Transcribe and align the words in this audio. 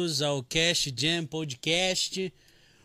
bem-vindos 0.00 0.22
ao 0.22 0.44
Cast 0.44 0.94
Jam 0.96 1.26
Podcast. 1.26 2.32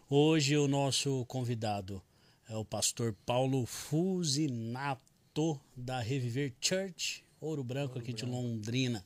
Hoje 0.10 0.58
o 0.58 0.68
nosso 0.68 1.24
convidado 1.28 2.02
é 2.50 2.56
o 2.56 2.66
pastor 2.66 3.16
Paulo 3.24 3.68
Fusinato 3.68 5.62
da 5.78 6.00
Reviver 6.00 6.52
Church, 6.60 7.24
Ouro 7.40 7.64
Branco 7.64 8.00
aqui 8.00 8.14
de 8.14 8.26
Londrina. 8.26 9.06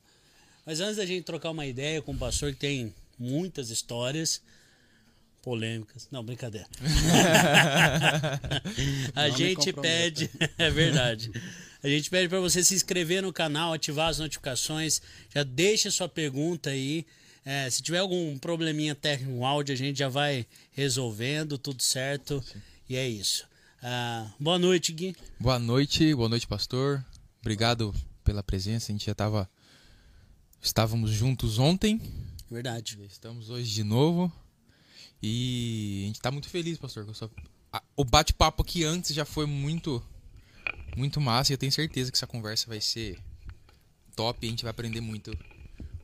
Mas 0.64 0.80
antes 0.80 0.96
da 0.96 1.04
gente 1.04 1.24
trocar 1.24 1.50
uma 1.50 1.66
ideia 1.66 2.00
com 2.00 2.12
o 2.12 2.16
pastor 2.16 2.54
que 2.54 2.60
tem 2.60 2.94
muitas 3.18 3.68
histórias 3.68 4.40
polêmicas. 5.42 6.08
Não, 6.10 6.24
brincadeira. 6.24 6.66
a 9.14 9.28
gente 9.28 9.70
pede, 9.74 10.30
é 10.56 10.70
verdade. 10.70 11.30
A 11.82 11.88
gente 11.88 12.08
pede 12.08 12.26
para 12.26 12.40
você 12.40 12.64
se 12.64 12.74
inscrever 12.74 13.20
no 13.20 13.34
canal, 13.34 13.74
ativar 13.74 14.08
as 14.08 14.18
notificações, 14.18 15.02
já 15.28 15.42
deixa 15.42 15.90
sua 15.90 16.08
pergunta 16.08 16.70
aí. 16.70 17.04
É, 17.50 17.70
se 17.70 17.80
tiver 17.80 17.96
algum 17.96 18.36
probleminha 18.36 18.94
técnico 18.94 19.32
no 19.32 19.42
áudio, 19.42 19.72
a 19.72 19.76
gente 19.76 19.98
já 19.98 20.10
vai 20.10 20.46
resolvendo, 20.70 21.56
tudo 21.56 21.82
certo. 21.82 22.44
Sim. 22.46 22.60
E 22.86 22.94
é 22.94 23.08
isso. 23.08 23.48
Ah, 23.82 24.30
boa 24.38 24.58
noite, 24.58 24.92
Gui. 24.92 25.16
Boa 25.40 25.58
noite, 25.58 26.14
boa 26.14 26.28
noite, 26.28 26.46
pastor. 26.46 27.02
Obrigado 27.40 27.94
pela 28.22 28.42
presença. 28.42 28.92
A 28.92 28.92
gente 28.92 29.06
já 29.06 29.12
estava 29.12 29.48
estávamos 30.60 31.10
juntos 31.10 31.58
ontem. 31.58 31.98
Verdade. 32.50 32.98
Estamos 33.08 33.48
hoje 33.48 33.72
de 33.72 33.82
novo. 33.82 34.30
E 35.22 36.02
a 36.02 36.06
gente 36.08 36.16
está 36.16 36.30
muito 36.30 36.50
feliz, 36.50 36.76
pastor. 36.76 37.06
O 37.96 38.04
bate-papo 38.04 38.60
aqui 38.60 38.84
antes 38.84 39.14
já 39.14 39.24
foi 39.24 39.46
muito 39.46 40.06
muito 40.94 41.18
massa 41.18 41.50
e 41.50 41.54
eu 41.54 41.58
tenho 41.58 41.72
certeza 41.72 42.12
que 42.12 42.18
essa 42.18 42.26
conversa 42.26 42.66
vai 42.66 42.82
ser 42.82 43.18
top 44.14 44.38
e 44.44 44.48
a 44.48 44.50
gente 44.50 44.64
vai 44.64 44.70
aprender 44.70 45.00
muito 45.00 45.34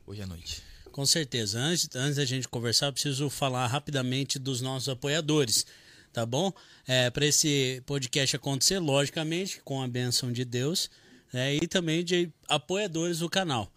hoje 0.07 0.23
à 0.23 0.25
noite. 0.25 0.74
Com 0.95 1.05
certeza. 1.05 1.59
Antes, 1.59 1.89
antes 1.93 2.15
da 2.15 2.23
gente 2.23 2.47
conversar, 2.47 2.89
preciso 2.89 3.29
falar 3.29 3.67
rapidamente 3.67 4.39
dos 4.39 4.61
nossos 4.61 4.87
apoiadores, 4.87 5.65
tá 6.13 6.25
bom? 6.25 6.53
É, 6.87 7.09
Para 7.09 7.25
esse 7.25 7.83
podcast 7.85 8.37
acontecer, 8.37 8.79
logicamente, 8.79 9.59
com 9.65 9.81
a 9.81 9.89
benção 9.89 10.31
de 10.31 10.45
Deus 10.45 10.89
né, 11.33 11.53
e 11.55 11.67
também 11.67 12.01
de 12.01 12.31
apoiadores 12.47 13.19
do 13.19 13.29
canal. 13.29 13.69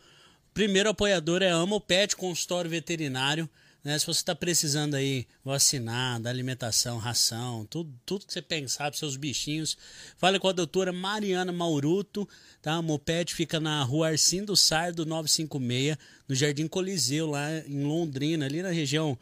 Primeiro 0.54 0.90
apoiador 0.90 1.42
é 1.42 1.48
Amo 1.48 1.80
Pet 1.80 2.14
Consultório 2.14 2.70
Veterinário. 2.70 3.50
Né? 3.82 3.98
Se 3.98 4.06
você 4.06 4.20
está 4.20 4.34
precisando 4.34 4.94
aí 4.94 5.26
vacinar, 5.44 6.20
da 6.20 6.30
alimentação, 6.30 6.98
ração, 6.98 7.64
tudo, 7.66 7.94
tudo 8.04 8.26
que 8.26 8.32
você 8.32 8.42
pensar 8.42 8.90
para 8.90 8.98
seus 8.98 9.16
bichinhos, 9.16 9.76
fale 10.16 10.38
com 10.38 10.48
a 10.48 10.52
doutora 10.52 10.92
Mariana 10.92 11.52
Mauruto, 11.52 12.28
tá? 12.60 12.74
A 12.74 12.82
Moped 12.82 13.32
fica 13.34 13.60
na 13.60 13.82
rua 13.82 14.08
Arcindo 14.08 14.56
Sardo 14.56 15.06
956, 15.06 15.96
no 16.28 16.34
Jardim 16.34 16.66
Coliseu, 16.66 17.28
lá 17.28 17.48
em 17.66 17.84
Londrina, 17.84 18.46
ali 18.46 18.62
na 18.62 18.70
região 18.70 19.18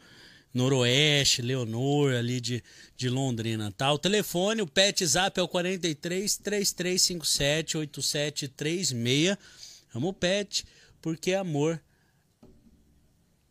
noroeste, 0.53 1.41
Leonor, 1.41 2.13
ali 2.13 2.41
de, 2.41 2.63
de 2.95 3.09
Londrina, 3.09 3.71
tá? 3.71 3.93
O 3.93 3.99
telefone, 3.99 4.61
o 4.61 4.67
pet 4.67 5.05
zap 5.05 5.39
é 5.39 5.43
o 5.43 5.47
43 5.47 6.37
3357 6.37 7.77
8736. 7.77 9.37
Amo 9.93 10.11
pet, 10.11 10.65
porque 10.99 11.33
amor. 11.33 11.81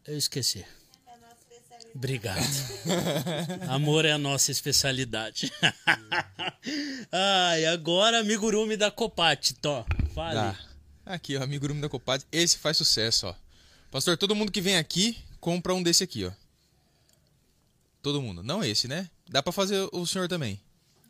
Eu 0.06 0.16
esqueci. 0.16 0.64
Obrigado. 1.96 2.46
Amor 3.68 4.04
é 4.04 4.12
a 4.12 4.18
nossa 4.18 4.52
especialidade. 4.52 5.50
Ai, 7.10 7.64
agora 7.64 8.20
amigurumi 8.20 8.76
da 8.76 8.90
Copate, 8.90 9.54
Tó. 9.54 9.82
Fale. 10.14 10.34
Dá. 10.34 10.58
Aqui, 11.06 11.38
ó, 11.38 11.42
amigurumi 11.42 11.80
da 11.80 11.88
Copate. 11.88 12.26
Esse 12.30 12.58
faz 12.58 12.76
sucesso, 12.76 13.28
ó. 13.28 13.34
Pastor, 13.90 14.18
todo 14.18 14.34
mundo 14.34 14.52
que 14.52 14.60
vem 14.60 14.76
aqui 14.76 15.16
compra 15.40 15.72
um 15.72 15.82
desse 15.82 16.04
aqui, 16.04 16.26
ó. 16.26 16.32
Todo 18.02 18.20
mundo. 18.20 18.42
Não 18.42 18.62
esse, 18.62 18.86
né? 18.86 19.08
Dá 19.26 19.42
para 19.42 19.50
fazer 19.50 19.88
o 19.90 20.04
senhor 20.04 20.28
também. 20.28 20.60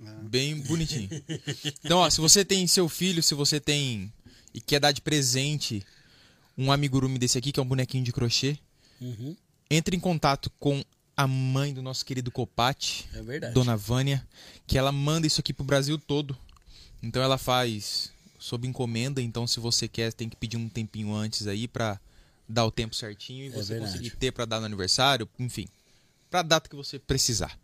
Ah. 0.00 0.18
Bem 0.22 0.60
bonitinho. 0.60 1.10
Então, 1.84 1.98
ó, 1.98 2.08
se 2.08 2.20
você 2.20 2.44
tem 2.44 2.64
seu 2.68 2.88
filho, 2.88 3.24
se 3.24 3.34
você 3.34 3.58
tem 3.58 4.12
e 4.54 4.60
quer 4.60 4.78
dar 4.78 4.92
de 4.92 5.00
presente 5.00 5.84
um 6.56 6.70
amigurumi 6.70 7.18
desse 7.18 7.36
aqui, 7.36 7.50
que 7.50 7.58
é 7.58 7.62
um 7.62 7.66
bonequinho 7.66 8.04
de 8.04 8.12
crochê, 8.12 8.56
uhum 9.00 9.36
entre 9.70 9.96
em 9.96 10.00
contato 10.00 10.50
com 10.58 10.84
a 11.16 11.26
mãe 11.26 11.72
do 11.72 11.82
nosso 11.82 12.04
querido 12.04 12.30
Copate, 12.30 13.08
é 13.40 13.50
Dona 13.50 13.76
Vânia, 13.76 14.26
que 14.66 14.76
ela 14.76 14.92
manda 14.92 15.26
isso 15.26 15.40
aqui 15.40 15.52
pro 15.52 15.64
Brasil 15.64 15.98
todo. 15.98 16.36
Então 17.02 17.22
ela 17.22 17.38
faz 17.38 18.12
sob 18.38 18.66
encomenda, 18.66 19.20
então 19.20 19.46
se 19.46 19.58
você 19.58 19.88
quer, 19.88 20.12
tem 20.12 20.28
que 20.28 20.36
pedir 20.36 20.56
um 20.56 20.68
tempinho 20.68 21.14
antes 21.14 21.46
aí 21.46 21.66
para 21.66 21.98
dar 22.48 22.64
o 22.64 22.70
tempo 22.70 22.94
certinho 22.94 23.44
e 23.44 23.48
é 23.48 23.50
você 23.50 23.78
conseguir 23.78 24.10
ter 24.10 24.32
para 24.32 24.44
dar 24.44 24.60
no 24.60 24.66
aniversário, 24.66 25.28
enfim, 25.38 25.66
para 26.30 26.42
data 26.42 26.68
que 26.68 26.76
você 26.76 26.98
precisar. 26.98 27.58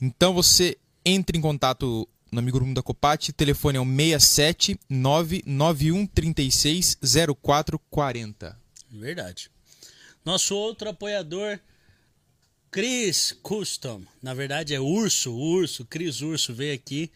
Então 0.00 0.34
você 0.34 0.76
entre 1.04 1.36
em 1.36 1.40
contato 1.40 2.08
no 2.30 2.38
amigo 2.38 2.60
da 2.72 2.82
Copate, 2.82 3.32
telefone 3.32 3.76
é 3.76 3.80
o 3.80 3.84
67 3.84 4.78
991 4.88 6.06
36 6.06 6.98
0440. 7.42 8.58
Verdade. 8.90 9.50
Nosso 10.24 10.54
outro 10.54 10.88
apoiador, 10.88 11.58
Chris 12.70 13.36
Custom. 13.42 14.02
Na 14.22 14.32
verdade 14.32 14.72
é 14.74 14.80
Urso, 14.80 15.34
Urso, 15.34 15.84
Cris 15.84 16.20
Urso 16.20 16.54
veio 16.54 16.74
aqui, 16.74 17.10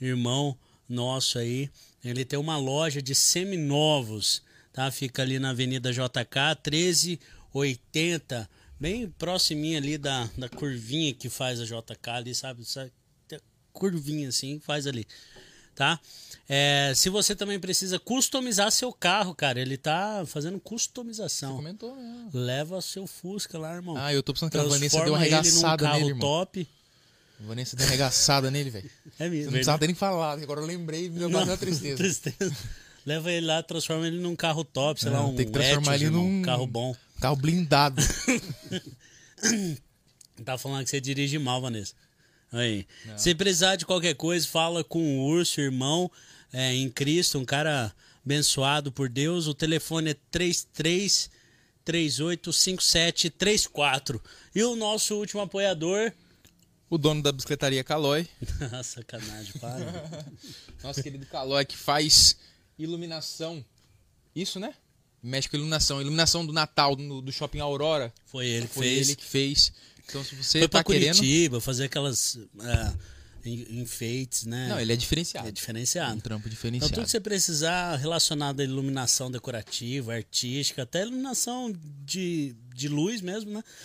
irmão 0.00 0.56
nosso 0.88 1.38
aí. 1.38 1.68
Ele 2.04 2.24
tem 2.24 2.38
uma 2.38 2.56
loja 2.56 3.02
de 3.02 3.14
seminovos, 3.14 4.42
tá? 4.72 4.90
Fica 4.92 5.22
ali 5.22 5.38
na 5.40 5.50
Avenida 5.50 5.92
JK 5.92 6.70
1380, 6.70 8.48
bem 8.78 9.08
próximinha 9.10 9.78
ali 9.78 9.98
da, 9.98 10.30
da 10.38 10.48
curvinha 10.48 11.12
que 11.12 11.28
faz 11.28 11.60
a 11.60 11.64
JK 11.64 12.10
ali, 12.10 12.34
sabe? 12.34 12.64
Curvinha 13.72 14.28
assim, 14.28 14.60
faz 14.60 14.86
ali, 14.86 15.04
tá? 15.76 16.00
É, 16.48 16.92
se 16.96 17.10
você 17.10 17.36
também 17.36 17.60
precisa 17.60 17.98
customizar 17.98 18.72
seu 18.72 18.92
carro, 18.92 19.34
cara, 19.34 19.60
ele 19.60 19.76
tá 19.76 20.24
fazendo 20.26 20.58
customização. 20.58 21.50
Você 21.50 21.56
comentou 21.56 21.94
mesmo. 21.94 22.30
Leva 22.32 22.80
seu 22.80 23.06
Fusca 23.06 23.58
lá, 23.58 23.74
irmão. 23.74 23.96
Ah, 23.96 24.12
eu 24.12 24.22
tô 24.22 24.32
pensando 24.32 24.50
que 24.50 24.58
a 24.58 24.62
Vanessa 24.62 25.04
deu 25.04 25.12
uma 25.12 25.18
arregaçada 25.18 25.92
nele, 25.92 26.06
irmão. 26.06 26.20
top. 26.20 26.66
A 27.38 27.46
Vanessa 27.46 27.76
deu 27.76 27.84
uma 27.84 27.90
arregaçada 27.90 28.50
nele, 28.50 28.70
velho. 28.70 28.90
É 29.18 29.28
mesmo. 29.28 29.36
Você 29.36 29.44
não 29.44 29.52
precisava 29.52 29.86
nem 29.86 29.94
falado, 29.94 30.42
agora 30.42 30.60
eu 30.60 30.66
lembrei 30.66 31.06
e 31.06 31.10
me 31.10 31.18
deu 31.18 31.28
uma 31.28 31.46
tristeza. 31.58 31.96
tristeza. 31.96 32.56
Leva 33.04 33.30
ele 33.30 33.46
lá, 33.46 33.62
transforma 33.62 34.06
ele 34.06 34.18
num 34.18 34.34
carro 34.34 34.64
top, 34.64 35.00
sei 35.00 35.10
não, 35.10 35.18
lá, 35.18 35.26
um 35.26 35.36
tem 35.36 35.46
que 35.46 35.52
transformar 35.52 35.94
Etios, 35.94 36.10
ele 36.10 36.16
num 36.16 36.42
carro 36.42 36.66
bom. 36.66 36.96
Carro 37.20 37.36
blindado. 37.36 38.02
tá 40.44 40.58
falando 40.58 40.84
que 40.84 40.90
você 40.90 41.00
dirige 41.00 41.38
mal, 41.38 41.60
Vanessa. 41.60 41.94
Aí. 42.52 42.86
Se 43.16 43.34
precisar 43.34 43.76
de 43.76 43.84
qualquer 43.84 44.14
coisa, 44.14 44.46
fala 44.46 44.84
com 44.84 45.18
o 45.18 45.26
Urso, 45.26 45.60
irmão 45.60 46.10
é, 46.52 46.74
em 46.74 46.88
Cristo, 46.88 47.38
um 47.38 47.44
cara 47.44 47.92
abençoado 48.24 48.92
por 48.92 49.08
Deus. 49.08 49.46
O 49.46 49.54
telefone 49.54 50.10
é 50.10 50.16
33 50.30 51.30
385734. 51.86 54.20
E 54.54 54.62
o 54.64 54.74
nosso 54.74 55.14
último 55.14 55.40
apoiador. 55.40 56.12
O 56.90 56.98
dono 56.98 57.22
da 57.22 57.32
bicicletaria 57.32 57.84
Calói. 57.84 58.28
Sacanagem, 58.82 59.52
para. 59.60 60.26
Nosso 60.82 61.02
querido 61.02 61.24
Calói 61.26 61.64
que 61.64 61.76
faz 61.76 62.36
iluminação. 62.78 63.64
Isso, 64.34 64.60
né? 64.60 64.74
Mexe 65.22 65.48
com 65.48 65.56
iluminação. 65.56 66.00
Iluminação 66.00 66.46
do 66.46 66.52
Natal 66.52 66.94
do, 66.94 67.20
do 67.20 67.32
Shopping 67.32 67.60
Aurora. 67.60 68.12
Foi 68.26 68.46
ele 68.46 68.68
que 68.68 68.74
Foi 68.74 68.84
fez. 68.84 69.08
ele 69.08 69.16
que 69.16 69.24
fez. 69.24 69.72
Então, 70.08 70.24
se 70.24 70.34
você 70.36 70.58
Foi 70.60 70.68
tá 70.68 70.82
pra 70.82 70.84
querendo... 70.84 71.16
Curitiba 71.16 71.60
fazer 71.60 71.84
aquelas. 71.84 72.34
Uh, 72.36 73.16
enfeites, 73.48 74.44
né? 74.44 74.68
Não, 74.68 74.80
ele 74.80 74.92
é 74.92 74.96
diferenciado. 74.96 75.48
É 75.48 75.50
diferenciado. 75.50 76.16
Um 76.16 76.20
trampo 76.20 76.48
diferenciado. 76.48 76.86
Então, 76.86 77.02
tudo 77.02 77.04
que 77.04 77.10
você 77.10 77.20
precisar 77.20 77.96
relacionado 77.96 78.60
à 78.60 78.64
iluminação 78.64 79.30
decorativa, 79.30 80.14
artística, 80.14 80.82
até 80.82 81.02
iluminação 81.02 81.72
de, 82.04 82.56
de 82.74 82.88
luz 82.88 83.20
mesmo, 83.20 83.52
né? 83.52 83.62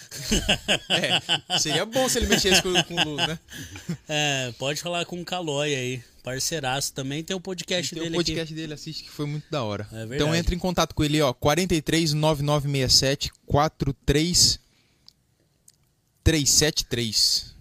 É, 0.90 1.60
seria 1.60 1.86
bom 1.86 2.08
se 2.10 2.20
ele 2.20 2.28
mexesse 2.28 2.62
com, 2.62 2.72
com 2.84 3.04
luz, 3.04 3.28
né? 3.28 3.40
É, 4.08 4.54
pode 4.58 4.82
falar 4.82 5.06
com 5.06 5.22
o 5.22 5.26
Calói 5.26 5.74
aí, 5.76 6.04
parceiraço. 6.24 6.94
Também 6.94 7.24
tem 7.24 7.36
o 7.36 7.40
podcast 7.40 7.94
tem 7.94 8.04
dele 8.04 8.12
Tem 8.12 8.20
o 8.20 8.24
podcast 8.24 8.54
aqui. 8.54 8.62
dele, 8.62 8.74
assiste, 8.74 9.04
que 9.04 9.10
foi 9.10 9.26
muito 9.26 9.46
da 9.50 9.64
hora. 9.64 9.88
É 9.92 10.16
então, 10.16 10.34
entre 10.36 10.56
em 10.56 10.60
contato 10.60 10.94
com 10.94 11.04
ele, 11.04 11.22
ó, 11.22 11.34
43 11.34 12.14
9967 12.14 13.32
43 13.46 14.60
373. 16.24 17.56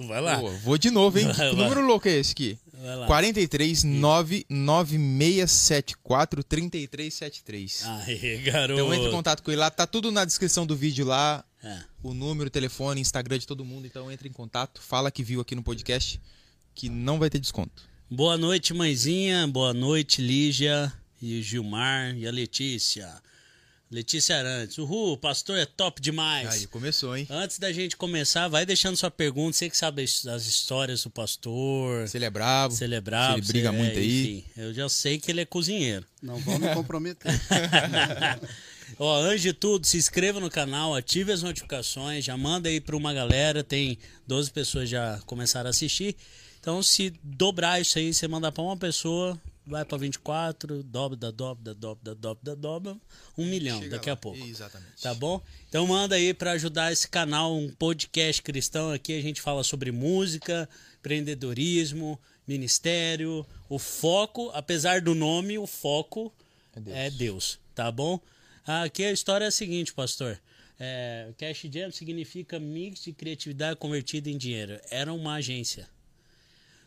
Vai 0.08 0.20
lá. 0.20 0.38
Pô, 0.38 0.50
vou 0.58 0.78
de 0.78 0.90
novo, 0.90 1.18
hein? 1.18 1.26
Vai, 1.32 1.50
que 1.50 1.56
número 1.56 1.84
louco 1.84 2.08
é 2.08 2.18
esse 2.18 2.32
aqui? 2.32 2.58
Vai 2.72 2.96
lá. 2.96 3.06
43 3.06 3.84
99674 3.84 6.44
3373. 6.44 7.84
Aê, 7.84 8.38
garoto. 8.38 8.80
Então 8.80 8.94
entre 8.94 9.08
em 9.08 9.10
contato 9.10 9.42
com 9.42 9.50
ele 9.50 9.60
lá. 9.60 9.70
Tá 9.70 9.86
tudo 9.86 10.10
na 10.10 10.24
descrição 10.24 10.66
do 10.66 10.76
vídeo 10.76 11.06
lá. 11.06 11.44
É. 11.62 11.78
O 12.02 12.12
número, 12.12 12.48
o 12.48 12.50
telefone, 12.50 13.00
Instagram 13.00 13.38
de 13.38 13.46
todo 13.46 13.64
mundo. 13.64 13.86
Então 13.86 14.10
entre 14.10 14.28
em 14.28 14.32
contato. 14.32 14.82
Fala 14.82 15.10
que 15.10 15.22
viu 15.22 15.40
aqui 15.40 15.54
no 15.54 15.62
podcast 15.62 16.20
que 16.74 16.88
não 16.88 17.18
vai 17.18 17.30
ter 17.30 17.38
desconto. 17.38 17.84
Boa 18.10 18.36
noite, 18.36 18.74
mãezinha. 18.74 19.46
Boa 19.46 19.72
noite, 19.72 20.20
Lígia 20.20 20.92
e 21.22 21.40
Gilmar 21.40 22.14
e 22.16 22.26
a 22.26 22.30
Letícia. 22.30 23.08
Letícia 23.94 24.36
Arantes. 24.36 24.76
Uhul, 24.76 25.12
o 25.12 25.16
pastor 25.16 25.56
é 25.56 25.64
top 25.64 26.02
demais. 26.02 26.48
Aí, 26.48 26.66
começou, 26.66 27.16
hein? 27.16 27.28
Antes 27.30 27.60
da 27.60 27.72
gente 27.72 27.96
começar, 27.96 28.48
vai 28.48 28.66
deixando 28.66 28.96
sua 28.96 29.08
pergunta. 29.10 29.56
Você 29.56 29.70
que 29.70 29.76
sabe 29.76 30.02
as 30.02 30.26
as 30.26 30.46
histórias 30.46 31.04
do 31.04 31.10
pastor. 31.10 32.08
Se 32.08 32.16
ele 32.18 32.24
é 32.24 32.30
bravo. 32.30 32.74
Se 32.74 32.82
ele 32.82 32.96
é 32.96 33.00
bravo. 33.00 33.34
Se 33.34 33.38
ele 33.38 33.46
briga 33.46 33.70
se- 33.70 33.76
muito 33.76 33.96
é, 33.96 34.00
aí. 34.00 34.22
enfim, 34.38 34.44
eu 34.56 34.74
já 34.74 34.88
sei 34.88 35.18
que 35.20 35.30
ele 35.30 35.42
é 35.42 35.44
cozinheiro. 35.44 36.04
Não 36.20 36.40
me 36.40 36.74
comprometer. 36.74 37.30
Ó, 38.98 39.16
antes 39.22 39.42
de 39.42 39.52
tudo, 39.52 39.86
se 39.86 39.96
inscreva 39.96 40.40
no 40.40 40.50
canal, 40.50 40.94
ative 40.94 41.30
as 41.32 41.42
notificações, 41.42 42.24
já 42.24 42.36
manda 42.36 42.68
aí 42.68 42.80
pra 42.80 42.96
uma 42.96 43.14
galera. 43.14 43.62
Tem 43.62 43.96
12 44.26 44.50
pessoas 44.50 44.88
já 44.88 45.20
começaram 45.24 45.68
a 45.68 45.70
assistir. 45.70 46.16
Então, 46.60 46.82
se 46.82 47.12
dobrar 47.22 47.80
isso 47.80 47.98
aí, 47.98 48.12
você 48.12 48.26
mandar 48.26 48.50
pra 48.50 48.62
uma 48.62 48.76
pessoa, 48.76 49.40
vai 49.66 49.84
pra 49.84 49.96
24, 49.98 50.82
dobra, 50.82 51.16
dobra, 51.32 51.64
da 51.64 51.72
dobra, 51.72 52.02
da 52.04 52.14
dobra, 52.14 52.38
da 52.44 52.54
dobra, 52.54 52.96
um 53.36 53.46
milhão 53.46 53.78
Chega 53.80 53.90
daqui 53.96 54.08
lá. 54.10 54.14
a 54.14 54.16
pouco. 54.16 54.38
Exatamente. 54.38 55.00
Tá 55.02 55.14
bom? 55.14 55.40
Então 55.68 55.86
manda 55.86 56.14
aí 56.16 56.34
pra 56.34 56.52
ajudar 56.52 56.92
esse 56.92 57.08
canal, 57.08 57.56
um 57.56 57.68
podcast 57.70 58.42
cristão 58.42 58.90
aqui. 58.92 59.16
A 59.18 59.22
gente 59.22 59.40
fala 59.40 59.64
sobre 59.64 59.90
música, 59.90 60.68
empreendedorismo, 60.98 62.20
ministério. 62.46 63.46
O 63.68 63.78
foco, 63.78 64.50
apesar 64.54 65.00
do 65.00 65.14
nome, 65.14 65.58
o 65.58 65.66
foco 65.66 66.32
É 66.74 66.80
Deus. 66.80 66.96
é 66.96 67.10
Deus, 67.10 67.58
tá 67.74 67.90
bom? 67.90 68.20
Aqui 68.66 69.04
a 69.04 69.12
história 69.12 69.44
é 69.44 69.48
a 69.48 69.50
seguinte, 69.50 69.92
pastor. 69.92 70.40
É, 70.78 71.32
Cash 71.38 71.66
Jam 71.72 71.90
significa 71.90 72.58
mix 72.58 73.04
de 73.04 73.12
criatividade 73.12 73.76
convertida 73.78 74.28
em 74.28 74.36
dinheiro. 74.36 74.78
Era 74.90 75.12
uma 75.12 75.34
agência. 75.34 75.88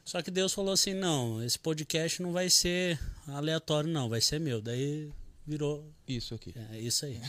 Só 0.07 0.21
que 0.21 0.31
Deus 0.31 0.53
falou 0.53 0.71
assim: 0.71 0.93
não, 0.93 1.43
esse 1.43 1.59
podcast 1.59 2.21
não 2.21 2.31
vai 2.31 2.49
ser 2.49 2.97
aleatório, 3.27 3.89
não, 3.89 4.07
vai 4.07 4.21
ser 4.21 4.39
meu. 4.39 4.61
Daí 4.61 5.11
virou 5.45 5.85
Isso 6.07 6.33
aqui. 6.33 6.53
é 6.71 6.79
isso 6.79 7.05
aí. 7.05 7.19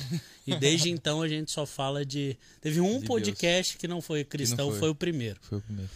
E 0.46 0.54
desde 0.54 0.88
então 0.88 1.20
a 1.20 1.26
gente 1.26 1.50
só 1.50 1.66
fala 1.66 2.06
de. 2.06 2.38
Teve 2.60 2.80
um 2.80 3.00
De 3.00 3.06
podcast 3.06 3.76
que 3.76 3.88
não 3.88 4.00
foi 4.00 4.22
cristão, 4.22 4.70
foi. 4.70 4.78
foi. 4.78 4.88
o 4.90 4.94
primeiro. 4.94 5.40
Foi 5.42 5.58
o 5.58 5.60
primeiro. 5.60 5.90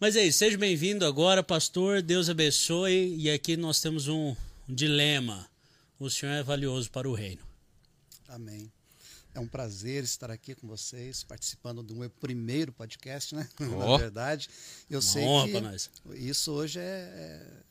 Mas 0.00 0.16
é 0.16 0.24
isso, 0.24 0.38
seja 0.38 0.56
bem-vindo 0.56 1.04
agora, 1.04 1.42
pastor. 1.42 2.00
Deus 2.00 2.30
abençoe. 2.30 3.14
E 3.18 3.30
aqui 3.30 3.54
nós 3.54 3.78
temos 3.78 4.08
um 4.08 4.34
dilema. 4.66 5.46
O 5.98 6.08
senhor 6.08 6.32
é 6.32 6.42
valioso 6.42 6.90
para 6.90 7.06
o 7.06 7.12
reino. 7.12 7.42
Amém. 8.26 8.72
É 9.32 9.38
um 9.40 9.46
prazer 9.46 10.02
estar 10.02 10.30
aqui 10.30 10.54
com 10.54 10.66
vocês, 10.66 11.22
participando 11.22 11.82
do 11.82 11.94
meu 11.94 12.10
primeiro 12.10 12.72
podcast, 12.72 13.34
né? 13.34 13.48
Ó. 13.76 13.92
Na 13.92 13.96
verdade, 13.98 14.48
eu 14.88 15.00
sei 15.00 15.22
honra 15.24 15.46
que 15.46 15.52
pra 15.52 15.60
nós. 15.60 15.90
isso 16.16 16.50
hoje 16.52 16.80
é, 16.80 17.62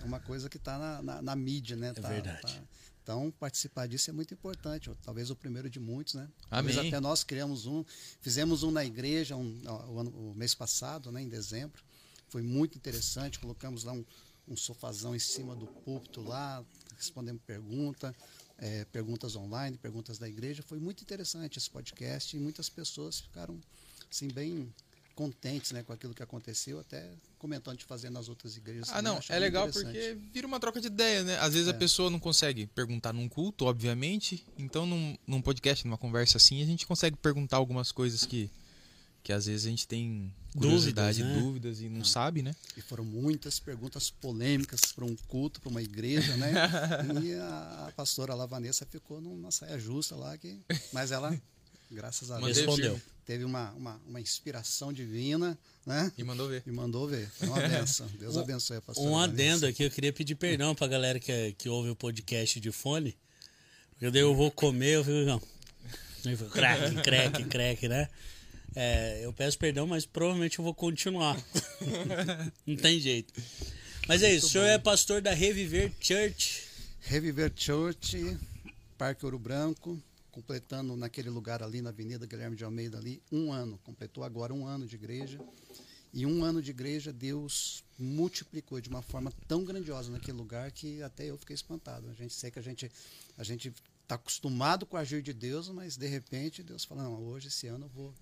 é 0.00 0.04
uma 0.04 0.18
coisa 0.18 0.48
que 0.48 0.56
está 0.56 0.76
na, 0.78 1.02
na- 1.02 1.22
na 1.22 1.36
mídia, 1.36 1.76
né? 1.76 1.90
É 1.90 1.92
Tá- 1.94 2.08
verdade. 2.08 2.40
tá- 2.42 2.62
Então, 3.02 3.30
participar 3.38 3.86
disso 3.86 4.10
é 4.10 4.12
muito 4.12 4.34
importante. 4.34 4.90
Talvez 5.04 5.30
o 5.30 5.36
primeiro 5.36 5.70
de 5.70 5.78
muitos, 5.78 6.14
né? 6.14 6.28
Talvez 6.50 6.76
Amém. 6.78 6.88
até 6.90 6.98
nós 7.00 7.22
criamos 7.22 7.64
um, 7.66 7.84
fizemos 8.20 8.62
um 8.64 8.70
na 8.72 8.84
igreja 8.84 9.36
um, 9.36 9.62
o, 9.90 10.00
ano- 10.00 10.10
o 10.10 10.34
mês 10.34 10.54
passado, 10.54 11.12
né? 11.12 11.22
Em 11.22 11.28
dezembro. 11.28 11.80
Foi 12.28 12.42
muito 12.42 12.76
interessante. 12.76 13.38
Colocamos 13.38 13.84
lá 13.84 13.92
um, 13.92 14.04
um 14.48 14.56
sofazão 14.56 15.14
em 15.14 15.18
cima 15.20 15.54
do 15.54 15.66
púlpito 15.66 16.22
lá, 16.22 16.64
respondemos 16.96 17.40
pergunta, 17.46 18.14
eh, 18.58 18.84
perguntas 18.92 19.34
online, 19.36 19.76
perguntas 19.78 20.18
da 20.18 20.28
igreja. 20.28 20.62
Foi 20.62 20.78
muito 20.78 21.02
interessante 21.02 21.58
esse 21.58 21.70
podcast 21.70 22.36
e 22.36 22.40
muitas 22.40 22.68
pessoas 22.68 23.20
ficaram 23.20 23.58
assim 24.10 24.28
bem 24.28 24.72
contentes, 25.14 25.70
né, 25.70 25.82
com 25.84 25.92
aquilo 25.92 26.12
que 26.12 26.22
aconteceu, 26.24 26.80
até 26.80 27.08
comentando 27.38 27.78
de 27.78 27.84
fazer 27.84 28.10
nas 28.10 28.28
outras 28.28 28.56
igrejas. 28.56 28.88
Ah, 28.92 29.00
não, 29.00 29.20
é 29.28 29.38
legal 29.38 29.70
porque 29.70 30.16
vira 30.32 30.44
uma 30.44 30.58
troca 30.58 30.80
de 30.80 30.88
ideia, 30.88 31.22
né? 31.22 31.38
Às 31.38 31.52
vezes 31.54 31.68
a 31.68 31.70
É. 31.70 31.74
pessoa 31.74 32.10
não 32.10 32.18
consegue 32.18 32.66
perguntar 32.66 33.12
num 33.12 33.28
culto, 33.28 33.66
obviamente. 33.66 34.44
Então, 34.58 34.84
num, 34.84 35.16
num 35.24 35.40
podcast, 35.40 35.84
numa 35.86 35.96
conversa 35.96 36.36
assim, 36.36 36.60
a 36.62 36.66
gente 36.66 36.84
consegue 36.84 37.16
perguntar 37.16 37.58
algumas 37.58 37.92
coisas 37.92 38.26
que, 38.26 38.50
que 39.22 39.32
às 39.32 39.46
vezes 39.46 39.66
a 39.66 39.70
gente 39.70 39.86
tem 39.86 40.34
curiosidade, 40.56 41.18
Dúvidas, 41.18 41.36
né? 41.36 41.42
dúvidas 41.42 41.80
e 41.80 41.88
não 41.88 42.04
sabe, 42.04 42.42
né? 42.42 42.54
E 42.76 42.80
foram 42.80 43.04
muitas 43.04 43.58
perguntas 43.58 44.10
polêmicas 44.10 44.80
para 44.94 45.04
um 45.04 45.16
culto, 45.28 45.60
para 45.60 45.70
uma 45.70 45.82
igreja, 45.82 46.36
né? 46.36 46.52
e 47.22 47.34
a 47.34 47.92
pastora 47.96 48.34
lá, 48.34 48.46
Vanessa, 48.46 48.86
ficou 48.86 49.20
numa 49.20 49.50
saia 49.50 49.78
justa 49.78 50.14
lá, 50.14 50.36
que, 50.38 50.60
mas 50.92 51.10
ela, 51.10 51.36
graças 51.90 52.30
a 52.30 52.38
Deus, 52.38 52.56
Respondeu. 52.56 53.00
teve 53.26 53.44
uma, 53.44 53.72
uma, 53.72 54.00
uma 54.06 54.20
inspiração 54.20 54.92
divina, 54.92 55.58
né? 55.84 56.12
E 56.16 56.22
mandou 56.22 56.48
ver. 56.48 56.62
E 56.66 56.70
mandou 56.70 57.08
ver. 57.08 57.28
Foi 57.30 57.48
uma 57.48 57.60
benção. 57.60 58.06
Deus 58.18 58.36
abençoe 58.36 58.76
a 58.76 58.82
pastora. 58.82 59.08
Um 59.08 59.12
Vanessa. 59.12 59.32
adendo 59.32 59.66
aqui, 59.66 59.82
eu 59.82 59.90
queria 59.90 60.12
pedir 60.12 60.34
perdão 60.36 60.74
pra 60.74 60.86
galera 60.86 61.18
que, 61.18 61.52
que 61.58 61.68
ouve 61.68 61.90
o 61.90 61.96
podcast 61.96 62.60
de 62.60 62.70
fone. 62.70 63.16
Porque 63.90 64.10
daí 64.10 64.22
eu 64.22 64.34
vou 64.34 64.50
comer, 64.50 64.96
eu 64.96 65.04
fico. 65.04 65.24
Não. 65.24 65.40
Crack, 66.50 67.02
crack, 67.02 67.44
crack, 67.44 67.88
né? 67.88 68.08
É, 68.76 69.20
eu 69.24 69.32
peço 69.32 69.58
perdão, 69.58 69.86
mas 69.86 70.04
provavelmente 70.04 70.58
eu 70.58 70.64
vou 70.64 70.74
continuar. 70.74 71.36
Não 72.66 72.76
tem 72.76 72.98
jeito. 72.98 73.32
Mas 74.08 74.22
é 74.22 74.34
isso, 74.34 74.46
o 74.46 74.50
senhor 74.50 74.66
é 74.66 74.78
pastor 74.78 75.22
da 75.22 75.32
Reviver 75.32 75.92
Church. 76.00 76.64
Reviver 77.02 77.52
Church, 77.54 78.36
Parque 78.98 79.24
Ouro 79.24 79.38
Branco, 79.38 80.02
completando 80.30 80.96
naquele 80.96 81.30
lugar 81.30 81.62
ali 81.62 81.80
na 81.80 81.90
Avenida 81.90 82.26
Guilherme 82.26 82.56
de 82.56 82.64
Almeida 82.64 82.98
ali, 82.98 83.22
um 83.30 83.52
ano. 83.52 83.78
Completou 83.84 84.24
agora 84.24 84.52
um 84.52 84.66
ano 84.66 84.86
de 84.86 84.96
igreja. 84.96 85.38
E 86.12 86.26
um 86.26 86.44
ano 86.44 86.62
de 86.62 86.70
igreja, 86.70 87.12
Deus 87.12 87.82
multiplicou 87.98 88.80
de 88.80 88.88
uma 88.88 89.02
forma 89.02 89.32
tão 89.48 89.64
grandiosa 89.64 90.10
naquele 90.10 90.36
lugar 90.36 90.70
que 90.70 91.02
até 91.02 91.24
eu 91.30 91.38
fiquei 91.38 91.54
espantado. 91.54 92.08
A 92.08 92.14
gente 92.14 92.34
sei 92.34 92.50
que 92.50 92.58
a 92.58 92.62
gente 92.62 92.90
a 93.36 93.44
gente 93.44 93.72
está 94.02 94.16
acostumado 94.16 94.86
com 94.86 94.96
o 94.96 95.00
agir 95.00 95.22
de 95.22 95.32
Deus, 95.32 95.68
mas 95.70 95.96
de 95.96 96.06
repente 96.06 96.62
Deus 96.62 96.84
fala, 96.84 97.04
não, 97.04 97.22
hoje 97.24 97.48
esse 97.48 97.66
ano 97.66 97.86
eu 97.86 97.88
vou 97.88 98.14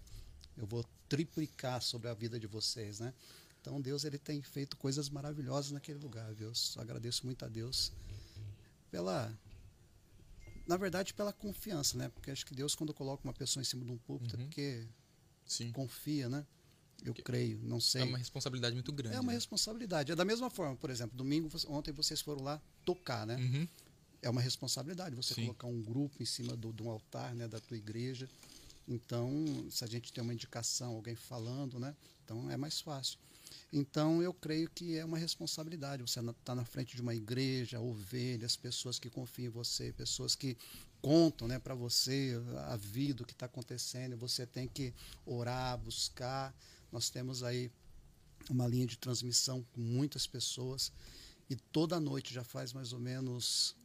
eu 0.56 0.66
vou 0.66 0.84
triplicar 1.08 1.82
sobre 1.82 2.08
a 2.08 2.14
vida 2.14 2.38
de 2.38 2.46
vocês, 2.46 3.00
né? 3.00 3.12
Então 3.60 3.80
Deus 3.80 4.04
ele 4.04 4.18
tem 4.18 4.42
feito 4.42 4.76
coisas 4.76 5.08
maravilhosas 5.08 5.70
naquele 5.70 5.98
lugar, 5.98 6.32
viu? 6.34 6.48
Eu 6.48 6.54
só 6.54 6.80
agradeço 6.80 7.24
muito 7.24 7.44
a 7.44 7.48
Deus 7.48 7.92
pela 8.90 9.32
na 10.66 10.76
verdade 10.76 11.14
pela 11.14 11.32
confiança, 11.32 11.96
né? 11.96 12.08
Porque 12.08 12.30
acho 12.30 12.44
que 12.44 12.54
Deus 12.54 12.74
quando 12.74 12.92
coloca 12.92 13.22
uma 13.24 13.32
pessoa 13.32 13.60
em 13.60 13.64
cima 13.64 13.84
de 13.84 13.92
um 13.92 13.98
púlpito 13.98 14.34
é 14.34 14.38
Uhum. 14.38 14.44
porque 14.46 14.86
Sim. 15.46 15.72
confia, 15.72 16.28
né? 16.28 16.46
Eu 17.04 17.14
creio, 17.14 17.58
não 17.62 17.80
sei. 17.80 18.02
É 18.02 18.04
uma 18.04 18.18
responsabilidade 18.18 18.74
muito 18.74 18.92
grande. 18.92 19.16
É 19.16 19.20
uma 19.20 19.32
né? 19.32 19.36
responsabilidade. 19.36 20.12
É 20.12 20.14
da 20.14 20.24
mesma 20.24 20.48
forma, 20.48 20.76
por 20.76 20.88
exemplo, 20.88 21.16
domingo, 21.16 21.48
ontem 21.66 21.92
vocês 21.92 22.20
foram 22.20 22.42
lá 22.42 22.62
tocar, 22.84 23.26
né? 23.26 23.36
Uhum. 23.36 23.68
É 24.20 24.30
uma 24.30 24.40
responsabilidade 24.40 25.16
você 25.16 25.34
Sim. 25.34 25.42
colocar 25.42 25.66
um 25.66 25.82
grupo 25.82 26.22
em 26.22 26.26
cima 26.26 26.56
do, 26.56 26.72
de 26.72 26.80
um 26.80 26.90
altar, 26.90 27.34
né, 27.34 27.48
da 27.48 27.58
tua 27.58 27.76
igreja. 27.76 28.28
Então, 28.86 29.30
se 29.70 29.84
a 29.84 29.86
gente 29.86 30.12
tem 30.12 30.22
uma 30.22 30.34
indicação, 30.34 30.94
alguém 30.94 31.14
falando, 31.14 31.78
né? 31.78 31.94
Então 32.24 32.50
é 32.50 32.56
mais 32.56 32.80
fácil. 32.80 33.18
Então 33.72 34.22
eu 34.22 34.32
creio 34.32 34.68
que 34.70 34.96
é 34.96 35.04
uma 35.04 35.18
responsabilidade. 35.18 36.02
Você 36.02 36.20
está 36.20 36.54
na 36.54 36.64
frente 36.64 36.96
de 36.96 37.02
uma 37.02 37.14
igreja, 37.14 37.80
ovelhas, 37.80 38.56
pessoas 38.56 38.98
que 38.98 39.10
confiam 39.10 39.46
em 39.46 39.50
você, 39.50 39.92
pessoas 39.92 40.34
que 40.34 40.56
contam, 41.00 41.48
né, 41.48 41.58
para 41.58 41.74
você 41.74 42.40
a 42.68 42.76
vida, 42.76 43.22
o 43.22 43.26
que 43.26 43.32
está 43.32 43.46
acontecendo. 43.46 44.16
Você 44.16 44.46
tem 44.46 44.68
que 44.68 44.94
orar, 45.26 45.78
buscar. 45.78 46.54
Nós 46.90 47.10
temos 47.10 47.42
aí 47.42 47.70
uma 48.50 48.66
linha 48.66 48.86
de 48.86 48.96
transmissão 48.96 49.64
com 49.72 49.80
muitas 49.80 50.26
pessoas 50.26 50.92
e 51.48 51.56
toda 51.56 52.00
noite 52.00 52.34
já 52.34 52.44
faz 52.44 52.72
mais 52.72 52.92
ou 52.92 52.98
menos 52.98 53.76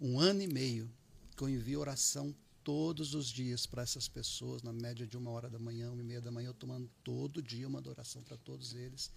um 0.00 0.18
ano 0.18 0.42
e 0.42 0.46
meio 0.46 0.90
que 1.36 1.42
eu 1.42 1.48
envio 1.48 1.80
oração 1.80 2.34
todos 2.64 3.14
os 3.14 3.28
dias 3.28 3.66
para 3.66 3.82
essas 3.82 4.08
pessoas, 4.08 4.62
na 4.62 4.72
média 4.72 5.06
de 5.06 5.16
uma 5.16 5.30
hora 5.30 5.50
da 5.50 5.58
manhã, 5.58 5.92
uma 5.92 6.00
e 6.00 6.04
meia 6.04 6.20
da 6.20 6.30
manhã, 6.30 6.48
eu 6.48 6.54
tomando 6.54 6.90
todo 7.04 7.42
dia 7.42 7.68
uma 7.68 7.86
oração 7.86 8.22
para 8.22 8.36
todos 8.38 8.74
eles. 8.74 9.12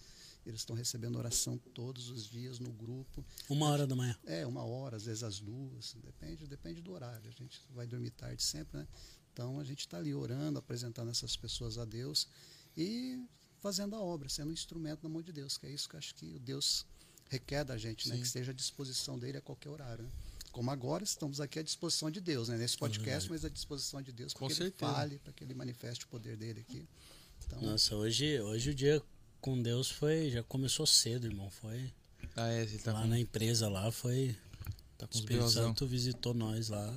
Eles 0.45 0.61
estão 0.61 0.75
recebendo 0.75 1.17
oração 1.17 1.57
todos 1.73 2.09
os 2.09 2.25
dias 2.25 2.59
no 2.59 2.71
grupo. 2.71 3.25
Uma 3.49 3.69
hora 3.69 3.87
da 3.87 3.95
manhã. 3.95 4.17
É, 4.25 4.45
uma 4.45 4.63
hora, 4.63 4.95
às 4.95 5.05
vezes 5.05 5.23
às 5.23 5.39
duas, 5.39 5.95
depende, 6.03 6.47
depende 6.47 6.81
do 6.81 6.91
horário. 6.91 7.27
A 7.27 7.31
gente 7.31 7.61
vai 7.73 7.87
dormir 7.87 8.11
tarde 8.11 8.43
sempre, 8.43 8.77
né? 8.77 8.87
Então 9.33 9.59
a 9.59 9.63
gente 9.63 9.79
está 9.79 9.97
ali 9.97 10.13
orando, 10.13 10.59
apresentando 10.59 11.11
essas 11.11 11.35
pessoas 11.35 11.77
a 11.77 11.85
Deus 11.85 12.27
e 12.75 13.21
fazendo 13.59 13.95
a 13.95 13.99
obra, 14.01 14.29
sendo 14.29 14.49
um 14.49 14.53
instrumento 14.53 15.03
na 15.03 15.09
mão 15.09 15.21
de 15.21 15.31
Deus, 15.31 15.57
que 15.57 15.67
é 15.67 15.71
isso 15.71 15.87
que 15.89 15.95
eu 15.95 15.99
acho 15.99 16.15
que 16.15 16.39
Deus 16.39 16.85
requer 17.29 17.63
da 17.63 17.77
gente, 17.77 18.07
né? 18.07 18.15
Sim. 18.15 18.21
Que 18.21 18.27
esteja 18.27 18.51
à 18.51 18.53
disposição 18.55 19.19
dele 19.19 19.37
a 19.37 19.41
qualquer 19.41 19.69
horário. 19.69 20.03
né? 20.05 20.11
Como 20.51 20.71
agora 20.71 21.03
estamos 21.03 21.39
aqui 21.39 21.59
à 21.59 21.63
disposição 21.63 22.09
de 22.09 22.19
Deus, 22.19 22.49
né? 22.49 22.57
Nesse 22.57 22.77
podcast, 22.77 23.29
mas 23.29 23.45
à 23.45 23.49
disposição 23.49 24.01
de 24.01 24.11
Deus 24.11 24.33
para 24.33 24.47
que 24.47 24.53
ele 24.53 24.55
certeza. 24.71 24.91
fale, 24.93 25.19
para 25.19 25.33
que 25.33 25.43
ele 25.43 25.53
manifeste 25.53 26.05
o 26.05 26.07
poder 26.07 26.35
dele 26.35 26.61
aqui. 26.67 26.87
Então, 27.45 27.61
Nossa, 27.61 27.95
hoje, 27.95 28.39
hoje 28.41 28.71
o 28.71 28.75
dia 28.75 29.01
com 29.39 29.61
Deus 29.61 29.89
foi. 29.91 30.29
Já 30.31 30.41
começou 30.43 30.85
cedo, 30.87 31.27
irmão. 31.27 31.49
Foi 31.51 31.93
Ah, 32.35 32.47
é, 32.47 32.65
você 32.65 32.77
tá 32.79 32.93
lá 32.93 33.01
com, 33.03 33.07
na 33.07 33.19
empresa 33.19 33.69
lá, 33.69 33.91
foi. 33.91 34.35
tá 34.97 35.05
O 35.05 35.09
com 35.09 35.13
os 35.15 35.19
Espírito. 35.21 35.49
Santo 35.49 35.85
visitou 35.85 36.33
nós 36.33 36.69
lá. 36.69 36.93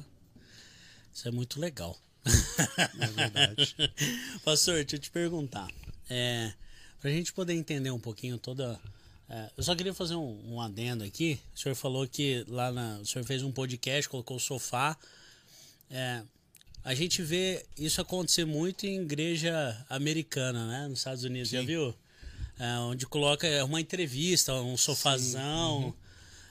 Isso 1.12 1.28
é 1.28 1.30
muito 1.30 1.60
legal. 1.60 1.98
é 2.24 3.06
verdade. 3.06 3.76
Pastor, 4.44 4.76
deixa 4.76 4.96
eu 4.96 5.00
te 5.00 5.10
perguntar. 5.10 5.68
É, 6.08 6.52
pra 7.00 7.10
gente 7.10 7.32
poder 7.32 7.52
entender 7.54 7.90
um 7.90 8.00
pouquinho 8.00 8.38
toda. 8.38 8.80
É, 9.30 9.50
eu 9.56 9.62
só 9.62 9.74
queria 9.76 9.94
fazer 9.94 10.16
um, 10.16 10.54
um 10.54 10.60
adendo 10.60 11.04
aqui. 11.04 11.38
O 11.54 11.58
senhor 11.58 11.74
falou 11.76 12.06
que 12.06 12.44
lá 12.48 12.70
na. 12.72 12.98
O 12.98 13.06
senhor 13.06 13.24
fez 13.24 13.42
um 13.42 13.52
podcast, 13.52 14.08
colocou 14.08 14.36
o 14.36 14.40
sofá. 14.40 14.96
é, 15.90 16.22
a 16.82 16.94
gente 16.94 17.22
vê 17.22 17.64
isso 17.78 18.00
acontecer 18.00 18.44
muito 18.46 18.86
em 18.86 19.02
igreja 19.02 19.84
americana, 19.88 20.66
né? 20.66 20.88
Nos 20.88 21.00
Estados 21.00 21.24
Unidos, 21.24 21.50
já 21.50 21.60
Sim. 21.60 21.66
viu? 21.66 21.94
É, 22.58 22.78
onde 22.78 23.06
coloca 23.06 23.46
uma 23.64 23.80
entrevista, 23.80 24.52
um 24.54 24.76
sofazão. 24.76 25.84
Uhum. 25.84 25.94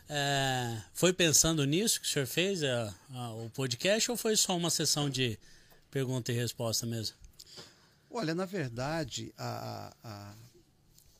É, 0.08 0.82
foi 0.94 1.12
pensando 1.14 1.66
nisso 1.66 2.00
que 2.00 2.08
o 2.08 2.10
senhor 2.10 2.26
fez 2.28 2.64
é, 2.64 2.72
a- 3.12 3.34
o 3.34 3.50
podcast 3.52 4.10
ou 4.10 4.18
foi 4.18 4.36
só 4.38 4.56
uma 4.56 4.70
sessão 4.70 5.10
de 5.10 5.38
pergunta 5.92 6.32
e 6.32 6.36
resposta 6.36 6.86
mesmo? 6.86 7.16
Olha, 8.10 8.34
na 8.34 8.46
verdade, 8.46 9.34
a- 9.38 10.34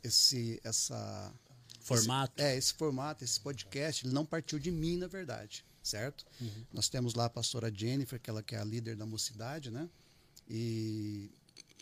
esse, 0.04 0.60
essa, 0.64 1.32
Formato? 1.90 2.42
Esse, 2.42 2.48
é, 2.48 2.58
esse 2.58 2.74
formato, 2.74 3.24
esse 3.24 3.40
podcast, 3.40 4.06
ele 4.06 4.14
não 4.14 4.26
partiu 4.26 4.60
de 4.60 4.72
mim, 4.72 4.98
na 4.98 5.08
verdade, 5.08 5.66
certo? 5.84 6.26
Nós 6.72 6.88
temos 6.90 7.14
lá 7.14 7.26
a 7.26 7.30
pastora 7.30 7.74
Jennifer, 7.74 8.20
que 8.20 8.30
ela 8.30 8.42
que 8.44 8.56
é 8.56 8.60
a 8.60 8.64
líder 8.64 8.96
da 8.96 9.06
mocidade, 9.06 9.70
né? 9.72 9.90
E 10.50 11.30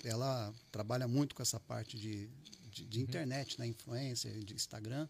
ela 0.03 0.53
trabalha 0.71 1.07
muito 1.07 1.35
com 1.35 1.41
essa 1.41 1.59
parte 1.59 1.97
de, 1.97 2.29
de, 2.71 2.85
de 2.85 3.01
internet, 3.01 3.59
né? 3.59 3.67
Influencer, 3.67 4.43
de 4.43 4.53
Instagram. 4.53 5.07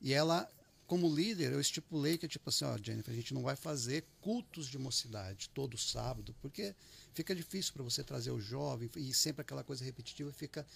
E 0.00 0.12
ela, 0.12 0.48
como 0.86 1.12
líder, 1.12 1.52
eu 1.52 1.60
estipulei 1.60 2.18
que, 2.18 2.28
tipo 2.28 2.48
assim, 2.48 2.64
ó, 2.64 2.76
Jennifer, 2.76 3.12
a 3.12 3.16
gente 3.16 3.34
não 3.34 3.42
vai 3.42 3.56
fazer 3.56 4.04
cultos 4.20 4.66
de 4.66 4.78
mocidade 4.78 5.48
todo 5.50 5.76
sábado, 5.78 6.34
porque 6.40 6.74
fica 7.14 7.34
difícil 7.34 7.72
para 7.72 7.82
você 7.82 8.04
trazer 8.04 8.30
o 8.30 8.40
jovem 8.40 8.90
e 8.96 9.12
sempre 9.14 9.42
aquela 9.42 9.64
coisa 9.64 9.84
repetitiva 9.84 10.32
fica 10.32 10.66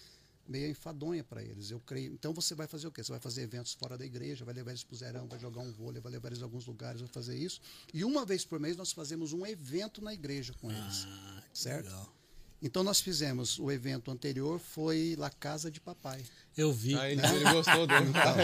meio 0.50 0.68
enfadonha 0.68 1.22
para 1.22 1.42
eles. 1.42 1.70
Eu 1.70 1.78
creio. 1.80 2.12
Então 2.12 2.34
você 2.34 2.54
vai 2.54 2.66
fazer 2.66 2.86
o 2.88 2.90
quê? 2.92 3.02
Você 3.04 3.12
vai 3.12 3.20
fazer 3.20 3.42
eventos 3.42 3.72
fora 3.72 3.96
da 3.96 4.04
igreja, 4.04 4.44
vai 4.44 4.52
levar 4.54 4.72
eles 4.72 4.82
para 4.82 4.94
o 4.94 4.98
Zerão, 4.98 5.28
vai 5.28 5.38
jogar 5.38 5.60
um 5.60 5.72
vôlei, 5.72 6.00
vai 6.00 6.10
levar 6.12 6.28
eles 6.28 6.42
a 6.42 6.44
alguns 6.44 6.66
lugares, 6.66 7.00
vai 7.00 7.08
fazer 7.08 7.36
isso. 7.38 7.60
E 7.94 8.04
uma 8.04 8.26
vez 8.26 8.44
por 8.44 8.58
mês 8.58 8.76
nós 8.76 8.92
fazemos 8.92 9.32
um 9.32 9.46
evento 9.46 10.02
na 10.02 10.12
igreja 10.12 10.52
com 10.60 10.70
eles. 10.70 11.06
Ah, 11.08 11.42
certo? 11.54 11.84
legal. 11.86 12.16
Então 12.62 12.82
nós 12.84 13.00
fizemos 13.00 13.58
o 13.58 13.70
evento 13.70 14.10
anterior 14.10 14.58
foi 14.60 15.14
La 15.18 15.30
Casa 15.30 15.70
de 15.70 15.80
Papai. 15.80 16.22
Eu 16.54 16.70
vi. 16.70 16.94
Aí 16.94 17.12
ele, 17.12 17.26
ele 17.26 17.52
gostou 17.52 17.86
do. 17.86 17.94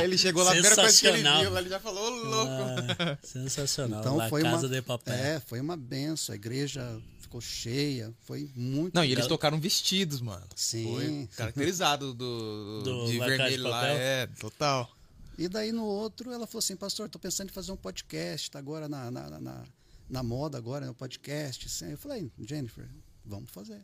ele 0.03 0.17
chegou 0.17 0.43
lá, 0.43 0.53
primeira 0.53 0.75
coisa 0.75 0.99
que 0.99 1.07
ele 1.07 1.17
Sensacional. 1.19 1.43
viu, 1.51 1.59
ele 1.59 1.69
já 1.69 1.79
falou, 1.81 2.03
"Ô, 2.03 2.25
louco. 2.25 2.51
Ah, 2.99 3.19
sensacional. 3.23 4.01
Então 4.01 4.17
La 4.17 4.31
foi 4.31 4.41
Casa 4.43 4.67
uma 4.69 4.75
de 4.75 4.81
Papel. 4.83 5.13
É, 5.15 5.39
foi 5.41 5.61
uma 5.61 5.77
benção. 5.77 6.33
A 6.33 6.37
igreja 6.37 6.99
ficou 7.27 7.41
cheia, 7.41 8.15
foi 8.23 8.51
muito 8.55 8.95
Não, 8.95 9.05
e 9.05 9.13
eles 9.13 9.27
tocaram 9.27 9.61
vestidos, 9.61 10.21
mano. 10.21 10.47
Sim. 10.55 10.85
Foi 10.95 11.29
caracterizado 11.37 12.15
do, 12.15 12.83
Do 12.83 13.07
de 13.07 13.19
Casa 13.19 13.33
de 13.33 13.37
vermelho 13.37 13.63
lá. 13.69 13.87
É, 13.89 14.27
total. 14.27 14.91
E 15.39 15.49
daí 15.49 15.71
no 15.73 15.85
outro 15.85 16.33
ela 16.33 16.47
falou 16.47 16.61
assim, 16.61 16.77
pastor, 16.77 17.09
tô 17.11 17.19
pensando 17.19 17.51
em 17.51 17.53
fazer 17.53 17.71
um 17.73 17.77
podcast, 17.77 18.51
tá 18.51 18.59
agora 18.59 18.89
na, 18.89 19.11
na, 19.11 19.29
na- 19.31 19.41
na, 19.41 19.65
na 20.09 20.23
moda 20.23 20.57
agora, 20.57 20.87
no 20.87 20.95
podcast. 20.95 21.67
assim. 21.67 21.91
Eu 21.91 21.99
falei, 21.99 22.31
Jennifer, 22.41 22.89
vamos 23.25 23.51
fazer. 23.51 23.83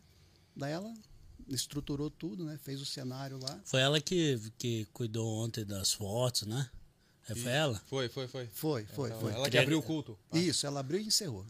Daí 0.57 0.73
ela 0.73 0.93
estruturou 1.49 2.09
tudo, 2.11 2.45
né? 2.45 2.59
Fez 2.63 2.81
o 2.81 2.87
cenário 2.87 3.39
lá. 3.39 3.61
Foi 3.65 3.81
ela 3.81 4.01
que, 4.01 4.41
que 4.57 4.87
cuidou 4.93 5.27
ontem 5.45 5.65
das 5.65 5.93
fotos, 5.93 6.43
né? 6.47 6.71
É, 7.29 7.35
foi 7.35 7.53
ela? 7.53 7.83
Foi, 7.87 8.09
foi, 8.09 8.27
foi. 8.29 8.47
Foi, 8.53 8.85
foi, 8.87 9.09
Então, 9.11 9.21
foi. 9.21 9.33
Ela 9.33 9.51
que 9.51 9.59
abriu 9.59 9.79
o 9.79 9.83
culto. 9.83 10.19
Isso, 10.33 10.67
ela 10.67 10.81
abriu 10.81 11.01
e 11.01 11.07
encerrou. 11.07 11.45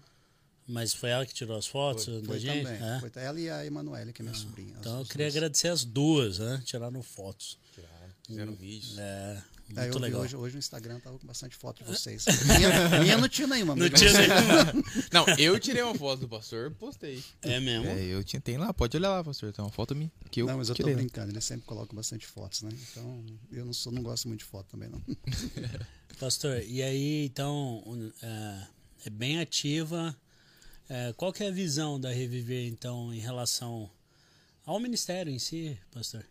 Mas 0.67 0.95
foi 0.95 1.11
ela 1.11 1.27
que 1.27 1.35
tirou 1.35 1.57
as 1.57 1.67
fotos 1.67 2.05
Foi 2.25 2.39
gente? 2.39 2.65
também. 2.65 2.81
É. 2.81 3.01
Foi 3.01 3.11
ela 3.17 3.41
e 3.41 3.51
a 3.51 3.67
Emanuele, 3.67 4.13
que 4.13 4.23
é 4.23 4.25
minha 4.25 4.35
sobrinha. 4.35 4.73
as- 4.75 4.81
Então 4.81 5.01
eu 5.01 5.05
queria 5.07 5.27
duas. 5.27 5.37
agradecer 5.37 5.69
as 5.69 5.85
duas, 5.85 6.39
né? 6.39 6.63
Tiraram 6.65 7.03
fotos. 7.03 7.59
Tiraram, 7.75 8.13
fizeram 8.27 8.55
vídeos. 8.55 8.97
É, 8.99 9.43
Aí 9.75 9.85
muito 9.85 9.97
eu 9.97 10.01
legal. 10.01 10.21
hoje, 10.21 10.37
hoje 10.37 10.57
o 10.57 10.59
Instagram 10.59 11.01
tava 11.01 11.19
com 11.19 11.27
bastante 11.27 11.57
foto 11.57 11.83
de 11.83 11.91
vocês. 11.91 12.25
minha, 12.59 13.01
minha 13.01 13.17
não 13.19 13.29
tinha 13.29 13.49
nenhuma. 13.49 13.75
Não 13.75 13.89
tinha 13.91 14.13
nenhuma. 14.13 14.73
Não, 15.13 15.27
eu 15.39 15.59
tirei 15.59 15.83
uma 15.83 15.95
foto 15.95 16.21
do 16.21 16.29
pastor 16.29 16.71
e 16.71 16.75
postei. 16.75 17.23
É 17.43 17.59
mesmo? 17.59 17.87
É, 17.89 18.05
eu 18.05 18.23
tinha, 18.23 18.41
tem 18.41 18.57
lá, 18.57 18.73
pode 18.73 18.97
olhar 18.97 19.09
lá, 19.11 19.25
pastor. 19.25 19.53
Tem 19.53 19.65
uma 19.65 19.71
foto 19.71 19.95
minha. 19.97 20.11
Que 20.31 20.43
eu 20.43 20.47
não, 20.47 20.59
mas 20.59 20.69
eu 20.69 20.75
tô 20.75 20.83
tirei. 20.83 20.95
brincando, 20.95 21.33
ele 21.33 21.41
sempre 21.41 21.67
coloca 21.67 21.95
bastante 21.95 22.27
fotos, 22.27 22.63
né? 22.63 22.71
Então, 22.91 23.25
eu 23.51 23.65
não, 23.65 23.73
sou, 23.73 23.91
não 23.93 24.03
gosto 24.03 24.29
muito 24.29 24.41
de 24.41 24.47
foto 24.47 24.67
também, 24.71 24.89
não. 24.89 25.03
Pastor, 26.21 26.63
e 26.67 26.83
aí 26.83 27.25
então 27.25 27.83
é, 28.23 28.67
é 29.07 29.11
bem 29.11 29.41
ativa. 29.41 30.15
É, 30.95 31.11
qual 31.15 31.33
que 31.33 31.43
é 31.43 31.49
a 31.49 31.51
visão 31.51 31.99
da 31.99 32.11
Reviver 32.11 32.67
então 32.67 33.15
em 33.15 33.19
relação 33.19 33.91
ao 34.63 34.79
ministério 34.79 35.33
em 35.33 35.39
si, 35.39 35.79
pastor? 35.91 36.23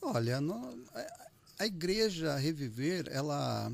Olha, 0.00 0.40
no- 0.40 0.80
a, 1.58 1.66
igreja 1.66 2.36
Reviver, 2.36 3.08
ela, 3.10 3.72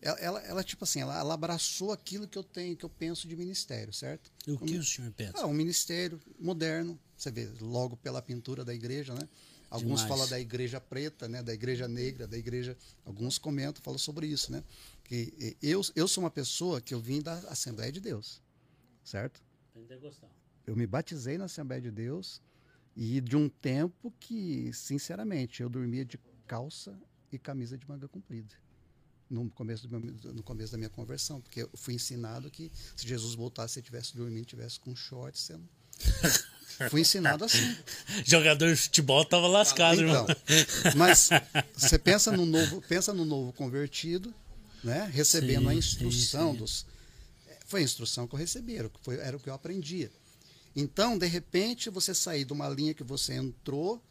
ela, 0.00 0.18
ela, 0.18 0.40
ela, 0.40 0.64
tipo 0.64 0.84
assim, 0.84 1.02
ela, 1.02 1.18
ela 1.18 1.34
abraçou 1.34 1.92
aquilo 1.92 2.26
que 2.26 2.38
eu 2.38 2.42
tenho, 2.42 2.74
que 2.74 2.86
eu 2.86 2.90
penso 2.90 3.28
de 3.28 3.36
ministério, 3.36 3.92
certo? 3.92 4.32
E 4.46 4.52
o 4.52 4.58
que 4.58 4.78
o 4.78 4.82
senhor 4.82 5.12
pensa? 5.12 5.42
Ah, 5.42 5.46
um 5.46 5.52
ministério 5.52 6.18
moderno, 6.40 6.98
você 7.18 7.30
vê 7.30 7.50
logo 7.60 7.98
pela 7.98 8.22
pintura 8.22 8.64
da 8.64 8.72
igreja, 8.72 9.12
né? 9.12 9.28
Alguns 9.74 10.02
Demais. 10.02 10.08
falam 10.08 10.28
da 10.28 10.38
igreja 10.38 10.80
preta, 10.80 11.28
né? 11.28 11.42
Da 11.42 11.52
igreja 11.52 11.88
negra, 11.88 12.28
da 12.28 12.38
igreja. 12.38 12.78
Alguns 13.04 13.38
comentam, 13.38 13.82
falam 13.82 13.98
sobre 13.98 14.26
isso, 14.28 14.52
né? 14.52 14.62
Que 15.04 15.56
eu, 15.62 15.82
eu 15.94 16.08
sou 16.08 16.24
uma 16.24 16.30
pessoa 16.30 16.80
que 16.80 16.94
eu 16.94 17.00
vim 17.00 17.20
da 17.20 17.34
Assembleia 17.50 17.92
de 17.92 18.00
Deus, 18.00 18.40
certo? 19.04 19.40
Pentecostal. 19.72 20.30
Eu 20.66 20.74
me 20.74 20.86
batizei 20.86 21.36
na 21.36 21.44
Assembleia 21.44 21.80
de 21.82 21.90
Deus 21.90 22.40
e 22.96 23.20
de 23.20 23.36
um 23.36 23.48
tempo 23.48 24.12
que, 24.18 24.70
sinceramente, 24.72 25.62
eu 25.62 25.68
dormia 25.68 26.04
de 26.04 26.18
calça 26.46 26.98
e 27.30 27.38
camisa 27.38 27.76
de 27.76 27.86
manga 27.88 28.08
comprida. 28.08 28.54
No 29.28 29.50
começo, 29.50 29.88
meu- 29.88 30.00
no 30.32 30.42
começo 30.42 30.72
da 30.72 30.78
minha 30.78 30.90
conversão, 30.90 31.40
porque 31.40 31.62
eu 31.62 31.70
fui 31.74 31.94
ensinado 31.94 32.50
que 32.50 32.70
se 32.96 33.06
Jesus 33.06 33.34
voltasse 33.34 33.78
e 33.78 33.80
estivesse 33.80 34.16
dormindo, 34.16 34.44
tivesse 34.46 34.78
com 34.80 34.94
shorts, 34.96 35.42
você 35.42 35.52
não... 35.56 35.68
fui 36.90 37.00
ensinado 37.02 37.44
assim. 37.44 37.76
Jogador 38.24 38.68
de 38.70 38.76
futebol 38.76 39.24
tava 39.24 39.46
lascado, 39.48 40.00
Então, 40.00 40.26
irmão. 40.26 40.26
mas 40.96 41.28
você 41.76 41.98
pensa 41.98 42.32
no 42.32 42.44
novo, 42.46 42.80
pensa 42.82 43.12
no 43.12 43.24
novo 43.24 43.52
convertido, 43.52 44.32
né? 44.84 45.10
Recebendo 45.12 45.62
Sim, 45.62 45.68
a 45.70 45.74
instrução 45.74 46.52
sim, 46.52 46.52
sim. 46.52 46.58
dos 46.58 46.86
foi 47.64 47.80
a 47.80 47.84
instrução 47.84 48.28
que 48.28 48.34
eu 48.34 48.38
recebi, 48.38 48.76
era 48.76 48.86
o 48.86 48.90
que, 48.90 49.00
foi, 49.02 49.16
era 49.16 49.36
o 49.36 49.40
que 49.40 49.48
eu 49.48 49.54
aprendia. 49.54 50.10
Então, 50.76 51.16
de 51.16 51.26
repente, 51.26 51.88
você 51.88 52.14
sair 52.14 52.44
de 52.44 52.52
uma 52.52 52.68
linha 52.68 52.94
que 52.94 53.02
você 53.02 53.34
entrou 53.34 54.02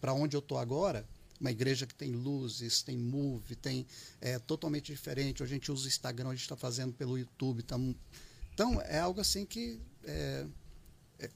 para 0.00 0.12
onde 0.12 0.36
eu 0.36 0.40
estou 0.40 0.58
agora, 0.58 1.06
uma 1.40 1.50
igreja 1.50 1.86
que 1.86 1.94
tem 1.94 2.12
luzes, 2.12 2.82
tem 2.82 2.96
move, 2.96 3.56
tem 3.56 3.86
é 4.20 4.38
totalmente 4.38 4.92
diferente. 4.92 5.42
Hoje 5.42 5.52
a 5.52 5.56
gente 5.56 5.72
usa 5.72 5.84
o 5.84 5.88
Instagram, 5.88 6.28
a 6.28 6.32
gente 6.32 6.42
está 6.42 6.56
fazendo 6.56 6.92
pelo 6.92 7.16
YouTube. 7.16 7.62
Tamo, 7.62 7.96
então, 8.52 8.80
é 8.82 8.98
algo 8.98 9.20
assim 9.20 9.46
que 9.46 9.80
é, 10.04 10.46
é, 11.20 11.30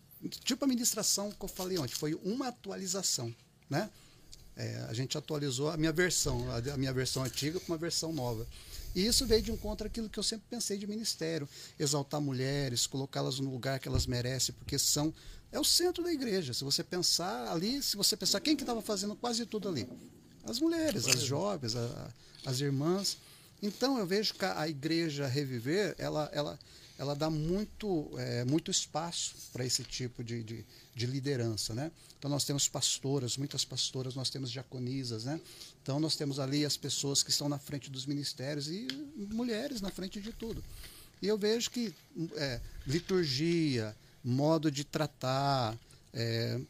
tipo 0.45 0.65
a 0.65 0.69
ministração 0.69 1.31
que 1.31 1.45
eu 1.45 1.49
falei 1.49 1.79
ontem, 1.79 1.95
foi 1.95 2.15
uma 2.15 2.49
atualização, 2.49 3.35
né? 3.71 3.91
É, 4.55 4.87
a 4.89 4.93
gente 4.93 5.17
atualizou 5.17 5.71
a 5.71 5.77
minha 5.77 5.93
versão, 5.93 6.51
a 6.51 6.75
a 6.75 6.77
minha 6.77 6.93
versão 6.93 7.25
antiga 7.25 7.59
com 7.59 7.73
uma 7.73 7.79
versão 7.79 8.13
nova. 8.13 8.47
E 8.95 9.07
isso 9.07 9.27
veio 9.27 9.43
de 9.43 9.51
encontro 9.53 9.87
àquilo 9.87 10.09
que 10.09 10.19
eu 10.19 10.23
sempre 10.23 10.47
pensei 10.51 10.77
de 10.77 10.87
ministério, 10.87 11.49
exaltar 11.79 12.21
mulheres, 12.21 12.87
colocá-las 12.87 13.39
no 13.39 13.51
lugar 13.51 13.79
que 13.81 13.89
elas 13.89 14.07
merecem, 14.07 14.55
porque 14.59 14.79
são 14.79 15.13
é 15.51 15.59
o 15.61 15.65
centro 15.65 16.03
da 16.03 16.13
igreja. 16.13 16.55
Se 16.55 16.65
você 16.65 16.83
pensar 16.83 17.51
ali, 17.53 17.83
se 17.83 17.97
você 17.97 18.17
pensar 18.17 18.41
quem 18.41 18.57
que 18.57 18.63
estava 18.63 18.81
fazendo 18.81 19.15
quase 19.17 19.45
tudo 19.47 19.69
ali, 19.69 19.87
as 20.45 20.59
mulheres, 20.59 21.07
as 21.07 21.21
jovens, 21.23 21.77
a- 21.77 22.09
as 22.47 22.61
irmãs. 22.61 23.17
Então 23.63 23.99
eu 23.99 24.07
vejo 24.07 24.35
que 24.35 24.45
a 24.45 24.67
igreja 24.69 25.27
reviver, 25.27 25.95
ela, 25.99 26.29
ela, 26.33 26.59
ela 27.03 27.17
dá 27.17 27.29
muito, 27.29 28.09
é, 28.17 28.45
muito 28.45 28.71
espaço 28.71 29.35
para 29.53 29.67
esse 29.67 29.83
tipo 29.83 30.23
de, 30.23 30.41
de, 30.45 30.65
de 30.95 31.05
liderança, 31.07 31.75
né? 31.75 31.91
Então 32.17 32.31
nós 32.31 32.45
temos 32.45 32.69
pastoras, 32.69 33.37
muitas 33.37 33.65
pastoras, 33.65 34.15
nós 34.15 34.31
temos 34.31 34.53
diaconisas, 34.53 35.25
né? 35.25 35.41
Então 35.83 35.99
nós 35.99 36.15
temos 36.15 36.39
ali 36.39 36.65
as 36.65 36.77
pessoas 36.77 37.21
que 37.25 37.31
estão 37.31 37.49
na 37.49 37.59
frente 37.59 37.91
dos 37.91 38.07
ministérios 38.07 38.69
e 38.69 38.87
mulheres 39.33 39.81
na 39.81 39.91
frente 39.91 40.21
de 40.21 40.33
tudo. 40.33 40.63
E 41.21 41.27
eu 41.27 41.37
vejo 41.37 41.73
que 41.73 41.93
é, 42.37 42.61
liturgia, 42.87 43.97
modo 44.23 44.71
de 44.71 44.85
tratar, 44.85 45.77
é, 46.15 46.61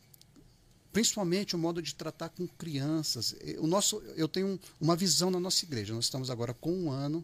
principalmente 0.94 1.54
o 1.54 1.58
modo 1.58 1.82
de 1.82 1.94
tratar 1.94 2.30
com 2.30 2.48
crianças. 2.48 3.34
O 3.58 3.66
nosso, 3.66 4.02
eu 4.16 4.26
tenho 4.26 4.46
um- 4.46 4.58
uma 4.80 4.96
visão 4.96 5.30
na 5.30 5.38
nossa 5.38 5.62
igreja. 5.66 5.92
Nós 5.92 6.06
estamos 6.06 6.30
agora 6.30 6.54
com 6.54 6.72
um 6.72 6.90
ano 6.90 7.22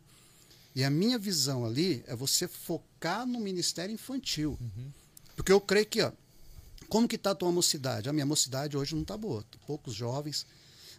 e 0.75 0.85
a 0.85 0.91
minha 0.91 1.19
visão 1.19 1.65
ali 1.65 2.05
é 2.07 2.15
você 2.15 2.47
focar 2.47 3.27
no 3.27 3.41
ministério 3.41 3.93
infantil, 3.93 4.59
porque 5.35 5.51
eu 5.53 5.61
creio 5.61 5.87
que, 5.87 6.01
ó, 6.03 6.13
como 6.89 7.07
que 7.09 7.17
está 7.17 7.33
a 7.33 7.35
tua 7.35 7.51
mocidade? 7.53 8.09
A 8.09 8.13
minha 8.13 8.27
mocidade 8.27 8.77
hoje 8.77 8.95
não 8.95 9.03
está 9.03 9.17
boa, 9.17 9.45
poucos 9.67 9.95
jovens. 9.95 10.47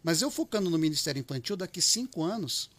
Mas 0.04 0.22
eu 0.22 0.30
focando 0.32 0.70
no 0.70 0.78
ministério 0.78 1.20
infantil, 1.20 1.58
daqui 1.58 1.82
cinco 1.82 2.24
anos 2.24 2.70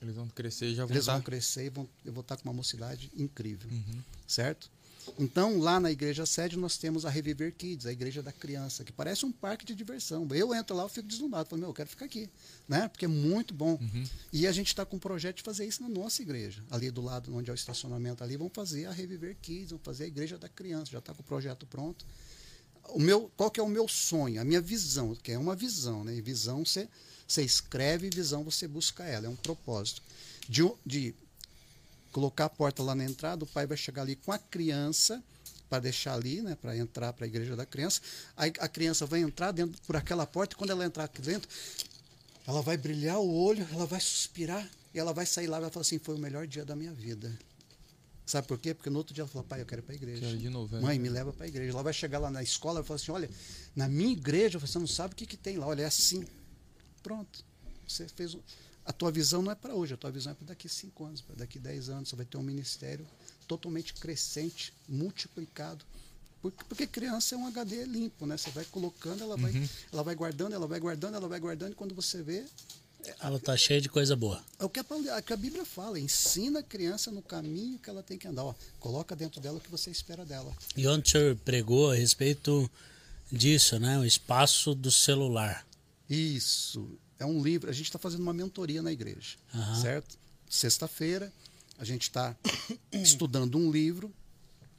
Eles 0.00 0.14
vão 0.14 0.28
crescer 0.28 0.66
e 0.70 0.74
já 0.74 0.84
vão 0.84 0.94
eles 0.94 1.06
vão 1.06 1.16
estar. 1.16 1.24
crescer 1.24 1.66
e 1.66 1.70
vão, 1.70 1.88
eu 2.04 2.12
vou 2.12 2.20
estar 2.22 2.36
com 2.36 2.44
uma 2.48 2.52
mocidade 2.54 3.10
incrível, 3.16 3.68
Uhum. 3.70 4.00
certo? 4.26 4.70
Então, 5.18 5.58
lá 5.58 5.78
na 5.78 5.90
igreja 5.90 6.26
sede, 6.26 6.56
nós 6.56 6.76
temos 6.76 7.04
a 7.04 7.10
Reviver 7.10 7.54
Kids, 7.54 7.86
a 7.86 7.92
igreja 7.92 8.22
da 8.22 8.32
criança, 8.32 8.84
que 8.84 8.92
parece 8.92 9.24
um 9.24 9.32
parque 9.32 9.64
de 9.64 9.74
diversão. 9.74 10.26
Eu 10.32 10.54
entro 10.54 10.76
lá, 10.76 10.82
eu 10.82 10.88
fico 10.88 11.06
deslumbrado, 11.06 11.48
falo, 11.48 11.60
meu, 11.60 11.70
eu 11.70 11.74
quero 11.74 11.88
ficar 11.88 12.06
aqui, 12.06 12.28
né? 12.68 12.88
Porque 12.88 13.04
é 13.04 13.08
muito 13.08 13.52
bom. 13.54 13.78
Uhum. 13.80 14.04
E 14.32 14.46
a 14.46 14.52
gente 14.52 14.68
está 14.68 14.84
com 14.84 14.96
um 14.96 14.98
projeto 14.98 15.36
de 15.36 15.42
fazer 15.42 15.66
isso 15.66 15.82
na 15.82 15.88
nossa 15.88 16.22
igreja, 16.22 16.62
ali 16.70 16.90
do 16.90 17.02
lado 17.02 17.34
onde 17.34 17.50
é 17.50 17.52
o 17.52 17.54
estacionamento 17.54 18.24
ali, 18.24 18.36
vamos 18.36 18.52
fazer 18.54 18.86
a 18.86 18.92
Reviver 18.92 19.36
Kids, 19.40 19.70
vamos 19.70 19.84
fazer 19.84 20.04
a 20.04 20.06
igreja 20.06 20.38
da 20.38 20.48
criança, 20.48 20.92
já 20.92 20.98
está 20.98 21.14
com 21.14 21.22
o 21.22 21.24
projeto 21.24 21.66
pronto. 21.66 22.04
O 22.88 23.00
meu, 23.00 23.30
qual 23.36 23.50
que 23.50 23.58
é 23.58 23.62
o 23.62 23.68
meu 23.68 23.88
sonho, 23.88 24.40
a 24.40 24.44
minha 24.44 24.60
visão, 24.60 25.14
que 25.14 25.32
é 25.32 25.38
uma 25.38 25.56
visão, 25.56 26.04
né? 26.04 26.14
E 26.14 26.20
visão 26.20 26.64
você, 26.64 26.88
você 27.26 27.42
escreve, 27.42 28.10
visão 28.10 28.44
você 28.44 28.68
busca 28.68 29.04
ela, 29.04 29.26
é 29.26 29.28
um 29.28 29.36
propósito. 29.36 30.02
De, 30.46 30.62
de 30.84 31.14
colocar 32.14 32.44
a 32.44 32.48
porta 32.48 32.80
lá 32.80 32.94
na 32.94 33.04
entrada, 33.04 33.42
o 33.42 33.46
pai 33.46 33.66
vai 33.66 33.76
chegar 33.76 34.02
ali 34.02 34.14
com 34.14 34.30
a 34.30 34.38
criança 34.38 35.20
para 35.68 35.80
deixar 35.80 36.14
ali, 36.14 36.40
né, 36.40 36.54
para 36.54 36.76
entrar 36.76 37.12
para 37.12 37.26
a 37.26 37.28
igreja 37.28 37.56
da 37.56 37.66
criança. 37.66 38.00
Aí 38.36 38.52
a 38.60 38.68
criança 38.68 39.04
vai 39.04 39.20
entrar 39.20 39.50
dentro 39.50 39.82
por 39.82 39.96
aquela 39.96 40.24
porta 40.24 40.54
e 40.54 40.56
quando 40.56 40.70
ela 40.70 40.84
entrar 40.84 41.04
aqui 41.04 41.20
dentro, 41.20 41.48
ela 42.46 42.62
vai 42.62 42.76
brilhar 42.76 43.18
o 43.18 43.34
olho, 43.34 43.66
ela 43.72 43.84
vai 43.84 44.00
suspirar 44.00 44.64
e 44.94 44.98
ela 44.98 45.12
vai 45.12 45.26
sair 45.26 45.48
lá 45.48 45.58
e 45.58 45.62
vai 45.62 45.70
falar 45.70 45.80
assim: 45.80 45.98
foi 45.98 46.14
o 46.14 46.18
melhor 46.18 46.46
dia 46.46 46.64
da 46.64 46.76
minha 46.76 46.92
vida. 46.92 47.36
Sabe 48.24 48.46
por 48.46 48.58
quê? 48.58 48.72
Porque 48.72 48.88
no 48.88 48.98
outro 48.98 49.12
dia 49.12 49.22
ela 49.22 49.28
fala, 49.28 49.44
pai, 49.44 49.60
eu 49.60 49.66
quero 49.66 49.80
ir 49.80 49.84
para 49.84 49.92
a 49.94 49.96
igreja. 49.96 50.20
Quero 50.20 50.38
de 50.38 50.48
novo, 50.48 50.76
é. 50.76 50.80
Mãe, 50.80 50.98
me 50.98 51.08
leva 51.08 51.32
para 51.32 51.44
a 51.44 51.48
igreja. 51.48 51.72
Ela 51.72 51.82
vai 51.82 51.92
chegar 51.92 52.20
lá 52.20 52.30
na 52.30 52.42
escola 52.42 52.80
e 52.80 52.84
falar 52.84 52.96
assim: 52.96 53.10
olha, 53.10 53.28
na 53.74 53.88
minha 53.88 54.12
igreja 54.12 54.56
você 54.58 54.78
não 54.78 54.86
sabe 54.86 55.14
o 55.14 55.16
que, 55.16 55.26
que 55.26 55.36
tem 55.36 55.56
lá, 55.56 55.66
olha, 55.66 55.82
é 55.82 55.86
assim. 55.86 56.24
Pronto. 57.02 57.44
Você 57.88 58.06
fez 58.08 58.34
um 58.34 58.40
a 58.84 58.92
tua 58.92 59.10
visão 59.10 59.40
não 59.40 59.50
é 59.50 59.54
para 59.54 59.74
hoje, 59.74 59.94
a 59.94 59.96
tua 59.96 60.10
visão 60.10 60.32
é 60.32 60.34
para 60.34 60.48
daqui 60.48 60.68
cinco 60.68 61.04
anos, 61.04 61.20
para 61.20 61.36
daqui 61.36 61.58
dez 61.58 61.88
anos. 61.88 62.10
Você 62.10 62.16
vai 62.16 62.26
ter 62.26 62.36
um 62.36 62.42
ministério 62.42 63.06
totalmente 63.48 63.94
crescente, 63.94 64.74
multiplicado. 64.88 65.84
Porque, 66.42 66.64
porque 66.64 66.86
criança 66.86 67.34
é 67.34 67.38
um 67.38 67.46
HD 67.46 67.84
limpo, 67.84 68.26
né? 68.26 68.36
Você 68.36 68.50
vai 68.50 68.64
colocando, 68.66 69.22
ela 69.22 69.36
vai, 69.36 69.50
uhum. 69.52 69.68
ela 69.90 70.02
vai 70.02 70.14
guardando, 70.14 70.54
ela 70.54 70.66
vai 70.66 70.78
guardando, 70.78 71.14
ela 71.14 71.28
vai 71.28 71.40
guardando, 71.40 71.72
e 71.72 71.74
quando 71.74 71.94
você 71.94 72.22
vê. 72.22 72.44
É, 73.06 73.14
ela 73.20 73.38
está 73.38 73.56
cheia 73.56 73.80
de 73.80 73.88
coisa 73.88 74.14
boa. 74.14 74.44
É 74.58 74.64
o 74.64 74.68
que 74.68 74.80
a, 74.80 75.22
que 75.22 75.32
a, 75.32 75.36
Bíblia 75.36 75.64
fala: 75.64 75.98
ensina 75.98 76.60
a 76.60 76.62
criança 76.62 77.10
no 77.10 77.22
caminho 77.22 77.78
que 77.78 77.88
ela 77.88 78.02
tem 78.02 78.18
que 78.18 78.28
andar. 78.28 78.44
Ó, 78.44 78.54
coloca 78.78 79.16
dentro 79.16 79.40
dela 79.40 79.56
o 79.56 79.60
que 79.60 79.70
você 79.70 79.90
espera 79.90 80.26
dela. 80.26 80.54
E 80.76 80.86
onde 80.86 81.08
o 81.08 81.10
senhor 81.10 81.36
pregou 81.36 81.90
a 81.90 81.94
respeito 81.94 82.70
disso, 83.32 83.78
né? 83.78 83.98
O 83.98 84.04
espaço 84.04 84.74
do 84.74 84.90
celular. 84.90 85.66
Isso 86.10 86.98
é 87.18 87.26
um 87.26 87.42
livro. 87.42 87.70
A 87.70 87.72
gente 87.72 87.86
está 87.86 87.98
fazendo 87.98 88.20
uma 88.20 88.32
mentoria 88.32 88.82
na 88.82 88.92
igreja, 88.92 89.36
uhum. 89.54 89.74
certo? 89.80 90.18
Sexta-feira, 90.48 91.32
a 91.78 91.84
gente 91.84 92.02
está 92.02 92.36
estudando 92.92 93.58
um 93.58 93.70
livro. 93.70 94.12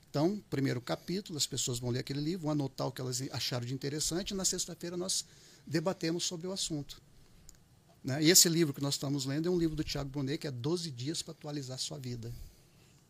Então, 0.09 0.41
primeiro 0.49 0.79
capítulo, 0.79 1.37
as 1.37 1.45
pessoas 1.45 1.77
vão 1.77 1.89
ler 1.89 1.99
aquele 1.99 2.21
livro, 2.21 2.43
vão 2.43 2.51
anotar 2.51 2.87
o 2.87 2.91
que 2.91 3.01
elas 3.01 3.21
acharam 3.31 3.65
de 3.65 3.73
interessante. 3.73 4.31
E 4.31 4.33
na 4.33 4.45
sexta-feira 4.45 4.95
nós 4.95 5.25
debatemos 5.67 6.23
sobre 6.25 6.47
o 6.47 6.51
assunto. 6.51 7.01
Né? 8.03 8.23
E 8.23 8.29
esse 8.29 8.47
livro 8.47 8.73
que 8.73 8.81
nós 8.81 8.93
estamos 8.93 9.25
lendo 9.25 9.47
é 9.47 9.51
um 9.51 9.57
livro 9.57 9.75
do 9.75 9.83
Tiago 9.83 10.09
Brunet, 10.09 10.37
que 10.37 10.47
é 10.47 10.51
12 10.51 10.91
dias 10.91 11.21
para 11.21 11.31
atualizar 11.31 11.75
a 11.75 11.79
sua 11.79 11.97
vida. 11.97 12.31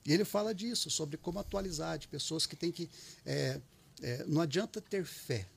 E 0.05 0.13
ele 0.13 0.23
fala 0.23 0.53
disso, 0.53 0.89
sobre 0.89 1.17
como 1.17 1.38
atualizar, 1.38 1.97
de 1.97 2.07
pessoas 2.07 2.45
que 2.45 2.55
têm 2.55 2.71
que. 2.71 2.89
É, 3.25 3.59
é, 4.01 4.25
não 4.25 4.41
adianta 4.41 4.79
ter 4.79 5.03
fé, 5.03 5.47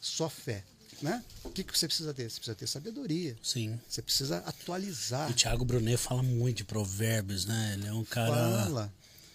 só 0.00 0.28
fé. 0.28 0.64
Né? 1.02 1.22
O 1.42 1.50
que, 1.50 1.64
que 1.64 1.76
você 1.76 1.86
precisa 1.86 2.14
ter? 2.14 2.30
Você 2.30 2.36
precisa 2.36 2.54
ter 2.54 2.66
sabedoria. 2.66 3.36
Sim. 3.42 3.78
Você 3.88 4.00
precisa 4.00 4.38
atualizar. 4.38 5.30
O 5.30 5.34
Tiago 5.34 5.64
Brunet 5.64 5.96
fala 5.96 6.22
muito 6.22 6.58
de 6.58 6.64
provérbios, 6.64 7.44
né? 7.44 7.74
Ele 7.74 7.86
é 7.88 7.92
um 7.92 8.04
cara. 8.04 8.32
Fala. 8.32 8.92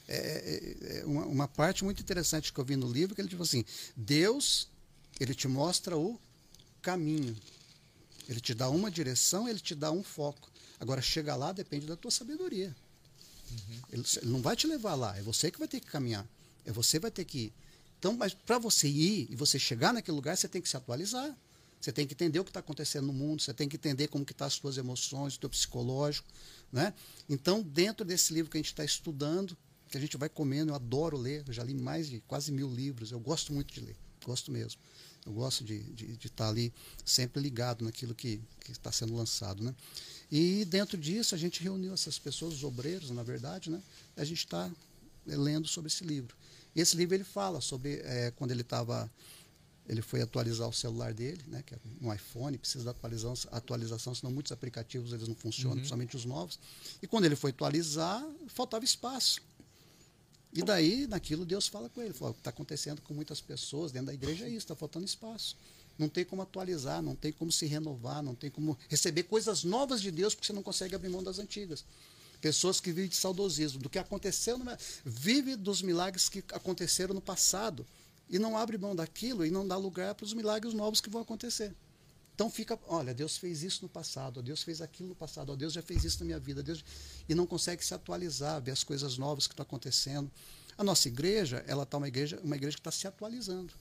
É, 0.08 0.16
é, 0.18 1.00
é 1.00 1.06
uma, 1.06 1.26
uma, 1.26 1.48
parte 1.48 1.84
muito 1.84 2.02
interessante 2.02 2.52
que 2.52 2.60
eu 2.60 2.66
vi 2.66 2.76
no 2.76 2.92
livro 2.92 3.14
que 3.14 3.22
ele 3.22 3.30
diz 3.30 3.40
assim: 3.40 3.64
Deus, 3.96 4.68
ele 5.20 5.36
te 5.36 5.48
mostra 5.48 5.96
o 5.96 6.20
caminho. 6.82 7.36
Ele 8.28 8.40
te 8.40 8.54
dá 8.54 8.70
uma 8.70 8.90
direção, 8.90 9.48
ele 9.48 9.60
te 9.60 9.76
dá 9.76 9.92
um 9.92 10.04
foco. 10.04 10.50
Agora, 10.80 11.02
chegar 11.02 11.36
lá 11.36 11.52
depende 11.52 11.86
da 11.86 11.96
tua 11.96 12.12
sabedoria. 12.12 12.76
Uhum. 13.52 13.80
Ele, 13.92 14.04
ele 14.22 14.32
não 14.32 14.42
vai 14.42 14.56
te 14.56 14.68
levar 14.68 14.96
lá, 14.96 15.18
é 15.18 15.22
você 15.22 15.52
que 15.52 15.60
vai 15.60 15.68
ter 15.68 15.80
que 15.80 15.88
caminhar. 15.88 16.26
É 16.66 16.72
você 16.72 16.98
que 16.98 17.02
vai 17.02 17.12
ter 17.12 17.26
que 17.26 17.38
ir. 17.38 17.54
Então, 18.00 18.16
mas 18.16 18.34
para 18.34 18.58
você 18.58 18.88
ir 18.88 19.28
e 19.30 19.36
você 19.36 19.60
chegar 19.60 19.94
naquele 19.94 20.16
lugar, 20.16 20.36
você 20.36 20.48
tem 20.48 20.62
que 20.62 20.70
se 20.70 20.78
atualizar. 20.78 21.38
Você 21.80 21.92
tem 21.92 22.06
que 22.06 22.14
entender 22.14 22.40
o 22.40 22.44
que 22.44 22.50
está 22.50 22.60
acontecendo 22.60 23.08
no 23.08 23.14
mundo, 23.14 23.42
você 23.42 23.54
tem 23.54 23.70
que 23.70 23.78
entender 23.78 24.08
como 24.08 24.26
que 24.26 24.34
estão 24.34 24.46
tá 24.46 24.48
as 24.48 24.54
suas 24.54 24.78
emoções, 24.78 25.36
o 25.36 25.40
teu 25.40 25.50
psicológico. 25.50 26.28
Né? 26.72 26.94
Então, 27.30 27.62
dentro 27.62 28.06
desse 28.06 28.34
livro 28.34 28.52
que 28.52 28.58
a 28.58 28.60
gente 28.60 28.72
está 28.72 28.84
estudando, 28.84 29.56
que 29.88 29.98
a 29.98 30.02
gente 30.02 30.18
vai 30.18 30.28
comendo, 30.28 30.72
eu 30.72 30.76
adoro 30.76 31.18
ler, 31.18 31.44
eu 31.48 31.54
já 31.54 31.64
li 31.64 31.74
mais 31.74 32.10
de 32.10 32.20
quase 32.22 32.52
mil 32.52 32.70
livros, 32.70 33.12
eu 33.12 33.20
gosto 33.20 33.54
muito 33.54 33.74
de 33.74 33.80
ler, 33.82 33.96
gosto 34.26 34.52
mesmo. 34.52 34.80
Eu 35.26 35.34
gosto 35.34 35.64
de 35.64 35.76
estar 35.76 35.94
de, 35.94 36.18
de 36.18 36.30
tá 36.30 36.50
ali 36.50 36.74
sempre 37.06 37.42
ligado 37.42 37.84
naquilo 37.84 38.16
que 38.16 38.42
está 38.70 38.92
sendo 38.92 39.16
lançado. 39.16 39.64
Né? 39.64 39.76
E 40.32 40.66
dentro 40.66 40.98
disso, 40.98 41.36
a 41.36 41.38
gente 41.38 41.62
reuniu 41.62 41.94
essas 41.94 42.18
pessoas, 42.18 42.56
os 42.56 42.64
obreiros, 42.64 43.10
na 43.12 43.24
verdade, 43.24 43.70
né? 43.70 43.82
a 44.16 44.24
gente 44.24 44.40
está 44.40 44.72
lendo 45.26 45.68
sobre 45.68 45.88
esse 45.88 46.04
livro. 46.04 46.36
Esse 46.76 46.96
livro 46.96 47.16
ele 47.16 47.24
fala 47.24 47.62
sobre 47.62 48.02
é, 48.04 48.32
quando 48.32 48.52
ele 48.52 48.62
estava 48.62 49.10
ele 49.90 50.04
foi 50.04 50.22
atualizar 50.22 50.70
o 50.70 50.74
celular 50.74 51.16
dele, 51.16 51.44
né, 51.48 51.64
que 51.66 51.74
é 51.74 51.78
um 52.00 52.14
iPhone, 52.14 52.56
precisa 52.60 52.86
da 52.86 52.92
atualização, 52.92 53.50
atualização, 53.52 54.14
senão 54.14 54.32
muitos 54.32 54.52
aplicativos 54.52 55.12
eles 55.12 55.28
não 55.28 55.34
funcionam, 55.34 55.72
uhum. 55.72 55.78
principalmente 55.78 56.16
os 56.16 56.26
novos. 56.26 56.60
E 57.02 57.08
quando 57.08 57.26
ele 57.26 57.36
foi 57.36 57.50
atualizar, 57.50 58.24
faltava 58.50 58.86
espaço. 58.86 59.42
E 60.54 60.62
daí, 60.62 61.08
naquilo, 61.08 61.44
Deus 61.44 61.68
fala 61.68 61.90
com 61.90 62.04
ele, 62.04 62.14
fala, 62.14 62.32
o 62.32 62.34
que 62.36 62.40
está 62.40 62.52
acontecendo 62.52 63.02
com 63.02 63.16
muitas 63.16 63.42
pessoas 63.42 63.92
dentro 63.92 64.08
da 64.08 64.14
igreja 64.14 64.46
é 64.46 64.50
isso, 64.50 64.58
está 64.58 64.76
faltando 64.76 65.06
espaço. 65.06 65.58
Não 65.98 66.08
tem 66.08 66.24
como 66.24 66.44
atualizar, 66.44 67.02
não 67.02 67.16
tem 67.16 67.32
como 67.32 67.52
se 67.52 67.66
renovar, 67.66 68.22
não 68.22 68.36
tem 68.36 68.52
como 68.52 68.78
receber 68.88 69.24
coisas 69.24 69.64
novas 69.64 70.02
de 70.02 70.12
Deus, 70.12 70.36
porque 70.36 70.46
você 70.46 70.54
não 70.54 70.64
consegue 70.64 70.94
abrir 70.94 71.10
mão 71.10 71.24
das 71.24 71.40
antigas. 71.40 71.84
Pessoas 72.42 72.80
que 72.80 72.92
vivem 72.92 73.10
de 73.10 73.16
saudosismo, 73.16 73.80
do 73.80 73.90
que 73.90 74.00
aconteceu, 74.00 74.58
no, 74.58 74.66
vive 75.04 75.56
dos 75.56 75.82
milagres 75.82 76.30
que 76.30 76.44
aconteceram 76.54 77.14
no 77.14 77.22
passado 77.22 77.86
e 78.30 78.40
não 78.40 78.58
abre 78.58 78.78
mão 78.78 78.96
daquilo 78.96 79.46
e 79.46 79.52
não 79.52 79.68
dá 79.68 79.76
lugar 79.76 80.16
para 80.16 80.26
os 80.26 80.34
milagres 80.34 80.74
novos 80.74 81.02
que 81.02 81.10
vão 81.10 81.22
acontecer. 81.22 81.74
Então 82.34 82.50
fica, 82.50 82.80
olha, 82.88 83.14
Deus 83.14 83.38
fez 83.38 83.64
isso 83.64 83.82
no 83.82 83.90
passado, 83.90 84.42
Deus 84.42 84.64
fez 84.64 84.82
aquilo 84.82 85.10
no 85.10 85.16
passado, 85.16 85.58
Deus 85.58 85.74
já 85.74 85.82
fez 85.82 86.06
isso 86.06 86.20
na 86.20 86.26
minha 86.26 86.40
vida, 86.40 86.64
Deus 86.64 86.86
e 87.28 87.36
não 87.36 87.46
consegue 87.46 87.84
se 87.84 87.94
atualizar, 87.94 88.62
ver 88.62 88.72
as 88.72 88.84
coisas 88.84 89.18
novas 89.18 89.46
que 89.46 89.54
estão 89.54 89.64
acontecendo. 89.64 90.32
A 90.78 90.84
nossa 90.84 91.10
igreja, 91.10 91.64
ela 91.68 91.84
está 91.84 91.98
uma 91.98 92.08
igreja, 92.08 92.40
uma 92.42 92.56
igreja 92.56 92.78
que 92.78 92.82
está 92.82 92.92
se 92.92 93.06
atualizando 93.06 93.74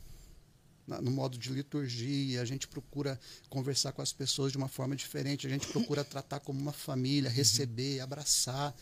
no 1.02 1.10
modo 1.10 1.36
de 1.36 1.52
liturgia, 1.52 2.40
a 2.40 2.44
gente 2.44 2.66
procura 2.66 3.18
conversar 3.48 3.92
com 3.92 4.02
as 4.02 4.12
pessoas 4.12 4.52
de 4.52 4.58
uma 4.58 4.68
forma 4.68 4.96
diferente, 4.96 5.46
a 5.46 5.50
gente 5.50 5.66
procura 5.68 6.02
tratar 6.02 6.40
como 6.40 6.58
uma 6.60 6.72
família, 6.72 7.30
receber, 7.30 8.00
abraçar, 8.00 8.74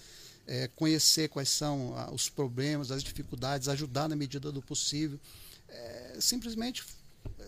é, 0.47 0.69
conhecer 0.69 1.29
quais 1.29 1.49
são 1.49 1.95
ah, 1.97 2.11
os 2.13 2.29
problemas, 2.29 2.91
as 2.91 3.03
dificuldades, 3.03 3.69
ajudar 3.69 4.09
na 4.09 4.15
medida 4.15 4.53
do 4.53 4.63
possível 4.63 5.19
é, 5.69 6.17
simplesmente 6.21 6.85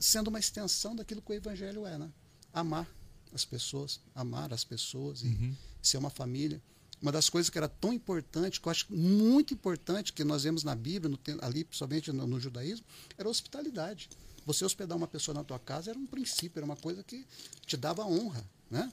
sendo 0.01 0.29
uma 0.29 0.39
extensão 0.39 0.95
daquilo 0.95 1.23
que 1.23 1.33
o 1.33 1.35
evangelho 1.35 1.87
é, 1.87 1.99
né? 1.99 2.11
Amar 2.53 2.87
as 3.33 3.45
pessoas, 3.45 4.01
amar 4.15 4.53
as 4.53 4.65
pessoas 4.65 5.23
e 5.23 5.27
uhum. 5.27 5.57
ser 5.83 5.99
uma 5.99 6.11
família. 6.11 6.61
Uma 7.01 7.13
das 7.13 7.29
coisas 7.29 7.49
que 7.49 7.57
era 7.57 7.69
tão 7.69 7.93
importante, 7.93 8.61
que 8.61 8.67
eu 8.67 8.73
acho 8.73 8.93
muito 8.93 9.55
importante, 9.55 10.13
que 10.13 10.25
nós 10.25 10.43
vemos 10.43 10.65
na 10.65 10.75
Bíblia, 10.75 11.09
no, 11.09 11.45
ali, 11.45 11.63
principalmente 11.63 12.11
no, 12.11 12.27
no, 12.27 12.41
judaísmo, 12.41 12.85
era 13.17 13.29
a 13.29 13.31
hospitalidade. 13.31 14.09
Você 14.49 14.65
hospedar 14.65 14.97
uma 14.97 15.07
pessoa 15.07 15.35
na 15.35 15.45
tua 15.45 15.59
casa 15.59 15.91
era 15.91 15.99
um 15.99 16.07
princípio, 16.07 16.59
era 16.59 16.65
uma 16.65 16.75
coisa 16.77 17.03
que 17.05 17.27
te 17.67 17.77
dava 17.77 18.07
honra, 18.07 18.43
né? 18.71 18.91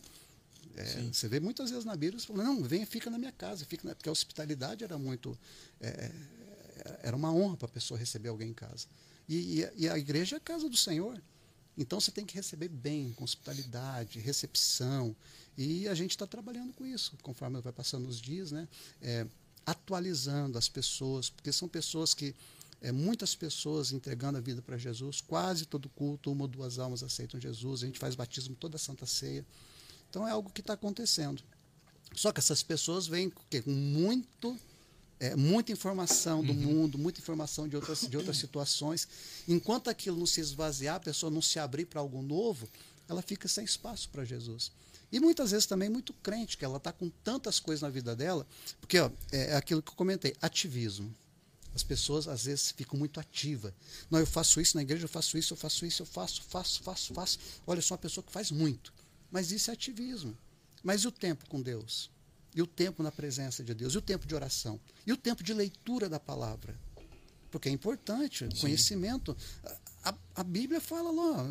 É, 0.76 1.02
você 1.14 1.30
vê 1.30 1.40
muitas 1.40 1.70
vezes 1.70 1.86
na 1.86 1.96
Bíblia, 1.96 2.20
você 2.20 2.28
fala, 2.28 2.44
não, 2.44 2.62
vem, 2.62 2.86
fica 2.86 3.10
na 3.10 3.18
minha 3.18 3.32
casa, 3.32 3.64
fica 3.64 3.88
na... 3.88 3.96
porque 3.96 4.10
a 4.10 4.12
hospitalidade 4.12 4.84
era 4.84 4.98
muito, 4.98 5.38
é, 5.80 5.88
é 5.88 6.12
era 7.04 7.16
uma 7.16 7.34
honra 7.34 7.56
para 7.56 7.68
a 7.68 7.72
pessoa 7.72 7.98
receber 7.98 8.28
alguém 8.28 8.50
em 8.50 8.54
casa. 8.54 8.86
E, 9.30 9.62
e, 9.62 9.84
e 9.84 9.90
a 9.90 9.98
igreja 9.98 10.36
é 10.36 10.38
a 10.38 10.42
casa 10.42 10.68
do 10.68 10.76
Senhor. 10.76 11.22
Então 11.78 12.02
você 12.02 12.12
tem 12.12 12.26
que 12.26 12.36
receber 12.36 12.68
bem, 12.68 13.14
com 13.14 13.24
hospitalidade, 13.24 14.20
recepção. 14.20 15.16
E 15.58 15.88
a 15.88 15.96
gente 15.96 16.12
está 16.12 16.28
trabalhando 16.28 16.74
com 16.74 16.86
isso, 16.86 17.14
conforme 17.24 17.62
vai 17.62 17.72
passando 17.72 18.10
os 18.10 18.20
dias, 18.20 18.52
né? 18.52 18.68
É, 19.02 19.26
atualizando 19.66 20.58
as 20.58 20.68
pessoas, 20.68 21.30
porque 21.30 21.54
são 21.54 21.70
pessoas 21.70 22.14
que. 22.14 22.36
É, 22.86 22.92
muitas 22.92 23.34
pessoas 23.34 23.92
entregando 23.92 24.38
a 24.38 24.42
vida 24.42 24.62
para 24.62 24.78
Jesus, 24.78 25.20
quase 25.20 25.66
todo 25.66 25.90
culto, 25.90 26.32
uma 26.32 26.44
ou 26.44 26.48
duas 26.48 26.78
almas 26.78 27.02
aceitam 27.02 27.42
Jesus, 27.42 27.82
a 27.82 27.88
gente 27.88 27.98
faz 27.98 28.14
batismo 28.14 28.56
toda 28.56 28.76
a 28.76 28.80
Santa 28.80 29.08
Ceia. 29.08 29.44
Então 30.08 30.28
é 30.28 30.30
algo 30.30 30.52
que 30.52 30.62
está 30.62 30.74
acontecendo. 30.74 31.42
Só 32.14 32.32
que 32.32 32.40
essas 32.40 32.62
pessoas 32.62 33.08
vêm 33.08 33.32
com 33.32 33.44
muito 33.66 34.56
é, 35.20 35.36
muita 35.36 35.72
informação 35.72 36.44
do 36.44 36.52
uhum. 36.52 36.60
mundo, 36.60 36.96
muita 37.00 37.20
informação 37.20 37.68
de 37.68 37.76
outras, 37.76 38.02
de 38.02 38.16
outras 38.16 38.38
situações. 38.38 39.08
Enquanto 39.48 39.90
aquilo 39.90 40.18
não 40.18 40.28
se 40.28 40.40
esvaziar, 40.40 40.98
a 40.98 41.00
pessoa 41.00 41.32
não 41.32 41.42
se 41.42 41.58
abrir 41.58 41.86
para 41.86 42.00
algo 42.00 42.22
novo, 42.22 42.70
ela 43.10 43.24
fica 43.24 43.48
sem 43.48 43.66
espaço 43.66 44.10
para 44.10 44.24
Jesus. 44.24 44.72
E 45.12 45.20
muitas 45.20 45.50
vezes 45.50 45.66
também 45.66 45.90
muito 45.90 46.14
crente, 46.14 46.56
que 46.56 46.64
ela 46.64 46.78
está 46.78 46.92
com 46.92 47.10
tantas 47.24 47.60
coisas 47.60 47.82
na 47.82 47.90
vida 47.90 48.16
dela, 48.16 48.46
porque 48.80 49.00
ó, 49.00 49.10
é, 49.32 49.54
é 49.54 49.56
aquilo 49.56 49.82
que 49.82 49.90
eu 49.90 49.96
comentei, 49.96 50.36
ativismo. 50.40 51.12
As 51.76 51.84
pessoas 51.84 52.26
às 52.28 52.46
vezes 52.46 52.72
ficam 52.72 52.98
muito 52.98 53.20
ativas. 53.20 53.74
Não, 54.10 54.18
eu 54.18 54.26
faço 54.26 54.62
isso 54.62 54.78
na 54.78 54.82
igreja, 54.82 55.04
eu 55.04 55.10
faço 55.10 55.38
isso, 55.38 55.54
eu 55.54 55.58
faço 55.58 55.86
isso, 55.86 56.02
eu 56.04 56.06
faço, 56.06 56.42
faço, 56.44 56.82
faço, 56.82 57.14
faço. 57.14 57.40
Olha, 57.68 57.80
eu 57.80 57.84
sou 57.84 57.96
uma 57.96 58.02
pessoa 58.02 58.24
que 58.24 58.32
faz 58.32 58.50
muito. 58.50 58.94
Mas 59.30 59.52
isso 59.52 59.70
é 59.70 59.74
ativismo. 59.74 60.38
Mas 60.82 61.02
e 61.02 61.08
o 61.08 61.12
tempo 61.12 61.50
com 61.50 61.62
Deus? 61.62 62.10
E 62.56 62.62
o 62.62 62.68
tempo 62.68 63.04
na 63.04 63.12
presença 63.12 63.62
de 63.62 63.74
Deus? 63.74 63.94
E 63.94 63.98
o 63.98 64.02
tempo 64.02 64.26
de 64.26 64.34
oração? 64.34 64.80
E 65.06 65.12
o 65.12 65.18
tempo 65.18 65.44
de 65.44 65.54
leitura 65.54 66.08
da 66.08 66.18
palavra? 66.18 66.80
Porque 67.52 67.68
é 67.68 67.72
importante, 67.72 68.48
Sim. 68.54 68.62
conhecimento. 68.62 69.36
A, 70.02 70.16
a, 70.36 70.44
Bíblia 70.44 70.80
fala 70.80 71.12
lá, 71.12 71.44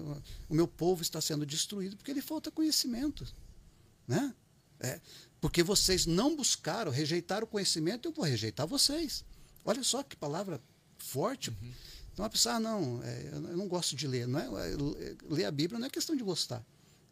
o 0.48 0.54
meu 0.54 0.66
povo 0.66 1.02
está 1.02 1.20
sendo 1.20 1.44
destruído 1.44 1.96
porque 1.96 2.14
lhe 2.14 2.22
falta 2.22 2.50
conhecimento. 2.50 3.26
Né? 4.08 4.34
É, 4.80 5.00
porque 5.38 5.62
vocês 5.62 6.06
não 6.06 6.34
buscaram, 6.34 6.90
rejeitaram 6.90 7.44
o 7.44 7.46
conhecimento, 7.46 8.08
eu 8.08 8.12
vou 8.12 8.24
rejeitar 8.24 8.66
vocês. 8.66 9.22
Olha 9.64 9.82
só 9.82 10.02
que 10.02 10.16
palavra 10.16 10.60
forte. 10.98 11.50
Uhum. 11.50 11.72
Então 12.12 12.24
a 12.24 12.30
pessoa, 12.30 12.56
ah, 12.56 12.60
não, 12.60 13.02
é, 13.02 13.30
eu 13.32 13.40
não 13.56 13.66
gosto 13.66 13.96
de 13.96 14.06
ler. 14.06 14.26
Não 14.26 14.38
é, 14.38 14.72
é, 14.72 15.16
ler 15.28 15.44
a 15.44 15.50
Bíblia 15.50 15.78
não 15.78 15.86
é 15.86 15.90
questão 15.90 16.14
de 16.14 16.22
gostar. 16.22 16.64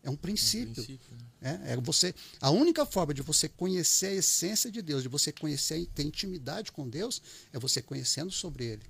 É 0.03 0.11
um 0.11 0.17
princípio. 0.17 0.69
É, 0.69 0.71
um 0.71 0.75
princípio 0.75 1.17
né? 1.41 1.63
é, 1.67 1.73
é, 1.73 1.77
você. 1.77 2.15
A 2.41 2.51
única 2.51 2.85
forma 2.85 3.15
de 3.15 3.23
você 3.23 3.49
conhecer 3.49 4.07
a 4.07 4.15
essência 4.15 4.71
de 4.71 4.83
Deus, 4.83 5.03
de 5.03 5.09
você 5.09 5.33
conhecer 5.33 5.79
e 5.79 5.87
ter 5.87 6.03
intimidade 6.03 6.73
com 6.73 6.89
Deus, 6.89 7.23
é 7.53 7.59
você 7.59 7.81
conhecendo 7.83 8.31
sobre 8.31 8.65
Ele. 8.65 8.83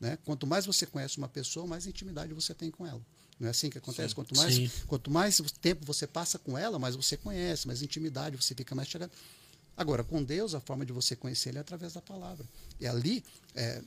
Né? 0.00 0.18
Quanto 0.24 0.46
mais 0.46 0.66
você 0.66 0.84
conhece 0.84 1.18
uma 1.18 1.28
pessoa, 1.28 1.66
mais 1.66 1.86
intimidade 1.86 2.32
você 2.34 2.54
tem 2.54 2.70
com 2.70 2.86
ela. 2.86 3.00
Não 3.38 3.46
é 3.48 3.50
assim 3.50 3.70
que 3.70 3.78
acontece? 3.78 4.10
Sim. 4.10 4.14
Quanto 4.14 4.36
mais, 4.36 4.84
quanto 4.86 5.10
mais 5.10 5.40
tempo 5.60 5.84
você 5.84 6.06
passa 6.06 6.38
com 6.38 6.56
ela, 6.58 6.78
mais 6.78 6.94
você 6.94 7.16
conhece, 7.16 7.66
mais 7.66 7.82
intimidade, 7.82 8.36
você 8.36 8.54
fica 8.54 8.74
mais 8.74 8.88
chegado. 8.88 9.12
Agora, 9.76 10.04
com 10.04 10.22
Deus, 10.22 10.54
a 10.54 10.60
forma 10.60 10.84
de 10.84 10.92
você 10.92 11.16
conhecer 11.16 11.48
Ele 11.48 11.58
é 11.58 11.60
através 11.60 11.94
da 11.94 12.02
palavra. 12.02 12.46
E 12.82 12.86
ali, 12.88 13.24
é, 13.54 13.80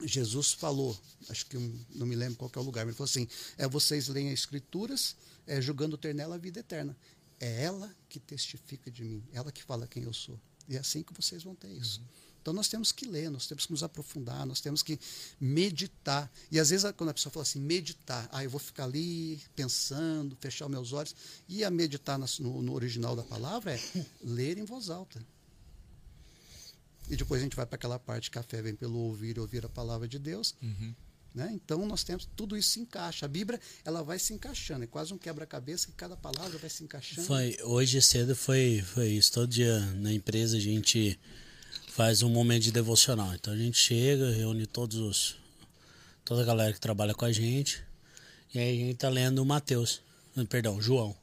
Jesus 0.00 0.52
falou, 0.52 0.96
acho 1.28 1.44
que 1.46 1.58
não 1.90 2.06
me 2.06 2.14
lembro 2.14 2.36
qual 2.36 2.52
é 2.54 2.58
o 2.60 2.62
lugar, 2.62 2.84
mas 2.86 2.92
ele 2.92 2.96
falou 2.96 3.10
assim: 3.10 3.28
é, 3.58 3.66
vocês 3.66 4.06
leem 4.06 4.28
as 4.28 4.34
Escrituras, 4.34 5.16
é, 5.44 5.60
julgando 5.60 5.98
ter 5.98 6.14
nela 6.14 6.36
a 6.36 6.38
vida 6.38 6.60
eterna. 6.60 6.96
É 7.40 7.64
ela 7.64 7.92
que 8.08 8.20
testifica 8.20 8.92
de 8.92 9.02
mim, 9.02 9.24
ela 9.32 9.50
que 9.50 9.60
fala 9.64 9.88
quem 9.88 10.04
eu 10.04 10.12
sou. 10.12 10.40
E 10.68 10.76
é 10.76 10.78
assim 10.78 11.02
que 11.02 11.12
vocês 11.12 11.42
vão 11.42 11.56
ter 11.56 11.72
isso. 11.72 11.98
Uhum. 11.98 12.06
Então 12.40 12.54
nós 12.54 12.68
temos 12.68 12.92
que 12.92 13.06
ler, 13.06 13.28
nós 13.28 13.48
temos 13.48 13.66
que 13.66 13.72
nos 13.72 13.82
aprofundar, 13.82 14.46
nós 14.46 14.60
temos 14.60 14.84
que 14.84 15.00
meditar. 15.40 16.30
E 16.48 16.60
às 16.60 16.70
vezes 16.70 16.88
quando 16.92 17.10
a 17.10 17.14
pessoa 17.14 17.32
fala 17.32 17.42
assim, 17.42 17.58
meditar, 17.58 18.28
ah, 18.30 18.44
eu 18.44 18.50
vou 18.50 18.60
ficar 18.60 18.84
ali 18.84 19.40
pensando, 19.56 20.36
fechar 20.40 20.68
meus 20.68 20.92
olhos. 20.92 21.14
E 21.48 21.64
a 21.64 21.70
meditar 21.70 22.16
no, 22.18 22.62
no 22.62 22.72
original 22.72 23.16
da 23.16 23.24
palavra 23.24 23.74
é 23.74 24.06
ler 24.22 24.58
em 24.58 24.64
voz 24.64 24.90
alta. 24.90 25.20
E 27.12 27.16
depois 27.16 27.42
a 27.42 27.44
gente 27.44 27.54
vai 27.54 27.66
para 27.66 27.76
aquela 27.76 27.98
parte 27.98 28.30
que 28.30 28.38
a 28.38 28.42
fé 28.42 28.62
vem 28.62 28.74
pelo 28.74 28.98
ouvir 28.98 29.36
e 29.36 29.40
ouvir 29.40 29.66
a 29.66 29.68
palavra 29.68 30.08
de 30.08 30.18
Deus. 30.18 30.54
Uhum. 30.62 30.94
Né? 31.34 31.50
Então 31.52 31.84
nós 31.86 32.02
temos 32.02 32.26
tudo 32.34 32.56
isso 32.56 32.70
se 32.70 32.80
encaixa. 32.80 33.26
A 33.26 33.28
Bíblia 33.28 33.60
ela 33.84 34.02
vai 34.02 34.18
se 34.18 34.32
encaixando, 34.32 34.84
é 34.84 34.86
quase 34.86 35.12
um 35.12 35.18
quebra-cabeça 35.18 35.88
que 35.88 35.92
cada 35.92 36.16
palavra 36.16 36.58
vai 36.58 36.70
se 36.70 36.82
encaixando. 36.82 37.26
Foi 37.26 37.58
hoje 37.64 38.00
cedo 38.00 38.34
foi 38.34 38.82
foi 38.94 39.08
isso 39.08 39.30
todo 39.30 39.46
dia 39.46 39.78
na 39.96 40.10
empresa 40.10 40.56
a 40.56 40.60
gente 40.60 41.20
faz 41.88 42.22
um 42.22 42.30
momento 42.30 42.62
de 42.62 42.72
devocional. 42.72 43.34
Então 43.34 43.52
a 43.52 43.58
gente 43.58 43.76
chega, 43.76 44.30
reúne 44.30 44.66
todos 44.66 44.96
os 44.96 45.36
toda 46.24 46.40
a 46.40 46.44
galera 46.46 46.72
que 46.72 46.80
trabalha 46.80 47.14
com 47.14 47.26
a 47.26 47.32
gente 47.32 47.84
e 48.54 48.58
aí 48.58 48.82
a 48.82 48.86
gente 48.86 48.96
tá 48.96 49.10
lendo 49.10 49.44
Mateus, 49.44 50.00
perdão, 50.48 50.80
João. 50.80 51.14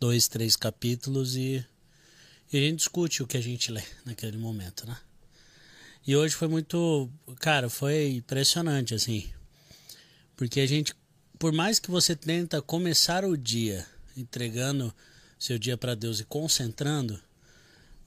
Dois, 0.00 0.26
três 0.26 0.56
capítulos 0.56 1.36
e, 1.36 1.64
e 2.52 2.58
a 2.58 2.60
gente 2.60 2.78
discute 2.78 3.22
o 3.22 3.26
que 3.26 3.36
a 3.36 3.40
gente 3.40 3.72
lê 3.72 3.82
naquele 4.04 4.36
momento, 4.36 4.86
né? 4.86 4.96
E 6.06 6.16
hoje 6.16 6.34
foi 6.34 6.48
muito, 6.48 7.08
cara, 7.38 7.70
foi 7.70 8.10
impressionante 8.10 8.92
assim. 8.94 9.30
Porque 10.36 10.60
a 10.60 10.66
gente, 10.66 10.94
por 11.38 11.52
mais 11.52 11.78
que 11.78 11.90
você 11.90 12.16
tenta 12.16 12.60
começar 12.60 13.24
o 13.24 13.36
dia 13.36 13.86
entregando 14.16 14.92
seu 15.38 15.58
dia 15.58 15.76
para 15.76 15.94
Deus 15.94 16.18
e 16.18 16.24
concentrando, 16.24 17.20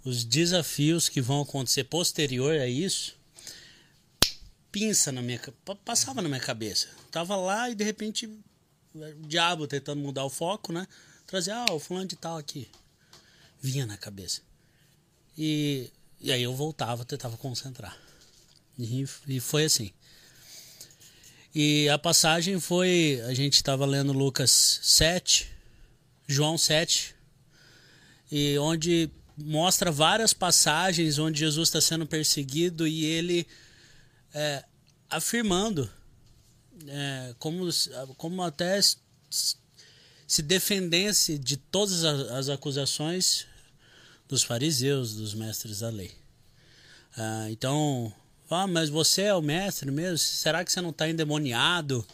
os 0.04 0.24
desafios 0.24 1.10
que 1.10 1.22
vão 1.22 1.42
acontecer 1.42 1.86
posterior 1.86 2.60
a 2.60 2.68
isso, 2.68 3.18
pinça 4.72 5.12
na 5.12 5.22
minha 5.22 5.40
passava 5.86 6.22
na 6.22 6.28
minha 6.28 6.42
cabeça. 6.42 6.90
tava 7.10 7.36
lá 7.38 7.70
e 7.70 7.76
de 7.76 7.84
repente 7.84 8.28
o 8.28 9.28
diabo 9.28 9.68
tentando 9.68 10.02
mudar 10.02 10.26
o 10.26 10.30
foco, 10.30 10.74
né? 10.74 10.86
Trazer, 11.26 11.52
ah, 11.52 11.66
o 11.72 11.80
fulano 11.80 12.08
de 12.08 12.18
tal 12.18 12.38
aqui. 12.38 12.70
Vinha 13.66 13.88
na 13.88 13.98
cabeça. 13.98 14.42
E, 15.36 15.90
e 16.22 16.32
aí 16.32 16.44
eu 16.44 16.54
voltava, 16.54 17.04
tentava 17.04 17.36
concentrar. 17.36 17.98
E, 18.78 19.04
e 19.28 19.40
foi 19.40 19.66
assim. 19.66 19.92
E 21.54 21.90
a 21.90 21.98
passagem 21.98 22.60
foi, 22.60 23.20
a 23.26 23.34
gente 23.34 23.56
estava 23.56 23.84
lendo 23.84 24.14
Lucas 24.14 24.80
7, 24.84 25.50
João 26.28 26.60
7, 26.60 27.16
e 28.32 28.56
onde 28.60 29.10
mostra 29.36 29.92
várias 29.92 30.32
passagens 30.32 31.18
onde 31.18 31.40
Jesus 31.40 31.70
está 31.70 31.82
sendo 31.82 32.06
perseguido 32.06 32.88
e 32.88 33.04
ele 33.04 33.48
é, 34.32 34.64
afirmando 35.10 35.90
é, 36.88 37.34
como, 37.40 37.68
como 38.16 38.44
até 38.44 38.80
se 40.28 40.44
defendesse 40.44 41.40
de 41.40 41.58
todas 41.58 42.04
as 42.04 42.48
acusações 42.48 43.48
dos 44.28 44.44
fariseus, 44.44 45.16
dos 45.16 45.34
mestres 45.34 45.80
da 45.80 45.90
lei. 45.90 46.12
Ah, 47.18 47.48
então, 47.50 48.14
ah, 48.50 48.68
mas 48.68 48.90
você 48.90 49.24
é 49.24 49.34
o 49.34 49.42
mestre 49.42 49.90
mesmo? 49.92 50.18
Será 50.18 50.64
que 50.64 50.72
você 50.72 50.82
não 50.82 50.90
está 50.90 51.10
endemoniado? 51.10 52.06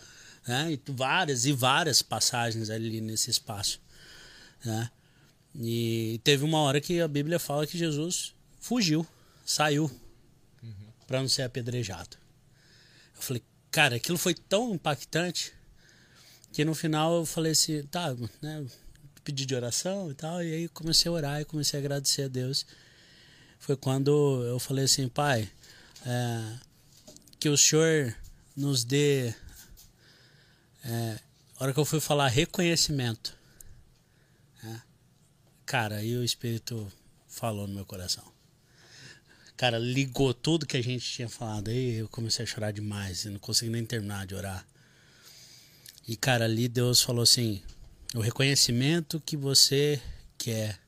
É, 0.47 0.71
e 0.71 0.81
várias 0.87 1.45
e 1.45 1.51
várias 1.51 2.01
passagens 2.01 2.69
ali 2.69 2.99
nesse 2.99 3.29
espaço. 3.29 3.79
Né? 4.63 4.89
E 5.55 6.19
teve 6.23 6.43
uma 6.43 6.59
hora 6.59 6.81
que 6.81 6.99
a 6.99 7.07
Bíblia 7.07 7.39
fala 7.39 7.67
que 7.67 7.77
Jesus 7.77 8.33
fugiu, 8.59 9.05
saiu, 9.45 9.91
uhum. 10.63 10.73
para 11.05 11.21
não 11.21 11.27
ser 11.27 11.43
apedrejado. 11.43 12.17
Eu 13.15 13.21
falei, 13.21 13.43
cara, 13.69 13.97
aquilo 13.97 14.17
foi 14.17 14.33
tão 14.33 14.73
impactante 14.73 15.53
que 16.51 16.65
no 16.65 16.73
final 16.73 17.17
eu 17.17 17.25
falei 17.25 17.51
assim, 17.51 17.83
tá, 17.83 18.15
né, 18.41 18.65
pedi 19.23 19.45
de 19.45 19.55
oração 19.55 20.11
e 20.11 20.13
tal, 20.13 20.43
e 20.43 20.53
aí 20.53 20.67
comecei 20.69 21.09
a 21.09 21.13
orar 21.13 21.41
e 21.41 21.45
comecei 21.45 21.79
a 21.79 21.81
agradecer 21.81 22.23
a 22.23 22.27
Deus. 22.27 22.65
Foi 23.59 23.75
quando 23.75 24.43
eu 24.45 24.59
falei 24.59 24.85
assim, 24.85 25.07
pai, 25.07 25.49
é, 26.05 26.57
que 27.39 27.49
o 27.49 27.57
Senhor 27.57 28.15
nos 28.55 28.83
dê, 28.83 29.33
é, 30.83 31.19
a 31.57 31.63
hora 31.63 31.73
que 31.73 31.79
eu 31.79 31.85
fui 31.85 31.99
falar 31.99 32.27
reconhecimento, 32.27 33.39
Cara, 35.71 35.99
aí 35.99 36.17
o 36.17 36.21
Espírito 36.21 36.91
falou 37.29 37.65
no 37.65 37.73
meu 37.73 37.85
coração. 37.85 38.29
Cara, 39.55 39.79
ligou 39.79 40.33
tudo 40.33 40.65
que 40.65 40.75
a 40.75 40.83
gente 40.83 41.09
tinha 41.09 41.29
falado. 41.29 41.69
Aí 41.69 41.99
eu 41.99 42.09
comecei 42.09 42.43
a 42.43 42.45
chorar 42.45 42.71
demais. 42.71 43.23
Eu 43.23 43.31
não 43.31 43.39
consegui 43.39 43.71
nem 43.71 43.85
terminar 43.85 44.27
de 44.27 44.35
orar. 44.35 44.67
E, 46.05 46.17
cara, 46.17 46.43
ali 46.43 46.67
Deus 46.67 47.01
falou 47.01 47.23
assim: 47.23 47.63
o 48.15 48.19
reconhecimento 48.19 49.21
que 49.21 49.37
você 49.37 50.01
quer. 50.37 50.79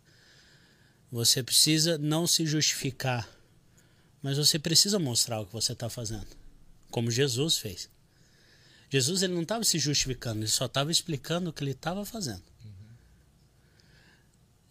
Você 1.11 1.43
precisa 1.43 1.97
não 1.97 2.25
se 2.25 2.45
justificar, 2.45 3.29
mas 4.21 4.37
você 4.37 4.57
precisa 4.57 4.97
mostrar 4.99 5.39
o 5.39 5.45
que 5.45 5.53
você 5.53 5.73
está 5.73 5.89
fazendo, 5.89 6.27
como 6.89 7.11
Jesus 7.11 7.57
fez. 7.57 7.89
Jesus 8.89 9.21
ele 9.21 9.33
não 9.33 9.43
estava 9.43 9.63
se 9.63 9.79
justificando, 9.79 10.41
ele 10.41 10.47
só 10.47 10.65
estava 10.65 10.91
explicando 10.91 11.49
o 11.49 11.53
que 11.53 11.63
ele 11.63 11.71
estava 11.71 12.05
fazendo. 12.05 12.43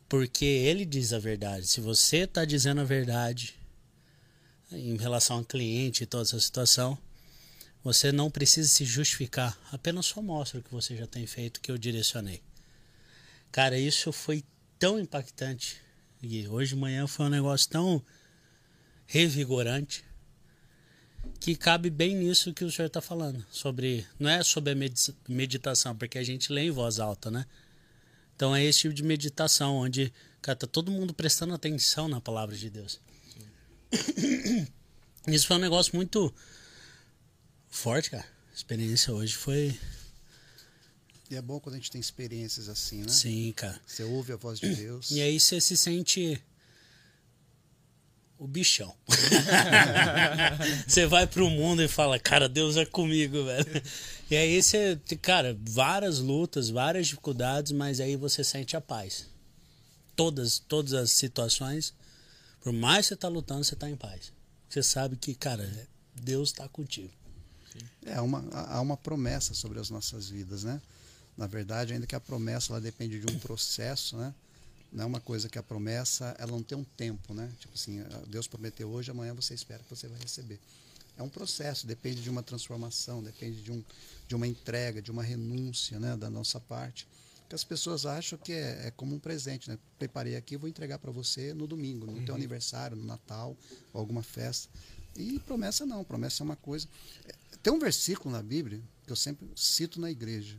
Porque 0.09 0.45
ele 0.45 0.85
diz 0.85 1.13
a 1.13 1.19
verdade. 1.19 1.67
Se 1.67 1.81
você 1.81 2.19
está 2.19 2.45
dizendo 2.45 2.83
a 2.83 2.85
verdade 2.85 3.55
em 4.71 4.97
relação 4.97 5.39
ao 5.39 5.45
cliente 5.45 6.03
e 6.03 6.07
toda 6.07 6.25
essa 6.25 6.39
situação, 6.39 6.99
você 7.83 8.13
não 8.13 8.31
precisa 8.31 8.69
se 8.69 8.85
justificar. 8.85 9.59
Apenas 9.73 10.07
só 10.07 10.23
mostra 10.23 10.61
o 10.61 10.63
que 10.63 10.71
você 10.71 10.97
já 10.97 11.07
tem 11.07 11.27
feito, 11.27 11.61
que 11.61 11.71
eu 11.71 11.79
direcionei. 11.79 12.41
Cara, 13.51 13.79
isso 13.79 14.13
foi 14.13 14.45
tão 14.79 14.99
impactante. 14.99 15.81
E 16.23 16.47
hoje 16.47 16.75
de 16.75 16.81
manhã 16.81 17.07
foi 17.07 17.27
um 17.27 17.31
negócio 17.31 17.69
tão 17.69 18.03
revigorante 19.07 20.05
que 21.41 21.57
cabe 21.57 21.91
bem 21.91 22.17
nisso 22.17 22.55
que 22.55 22.65
o 22.65 22.71
senhor 22.71 22.87
está 22.87 23.01
falando. 23.01 23.45
Sobre. 23.51 24.07
Não 24.19 24.31
é 24.31 24.43
sobre 24.43 24.73
a 24.73 24.77
meditação, 25.29 25.97
porque 25.97 26.19
a 26.19 26.25
gente 26.25 26.53
lê 26.53 26.63
em 26.63 26.71
voz 26.71 27.01
alta, 27.01 27.31
né? 27.31 27.45
Então 28.35 28.55
é 28.55 28.65
esse 28.65 28.81
tipo 28.81 28.95
de 28.95 29.03
meditação, 29.03 29.77
onde 29.77 30.13
cara, 30.41 30.57
tá 30.57 30.67
todo 30.67 30.91
mundo 30.91 31.13
prestando 31.13 31.55
atenção 31.55 32.09
na 32.09 32.21
palavra 32.21 32.57
de 32.57 32.71
Deus. 32.71 33.01
Isso 35.27 35.47
foi 35.47 35.57
um 35.57 35.61
negócio 35.61 35.95
muito 35.95 36.35
forte, 37.73 38.11
cara. 38.11 38.25
A 38.51 38.55
experiência 38.55 39.13
hoje 39.13 39.35
foi. 39.35 39.77
E 41.31 41.35
é 41.35 41.43
bom 41.43 41.59
quando 41.59 41.75
a 41.75 41.79
gente 41.79 41.91
tem 41.91 42.01
experiências 42.01 42.69
assim, 42.69 43.03
né? 43.03 43.09
Sim, 43.09 43.53
cara. 43.57 43.81
Você 43.87 44.05
ouve 44.05 44.33
a 44.33 44.37
voz 44.37 44.61
de 44.61 44.75
Deus. 44.75 45.11
E 45.11 45.21
aí 45.21 45.41
você 45.41 45.61
se 45.61 45.77
sente 45.77 46.41
o 48.39 48.47
bichão. 48.47 48.95
você 50.87 51.07
vai 51.07 51.27
pro 51.27 51.49
mundo 51.49 51.83
e 51.83 51.89
fala, 51.89 52.19
cara, 52.19 52.49
Deus 52.49 52.77
é 52.77 52.85
comigo, 52.85 53.45
velho. 53.45 53.83
E 54.31 54.37
aí 54.37 54.63
você, 54.63 55.01
cara, 55.23 55.57
várias 55.63 56.19
lutas, 56.19 56.69
várias 56.69 57.07
dificuldades, 57.07 57.73
mas 57.73 58.01
aí 58.01 58.15
você 58.17 58.45
sente 58.45 58.77
a 58.77 58.81
paz. 58.81 59.27
Todas, 60.15 60.59
todas 60.59 60.93
as 60.93 61.13
situações, 61.13 61.95
por 62.61 62.73
mais 62.73 63.07
que 63.07 63.15
você 63.15 63.17
tá 63.17 63.29
lutando, 63.29 63.65
você 63.65 63.75
tá 63.75 63.89
em 63.89 63.97
paz. 63.97 64.33
Você 64.69 64.83
sabe 64.83 65.17
que, 65.17 65.35
cara, 65.35 65.89
Deus 66.15 66.51
está 66.51 66.69
contigo. 66.69 67.22
É 68.05 68.21
uma, 68.21 68.45
há 68.53 68.81
uma 68.81 68.97
promessa 68.97 69.55
sobre 69.55 69.79
as 69.79 69.91
nossas 69.91 70.29
vidas, 70.29 70.65
né? 70.65 70.81
Na 71.37 71.47
verdade, 71.47 71.93
ainda 71.93 72.07
que 72.07 72.15
a 72.15 72.21
promessa 72.21 72.73
ela 72.73 72.81
depende 72.81 73.21
de 73.21 73.33
um 73.33 73.39
processo, 73.39 74.17
né? 74.17 74.35
Não 74.93 75.05
é 75.05 75.07
uma 75.07 75.21
coisa 75.21 75.49
que 75.49 75.59
a 75.59 75.63
promessa 75.63 76.37
ela 76.39 76.53
não 76.53 76.63
tem 76.63 76.77
um 76.77 76.85
tempo, 76.85 77.33
né? 77.33 77.51
Tipo 77.59 77.75
assim, 77.75 78.05
Deus 78.29 78.47
prometeu 78.47 78.91
hoje, 78.91 79.11
amanhã 79.11 79.33
você 79.33 79.55
espera 79.55 79.83
que 79.83 79.89
você 79.89 80.07
vai 80.07 80.19
receber. 80.21 80.61
É 81.17 81.23
um 81.23 81.29
processo, 81.29 81.87
depende 81.87 82.23
de 82.23 82.31
uma 82.31 82.43
transformação, 82.43 83.23
depende 83.23 83.63
de, 83.63 83.73
um, 83.73 83.83
de 84.29 84.35
uma 84.35 84.47
entrega, 84.47 85.01
de 85.01 85.11
uma 85.11 85.23
renúncia, 85.23 85.99
né, 85.99 86.17
da 86.17 86.29
nossa 86.29 86.61
parte. 86.61 87.07
Que 87.49 87.55
as 87.55 87.65
pessoas 87.65 88.07
acham 88.07 88.39
que 88.39 88.53
é, 88.53 88.87
é 88.87 88.91
como 88.91 89.15
um 89.15 89.19
presente, 89.19 89.69
né? 89.69 89.79
Preparei 89.99 90.37
aqui, 90.37 90.57
vou 90.57 90.69
entregar 90.69 90.99
para 90.99 91.11
você 91.11 91.53
no 91.53 91.67
domingo, 91.67 92.07
no 92.07 92.13
uhum. 92.13 92.25
teu 92.25 92.35
aniversário, 92.35 92.97
no 92.97 93.05
Natal, 93.05 93.57
alguma 93.93 94.23
festa. 94.23 94.71
E 95.17 95.39
promessa 95.41 95.85
não, 95.85 96.05
promessa 96.05 96.43
é 96.43 96.45
uma 96.45 96.57
coisa. 96.57 96.89
Tem 97.63 97.73
um 97.73 97.79
versículo 97.79 98.35
na 98.35 98.43
Bíblia 98.43 98.83
que 99.05 99.13
eu 99.13 99.17
sempre 99.17 99.47
cito 99.55 100.01
na 100.01 100.11
igreja, 100.11 100.57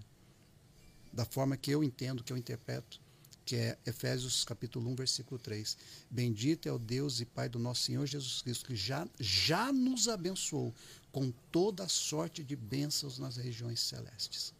da 1.11 1.25
forma 1.25 1.57
que 1.57 1.71
eu 1.71 1.83
entendo, 1.83 2.23
que 2.23 2.31
eu 2.31 2.37
interpreto, 2.37 2.99
que 3.45 3.55
é 3.55 3.77
Efésios 3.85 4.45
capítulo 4.45 4.89
1, 4.91 4.95
versículo 4.95 5.39
3. 5.39 5.77
Bendito 6.09 6.67
é 6.67 6.71
o 6.71 6.79
Deus 6.79 7.19
e 7.19 7.25
Pai 7.25 7.49
do 7.49 7.59
nosso 7.59 7.83
Senhor 7.83 8.05
Jesus 8.05 8.41
Cristo, 8.41 8.65
que 8.65 8.75
já, 8.75 9.07
já 9.19 9.71
nos 9.71 10.07
abençoou 10.07 10.73
com 11.11 11.31
toda 11.51 11.87
sorte 11.87 12.43
de 12.43 12.55
bênçãos 12.55 13.19
nas 13.19 13.37
regiões 13.37 13.79
celestes. 13.79 14.53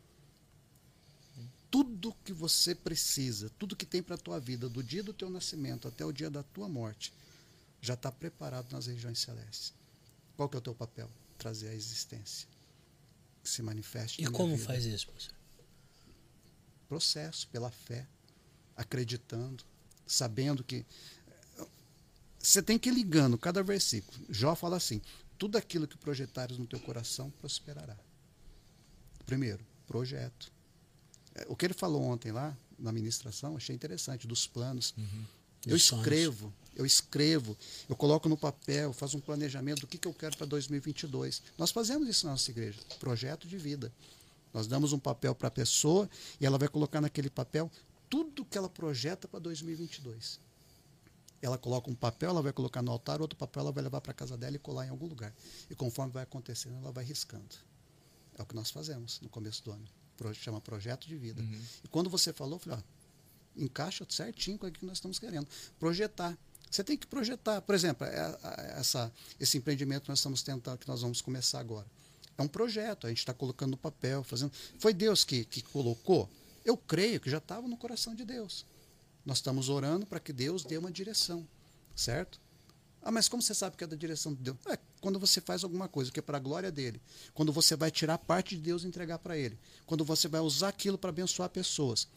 Tudo 1.72 2.16
que 2.24 2.32
você 2.32 2.76
precisa, 2.76 3.50
tudo 3.58 3.76
que 3.76 3.86
tem 3.86 4.04
para 4.04 4.16
a 4.16 4.20
tua 4.20 4.40
vida, 4.40 4.70
do 4.70 4.84
dia 4.84 5.02
do 5.02 5.14
teu 5.14 5.30
nascimento 5.30 5.88
até 5.88 6.06
o 6.06 6.12
dia 6.12 6.30
da 6.30 6.44
tua 6.44 6.70
morte, 6.70 7.12
já 7.82 7.96
está 7.96 8.12
preparado 8.12 8.72
nas 8.72 8.86
regiões 8.86 9.20
celestes. 9.20 9.74
Qual 10.36 10.50
que 10.50 10.56
é 10.56 10.60
o 10.60 10.62
teu 10.62 10.76
papel? 10.76 11.10
Trazer 11.38 11.70
a 11.70 11.74
existência. 11.74 12.48
Que 13.44 13.50
se 13.50 13.62
manifeste. 13.62 14.22
E 14.22 14.28
como 14.28 14.56
vida. 14.56 14.68
faz 14.68 14.86
isso, 14.86 15.08
professor? 15.08 15.36
Processo, 16.88 17.48
pela 17.50 17.72
fé 17.72 18.08
acreditando, 18.76 19.64
sabendo 20.06 20.64
que. 20.64 20.86
Você 22.40 22.62
tem 22.62 22.78
que 22.78 22.90
ir 22.90 22.94
ligando 22.94 23.38
cada 23.38 23.64
versículo. 23.64 24.26
Jó 24.30 24.56
fala 24.56 24.78
assim: 24.78 25.02
tudo 25.38 25.58
aquilo 25.58 25.88
que 25.88 25.98
projetares 25.98 26.58
no 26.58 26.68
teu 26.68 26.80
coração 26.80 27.30
prosperará. 27.32 27.98
Primeiro, 29.26 29.66
projeto. 29.88 30.52
É, 31.36 31.46
o 31.48 31.56
que 31.56 31.66
ele 31.66 31.74
falou 31.74 32.04
ontem 32.04 32.32
lá 32.32 32.56
na 32.78 32.92
ministração, 32.92 33.56
achei 33.56 33.76
interessante, 33.76 34.28
dos 34.28 34.46
planos. 34.46 34.94
Uhum. 34.98 35.26
Eu 35.66 35.78
escrevo, 35.78 36.54
eu 36.76 36.86
escrevo, 36.86 37.58
eu 37.88 37.96
coloco 37.96 38.28
no 38.28 38.38
papel, 38.38 38.94
faço 38.94 39.18
um 39.18 39.22
planejamento 39.22 39.82
do 39.82 39.88
que, 39.88 39.98
que 39.98 40.08
eu 40.08 40.14
quero 40.14 40.36
para 40.38 40.46
2022. 40.46 41.42
Nós 41.58 41.72
fazemos 41.72 42.08
isso 42.08 42.26
na 42.26 42.32
nossa 42.32 42.50
igreja, 42.50 42.80
projeto 43.00 43.48
de 43.48 43.58
vida. 43.58 43.92
Nós 44.54 44.68
damos 44.68 44.94
um 44.94 45.00
papel 45.00 45.34
para 45.34 45.48
a 45.48 45.52
pessoa 45.52 46.10
e 46.40 46.46
ela 46.46 46.58
vai 46.58 46.68
colocar 46.68 47.02
naquele 47.02 47.30
papel 47.30 47.72
tudo 48.10 48.46
que 48.46 48.58
ela 48.58 48.70
projeta 48.70 49.28
para 49.28 49.40
2022. 49.40 50.40
Ela 51.42 51.58
coloca 51.58 51.90
um 51.90 51.96
papel, 51.96 52.30
ela 52.30 52.42
vai 52.42 52.54
colocar 52.54 52.82
no 52.82 52.92
altar, 52.92 53.22
outro 53.22 53.38
papel 53.38 53.62
ela 53.62 53.72
vai 53.72 53.84
levar 53.84 54.00
para 54.00 54.14
casa 54.14 54.38
dela 54.38 54.56
e 54.56 54.60
colar 54.60 54.86
em 54.86 54.90
algum 54.90 55.08
lugar. 55.08 55.34
E 55.70 55.76
conforme 55.76 56.14
vai 56.14 56.24
acontecendo, 56.24 56.78
ela 56.78 56.92
vai 56.92 57.04
riscando. 57.04 57.56
É 58.38 58.42
o 58.42 58.46
que 58.46 58.56
nós 58.56 58.72
fazemos 58.72 59.20
no 59.20 59.30
começo 59.30 59.64
do 59.64 59.72
ano. 59.72 59.86
Chama 60.36 60.62
projeto 60.62 61.08
de 61.08 61.18
vida. 61.18 61.42
Uhum. 61.42 61.62
E 61.84 61.88
quando 61.88 62.10
você 62.10 62.32
falou, 62.32 62.56
eu 62.56 62.60
falei, 62.60 62.80
ó, 62.80 63.62
encaixa 63.62 64.06
certinho 64.10 64.58
com 64.58 64.68
o 64.68 64.72
que 64.72 64.86
nós 64.86 64.98
estamos 64.98 65.20
querendo. 65.20 65.48
Projetar. 65.80 66.38
Você 66.74 66.84
tem 66.84 66.98
que 66.98 67.06
projetar. 67.06 67.62
Por 67.62 67.76
exemplo, 67.76 68.08
é, 68.08 68.36
é, 68.44 68.80
essa, 68.80 69.14
esse 69.40 69.60
empreendimento 69.60 70.04
que 70.04 70.10
nós 70.10 70.18
estamos 70.18 70.42
tentando, 70.42 70.80
que 70.80 70.88
nós 70.88 71.04
vamos 71.04 71.22
começar 71.22 71.60
agora. 71.60 71.86
É 72.36 72.42
um 72.42 72.48
projeto, 72.48 73.06
a 73.06 73.10
gente 73.10 73.20
está 73.20 73.32
colocando 73.32 73.72
no 73.72 73.78
papel, 73.78 74.24
fazendo. 74.24 74.52
Foi 74.80 74.92
Deus 74.92 75.24
que, 75.24 75.46
que 75.46 75.62
colocou? 75.62 76.28
Eu 76.66 76.76
creio 76.76 77.20
que 77.20 77.30
já 77.30 77.38
estava 77.38 77.68
no 77.68 77.78
coração 77.78 78.16
de 78.16 78.26
Deus. 78.26 78.66
Nós 79.24 79.38
estamos 79.38 79.70
orando 79.70 80.08
para 80.08 80.20
que 80.20 80.34
Deus 80.34 80.64
dê 80.64 80.76
uma 80.76 80.92
direção, 80.92 81.48
certo? 81.96 82.42
Ah, 83.04 83.12
mas 83.12 83.28
como 83.30 83.44
você 83.44 83.54
sabe 83.54 83.78
que 83.78 83.84
é 83.84 83.88
da 83.88 83.96
direção 83.96 84.34
de 84.34 84.42
Deus? 84.42 84.58
É 84.66 84.80
quando 85.00 85.20
você 85.20 85.40
faz 85.40 85.64
alguma 85.64 85.88
coisa 85.88 86.12
que 86.12 86.20
é 86.20 86.24
para 86.24 86.38
a 86.38 86.42
glória 86.42 86.72
dele. 86.72 87.00
Quando 87.36 87.54
você 87.54 87.76
vai 87.76 87.92
tirar 87.92 88.18
parte 88.18 88.56
de 88.56 88.64
Deus 88.64 88.84
e 88.84 88.88
entregar 88.88 89.20
para 89.20 89.38
ele. 89.38 89.60
Quando 89.86 90.04
você 90.04 90.28
vai 90.28 90.42
usar 90.42 90.70
aquilo 90.70 90.98
para 90.98 91.12
abençoar 91.12 91.50
pessoas. 91.50 92.08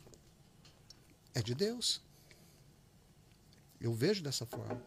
É 1.34 1.42
de 1.42 1.54
Deus. 1.54 2.05
Eu 3.80 3.92
vejo 3.94 4.22
dessa 4.22 4.46
forma. 4.46 4.80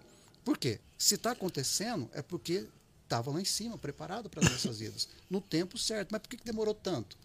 Por 0.44 0.58
quê? 0.58 0.80
Se 0.98 1.16
está 1.16 1.32
acontecendo, 1.32 2.10
é 2.14 2.22
porque 2.22 2.68
estava 3.04 3.32
lá 3.32 3.42
em 3.42 3.46
cima, 3.46 3.78
preparado 3.78 4.30
para 4.30 4.46
as 4.46 4.52
nossas 4.52 4.80
vidas. 4.80 5.10
No 5.30 5.42
tempo 5.42 5.78
certo. 5.78 6.12
Mas 6.12 6.22
por 6.22 6.30
que 6.30 6.44
demorou 6.44 6.74
tanto? 6.74 7.18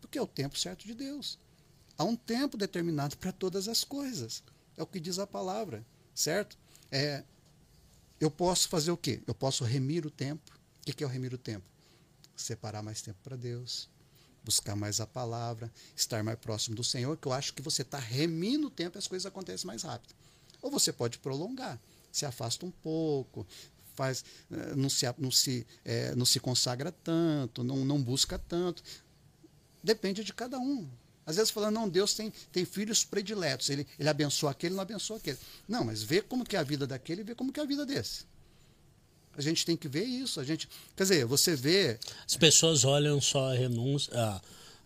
Porque 0.00 0.18
é 0.18 0.22
o 0.22 0.26
tempo 0.26 0.58
certo 0.58 0.86
de 0.86 0.94
Deus. 0.94 1.38
Há 1.96 2.04
um 2.04 2.16
tempo 2.16 2.56
determinado 2.56 3.16
para 3.18 3.30
todas 3.30 3.68
as 3.68 3.84
coisas. 3.84 4.42
É 4.76 4.82
o 4.82 4.86
que 4.86 4.98
diz 4.98 5.18
a 5.18 5.26
palavra, 5.26 5.84
certo? 6.14 6.56
É, 6.90 7.22
eu 8.18 8.30
posso 8.30 8.68
fazer 8.68 8.90
o 8.90 8.96
quê? 8.96 9.22
Eu 9.26 9.34
posso 9.34 9.64
remir 9.64 10.06
o 10.06 10.10
tempo. 10.10 10.58
O 10.80 10.92
que 10.92 11.04
é 11.04 11.06
o 11.06 11.10
remir 11.10 11.34
o 11.34 11.38
tempo? 11.38 11.66
Separar 12.34 12.82
mais 12.82 13.02
tempo 13.02 13.18
para 13.22 13.36
Deus, 13.36 13.88
buscar 14.42 14.74
mais 14.74 15.00
a 15.00 15.06
palavra, 15.06 15.70
estar 15.94 16.24
mais 16.24 16.38
próximo 16.38 16.74
do 16.74 16.82
Senhor, 16.82 17.16
que 17.18 17.28
eu 17.28 17.32
acho 17.32 17.52
que 17.52 17.60
você 17.60 17.82
está 17.82 17.98
remindo 17.98 18.68
o 18.68 18.70
tempo 18.70 18.96
e 18.96 18.98
as 18.98 19.06
coisas 19.06 19.26
acontecem 19.26 19.66
mais 19.66 19.82
rápido. 19.82 20.14
Ou 20.62 20.70
você 20.70 20.92
pode 20.92 21.18
prolongar, 21.18 21.80
se 22.12 22.26
afasta 22.26 22.66
um 22.66 22.70
pouco, 22.70 23.46
faz, 23.94 24.24
eh, 24.50 24.74
não 24.76 24.88
se, 24.88 25.06
não 25.18 25.30
se, 25.30 25.66
é, 25.84 26.14
não 26.14 26.24
se 26.24 26.40
consagra 26.40 26.90
tanto, 26.90 27.62
não, 27.62 27.84
não 27.84 28.02
busca 28.02 28.38
tanto. 28.38 28.82
Depende 29.82 30.24
de 30.24 30.32
cada 30.32 30.58
um. 30.58 30.88
Às 31.26 31.36
vezes 31.36 31.50
falando, 31.50 31.74
não, 31.74 31.88
Deus 31.88 32.14
tem, 32.14 32.32
tem 32.50 32.64
filhos 32.64 33.04
prediletos, 33.04 33.70
ele, 33.70 33.86
ele 33.98 34.08
abençoa 34.08 34.50
aquele, 34.50 34.74
não 34.74 34.82
abençoa 34.82 35.18
aquele. 35.18 35.38
Não, 35.68 35.84
mas 35.84 36.02
vê 36.02 36.20
como 36.20 36.44
que 36.44 36.56
é 36.56 36.58
a 36.58 36.62
vida 36.62 36.86
daquele 36.86 37.20
e 37.20 37.24
vê 37.24 37.34
como 37.34 37.52
que 37.52 37.60
é 37.60 37.62
a 37.62 37.66
vida 37.66 37.86
desse. 37.86 38.24
A 39.36 39.40
gente 39.40 39.64
tem 39.64 39.76
que 39.76 39.88
ver 39.88 40.04
isso. 40.04 40.40
A 40.40 40.44
gente, 40.44 40.68
quer 40.96 41.04
dizer, 41.04 41.24
você 41.24 41.54
vê. 41.54 41.98
As 42.26 42.36
pessoas 42.36 42.84
olham 42.84 43.20
só 43.20 43.52
a 43.52 43.54
renúncia, 43.54 44.12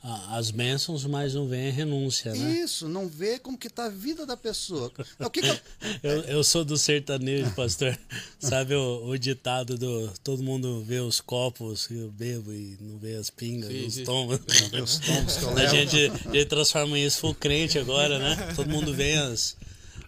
as 0.06 0.50
bênçãos, 0.50 1.06
mas 1.06 1.32
não 1.32 1.48
vê 1.48 1.68
a 1.68 1.72
renúncia, 1.72 2.34
né? 2.34 2.52
Isso, 2.52 2.86
não 2.86 3.08
vê 3.08 3.38
como 3.38 3.56
que 3.56 3.68
está 3.68 3.86
a 3.86 3.88
vida 3.88 4.26
da 4.26 4.36
pessoa. 4.36 4.92
O 5.18 5.30
que 5.30 5.40
que 5.40 5.48
eu... 5.48 5.58
eu... 6.02 6.20
eu, 6.24 6.44
sou 6.44 6.62
do 6.62 6.76
sertanejo, 6.76 7.50
pastor. 7.52 7.98
Sabe 8.38 8.74
o, 8.74 9.06
o, 9.06 9.18
ditado 9.18 9.78
do 9.78 10.12
todo 10.22 10.42
mundo 10.42 10.84
vê 10.86 11.00
os 11.00 11.22
copos 11.22 11.86
que 11.86 11.94
eu 11.94 12.10
bebo 12.10 12.52
e 12.52 12.76
não 12.82 12.98
vê 12.98 13.14
as 13.14 13.30
pingas, 13.30 13.70
sim, 13.70 13.86
os 13.86 13.96
tomos. 14.06 14.40
Os 14.82 14.98
tomos 14.98 15.36
que 15.38 15.44
eu 15.44 15.56
a, 15.56 15.66
gente, 15.68 16.12
a 16.28 16.32
gente 16.32 16.46
transforma 16.46 16.98
isso 16.98 17.20
full 17.20 17.34
crente 17.34 17.78
agora, 17.78 18.18
né? 18.18 18.52
Todo 18.54 18.68
mundo 18.68 18.92
vê 18.92 19.14
as... 19.14 19.56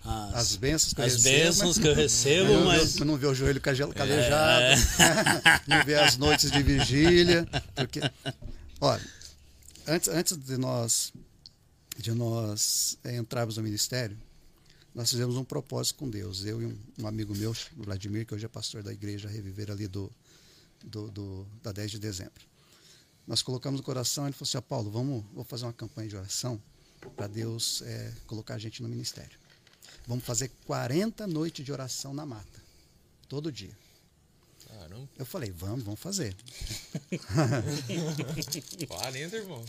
As, 0.05 0.35
as 0.35 0.57
bênçãos 0.57 0.93
que, 0.93 1.03
as 1.03 1.15
eu 1.17 1.23
bênçãos 1.23 1.79
que 1.79 1.89
eu 1.89 1.95
recebo, 1.95 2.53
não, 2.53 2.65
mas. 2.67 2.95
Não, 2.97 3.07
não 3.09 3.17
vê 3.17 3.27
o 3.27 3.35
joelho 3.35 3.61
calejado, 3.61 4.01
é... 4.63 4.77
não 5.67 5.85
vê 5.85 5.97
as 5.97 6.17
noites 6.17 6.49
de 6.49 6.63
vigília. 6.63 7.45
Porque, 7.75 8.01
olha, 8.81 9.03
antes, 9.87 10.09
antes 10.09 10.37
de 10.37 10.57
nós 10.57 11.13
de 11.97 12.13
nós 12.13 12.99
é, 13.05 13.17
entrarmos 13.17 13.57
no 13.57 13.63
ministério, 13.63 14.17
nós 14.95 15.11
fizemos 15.11 15.37
um 15.37 15.45
propósito 15.45 15.97
com 15.97 16.09
Deus. 16.09 16.45
Eu 16.45 16.63
e 16.63 16.67
um, 16.67 16.79
um, 17.01 17.07
amigo 17.07 17.35
meu, 17.35 17.55
Vladimir, 17.77 18.27
que 18.27 18.35
hoje 18.35 18.45
é 18.45 18.49
pastor 18.49 18.83
da 18.83 18.93
igreja 18.93 19.29
Reviver 19.29 19.71
ali 19.71 19.89
do, 19.89 20.13
do, 20.85 21.11
do, 21.11 21.47
da 21.63 21.73
10 21.73 21.93
de 21.93 21.99
dezembro. 21.99 22.45
Nós 23.27 23.43
colocamos 23.43 23.81
no 23.81 23.85
coração, 23.85 24.25
ele 24.25 24.33
falou 24.33 24.49
assim, 24.49 24.59
ah, 24.59 24.63
Paulo, 24.63 24.91
vamos, 24.91 25.25
vamos 25.33 25.49
fazer 25.49 25.65
uma 25.65 25.73
campanha 25.73 26.09
de 26.09 26.17
oração 26.17 26.63
para 27.17 27.27
Deus 27.27 27.83
é, 27.83 28.13
colocar 28.27 28.55
a 28.55 28.59
gente 28.59 28.83
no 28.83 28.89
ministério. 28.89 29.39
Vamos 30.07 30.25
fazer 30.25 30.51
40 30.67 31.27
noites 31.27 31.65
de 31.65 31.73
oração 31.73 32.15
na 32.15 32.25
mata, 32.25 32.63
todo 33.29 33.51
dia. 33.51 33.77
Caramba. 34.79 35.09
Eu 35.19 35.27
falei, 35.27 35.51
vamos, 35.51 35.85
vamos 35.85 36.01
fazer. 36.01 36.37
40, 38.87 39.37
irmão. 39.37 39.65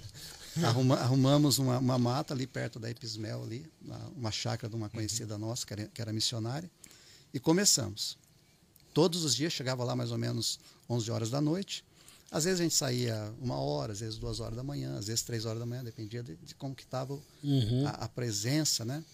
Arruma, 0.64 0.96
arrumamos 0.96 1.58
uma, 1.58 1.78
uma, 1.78 1.98
mata 1.98 2.34
ali 2.34 2.46
perto 2.46 2.80
da 2.80 2.90
Epismel, 2.90 3.44
ali, 3.44 3.70
uma, 3.80 3.98
uma 4.16 4.30
chácara 4.32 4.68
de 4.68 4.74
uma 4.74 4.88
conhecida 4.88 5.34
uhum. 5.34 5.40
nossa, 5.40 5.64
que 5.66 5.72
era, 5.72 5.86
que 5.86 6.00
era 6.00 6.12
missionária, 6.12 6.68
e 7.32 7.38
começamos. 7.38 8.18
Todos 8.92 9.24
os 9.24 9.36
dias 9.36 9.52
chegava 9.52 9.84
lá 9.84 9.94
mais 9.94 10.10
ou 10.10 10.18
menos 10.18 10.58
11 10.88 11.10
horas 11.10 11.30
da 11.30 11.40
noite. 11.40 11.84
Às 12.30 12.44
vezes 12.44 12.60
a 12.60 12.62
gente 12.62 12.74
saía 12.74 13.32
uma 13.40 13.56
hora, 13.56 13.92
às 13.92 14.00
vezes 14.00 14.18
duas 14.18 14.40
horas 14.40 14.56
da 14.56 14.62
manhã, 14.62 14.98
às 14.98 15.06
vezes 15.06 15.22
três 15.22 15.44
horas 15.44 15.60
da 15.60 15.66
manhã, 15.66 15.84
dependia 15.84 16.22
de, 16.22 16.36
de 16.36 16.54
como 16.54 16.74
que 16.74 16.82
estava 16.82 17.14
uhum. 17.42 17.86
a, 17.86 17.90
a, 17.90 18.08
presença, 18.08 18.84
né? 18.84 19.04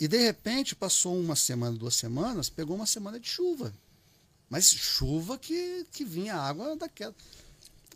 E 0.00 0.08
de 0.08 0.16
repente 0.16 0.74
passou 0.74 1.14
uma 1.20 1.36
semana, 1.36 1.76
duas 1.76 1.94
semanas, 1.94 2.48
pegou 2.48 2.74
uma 2.74 2.86
semana 2.86 3.20
de 3.20 3.28
chuva. 3.28 3.70
Mas 4.48 4.72
chuva 4.72 5.36
que, 5.36 5.86
que 5.92 6.06
vinha 6.06 6.36
água 6.36 6.74
daquela. 6.74 7.14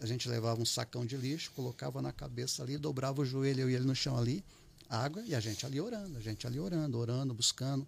A 0.02 0.06
gente 0.06 0.28
levava 0.28 0.60
um 0.60 0.66
sacão 0.66 1.06
de 1.06 1.16
lixo, 1.16 1.50
colocava 1.56 2.02
na 2.02 2.12
cabeça 2.12 2.62
ali, 2.62 2.76
dobrava 2.76 3.22
o 3.22 3.24
joelho, 3.24 3.62
eu 3.62 3.70
e 3.70 3.74
ele 3.74 3.86
no 3.86 3.94
chão 3.94 4.18
ali, 4.18 4.44
água, 4.86 5.22
e 5.26 5.34
a 5.34 5.40
gente 5.40 5.64
ali 5.64 5.80
orando, 5.80 6.18
a 6.18 6.20
gente 6.20 6.46
ali 6.46 6.60
orando, 6.60 6.98
orando, 6.98 7.32
buscando. 7.32 7.86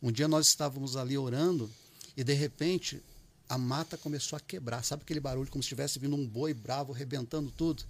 Um 0.00 0.12
dia 0.12 0.28
nós 0.28 0.46
estávamos 0.46 0.96
ali 0.96 1.18
orando 1.18 1.68
e 2.16 2.22
de 2.22 2.34
repente 2.34 3.02
a 3.48 3.58
mata 3.58 3.98
começou 3.98 4.36
a 4.36 4.40
quebrar. 4.40 4.84
Sabe 4.84 5.02
aquele 5.02 5.18
barulho 5.18 5.50
como 5.50 5.64
se 5.64 5.66
estivesse 5.66 5.98
vindo 5.98 6.14
um 6.14 6.24
boi 6.24 6.54
bravo 6.54 6.92
arrebentando 6.92 7.50
tudo? 7.50 7.82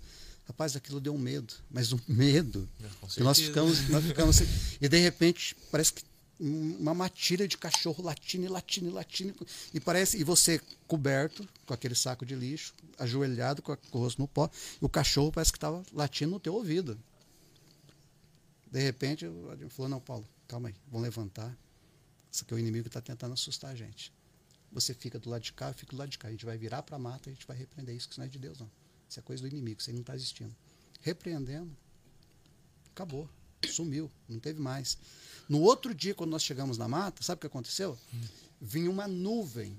Rapaz, 0.48 0.74
aquilo 0.74 0.98
deu 0.98 1.14
um 1.14 1.18
medo, 1.18 1.52
mas 1.70 1.92
um 1.92 2.00
medo. 2.08 2.66
que 3.14 3.22
nós 3.22 3.38
ficamos, 3.38 3.86
nós 3.90 4.02
ficamos 4.06 4.40
assim, 4.40 4.76
e 4.80 4.88
de 4.88 4.98
repente 4.98 5.54
parece 5.70 5.92
que 5.92 6.02
uma 6.40 6.94
matilha 6.94 7.46
de 7.46 7.58
cachorro 7.58 8.02
latindo 8.02 8.46
e 8.46 8.48
latindo 8.48 8.88
e 8.88 8.92
latindo 8.92 9.46
e 9.74 9.80
parece 9.80 10.16
e 10.18 10.24
você 10.24 10.60
coberto 10.86 11.46
com 11.66 11.74
aquele 11.74 11.94
saco 11.94 12.24
de 12.24 12.34
lixo, 12.34 12.72
ajoelhado 12.96 13.60
com, 13.60 13.72
o 13.72 13.98
rosto 13.98 14.20
no 14.20 14.28
pó, 14.28 14.48
e 14.80 14.84
o 14.84 14.88
cachorro 14.88 15.32
parece 15.32 15.52
que 15.52 15.58
estava 15.58 15.82
latindo 15.92 16.30
no 16.30 16.40
teu 16.40 16.54
ouvido. 16.54 16.98
De 18.70 18.80
repente, 18.80 19.26
ele 19.26 19.68
falou: 19.68 19.88
"Não, 19.88 20.00
Paulo, 20.00 20.26
calma 20.46 20.68
aí, 20.68 20.74
vamos 20.86 21.02
levantar. 21.02 21.54
Isso 22.30 22.44
aqui 22.44 22.54
é 22.54 22.56
o 22.56 22.58
inimigo 22.58 22.84
que 22.84 22.88
está 22.88 23.00
tentando 23.00 23.34
assustar 23.34 23.72
a 23.72 23.74
gente. 23.74 24.12
Você 24.72 24.94
fica 24.94 25.18
do 25.18 25.28
lado 25.28 25.42
de 25.42 25.52
cá, 25.52 25.68
eu 25.68 25.74
fico 25.74 25.94
do 25.94 25.98
lado 25.98 26.10
de 26.10 26.18
cá. 26.18 26.28
A 26.28 26.30
gente 26.30 26.44
vai 26.44 26.56
virar 26.56 26.82
para 26.82 26.96
a 26.96 26.98
mata 26.98 27.28
e 27.28 27.32
a 27.32 27.34
gente 27.34 27.46
vai 27.46 27.56
repreender 27.56 27.94
isso, 27.96 28.06
que 28.06 28.12
isso 28.12 28.20
não 28.20 28.26
é 28.26 28.28
de 28.28 28.38
Deus, 28.38 28.58
não. 28.58 28.70
Isso 29.08 29.18
é 29.18 29.22
coisa 29.22 29.42
do 29.42 29.48
inimigo, 29.48 29.80
isso 29.80 29.90
aí 29.90 29.94
não 29.94 30.02
está 30.02 30.14
existindo. 30.14 30.54
Repreendendo, 31.00 31.70
acabou, 32.90 33.28
sumiu, 33.68 34.10
não 34.28 34.38
teve 34.38 34.60
mais. 34.60 34.98
No 35.48 35.60
outro 35.62 35.94
dia, 35.94 36.14
quando 36.14 36.30
nós 36.30 36.42
chegamos 36.42 36.76
na 36.76 36.86
mata, 36.86 37.22
sabe 37.22 37.38
o 37.38 37.40
que 37.40 37.46
aconteceu? 37.46 37.98
Vinha 38.60 38.90
uma 38.90 39.08
nuvem 39.08 39.78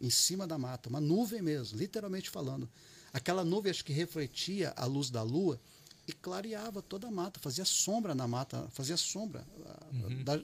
em 0.00 0.10
cima 0.10 0.46
da 0.46 0.58
mata, 0.58 0.88
uma 0.88 1.00
nuvem 1.00 1.42
mesmo, 1.42 1.78
literalmente 1.78 2.30
falando. 2.30 2.68
Aquela 3.12 3.44
nuvem 3.44 3.70
acho 3.70 3.84
que 3.84 3.92
refletia 3.92 4.72
a 4.76 4.86
luz 4.86 5.10
da 5.10 5.22
lua 5.22 5.60
e 6.08 6.12
clareava 6.12 6.80
toda 6.80 7.06
a 7.06 7.10
mata, 7.10 7.38
fazia 7.38 7.64
sombra 7.64 8.14
na 8.14 8.26
mata, 8.26 8.66
fazia 8.70 8.96
sombra. 8.96 9.46
Uhum. 9.92 10.24
Da... 10.24 10.42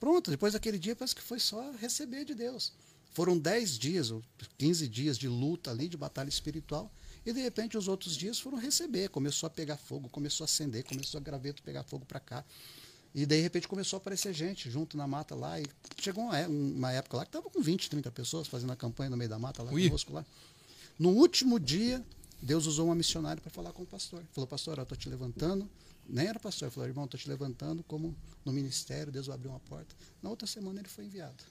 Pronto, 0.00 0.30
depois 0.30 0.54
daquele 0.54 0.78
dia 0.78 0.96
parece 0.96 1.14
que 1.14 1.22
foi 1.22 1.38
só 1.38 1.72
receber 1.72 2.24
de 2.24 2.34
Deus. 2.34 2.72
Foram 3.12 3.38
10 3.38 3.78
dias, 3.78 4.10
ou 4.10 4.22
15 4.56 4.88
dias 4.88 5.18
de 5.18 5.28
luta 5.28 5.70
ali, 5.70 5.88
de 5.88 5.96
batalha 5.96 6.28
espiritual. 6.28 6.90
E 7.28 7.32
de 7.34 7.42
repente 7.42 7.76
os 7.76 7.88
outros 7.88 8.16
dias 8.16 8.40
foram 8.40 8.56
receber. 8.56 9.10
Começou 9.10 9.46
a 9.46 9.50
pegar 9.50 9.76
fogo, 9.76 10.08
começou 10.08 10.44
a 10.44 10.46
acender, 10.46 10.82
começou 10.82 11.18
a 11.18 11.22
graveto 11.22 11.62
pegar 11.62 11.84
fogo 11.84 12.06
para 12.06 12.18
cá. 12.18 12.42
E 13.14 13.26
de 13.26 13.38
repente 13.38 13.68
começou 13.68 13.98
a 13.98 14.00
aparecer 14.00 14.32
gente 14.32 14.70
junto 14.70 14.96
na 14.96 15.06
mata 15.06 15.34
lá. 15.34 15.60
E 15.60 15.66
chegou 16.00 16.24
uma, 16.24 16.48
uma 16.48 16.90
época 16.90 17.18
lá 17.18 17.26
que 17.26 17.28
estava 17.28 17.50
com 17.50 17.60
20, 17.60 17.90
30 17.90 18.10
pessoas 18.12 18.48
fazendo 18.48 18.72
a 18.72 18.76
campanha 18.76 19.10
no 19.10 19.16
meio 19.18 19.28
da 19.28 19.38
mata 19.38 19.62
lá 19.62 19.70
Ui. 19.70 19.88
conosco 19.88 20.10
lá. 20.10 20.24
No 20.98 21.10
último 21.10 21.60
dia, 21.60 22.02
Deus 22.40 22.64
usou 22.64 22.86
uma 22.86 22.94
missionária 22.94 23.42
para 23.42 23.50
falar 23.50 23.74
com 23.74 23.82
o 23.82 23.86
pastor. 23.86 24.24
Falou, 24.32 24.48
pastor, 24.48 24.78
eu 24.78 24.84
estou 24.84 24.96
te 24.96 25.10
levantando. 25.10 25.68
Nem 26.08 26.28
era 26.28 26.40
pastor, 26.40 26.70
falou, 26.70 26.88
irmão, 26.88 27.04
estou 27.04 27.20
te 27.20 27.28
levantando 27.28 27.82
como 27.82 28.16
no 28.42 28.54
ministério, 28.54 29.12
Deus 29.12 29.26
vai 29.26 29.34
abrir 29.34 29.48
uma 29.48 29.60
porta. 29.60 29.94
Na 30.22 30.30
outra 30.30 30.46
semana 30.46 30.80
ele 30.80 30.88
foi 30.88 31.04
enviado. 31.04 31.44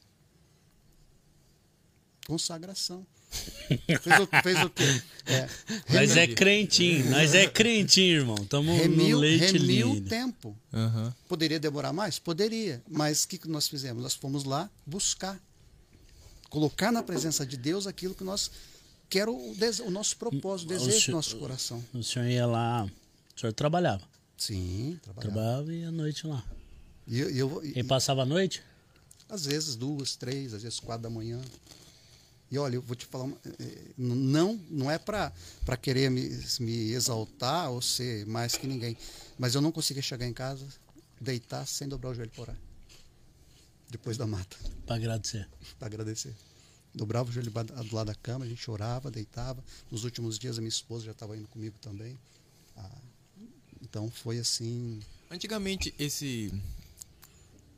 Consagração. 2.25 3.05
Fez 3.69 4.19
o, 4.19 4.41
fez 4.41 4.63
o 4.63 4.69
quê? 4.69 5.01
É, 5.25 5.49
nós 5.93 6.15
é 6.15 6.27
crentinho, 6.27 7.09
nós 7.09 7.35
é 7.35 7.47
crentinho, 7.47 8.21
irmão. 8.21 8.37
Estamos 8.41 8.87
no 8.87 9.17
leite 9.17 9.57
remiu 9.57 9.93
lindo. 9.93 10.09
tempo. 10.09 10.57
Uhum. 10.71 11.13
Poderia 11.27 11.59
demorar 11.59 11.91
mais? 11.91 12.17
Poderia. 12.17 12.81
Mas 12.89 13.25
o 13.25 13.27
que, 13.27 13.37
que 13.37 13.49
nós 13.49 13.67
fizemos? 13.67 14.01
Nós 14.01 14.13
fomos 14.13 14.45
lá 14.45 14.69
buscar. 14.85 15.37
Colocar 16.49 16.93
na 16.93 17.03
presença 17.03 17.45
de 17.45 17.57
Deus 17.57 17.87
aquilo 17.87 18.15
que 18.15 18.23
nós 18.23 18.49
que 19.09 19.19
era 19.19 19.31
o, 19.31 19.55
o 19.85 19.91
nosso 19.91 20.17
propósito, 20.17 20.67
o 20.67 20.77
desejo 20.77 21.07
do 21.07 21.11
nosso 21.13 21.37
coração. 21.37 21.83
O 21.93 22.03
senhor 22.03 22.27
ia 22.27 22.45
lá, 22.45 22.85
o 23.35 23.39
senhor 23.39 23.53
trabalhava? 23.53 24.03
Sim, 24.37 24.99
trabalhava. 25.01 25.33
Trabalhava 25.33 25.73
e 25.73 25.83
à 25.83 25.91
noite 25.91 26.27
lá. 26.27 26.43
E, 27.07 27.19
eu, 27.19 27.29
eu, 27.29 27.65
e, 27.65 27.79
e 27.79 27.83
passava 27.83 28.23
a 28.23 28.25
noite? 28.25 28.61
Às 29.29 29.45
vezes 29.45 29.75
duas, 29.75 30.15
três, 30.15 30.53
às 30.53 30.63
vezes 30.63 30.79
quatro 30.79 31.03
da 31.03 31.09
manhã. 31.09 31.41
E 32.49 32.57
olha, 32.57 32.75
eu 32.75 32.81
vou 32.81 32.95
te 32.95 33.05
falar, 33.05 33.25
uma, 33.25 33.37
eh, 33.59 33.91
não, 33.97 34.55
não 34.69 34.89
é 34.89 34.97
para 34.97 35.31
querer 35.81 36.09
me, 36.09 36.29
me 36.59 36.91
exaltar 36.91 37.69
ou 37.69 37.81
ser 37.81 38.25
mais 38.25 38.55
que 38.55 38.65
ninguém, 38.65 38.97
mas 39.37 39.53
eu 39.53 39.61
não 39.61 39.71
conseguia 39.71 40.01
chegar 40.01 40.25
em 40.25 40.33
casa, 40.33 40.65
deitar 41.19 41.65
sem 41.67 41.87
dobrar 41.87 42.11
o 42.11 42.13
joelho 42.13 42.31
por 42.31 42.43
orar. 42.43 42.57
Depois 43.89 44.17
da 44.17 44.25
mata. 44.25 44.57
Para 44.85 44.95
agradecer. 44.95 45.47
Para 45.77 45.87
agradecer. 45.87 46.35
Dobrava 46.93 47.29
o 47.29 47.31
joelho 47.31 47.51
do 47.51 47.95
lado 47.95 48.07
da 48.07 48.15
cama, 48.15 48.45
a 48.45 48.47
gente 48.47 48.61
chorava, 48.61 49.11
deitava. 49.11 49.63
Nos 49.91 50.03
últimos 50.03 50.39
dias 50.39 50.57
a 50.57 50.61
minha 50.61 50.69
esposa 50.69 51.05
já 51.05 51.11
estava 51.11 51.37
indo 51.37 51.47
comigo 51.47 51.75
também. 51.79 52.17
Ah, 52.75 53.01
então 53.81 54.09
foi 54.09 54.39
assim. 54.39 54.99
Antigamente 55.29 55.93
esse 55.99 56.51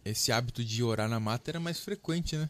esse 0.05 0.31
hábito 0.31 0.63
de 0.63 0.81
orar 0.81 1.09
na 1.09 1.19
mata 1.19 1.51
era 1.51 1.59
mais 1.59 1.79
frequente, 1.79 2.37
né? 2.37 2.47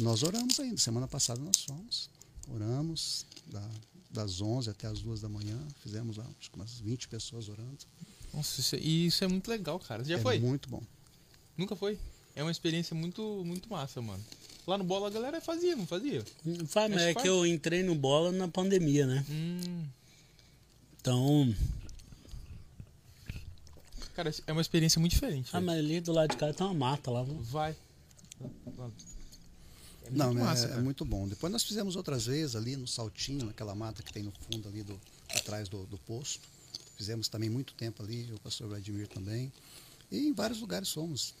Nós 0.00 0.22
oramos 0.22 0.58
ainda. 0.58 0.76
Semana 0.78 1.06
passada 1.06 1.40
nós 1.40 1.64
fomos. 1.64 2.08
Oramos 2.48 3.26
da, 3.46 3.68
das 4.10 4.40
11 4.40 4.70
até 4.70 4.86
as 4.86 5.00
2 5.00 5.20
da 5.20 5.28
manhã. 5.28 5.58
Fizemos 5.82 6.18
acho 6.18 6.50
que 6.50 6.56
umas 6.56 6.78
20 6.80 7.08
pessoas 7.08 7.48
orando. 7.48 7.78
Nossa, 8.32 8.60
isso 8.60 8.76
é, 8.76 8.78
e 8.78 9.06
isso 9.06 9.22
é 9.24 9.28
muito 9.28 9.48
legal, 9.48 9.78
cara. 9.78 10.02
Você 10.02 10.10
já 10.10 10.18
é 10.18 10.22
foi? 10.22 10.38
muito 10.38 10.68
bom. 10.68 10.82
Nunca 11.56 11.76
foi? 11.76 11.98
É 12.34 12.42
uma 12.42 12.50
experiência 12.50 12.96
muito, 12.96 13.42
muito 13.44 13.68
massa, 13.68 14.00
mano. 14.00 14.22
Lá 14.66 14.78
no 14.78 14.84
Bola 14.84 15.08
a 15.08 15.10
galera 15.10 15.40
fazia, 15.40 15.76
não 15.76 15.86
fazia? 15.86 16.24
Faz, 16.66 16.90
mas 16.90 17.02
é 17.02 17.12
faz? 17.12 17.22
que 17.22 17.28
eu 17.28 17.44
entrei 17.44 17.82
no 17.82 17.94
Bola 17.94 18.32
na 18.32 18.48
pandemia, 18.48 19.06
né? 19.06 19.24
Hum. 19.28 19.84
Então... 21.00 21.54
Cara, 24.14 24.32
é 24.46 24.52
uma 24.52 24.60
experiência 24.60 25.00
muito 25.00 25.12
diferente. 25.12 25.50
Ah, 25.52 25.60
mas 25.60 25.78
ali 25.78 26.00
do 26.00 26.12
lado 26.12 26.30
de 26.30 26.36
cá 26.36 26.52
tem 26.52 26.66
uma 26.66 26.74
mata 26.74 27.10
lá. 27.10 27.22
Vai. 27.22 27.74
É 30.06 30.10
Não, 30.10 30.34
massa, 30.34 30.68
é, 30.68 30.72
é, 30.72 30.80
muito 30.80 31.04
bom. 31.04 31.28
Depois 31.28 31.52
nós 31.52 31.62
fizemos 31.62 31.96
outras 31.96 32.26
vezes 32.26 32.56
ali 32.56 32.76
no 32.76 32.86
Saltinho, 32.86 33.46
naquela 33.46 33.74
mata 33.74 34.02
que 34.02 34.12
tem 34.12 34.22
no 34.22 34.32
fundo 34.32 34.68
ali 34.68 34.82
do, 34.82 35.00
atrás 35.34 35.68
do, 35.68 35.86
do 35.86 35.98
posto. 35.98 36.40
Fizemos 36.96 37.28
também 37.28 37.48
muito 37.48 37.74
tempo 37.74 38.02
ali, 38.02 38.32
o 38.32 38.38
pastor 38.40 38.68
Vladimir 38.68 39.08
também. 39.08 39.52
E 40.10 40.18
em 40.18 40.32
vários 40.32 40.60
lugares 40.60 40.90
fomos. 40.92 41.34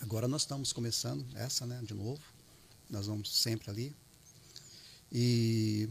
Agora 0.00 0.28
nós 0.28 0.42
estamos 0.42 0.72
começando 0.72 1.24
essa, 1.34 1.66
né, 1.66 1.80
de 1.82 1.94
novo. 1.94 2.20
Nós 2.90 3.06
vamos 3.06 3.34
sempre 3.34 3.70
ali. 3.70 3.96
E, 5.10 5.88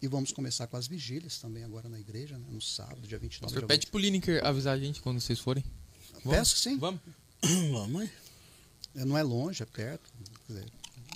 e 0.00 0.06
vamos 0.06 0.32
começar 0.32 0.66
com 0.66 0.76
as 0.76 0.86
vigílias 0.86 1.38
também 1.38 1.64
agora 1.64 1.88
na 1.88 1.98
igreja, 1.98 2.38
né, 2.38 2.46
no 2.50 2.60
sábado, 2.60 3.00
dia 3.06 3.18
29 3.18 3.52
Pastor, 3.52 3.66
pede 3.66 3.86
pro 3.86 3.98
Lineker 3.98 4.44
avisar 4.44 4.76
a 4.76 4.78
gente 4.78 5.00
quando 5.00 5.20
vocês 5.20 5.38
forem. 5.38 5.64
Vamos? 6.24 6.38
Peço 6.38 6.56
sim. 6.58 6.78
Vamos. 6.78 7.00
Vamos. 7.72 8.10
Não 8.94 9.16
é 9.16 9.22
longe, 9.22 9.62
é 9.62 9.66
perto. 9.66 10.10
Quer 10.46 10.52
dizer, 10.52 10.72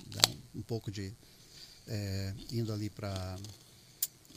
dá 0.07 0.21
um, 0.29 0.59
um 0.59 0.61
pouco 0.61 0.91
de. 0.91 1.13
É, 1.87 2.33
indo 2.51 2.71
ali 2.71 2.89
para. 2.89 3.37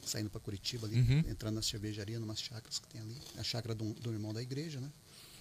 saindo 0.05 0.31
para 0.31 0.41
Curitiba, 0.41 0.87
ali, 0.87 1.01
uhum. 1.01 1.19
entrando 1.31 1.55
na 1.55 1.63
cervejaria, 1.63 2.19
numas 2.19 2.41
chácaras 2.41 2.79
que 2.79 2.89
tem 2.89 3.01
ali. 3.01 3.17
A 3.39 3.43
chácara 3.43 3.75
do, 3.75 3.93
do 3.95 4.13
irmão 4.13 4.33
da 4.33 4.43
igreja, 4.43 4.81
né? 4.81 4.91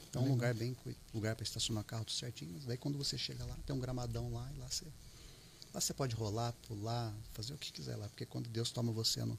Então, 0.09 0.23
um 0.23 0.29
lugar 0.29 0.53
bem. 0.53 0.75
lugar 1.13 1.35
para 1.35 1.43
estacionar 1.43 1.83
carro 1.83 2.05
tudo 2.05 2.15
certinho. 2.15 2.57
Daí, 2.65 2.77
quando 2.77 2.97
você 2.97 3.17
chega 3.17 3.43
lá, 3.45 3.55
tem 3.65 3.75
um 3.75 3.79
gramadão 3.79 4.31
lá 4.31 4.49
e 4.55 4.59
lá 4.59 4.67
você. 4.69 4.85
Lá 5.73 5.81
você 5.81 5.93
pode 5.93 6.15
rolar, 6.15 6.53
pular, 6.69 7.13
fazer 7.33 7.53
o 7.53 7.57
que 7.57 7.69
quiser 7.73 7.97
lá, 7.97 8.07
porque 8.07 8.25
quando 8.25 8.47
Deus 8.47 8.71
toma 8.71 8.93
você 8.93 9.19
no, 9.25 9.37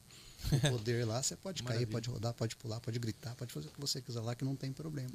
no 0.51 0.59
poder 0.69 1.03
lá, 1.03 1.23
você 1.23 1.35
pode 1.35 1.63
cair, 1.63 1.87
pode 1.87 2.07
rodar, 2.09 2.31
pode 2.35 2.55
pular, 2.55 2.79
pode 2.79 2.99
gritar, 2.99 3.33
pode 3.33 3.51
fazer 3.51 3.69
o 3.69 3.71
que 3.71 3.81
você 3.81 3.99
quiser 3.99 4.19
lá, 4.19 4.35
que 4.35 4.45
não 4.45 4.55
tem 4.55 4.71
problema. 4.71 5.09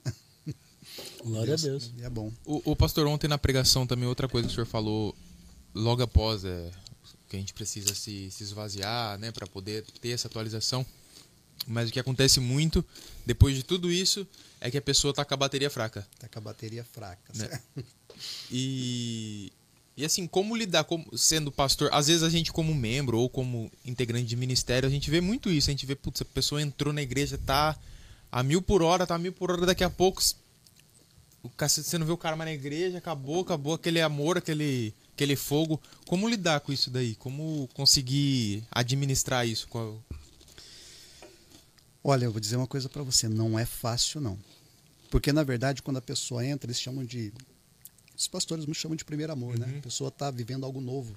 Glória 1.23 1.57
Deus, 1.57 1.65
a 1.65 1.69
Deus. 1.69 1.93
É 2.01 2.11
bom. 2.11 2.33
O, 2.45 2.73
o, 2.73 2.75
pastor, 2.75 3.07
ontem 3.07 3.29
na 3.29 3.39
pregação 3.39 3.87
também, 3.87 4.09
outra 4.09 4.29
coisa 4.29 4.49
que 4.49 4.53
o 4.53 4.55
senhor 4.55 4.67
falou 4.67 5.15
logo 5.75 6.03
após 6.03 6.45
é 6.45 6.71
que 7.29 7.37
a 7.37 7.39
gente 7.39 7.55
precisa 7.55 7.95
se, 7.95 8.31
se 8.31 8.43
esvaziar, 8.43 9.19
né, 9.19 9.33
para 9.33 9.47
poder 9.47 9.85
ter 10.01 10.11
essa 10.11 10.29
atualização. 10.29 10.85
Mas 11.67 11.89
o 11.89 11.93
que 11.93 12.01
acontece 12.01 12.41
muito 12.41 12.85
depois 13.25 13.57
de 13.57 13.63
tudo 13.63 13.91
isso 13.91 14.27
é 14.61 14.71
que 14.71 14.77
a 14.77 14.83
pessoa 14.83 15.15
tá 15.15 15.25
com 15.25 15.33
a 15.33 15.37
bateria 15.37 15.71
fraca. 15.71 16.07
Tá 16.19 16.29
com 16.29 16.39
a 16.39 16.43
bateria 16.43 16.85
fraca, 16.85 17.33
né? 17.35 17.61
E 18.51 19.51
e 19.97 20.05
assim, 20.05 20.27
como 20.27 20.57
lidar 20.57 20.85
como, 20.85 21.07
sendo 21.17 21.53
pastor? 21.53 21.91
Às 21.93 22.07
vezes 22.07 22.23
a 22.23 22.31
gente 22.31 22.53
como 22.53 22.75
membro 22.75 23.19
ou 23.19 23.29
como 23.29 23.71
integrante 23.85 24.27
de 24.27 24.37
ministério, 24.37 24.89
a 24.89 24.93
gente 24.93 25.11
vê 25.11 25.21
muito 25.21 25.51
isso. 25.51 25.71
A 25.71 25.73
gente 25.73 25.85
vê, 25.85 25.95
putz, 25.95 26.23
a 26.23 26.25
pessoa 26.25 26.63
entrou 26.63 26.93
na 26.93 27.03
igreja, 27.03 27.39
tá 27.39 27.77
a 28.31 28.43
mil 28.43 28.63
por 28.63 28.83
hora, 28.83 29.07
tá 29.07 29.15
a 29.15 29.19
mil 29.19 29.33
por 29.33 29.51
hora, 29.51 29.67
daqui 29.67 29.85
a 29.85 29.91
pouco 29.91 30.23
o, 31.43 31.51
você 31.59 31.99
não 31.99 32.07
vê 32.07 32.13
o 32.13 32.17
cara 32.17 32.37
mais 32.37 32.51
na 32.51 32.55
igreja, 32.55 32.99
acabou, 32.99 33.41
acabou 33.41 33.75
aquele 33.75 34.01
amor, 34.01 34.39
aquele 34.39 34.95
aquele 35.23 35.37
fogo. 35.37 35.81
Como 36.07 36.29
lidar 36.29 36.61
com 36.61 36.73
isso 36.73 36.91
daí? 36.91 37.15
Como 37.15 37.69
conseguir 37.75 38.65
administrar 38.71 39.47
isso? 39.47 39.69
Olha, 42.03 42.25
eu 42.25 42.33
vou 42.33 42.41
dizer 42.41 42.57
uma 42.57 42.67
coisa 42.67 42.89
para 42.89 43.03
você, 43.03 43.29
não 43.29 43.59
é 43.59 43.65
fácil 43.65 44.21
não. 44.21 44.37
Porque 45.11 45.33
na 45.33 45.45
verdade, 45.45 45.83
quando 45.83 45.99
a 45.99 46.03
pessoa 46.03 46.45
entra, 46.45 46.67
eles 46.67 46.81
chamam 46.81 47.05
de 47.05 47.33
os 48.17 48.29
pastores 48.29 48.67
me 48.67 48.75
chamam 48.75 48.97
de 48.97 49.05
primeiro 49.05 49.33
amor, 49.33 49.59
né? 49.59 49.77
A 49.79 49.83
pessoa 49.83 50.09
está 50.09 50.31
vivendo 50.31 50.65
algo 50.65 50.81
novo. 50.81 51.15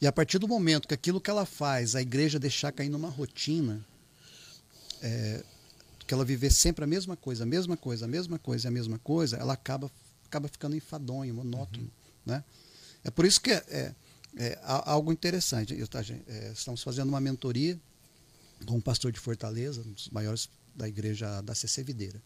E 0.00 0.06
a 0.06 0.12
partir 0.12 0.38
do 0.38 0.48
momento 0.48 0.88
que 0.88 0.94
aquilo 0.94 1.20
que 1.20 1.30
ela 1.30 1.46
faz, 1.46 1.94
a 1.94 2.02
igreja 2.02 2.38
deixar 2.38 2.72
cair 2.72 2.88
numa 2.88 3.08
rotina, 3.08 3.84
é, 5.00 5.42
que 6.06 6.12
ela 6.12 6.24
viver 6.24 6.50
sempre 6.50 6.84
a 6.84 6.86
mesma 6.86 7.16
coisa, 7.16 7.44
a 7.44 7.46
mesma 7.46 7.76
coisa, 7.76 8.04
a 8.04 8.08
mesma 8.08 8.38
coisa, 8.38 8.68
a 8.68 8.70
mesma 8.70 8.98
coisa, 8.98 9.36
ela 9.36 9.52
acaba, 9.52 9.90
acaba 10.26 10.48
ficando 10.48 10.76
enfadonho, 10.76 11.34
monótono. 11.34 11.90
Né? 12.24 12.42
É 13.02 13.10
por 13.10 13.24
isso 13.24 13.40
que 13.40 13.50
é, 13.50 13.64
é, 13.68 13.94
é 14.36 14.58
algo 14.62 15.12
interessante. 15.12 15.78
Eu, 15.78 15.86
tá, 15.86 16.00
é, 16.00 16.52
estamos 16.52 16.82
fazendo 16.82 17.08
uma 17.08 17.20
mentoria 17.20 17.78
com 18.66 18.76
um 18.76 18.80
pastor 18.80 19.12
de 19.12 19.20
Fortaleza, 19.20 19.82
um 19.82 19.92
dos 19.92 20.08
maiores 20.08 20.48
da 20.74 20.88
igreja 20.88 21.40
da 21.42 21.54
CC 21.54 21.82
Videira. 21.82 22.20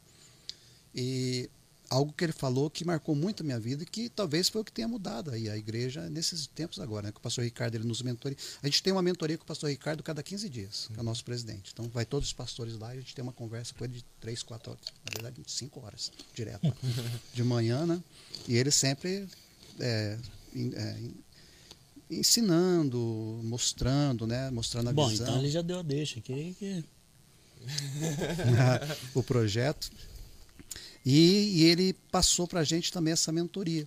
E 0.95 1.51
algo 1.91 2.13
que 2.13 2.25
ele 2.25 2.33
falou 2.33 2.69
que 2.69 2.85
marcou 2.85 3.15
muito 3.15 3.43
a 3.43 3.45
minha 3.45 3.59
vida 3.59 3.83
e 3.83 3.87
que 3.87 4.09
talvez 4.09 4.49
foi 4.49 4.61
o 4.61 4.65
que 4.65 4.73
tenha 4.73 4.87
mudado 4.87 5.31
aí 5.31 5.49
a 5.49 5.57
igreja 5.57 6.09
nesses 6.11 6.47
tempos 6.47 6.79
agora, 6.79 7.07
né? 7.07 7.13
Que 7.13 7.19
o 7.19 7.21
pastor 7.21 7.45
Ricardo 7.45 7.75
ele 7.75 7.85
nos 7.85 8.03
mentoria. 8.03 8.37
A 8.63 8.67
gente 8.67 8.83
tem 8.83 8.93
uma 8.93 9.03
mentoria 9.03 9.39
com 9.39 9.45
o 9.45 9.47
pastor 9.47 9.71
Ricardo 9.71 10.03
cada 10.03 10.23
15 10.23 10.49
dias, 10.49 10.89
que 10.93 10.99
é 10.99 11.01
o 11.01 11.05
nosso 11.05 11.25
presidente. 11.25 11.71
Então 11.73 11.89
vai 11.89 12.05
todos 12.05 12.29
os 12.29 12.35
pastores 12.35 12.79
lá 12.79 12.95
e 12.95 12.99
a 12.99 13.01
gente 13.01 13.15
tem 13.15 13.23
uma 13.23 13.33
conversa 13.33 13.75
com 13.75 13.85
ele 13.85 13.95
de 13.95 14.05
3, 14.21 14.43
4 14.43 14.73
horas, 14.73 14.85
na 15.05 15.11
verdade 15.13 15.43
5 15.47 15.81
horas, 15.81 16.13
direto. 16.35 16.75
de 17.33 17.43
manhã, 17.43 17.87
né? 17.87 18.03
E 18.47 18.57
ele 18.57 18.71
sempre 18.71 19.27
é, 19.81 20.19
é, 20.75 20.97
ensinando, 22.11 23.41
mostrando, 23.45 24.27
né? 24.27 24.51
Mostrando 24.51 24.91
a 24.91 24.93
Bom, 24.93 25.09
visão. 25.09 25.27
Bom, 25.27 25.33
então 25.33 25.43
ele 25.43 25.51
já 25.51 25.63
deu 25.63 25.79
a 25.79 25.83
deixa 25.83 26.19
aqui 26.19 26.57
que 26.59 26.85
o 29.15 29.23
projeto. 29.23 29.91
E, 31.05 31.61
e 31.61 31.65
ele 31.65 31.93
passou 32.11 32.47
para 32.47 32.61
a 32.61 32.65
gente 32.65 32.93
também 32.93 33.13
essa 33.13 33.33
mentoria. 33.33 33.87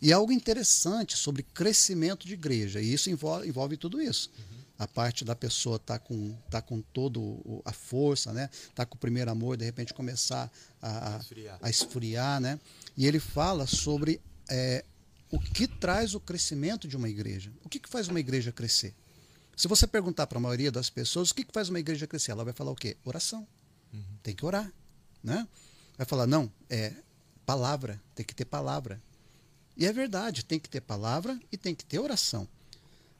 E 0.00 0.12
algo 0.12 0.32
interessante 0.32 1.16
sobre 1.16 1.42
crescimento 1.42 2.26
de 2.26 2.32
igreja, 2.32 2.80
e 2.80 2.92
isso 2.92 3.10
envolve, 3.10 3.46
envolve 3.46 3.76
tudo 3.76 4.00
isso. 4.00 4.30
Uhum. 4.38 4.44
A 4.78 4.88
parte 4.88 5.26
da 5.26 5.36
pessoa 5.36 5.76
estar 5.76 5.98
tá 5.98 6.04
com, 6.04 6.34
tá 6.50 6.62
com 6.62 6.80
toda 6.80 7.20
a 7.66 7.72
força, 7.72 8.32
né? 8.32 8.48
tá 8.74 8.86
com 8.86 8.94
o 8.94 8.98
primeiro 8.98 9.30
amor, 9.30 9.58
de 9.58 9.64
repente 9.64 9.92
começar 9.92 10.50
a, 10.80 11.16
a, 11.16 11.18
esfriar. 11.18 11.58
a 11.60 11.70
esfriar. 11.70 12.40
Né? 12.40 12.58
E 12.96 13.06
ele 13.06 13.20
fala 13.20 13.66
sobre 13.66 14.20
é, 14.48 14.82
o 15.30 15.38
que 15.38 15.66
traz 15.66 16.14
o 16.14 16.20
crescimento 16.20 16.88
de 16.88 16.96
uma 16.96 17.08
igreja. 17.08 17.52
O 17.64 17.68
que, 17.68 17.78
que 17.78 17.88
faz 17.88 18.08
uma 18.08 18.18
igreja 18.18 18.50
crescer? 18.50 18.94
Se 19.56 19.68
você 19.68 19.86
perguntar 19.86 20.26
para 20.26 20.38
a 20.38 20.40
maioria 20.40 20.72
das 20.72 20.90
pessoas 20.90 21.30
o 21.30 21.34
que, 21.34 21.44
que 21.44 21.52
faz 21.52 21.68
uma 21.68 21.78
igreja 21.78 22.06
crescer, 22.06 22.32
ela 22.32 22.44
vai 22.44 22.52
falar 22.52 22.70
o 22.70 22.76
quê? 22.76 22.96
Oração. 23.04 23.46
Uhum. 23.92 24.02
Tem 24.22 24.34
que 24.34 24.44
orar. 24.44 24.72
Né? 25.22 25.46
Vai 25.96 26.06
falar, 26.06 26.26
não, 26.26 26.50
é 26.68 26.94
palavra, 27.44 28.00
tem 28.14 28.24
que 28.24 28.34
ter 28.34 28.44
palavra. 28.44 29.00
E 29.76 29.86
é 29.86 29.92
verdade, 29.92 30.44
tem 30.44 30.58
que 30.58 30.68
ter 30.68 30.80
palavra 30.80 31.38
e 31.52 31.56
tem 31.56 31.74
que 31.74 31.84
ter 31.84 31.98
oração. 31.98 32.48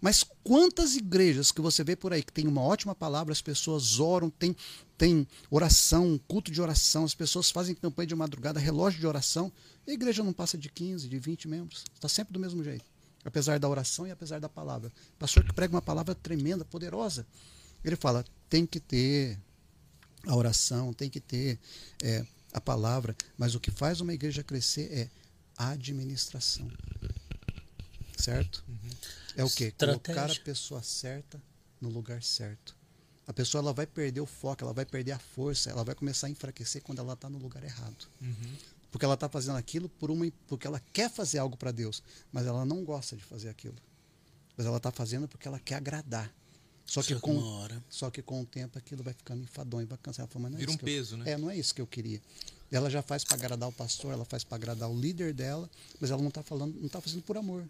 Mas 0.00 0.24
quantas 0.42 0.96
igrejas 0.96 1.52
que 1.52 1.60
você 1.60 1.84
vê 1.84 1.94
por 1.94 2.12
aí 2.12 2.22
que 2.22 2.32
tem 2.32 2.46
uma 2.46 2.62
ótima 2.62 2.94
palavra, 2.94 3.32
as 3.32 3.42
pessoas 3.42 4.00
oram, 4.00 4.30
tem, 4.30 4.56
tem 4.96 5.28
oração, 5.50 6.18
culto 6.26 6.50
de 6.50 6.60
oração, 6.60 7.04
as 7.04 7.14
pessoas 7.14 7.50
fazem 7.50 7.74
campanha 7.74 8.06
de 8.06 8.14
madrugada, 8.14 8.58
relógio 8.58 8.98
de 8.98 9.06
oração, 9.06 9.52
e 9.86 9.90
a 9.90 9.94
igreja 9.94 10.22
não 10.22 10.32
passa 10.32 10.56
de 10.56 10.70
15, 10.70 11.08
de 11.08 11.18
20 11.18 11.48
membros. 11.48 11.84
Está 11.94 12.08
sempre 12.08 12.32
do 12.32 12.40
mesmo 12.40 12.64
jeito. 12.64 12.84
Apesar 13.24 13.58
da 13.58 13.68
oração 13.68 14.06
e 14.06 14.10
apesar 14.10 14.40
da 14.40 14.48
palavra. 14.48 14.90
pastor 15.18 15.44
que 15.44 15.52
prega 15.52 15.74
uma 15.74 15.82
palavra 15.82 16.14
tremenda, 16.14 16.64
poderosa. 16.64 17.26
Ele 17.84 17.96
fala, 17.96 18.24
tem 18.48 18.64
que 18.64 18.80
ter 18.80 19.38
a 20.26 20.34
oração, 20.34 20.92
tem 20.94 21.10
que 21.10 21.20
ter 21.20 21.58
é, 22.02 22.24
a 22.52 22.60
palavra, 22.60 23.14
mas 23.36 23.54
o 23.54 23.60
que 23.60 23.70
faz 23.70 24.00
uma 24.00 24.14
igreja 24.14 24.42
crescer 24.42 24.90
é 24.90 25.10
administração. 25.56 26.70
Certo? 28.20 28.64
Uhum. 28.68 28.90
É 29.36 29.44
o 29.44 29.50
quê? 29.50 29.72
Colocar 29.72 30.30
a 30.30 30.34
pessoa 30.36 30.82
certa 30.82 31.40
no 31.80 31.88
lugar 31.88 32.22
certo. 32.22 32.76
A 33.26 33.32
pessoa 33.32 33.62
ela 33.62 33.72
vai 33.72 33.86
perder 33.86 34.20
o 34.20 34.26
foco, 34.26 34.64
ela 34.64 34.72
vai 34.72 34.84
perder 34.84 35.12
a 35.12 35.18
força, 35.18 35.70
ela 35.70 35.84
vai 35.84 35.94
começar 35.94 36.26
a 36.26 36.30
enfraquecer 36.30 36.82
quando 36.82 36.98
ela 36.98 37.12
está 37.12 37.30
no 37.30 37.38
lugar 37.38 37.62
errado. 37.62 38.08
Uhum. 38.20 38.56
Porque 38.90 39.04
ela 39.04 39.14
está 39.14 39.28
fazendo 39.28 39.56
aquilo 39.56 39.88
por 39.88 40.10
uma, 40.10 40.30
porque 40.48 40.66
ela 40.66 40.80
quer 40.92 41.08
fazer 41.08 41.38
algo 41.38 41.56
para 41.56 41.70
Deus, 41.70 42.02
mas 42.32 42.46
ela 42.46 42.64
não 42.64 42.84
gosta 42.84 43.16
de 43.16 43.22
fazer 43.22 43.48
aquilo. 43.48 43.76
Mas 44.56 44.66
ela 44.66 44.78
está 44.78 44.90
fazendo 44.90 45.28
porque 45.28 45.46
ela 45.46 45.60
quer 45.60 45.76
agradar. 45.76 46.32
Só 46.84 47.04
que, 47.04 47.14
com, 47.20 47.68
só 47.88 48.10
que 48.10 48.20
com 48.20 48.40
o 48.40 48.44
tempo 48.44 48.76
aquilo 48.76 49.04
vai 49.04 49.14
ficando 49.14 49.44
enfadonho, 49.44 49.86
vai 49.86 49.96
cansar. 49.96 50.24
Ela 50.24 50.28
fala, 50.32 50.42
mas 50.42 50.52
não 50.52 50.58
é 50.58 50.60
Vira 50.60 50.72
um 50.72 50.76
peso, 50.76 51.14
eu, 51.14 51.18
né? 51.18 51.30
É, 51.30 51.38
não 51.38 51.48
é 51.48 51.56
isso 51.56 51.72
que 51.72 51.80
eu 51.80 51.86
queria. 51.86 52.20
Ela 52.68 52.90
já 52.90 53.00
faz 53.00 53.22
para 53.22 53.36
agradar 53.36 53.68
o 53.68 53.72
pastor, 53.72 54.12
ela 54.12 54.24
faz 54.24 54.42
para 54.42 54.56
agradar 54.56 54.90
o 54.90 55.00
líder 55.00 55.32
dela, 55.32 55.70
mas 56.00 56.10
ela 56.10 56.20
não 56.20 56.30
está 56.30 56.42
falando, 56.42 56.74
não 56.74 56.86
está 56.86 57.00
fazendo 57.00 57.22
por 57.22 57.36
amor. 57.36 57.64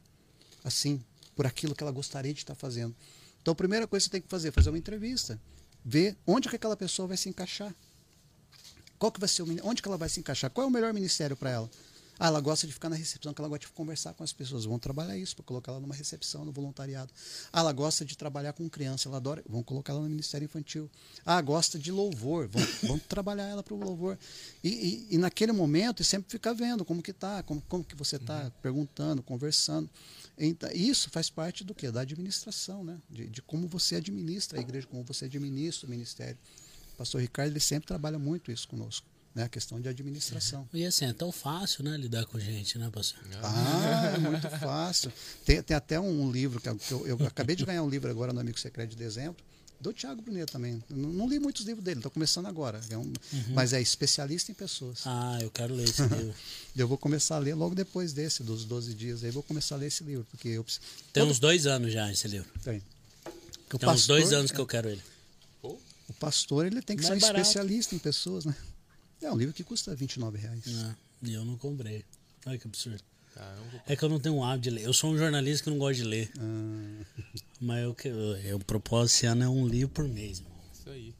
Assim, 0.62 1.02
por 1.34 1.46
aquilo 1.46 1.74
que 1.74 1.82
ela 1.82 1.92
gostaria 1.92 2.32
de 2.32 2.40
estar 2.40 2.54
fazendo. 2.54 2.94
Então 3.40 3.52
a 3.52 3.54
primeira 3.54 3.86
coisa 3.86 4.04
que 4.04 4.10
você 4.10 4.12
tem 4.12 4.20
que 4.20 4.28
fazer 4.28 4.48
é 4.48 4.52
fazer 4.52 4.70
uma 4.70 4.78
entrevista, 4.78 5.40
ver 5.84 6.16
onde 6.26 6.48
que 6.48 6.56
aquela 6.56 6.76
pessoa 6.76 7.08
vai 7.08 7.16
se 7.16 7.28
encaixar. 7.28 7.74
Qual 8.98 9.10
que 9.10 9.18
vai 9.18 9.28
ser 9.28 9.42
o, 9.42 9.46
onde 9.66 9.80
que 9.80 9.88
ela 9.88 9.96
vai 9.96 10.08
se 10.08 10.20
encaixar? 10.20 10.50
Qual 10.50 10.64
é 10.64 10.68
o 10.68 10.70
melhor 10.70 10.92
ministério 10.92 11.36
para 11.36 11.50
ela? 11.50 11.70
Ah, 12.22 12.26
ela 12.26 12.40
gosta 12.42 12.66
de 12.66 12.72
ficar 12.74 12.90
na 12.90 12.96
recepção, 12.96 13.32
que 13.32 13.40
ela 13.40 13.48
gosta 13.48 13.66
de 13.66 13.72
conversar 13.72 14.12
com 14.12 14.22
as 14.22 14.30
pessoas. 14.30 14.66
Vão 14.66 14.78
trabalhar 14.78 15.16
isso 15.16 15.34
para 15.34 15.42
colocar 15.42 15.72
ela 15.72 15.80
numa 15.80 15.94
recepção, 15.94 16.44
no 16.44 16.52
voluntariado. 16.52 17.10
Ah, 17.50 17.60
ela 17.60 17.72
gosta 17.72 18.04
de 18.04 18.14
trabalhar 18.14 18.52
com 18.52 18.68
criança, 18.68 19.08
ela 19.08 19.16
adora. 19.16 19.42
Vão 19.48 19.62
colocar 19.62 19.94
ela 19.94 20.02
no 20.02 20.10
Ministério 20.10 20.44
Infantil. 20.44 20.90
Ah, 21.24 21.40
gosta 21.40 21.78
de 21.78 21.90
louvor. 21.90 22.46
Vão, 22.46 22.62
vão 22.86 22.98
trabalhar 22.98 23.44
ela 23.44 23.62
para 23.62 23.72
o 23.72 23.82
louvor. 23.82 24.18
E, 24.62 24.68
e, 24.68 25.14
e, 25.14 25.18
naquele 25.18 25.52
momento, 25.52 26.04
sempre 26.04 26.30
ficar 26.30 26.52
vendo 26.52 26.84
como 26.84 27.02
que 27.02 27.14
tá, 27.14 27.42
como, 27.42 27.62
como 27.62 27.82
que 27.82 27.96
você 27.96 28.16
está, 28.16 28.44
uhum. 28.44 28.50
perguntando, 28.60 29.22
conversando. 29.22 29.88
Então, 30.46 30.70
isso 30.72 31.10
faz 31.10 31.28
parte 31.28 31.62
do 31.62 31.74
que? 31.74 31.90
Da 31.90 32.00
administração, 32.00 32.82
né? 32.82 32.98
De, 33.08 33.28
de, 33.28 33.42
como 33.42 33.68
você 33.68 33.96
administra 33.96 34.58
a 34.58 34.62
igreja, 34.62 34.86
como 34.86 35.04
você 35.04 35.26
administra 35.26 35.86
o 35.86 35.90
ministério. 35.90 36.38
O 36.94 36.96
pastor 36.96 37.20
Ricardo 37.20 37.52
ele 37.52 37.60
sempre 37.60 37.86
trabalha 37.86 38.18
muito 38.18 38.50
isso 38.50 38.66
conosco 38.66 39.06
né? 39.34 39.44
A 39.44 39.48
questão 39.48 39.80
de 39.80 39.88
administração. 39.88 40.68
E 40.72 40.84
assim, 40.84 41.06
é 41.06 41.12
tão 41.12 41.30
fácil, 41.30 41.84
né, 41.84 41.96
lidar 41.96 42.24
com 42.26 42.38
gente, 42.38 42.78
né, 42.78 42.90
pastor? 42.92 43.20
Ah, 43.42 44.12
é 44.14 44.18
muito 44.18 44.48
fácil. 44.58 45.12
Tem, 45.44 45.62
tem 45.62 45.76
até 45.76 46.00
um 46.00 46.30
livro, 46.30 46.60
que 46.60 46.68
eu, 46.68 47.06
eu, 47.06 47.26
acabei 47.26 47.54
de 47.54 47.64
ganhar 47.64 47.82
um 47.82 47.88
livro 47.88 48.10
agora 48.10 48.32
no 48.32 48.40
Amigo 48.40 48.58
Secreto 48.58 48.90
de 48.90 48.96
Dezembro, 48.96 49.42
do 49.80 49.92
Tiago 49.92 50.20
Brunet 50.20 50.50
também. 50.52 50.82
Não, 50.90 51.08
não, 51.10 51.28
li 51.28 51.38
muitos 51.38 51.64
livros 51.64 51.82
dele, 51.82 52.00
estou 52.00 52.10
começando 52.10 52.46
agora. 52.46 52.80
É 52.90 52.96
um, 52.98 53.02
uhum. 53.02 53.14
Mas 53.54 53.72
é 53.72 53.80
especialista 53.80 54.52
em 54.52 54.54
pessoas. 54.54 55.02
Ah, 55.06 55.38
eu 55.40 55.50
quero 55.50 55.74
ler 55.74 55.88
esse 55.88 56.02
livro. 56.06 56.34
eu 56.76 56.86
vou 56.86 56.98
começar 56.98 57.36
a 57.36 57.38
ler 57.38 57.54
logo 57.54 57.74
depois 57.74 58.12
desse, 58.12 58.42
dos 58.42 58.64
12 58.64 58.94
dias. 58.94 59.24
Aí 59.24 59.30
vou 59.30 59.42
começar 59.42 59.76
a 59.76 59.78
ler 59.78 59.86
esse 59.86 60.04
livro. 60.04 60.26
porque 60.30 60.48
eu 60.48 60.64
Tem 61.12 61.22
Todo... 61.22 61.30
uns 61.30 61.38
dois 61.38 61.66
anos 61.66 61.92
já 61.92 62.10
esse 62.12 62.28
livro. 62.28 62.48
Tem. 62.62 62.80
Tem 62.80 63.80
pastor, 63.80 63.94
uns 63.94 64.06
dois 64.06 64.32
anos 64.32 64.50
que 64.50 64.60
eu 64.60 64.66
quero 64.66 64.88
ele. 64.88 65.02
O 65.62 66.12
pastor 66.14 66.66
ele 66.66 66.82
tem 66.82 66.96
que 66.96 67.04
ser 67.04 67.12
um 67.12 67.16
especialista 67.16 67.94
em 67.94 67.98
pessoas, 67.98 68.44
né? 68.44 68.54
É 69.22 69.30
um 69.30 69.36
livro 69.36 69.54
que 69.54 69.62
custa 69.62 69.94
29 69.94 70.38
reais. 70.38 70.64
Ah, 70.66 70.94
e 71.22 71.32
eu 71.32 71.44
não 71.44 71.56
comprei. 71.56 72.04
Olha 72.44 72.58
que 72.58 72.66
absurdo. 72.66 73.00
é 73.86 73.94
que 73.94 74.02
eu 74.02 74.08
não 74.08 74.18
tenho 74.18 74.34
um 74.34 74.44
hábito 74.44 74.64
de 74.64 74.70
ler. 74.70 74.84
Eu 74.84 74.92
sou 74.92 75.12
um 75.12 75.16
jornalista 75.16 75.62
que 75.64 75.70
não 75.70 75.78
gosta 75.78 76.02
de 76.02 76.08
ler. 76.08 76.32
Ah. 76.36 77.04
Mas 77.60 77.82
eu, 77.82 77.96
eu, 78.04 78.36
eu 78.38 78.58
propósito 78.60 79.16
esse 79.16 79.26
ano 79.26 79.44
é 79.44 79.48
um 79.48 79.66
livro 79.66 79.90
por 79.90 80.08
mês. 80.08 80.40
Mano. 80.40 80.54
Isso 80.72 80.88
aí. 80.88 81.14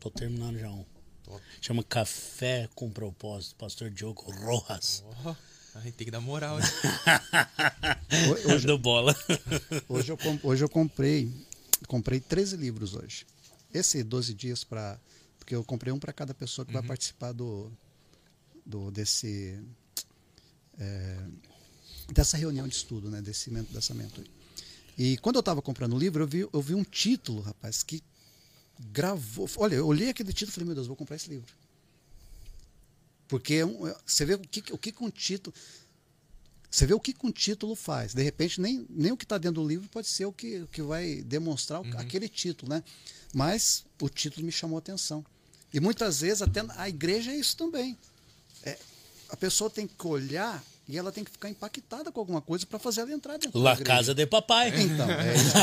Tô 0.00 0.10
terminando 0.10 0.58
já 0.58 0.70
um. 0.70 0.84
Top. 1.22 1.42
Chama 1.60 1.84
Café 1.84 2.68
com 2.74 2.90
Propósito, 2.90 3.54
Pastor 3.56 3.90
Diogo 3.90 4.30
Rojas. 4.30 5.04
Oh, 5.24 5.34
a 5.74 5.80
gente 5.80 5.94
tem 5.94 6.04
que 6.06 6.10
dar 6.10 6.20
moral, 6.20 6.58
né? 6.58 6.64
hoje, 8.48 8.66
Do 8.66 8.78
bola. 8.78 9.14
hoje, 9.88 10.12
eu, 10.12 10.18
hoje 10.42 10.64
eu 10.64 10.68
comprei, 10.68 11.30
comprei 11.86 12.20
13 12.20 12.56
livros 12.56 12.94
hoje. 12.94 13.26
Esse 13.72 14.02
12 14.02 14.34
dias 14.34 14.64
para 14.64 14.98
porque 15.38 15.54
eu 15.54 15.62
comprei 15.62 15.92
um 15.92 15.98
para 15.98 16.12
cada 16.12 16.32
pessoa 16.32 16.64
que 16.64 16.74
uhum. 16.74 16.80
vai 16.80 16.88
participar 16.88 17.32
do, 17.32 17.70
do 18.64 18.90
desse 18.90 19.62
é, 20.78 21.18
dessa 22.12 22.36
reunião 22.38 22.66
de 22.66 22.74
estudo, 22.74 23.10
né, 23.10 23.20
desse 23.20 23.50
dessa 23.50 23.92
mentoria. 23.92 24.30
E 24.96 25.16
quando 25.18 25.36
eu 25.36 25.40
estava 25.40 25.60
comprando 25.60 25.94
o 25.94 25.98
livro, 25.98 26.22
eu 26.22 26.26
vi, 26.26 26.48
eu 26.52 26.62
vi 26.62 26.74
um 26.74 26.84
título, 26.84 27.40
rapaz, 27.40 27.82
que 27.82 28.02
gravou. 28.92 29.48
Olha, 29.56 29.76
eu 29.76 29.86
olhei 29.86 30.08
aquele 30.08 30.32
título 30.32 30.50
e 30.50 30.54
falei, 30.54 30.66
meu 30.66 30.74
Deus, 30.74 30.86
vou 30.86 30.96
comprar 30.96 31.16
esse 31.16 31.28
livro. 31.28 31.52
Porque 33.26 33.54
é 33.54 33.64
você 34.06 34.24
vê 34.24 34.34
o 34.34 34.38
que, 34.38 34.72
o 34.72 34.78
que 34.78 34.94
um 35.00 35.10
título. 35.10 35.54
Você 36.70 36.86
vê 36.86 36.94
o 36.94 37.00
que 37.00 37.14
um 37.22 37.30
título 37.30 37.74
faz. 37.74 38.14
De 38.14 38.22
repente, 38.22 38.60
nem, 38.60 38.86
nem 38.90 39.12
o 39.12 39.16
que 39.16 39.24
está 39.24 39.38
dentro 39.38 39.62
do 39.62 39.68
livro 39.68 39.88
pode 39.88 40.08
ser 40.08 40.26
o 40.26 40.32
que, 40.32 40.62
o 40.62 40.66
que 40.68 40.82
vai 40.82 41.22
demonstrar 41.22 41.80
uhum. 41.80 41.98
aquele 41.98 42.28
título, 42.28 42.70
né? 42.70 42.82
Mas 43.32 43.84
o 44.00 44.08
título 44.08 44.44
me 44.44 44.52
chamou 44.52 44.76
a 44.76 44.80
atenção. 44.80 45.24
E 45.72 45.80
muitas 45.80 46.20
vezes 46.20 46.42
até 46.42 46.64
a 46.76 46.88
igreja 46.88 47.32
é 47.32 47.36
isso 47.36 47.56
também. 47.56 47.98
É, 48.62 48.78
a 49.28 49.36
pessoa 49.36 49.70
tem 49.70 49.86
que 49.86 50.06
olhar 50.06 50.62
e 50.86 50.98
ela 50.98 51.10
tem 51.10 51.24
que 51.24 51.30
ficar 51.30 51.48
impactada 51.48 52.12
com 52.12 52.20
alguma 52.20 52.42
coisa 52.42 52.66
para 52.66 52.78
fazer 52.78 53.00
ela 53.00 53.12
entrar 53.12 53.38
dentro 53.38 53.58
La 53.58 53.74
da 53.74 53.80
igreja. 53.80 53.96
Casa 53.96 54.14
de 54.14 54.26
Papai. 54.26 54.68
Então, 54.82 55.10
é 55.10 55.34
isso. 55.34 55.54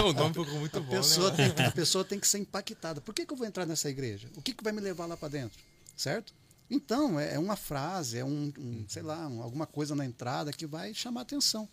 o 0.08 0.12
nome 0.14 0.34
ficou 0.34 0.58
muito 0.58 0.78
a 0.78 0.80
bom, 0.80 0.90
pessoa 0.90 1.30
né? 1.32 1.50
tem, 1.50 1.66
a 1.66 1.70
pessoa 1.70 2.04
tem 2.04 2.18
que 2.18 2.26
ser 2.26 2.38
impactada. 2.38 3.00
Por 3.00 3.14
que, 3.14 3.26
que 3.26 3.32
eu 3.32 3.36
vou 3.36 3.46
entrar 3.46 3.66
nessa 3.66 3.90
igreja? 3.90 4.28
O 4.36 4.42
que, 4.42 4.54
que 4.54 4.64
vai 4.64 4.72
me 4.72 4.80
levar 4.80 5.04
lá 5.04 5.16
para 5.16 5.28
dentro? 5.28 5.58
Certo? 5.96 6.32
Então, 6.70 7.20
é 7.20 7.38
uma 7.38 7.56
frase, 7.56 8.18
é 8.18 8.24
um, 8.24 8.52
um 8.58 8.84
sei 8.88 9.02
lá, 9.02 9.26
um, 9.26 9.42
alguma 9.42 9.66
coisa 9.66 9.94
na 9.94 10.04
entrada 10.04 10.52
que 10.52 10.66
vai 10.66 10.94
chamar 10.94 11.22
atenção. 11.22 11.68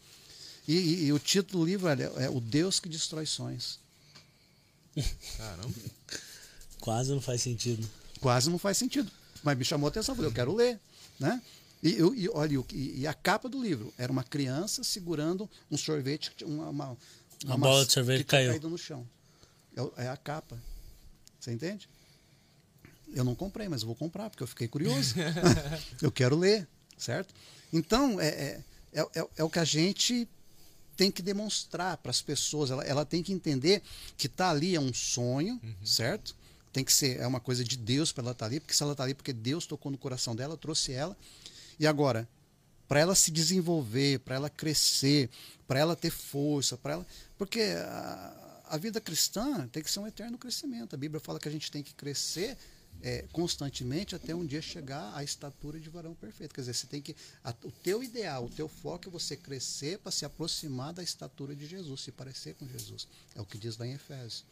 E, 0.68 0.76
e, 0.76 1.06
e 1.06 1.14
o 1.14 1.20
título 1.20 1.64
do 1.64 1.70
livro 1.70 1.88
é, 1.88 2.26
é 2.26 2.30
O 2.30 2.42
Deus 2.42 2.80
que 2.80 2.90
Destrói 2.90 3.26
Sonhos. 3.26 3.80
Caramba. 5.38 5.74
Quase 6.80 7.12
não 7.12 7.22
faz 7.22 7.42
sentido. 7.42 7.88
Quase 8.20 8.50
não 8.50 8.58
faz 8.58 8.78
sentido. 8.78 9.12
Mas 9.44 9.58
me 9.58 9.66
chamou 9.66 9.88
a 9.88 9.90
atenção, 9.90 10.14
eu 10.14 10.18
falei, 10.18 10.32
eu 10.32 10.36
quero 10.36 10.54
ler. 10.54 10.80
Né? 11.20 11.42
E, 11.86 12.00
eu, 12.00 12.16
e 12.16 12.28
olha, 12.30 12.64
e, 12.74 13.02
e 13.02 13.08
a 13.08 13.14
capa 13.14 13.48
do 13.48 13.62
livro 13.62 13.94
era 13.96 14.12
uma 14.12 14.24
criança 14.24 14.84
segurando 14.84 15.48
um 15.70 15.78
sorvete, 15.78 16.32
uma, 16.44 16.70
uma, 16.70 16.98
uma 17.46 17.58
bola 17.60 17.86
de 17.86 17.92
sorvete 17.94 18.20
que 18.20 18.24
caiu. 18.32 18.50
caído 18.50 18.68
no 18.68 18.78
chão. 18.78 19.08
É, 19.78 20.06
é 20.06 20.10
a 20.10 20.18
capa. 20.18 20.58
Você 21.40 21.52
entende? 21.52 21.88
Eu 23.14 23.24
não 23.24 23.36
comprei, 23.36 23.70
mas 23.70 23.84
vou 23.84 23.94
comprar, 23.94 24.32
porque 24.32 24.42
eu 24.42 24.48
fiquei 24.48 24.68
curioso. 24.68 25.14
eu 26.02 26.12
quero 26.12 26.36
ler, 26.36 26.68
certo? 26.98 27.36
Então, 27.72 28.20
é, 28.20 28.30
é, 28.30 28.64
é, 28.94 29.02
é, 29.20 29.28
é 29.38 29.44
o 29.44 29.50
que 29.50 29.60
a 29.60 29.64
gente 29.64 30.28
tem 30.98 31.12
que 31.12 31.22
demonstrar 31.22 31.98
para 31.98 32.10
as 32.10 32.20
pessoas. 32.20 32.72
Ela, 32.72 32.84
ela 32.84 33.06
tem 33.06 33.22
que 33.22 33.32
entender 33.32 33.84
que 34.18 34.28
tá 34.28 34.50
ali 34.50 34.76
é 34.76 34.80
um 34.80 34.92
sonho, 34.92 35.60
Uhum. 35.62 35.86
certo? 35.86 36.36
Tem 36.74 36.84
que 36.84 36.92
ser 36.92 37.20
é 37.20 37.28
uma 37.28 37.40
coisa 37.40 37.64
de 37.64 37.78
Deus 37.78 38.12
para 38.12 38.24
ela 38.24 38.32
estar 38.32 38.48
ali, 38.48 38.60
porque 38.60 38.74
se 38.74 38.82
ela 38.82 38.94
está 38.94 39.04
ali 39.04 39.14
porque 39.14 39.32
Deus 39.32 39.68
tocou 39.68 39.92
no 39.92 40.00
coração 40.00 40.36
dela, 40.36 40.58
trouxe 40.58 40.92
ela. 40.92 41.16
E 41.80 41.86
agora, 41.88 42.28
para 42.88 43.00
ela 43.00 43.16
se 43.16 43.32
desenvolver, 43.32 44.20
para 44.20 44.36
ela 44.36 44.50
crescer, 44.50 45.30
para 45.68 45.80
ela 45.80 45.96
ter 45.96 46.12
força, 46.12 46.78
para 46.78 46.94
ela, 46.94 47.08
porque 47.38 47.62
a, 47.62 48.62
a 48.70 48.78
vida 48.78 49.02
cristã 49.02 49.68
tem 49.68 49.82
que 49.84 49.90
ser 49.90 50.00
um 50.00 50.08
eterno 50.08 50.38
crescimento. 50.38 50.94
A 50.94 50.98
Bíblia 50.98 51.20
fala 51.20 51.40
que 51.40 51.48
a 51.48 51.52
gente 51.52 51.72
tem 51.72 51.82
que 51.84 51.94
crescer 51.94 52.58
é, 53.02 53.26
constantemente 53.32 54.16
até 54.16 54.34
um 54.34 54.46
dia 54.46 54.62
chegar 54.62 55.14
à 55.16 55.24
estatura 55.24 55.80
de 55.80 55.90
varão 55.90 56.14
perfeito. 56.16 56.54
Quer 56.54 56.62
dizer, 56.62 56.74
você 56.74 56.88
tem 56.88 57.02
que. 57.02 57.16
a- 57.44 57.54
o 57.64 57.72
teu 57.72 58.02
ideal, 58.04 58.46
o 58.46 58.50
teu 58.50 58.68
foco 58.68 59.10
é 59.10 59.12
você 59.12 59.36
crescer 59.36 60.00
para 60.00 60.12
se 60.12 60.24
aproximar 60.26 60.94
da 60.94 61.04
estatura 61.04 61.56
de 61.56 61.66
Jesus, 61.66 62.02
se 62.02 62.12
parecer 62.12 62.56
com 62.56 62.68
Jesus. 62.68 63.08
É 63.36 63.42
o 63.42 63.46
que 63.46 63.58
diz 63.58 63.78
lá 63.78 63.86
em 63.86 63.94
Efésios. 63.94 64.46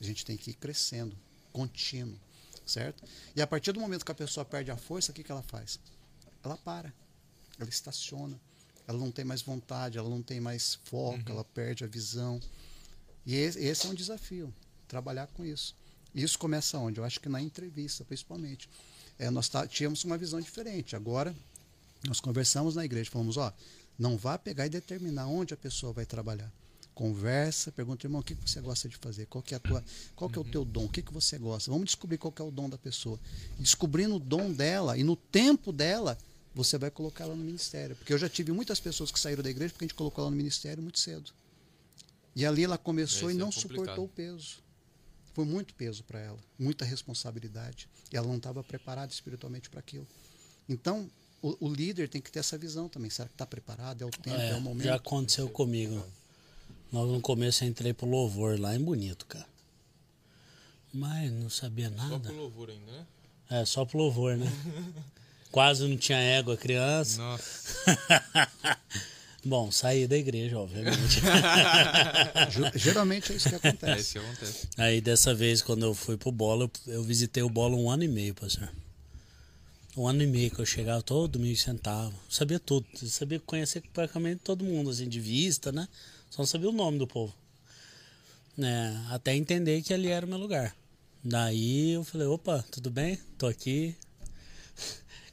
A 0.00 0.04
gente 0.04 0.24
tem 0.24 0.36
que 0.36 0.50
ir 0.52 0.54
crescendo, 0.54 1.14
contínuo, 1.52 2.18
certo? 2.64 3.04
E 3.36 3.42
a 3.42 3.46
partir 3.46 3.72
do 3.72 3.80
momento 3.80 4.04
que 4.04 4.12
a 4.12 4.14
pessoa 4.14 4.44
perde 4.46 4.70
a 4.70 4.76
força, 4.76 5.12
o 5.12 5.14
que, 5.14 5.22
que 5.22 5.30
ela 5.30 5.42
faz? 5.42 5.78
Ela 6.44 6.56
para, 6.56 6.92
ela 7.58 7.68
estaciona, 7.68 8.40
ela 8.86 8.98
não 8.98 9.10
tem 9.10 9.24
mais 9.24 9.42
vontade, 9.42 9.98
ela 9.98 10.08
não 10.08 10.22
tem 10.22 10.40
mais 10.40 10.78
foco, 10.84 11.20
ela 11.26 11.44
perde 11.44 11.84
a 11.84 11.86
visão. 11.86 12.40
E 13.26 13.34
esse, 13.36 13.86
é 13.86 13.90
um 13.90 13.94
desafio, 13.94 14.52
trabalhar 14.88 15.26
com 15.28 15.44
isso. 15.44 15.74
Isso 16.14 16.38
começa 16.38 16.78
onde? 16.78 16.98
Eu 16.98 17.04
acho 17.04 17.20
que 17.20 17.28
na 17.28 17.40
entrevista, 17.40 18.04
principalmente. 18.04 18.68
É, 19.18 19.30
nós 19.30 19.48
tá- 19.48 19.66
tínhamos 19.66 20.02
uma 20.04 20.16
visão 20.18 20.40
diferente. 20.40 20.96
Agora, 20.96 21.34
nós 22.06 22.20
conversamos 22.20 22.74
na 22.74 22.84
igreja, 22.84 23.10
falamos, 23.10 23.36
ó, 23.36 23.52
não 23.98 24.16
vá 24.16 24.38
pegar 24.38 24.66
e 24.66 24.70
determinar 24.70 25.26
onde 25.26 25.52
a 25.52 25.56
pessoa 25.56 25.92
vai 25.92 26.06
trabalhar. 26.06 26.50
Conversa, 26.94 27.70
pergunta, 27.70 28.06
irmão, 28.06 28.20
o 28.20 28.24
que 28.24 28.34
você 28.34 28.60
gosta 28.60 28.88
de 28.88 28.96
fazer? 28.96 29.26
Qual 29.26 29.42
que 29.42 29.54
é, 29.54 29.56
a 29.56 29.60
tua, 29.60 29.84
qual 30.16 30.28
que 30.28 30.38
é 30.38 30.40
o 30.40 30.44
teu 30.44 30.64
dom? 30.64 30.84
O 30.84 30.88
que, 30.88 31.00
que 31.02 31.12
você 31.12 31.38
gosta? 31.38 31.70
Vamos 31.70 31.86
descobrir 31.86 32.18
qual 32.18 32.32
que 32.32 32.42
é 32.42 32.44
o 32.44 32.50
dom 32.50 32.68
da 32.68 32.76
pessoa. 32.76 33.18
Descobrindo 33.58 34.16
o 34.16 34.18
dom 34.18 34.52
dela 34.52 34.98
e 34.98 35.04
no 35.04 35.14
tempo 35.16 35.72
dela, 35.72 36.18
você 36.54 36.76
vai 36.78 36.90
colocar 36.90 37.24
ela 37.24 37.34
no 37.36 37.44
ministério. 37.44 37.94
Porque 37.96 38.12
eu 38.12 38.18
já 38.18 38.28
tive 38.28 38.52
muitas 38.52 38.80
pessoas 38.80 39.10
que 39.10 39.18
saíram 39.20 39.42
da 39.42 39.50
igreja 39.50 39.72
porque 39.72 39.84
a 39.84 39.88
gente 39.88 39.94
colocou 39.96 40.22
ela 40.22 40.30
no 40.30 40.36
ministério 40.36 40.82
muito 40.82 40.98
cedo. 40.98 41.30
E 42.34 42.44
ali 42.46 42.64
ela 42.64 42.78
começou 42.78 43.28
Esse 43.30 43.36
e 43.38 43.40
é 43.40 43.44
não 43.44 43.50
complicado. 43.50 43.76
suportou 43.78 44.04
o 44.04 44.08
peso. 44.08 44.56
Foi 45.34 45.44
muito 45.44 45.74
peso 45.74 46.02
para 46.04 46.18
ela, 46.20 46.38
muita 46.58 46.84
responsabilidade. 46.84 47.88
E 48.12 48.16
ela 48.16 48.26
não 48.26 48.36
estava 48.36 48.62
preparada 48.64 49.12
espiritualmente 49.12 49.70
para 49.70 49.80
aquilo. 49.80 50.06
Então, 50.68 51.08
o, 51.40 51.66
o 51.66 51.72
líder 51.72 52.08
tem 52.08 52.20
que 52.20 52.30
ter 52.30 52.40
essa 52.40 52.58
visão 52.58 52.88
também. 52.88 53.10
Será 53.10 53.28
que 53.28 53.34
está 53.34 53.46
preparado? 53.46 54.02
É 54.02 54.06
o 54.06 54.10
tempo, 54.10 54.36
é, 54.36 54.50
É, 54.50 54.54
o 54.56 54.60
momento? 54.60 54.84
já 54.84 54.96
aconteceu 54.96 55.48
comigo. 55.48 56.04
Logo 56.92 57.12
no 57.12 57.20
começo 57.20 57.62
eu 57.64 57.68
entrei 57.68 57.92
pro 57.92 58.08
louvor 58.08 58.58
lá 58.60 58.74
em 58.74 58.80
Bonito, 58.82 59.24
cara. 59.26 59.46
Mas 60.92 61.30
não 61.30 61.48
sabia 61.48 61.88
Só 61.88 61.94
nada. 61.96 62.28
pro 62.28 62.36
louvor 62.36 62.68
ainda, 62.70 62.90
né? 62.92 63.06
É, 63.48 63.64
só 63.64 63.84
pro 63.84 63.98
louvor, 63.98 64.36
né? 64.36 64.46
Quase 65.50 65.86
não 65.86 65.96
tinha 65.96 66.18
égua 66.18 66.56
criança. 66.56 67.18
Nossa. 67.18 67.74
Bom, 69.44 69.70
saí 69.72 70.06
da 70.06 70.16
igreja, 70.18 70.58
obviamente. 70.58 71.20
Geralmente 72.76 73.32
é 73.32 73.36
isso 73.36 73.48
que 73.48 73.54
É 73.54 73.58
acontece. 73.58 74.00
isso 74.00 74.12
que 74.12 74.18
acontece. 74.18 74.68
Aí 74.76 75.00
dessa 75.00 75.34
vez, 75.34 75.62
quando 75.62 75.84
eu 75.86 75.94
fui 75.94 76.16
pro 76.16 76.30
bola, 76.30 76.64
eu, 76.86 76.92
eu 76.94 77.02
visitei 77.02 77.42
o 77.42 77.48
bola 77.48 77.74
um 77.74 77.90
ano 77.90 78.04
e 78.04 78.08
meio, 78.08 78.34
pastor. 78.34 78.70
Um 79.96 80.06
ano 80.06 80.22
e 80.22 80.26
meio 80.26 80.50
que 80.50 80.60
eu 80.60 80.66
chegava 80.66 81.02
todo 81.02 81.32
domingo 81.32 81.54
e 81.54 81.56
sentava. 81.56 82.12
Sabia 82.28 82.60
tudo. 82.60 82.86
Sabia 83.06 83.40
conhecer 83.40 83.82
praticamente 83.92 84.40
todo 84.44 84.62
mundo, 84.64 84.90
assim, 84.90 85.08
de 85.08 85.18
vista, 85.20 85.72
né? 85.72 85.88
Só 86.30 86.42
não 86.42 86.46
sabia 86.46 86.68
o 86.68 86.72
nome 86.72 86.98
do 86.98 87.06
povo. 87.06 87.34
né? 88.56 89.04
até 89.10 89.34
entender 89.34 89.80
que 89.82 89.92
ali 89.94 90.08
era 90.08 90.24
o 90.26 90.28
meu 90.28 90.38
lugar. 90.38 90.76
Daí 91.24 91.92
eu 91.92 92.04
falei, 92.04 92.26
opa, 92.26 92.64
tudo 92.70 92.90
bem? 92.90 93.18
Tô 93.38 93.46
aqui. 93.46 93.96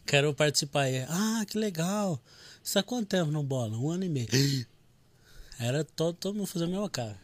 Quero 0.08 0.34
participar 0.34 0.84
aí. 0.84 1.06
Ah, 1.10 1.46
que 1.46 1.58
legal. 1.58 2.20
Você 2.64 2.76
tá 2.76 2.84
quanto 2.84 3.10
tempo 3.10 3.30
no 3.30 3.44
bola? 3.44 3.78
Um 3.78 3.92
ano 3.92 4.06
e 4.06 4.10
meio. 4.10 4.28
Era 5.60 5.84
todo, 5.84 6.16
todo 6.16 6.36
mundo 6.36 6.48
fazendo 6.48 6.70
a 6.70 6.72
mesma 6.72 6.90
cara. 6.90 7.20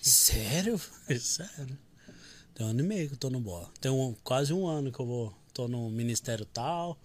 Sério? 0.00 0.80
Sério. 1.20 1.76
Tem 2.54 2.64
um 2.64 2.70
ano 2.70 2.80
e 2.80 2.82
meio 2.84 3.08
que 3.08 3.14
eu 3.14 3.18
tô 3.18 3.30
no 3.30 3.40
bola. 3.40 3.68
Tem 3.80 3.90
um, 3.90 4.14
quase 4.22 4.52
um 4.52 4.64
ano 4.66 4.92
que 4.92 5.00
eu 5.00 5.06
vou. 5.06 5.34
Tô 5.52 5.66
no 5.66 5.90
ministério 5.90 6.46
tal. 6.46 6.96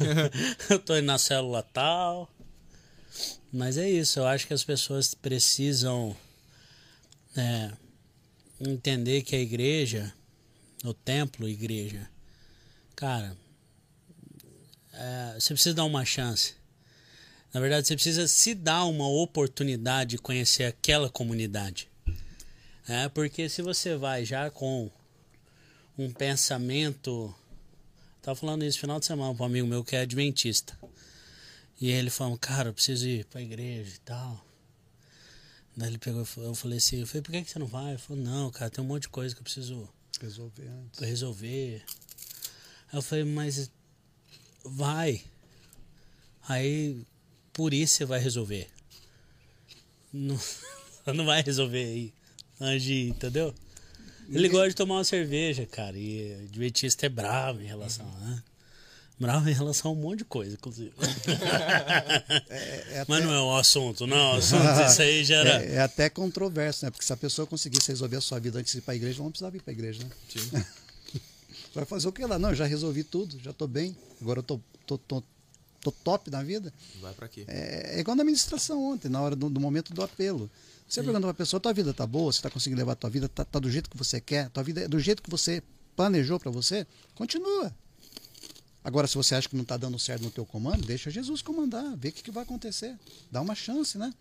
eu 0.70 0.78
tô 0.78 0.96
indo 0.96 1.04
na 1.04 1.18
célula 1.18 1.62
tal. 1.62 2.30
Mas 3.52 3.76
é 3.76 3.88
isso, 3.88 4.18
eu 4.18 4.26
acho 4.26 4.46
que 4.46 4.54
as 4.54 4.64
pessoas 4.64 5.14
precisam 5.14 6.16
é, 7.36 7.72
entender 8.60 9.22
que 9.22 9.36
a 9.36 9.40
igreja, 9.40 10.12
o 10.84 10.92
templo, 10.92 11.48
igreja, 11.48 12.08
cara, 12.94 13.36
é, 14.96 15.34
você 15.38 15.54
precisa 15.54 15.74
dar 15.74 15.84
uma 15.84 16.04
chance. 16.04 16.54
Na 17.52 17.60
verdade, 17.60 17.86
você 17.86 17.94
precisa 17.94 18.26
se 18.26 18.54
dar 18.54 18.84
uma 18.84 19.08
oportunidade 19.08 20.10
de 20.10 20.18
conhecer 20.18 20.64
aquela 20.64 21.08
comunidade. 21.08 21.88
É, 22.88 23.08
porque 23.08 23.48
se 23.48 23.62
você 23.62 23.96
vai 23.96 24.24
já 24.24 24.50
com 24.50 24.90
um 25.98 26.12
pensamento. 26.12 27.34
Tava 28.20 28.36
falando 28.36 28.64
isso 28.64 28.78
no 28.78 28.80
final 28.80 29.00
de 29.00 29.06
semana 29.06 29.34
para 29.34 29.44
um 29.44 29.46
amigo 29.46 29.66
meu 29.66 29.84
que 29.84 29.96
é 29.96 30.00
adventista. 30.00 30.78
E 31.80 31.90
ele 31.90 32.10
falou, 32.10 32.36
cara, 32.38 32.70
eu 32.70 32.74
preciso 32.74 33.06
ir 33.06 33.24
pra 33.26 33.40
igreja 33.40 33.94
e 33.94 33.98
tal. 34.00 34.44
Daí 35.76 35.90
ele 35.90 35.98
pegou, 35.98 36.26
eu 36.38 36.54
falei 36.54 36.78
assim, 36.78 37.00
eu 37.00 37.06
falei, 37.06 37.22
por 37.22 37.32
que, 37.32 37.42
que 37.42 37.50
você 37.50 37.58
não 37.58 37.66
vai? 37.66 37.90
Ele 37.90 37.98
falou, 37.98 38.22
não, 38.22 38.50
cara, 38.50 38.70
tem 38.70 38.82
um 38.82 38.86
monte 38.86 39.02
de 39.02 39.08
coisa 39.10 39.34
que 39.34 39.40
eu 39.40 39.44
preciso 39.44 39.88
Resolver 40.20 40.66
antes. 40.66 41.00
resolver. 41.00 41.84
Aí 42.90 42.98
eu 42.98 43.02
falei, 43.02 43.24
mas 43.24 43.70
vai. 44.68 45.22
Aí 46.48 46.96
por 47.52 47.72
isso 47.74 47.94
você 47.94 48.04
vai 48.04 48.20
resolver. 48.20 48.68
Não, 50.12 50.38
não 51.14 51.24
vai 51.26 51.42
resolver 51.42 51.84
aí. 51.84 52.12
Ir, 52.78 53.08
entendeu? 53.08 53.54
Ele 54.30 54.48
gosta 54.48 54.68
de 54.70 54.74
tomar 54.74 54.96
uma 54.96 55.04
cerveja, 55.04 55.66
cara. 55.66 55.96
E 55.96 56.34
o 56.40 56.44
adventista 56.48 57.06
é 57.06 57.08
bravo 57.08 57.60
em 57.62 57.66
relação, 57.66 58.06
né? 58.20 58.42
Bravo 59.18 59.48
em 59.48 59.52
relação 59.52 59.90
a 59.90 59.94
um 59.94 59.96
monte 59.96 60.18
de 60.18 60.24
coisa, 60.24 60.54
inclusive. 60.54 60.92
É, 62.48 62.98
é 62.98 63.04
Mas 63.08 63.18
até- 63.18 63.26
não 63.26 63.34
é 63.34 63.40
o 63.40 63.56
assunto, 63.56 64.06
não. 64.06 64.34
O 64.34 64.36
assunto, 64.36 64.62
isso 64.88 65.02
aí 65.02 65.24
já 65.24 65.36
era. 65.36 65.64
É, 65.64 65.74
é 65.76 65.80
até 65.80 66.08
controverso, 66.10 66.84
né? 66.84 66.90
Porque 66.90 67.04
se 67.04 67.12
a 67.12 67.16
pessoa 67.16 67.46
conseguisse 67.46 67.88
resolver 67.88 68.16
a 68.16 68.20
sua 68.20 68.38
vida 68.38 68.58
antes 68.58 68.72
de 68.72 68.78
ir 68.78 68.82
para 68.82 68.92
a 68.92 68.96
igreja, 68.96 69.22
não 69.22 69.30
precisava 69.30 69.56
ir 69.56 69.60
para 69.60 69.70
a 69.70 69.74
igreja, 69.74 70.02
né? 70.02 70.10
Sim. 70.28 70.50
Vai 71.76 71.84
fazer 71.84 72.08
o 72.08 72.12
que 72.12 72.24
lá? 72.24 72.38
Não, 72.38 72.48
eu 72.48 72.54
já 72.54 72.64
resolvi 72.64 73.04
tudo, 73.04 73.38
já 73.38 73.50
estou 73.50 73.68
bem, 73.68 73.94
agora 74.18 74.38
eu 74.38 74.42
tô, 74.42 74.58
tô, 74.86 74.96
tô, 74.96 75.22
tô 75.82 75.92
top 75.92 76.30
na 76.30 76.42
vida. 76.42 76.72
Vai 77.02 77.12
pra 77.12 77.28
quê? 77.28 77.44
É, 77.46 77.96
é 77.96 78.00
igual 78.00 78.16
na 78.16 78.22
administração 78.22 78.82
ontem, 78.82 79.10
na 79.10 79.20
hora 79.20 79.36
do, 79.36 79.50
do 79.50 79.60
momento 79.60 79.92
do 79.92 80.02
apelo. 80.02 80.50
Você 80.88 81.02
pergunta 81.02 81.20
para 81.20 81.32
a 81.32 81.34
pessoa, 81.34 81.60
tua 81.60 81.74
vida 81.74 81.92
tá 81.92 82.06
boa? 82.06 82.32
Você 82.32 82.38
está 82.38 82.48
conseguindo 82.48 82.78
levar 82.78 82.92
a 82.92 82.96
tua 82.96 83.10
vida? 83.10 83.28
Tá, 83.28 83.44
tá 83.44 83.58
do 83.58 83.70
jeito 83.70 83.90
que 83.90 83.96
você 83.98 84.22
quer? 84.22 84.48
Tua 84.48 84.62
vida 84.62 84.84
é 84.84 84.88
do 84.88 84.98
jeito 84.98 85.22
que 85.22 85.28
você 85.28 85.62
planejou 85.94 86.40
para 86.40 86.50
você? 86.50 86.86
Continua. 87.14 87.70
Agora, 88.82 89.06
se 89.06 89.14
você 89.14 89.34
acha 89.34 89.46
que 89.46 89.54
não 89.54 89.62
está 89.62 89.76
dando 89.76 89.98
certo 89.98 90.22
no 90.22 90.30
teu 90.30 90.46
comando, 90.46 90.86
deixa 90.86 91.10
Jesus 91.10 91.42
comandar, 91.42 91.94
vê 91.98 92.08
o 92.08 92.12
que, 92.12 92.22
que 92.22 92.30
vai 92.30 92.44
acontecer. 92.44 92.96
Dá 93.30 93.42
uma 93.42 93.54
chance, 93.54 93.98
né? 93.98 94.14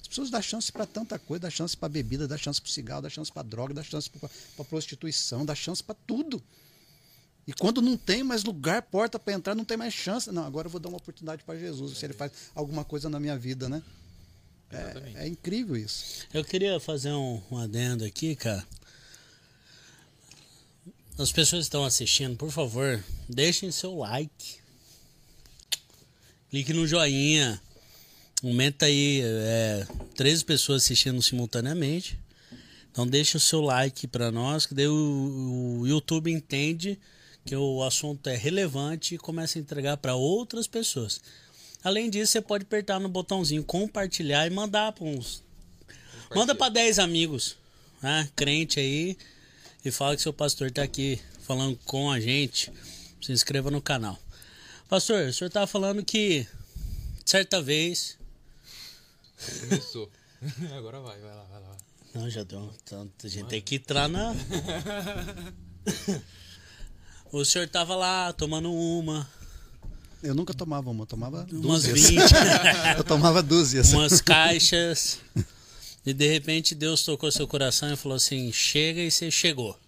As 0.00 0.08
pessoas 0.08 0.30
dão 0.30 0.40
chance 0.40 0.72
para 0.72 0.86
tanta 0.86 1.18
coisa, 1.18 1.42
dá 1.42 1.50
chance 1.50 1.76
para 1.76 1.90
bebida, 1.90 2.26
dá 2.26 2.38
chance 2.38 2.62
para 2.62 2.70
cigarro, 2.70 3.02
dá 3.02 3.10
chance 3.10 3.30
para 3.30 3.42
droga, 3.42 3.74
dá 3.74 3.82
chance 3.82 4.08
para 4.08 4.64
prostituição, 4.64 5.44
dá 5.44 5.54
chance 5.54 5.84
para 5.84 5.96
tudo. 6.06 6.42
E 7.46 7.52
quando 7.52 7.82
não 7.82 7.96
tem 7.96 8.22
mais 8.22 8.42
lugar, 8.42 8.82
porta 8.82 9.18
para 9.18 9.34
entrar, 9.34 9.54
não 9.54 9.64
tem 9.64 9.76
mais 9.76 9.92
chance. 9.92 10.30
Não, 10.32 10.44
agora 10.46 10.66
eu 10.66 10.70
vou 10.70 10.80
dar 10.80 10.88
uma 10.88 10.98
oportunidade 10.98 11.44
para 11.44 11.58
Jesus, 11.58 11.98
se 11.98 12.06
ele 12.06 12.14
faz 12.14 12.32
alguma 12.54 12.84
coisa 12.84 13.08
na 13.08 13.20
minha 13.20 13.36
vida, 13.36 13.68
né? 13.68 13.82
É, 14.70 15.24
é 15.24 15.28
incrível 15.28 15.76
isso. 15.76 16.26
Eu 16.32 16.44
queria 16.44 16.80
fazer 16.80 17.12
um, 17.12 17.40
um 17.50 17.58
adendo 17.58 18.04
aqui, 18.04 18.34
cara. 18.34 18.66
as 21.18 21.30
pessoas 21.30 21.60
que 21.60 21.66
estão 21.66 21.84
assistindo, 21.84 22.36
por 22.36 22.50
favor, 22.50 23.02
deixem 23.28 23.70
seu 23.70 23.94
like. 23.96 24.56
Clique 26.50 26.72
no 26.72 26.86
joinha. 26.86 27.60
Aumenta 28.42 28.86
aí 28.86 29.22
é, 29.22 29.86
13 30.16 30.44
pessoas 30.44 30.82
assistindo 30.82 31.22
simultaneamente. 31.22 32.18
Então 32.90 33.06
deixe 33.06 33.36
o 33.36 33.40
seu 33.40 33.60
like 33.60 34.06
para 34.06 34.30
nós, 34.30 34.66
que 34.66 34.74
daí 34.74 34.86
o, 34.86 35.80
o, 35.80 35.86
YouTube 35.86 36.30
entende 36.30 36.96
que 37.44 37.54
o 37.54 37.82
assunto 37.82 38.28
é 38.28 38.36
relevante 38.36 39.14
e 39.14 39.18
começa 39.18 39.58
a 39.58 39.60
entregar 39.60 39.96
para 39.98 40.14
outras 40.14 40.66
pessoas. 40.66 41.20
Além 41.82 42.08
disso, 42.08 42.32
você 42.32 42.40
pode 42.40 42.64
apertar 42.64 42.98
no 42.98 43.08
botãozinho 43.08 43.62
compartilhar 43.62 44.46
e 44.46 44.50
mandar 44.50 44.92
para 44.92 45.04
uns. 45.04 45.42
Manda 46.34 46.54
para 46.54 46.72
10 46.72 46.98
amigos, 46.98 47.56
né? 48.02 48.28
Crente 48.34 48.80
aí 48.80 49.16
e 49.84 49.90
fala 49.90 50.16
que 50.16 50.22
seu 50.22 50.32
pastor 50.32 50.68
está 50.68 50.82
aqui 50.82 51.20
falando 51.40 51.78
com 51.84 52.10
a 52.10 52.18
gente. 52.18 52.72
Se 53.20 53.32
inscreva 53.32 53.70
no 53.70 53.82
canal. 53.82 54.18
Pastor, 54.88 55.28
o 55.28 55.32
senhor 55.32 55.48
estava 55.48 55.66
falando 55.66 56.04
que 56.04 56.46
certa 57.24 57.60
vez. 57.60 58.18
Começou. 59.60 60.10
Agora 60.76 61.00
vai, 61.00 61.18
vai 61.20 61.34
lá, 61.34 61.44
vai 61.44 61.60
lá. 61.60 61.76
Não, 62.14 62.30
já 62.30 62.44
deu. 62.44 62.72
Então, 62.82 63.10
a 63.22 63.28
gente 63.28 63.48
tem 63.48 63.60
que 63.60 63.76
entrar 63.76 64.08
na. 64.08 64.34
o 67.40 67.44
senhor 67.44 67.68
tava 67.68 67.94
lá 67.96 68.32
tomando 68.32 68.72
uma. 68.72 69.28
Eu 70.22 70.34
nunca 70.34 70.54
tomava 70.54 70.90
uma, 70.90 71.02
eu 71.02 71.06
tomava 71.06 71.46
Umas 71.52 71.82
dúzias. 71.84 72.10
20. 72.10 72.20
eu 72.96 73.04
tomava 73.04 73.42
dúzias. 73.42 73.92
umas 73.92 74.20
caixas. 74.20 75.18
E 76.06 76.12
de 76.14 76.26
repente 76.26 76.74
Deus 76.74 77.02
tocou 77.04 77.30
seu 77.30 77.46
coração 77.46 77.92
e 77.92 77.96
falou 77.96 78.16
assim: 78.16 78.52
chega 78.52 79.00
e 79.00 79.10
você 79.10 79.30
chegou. 79.30 79.78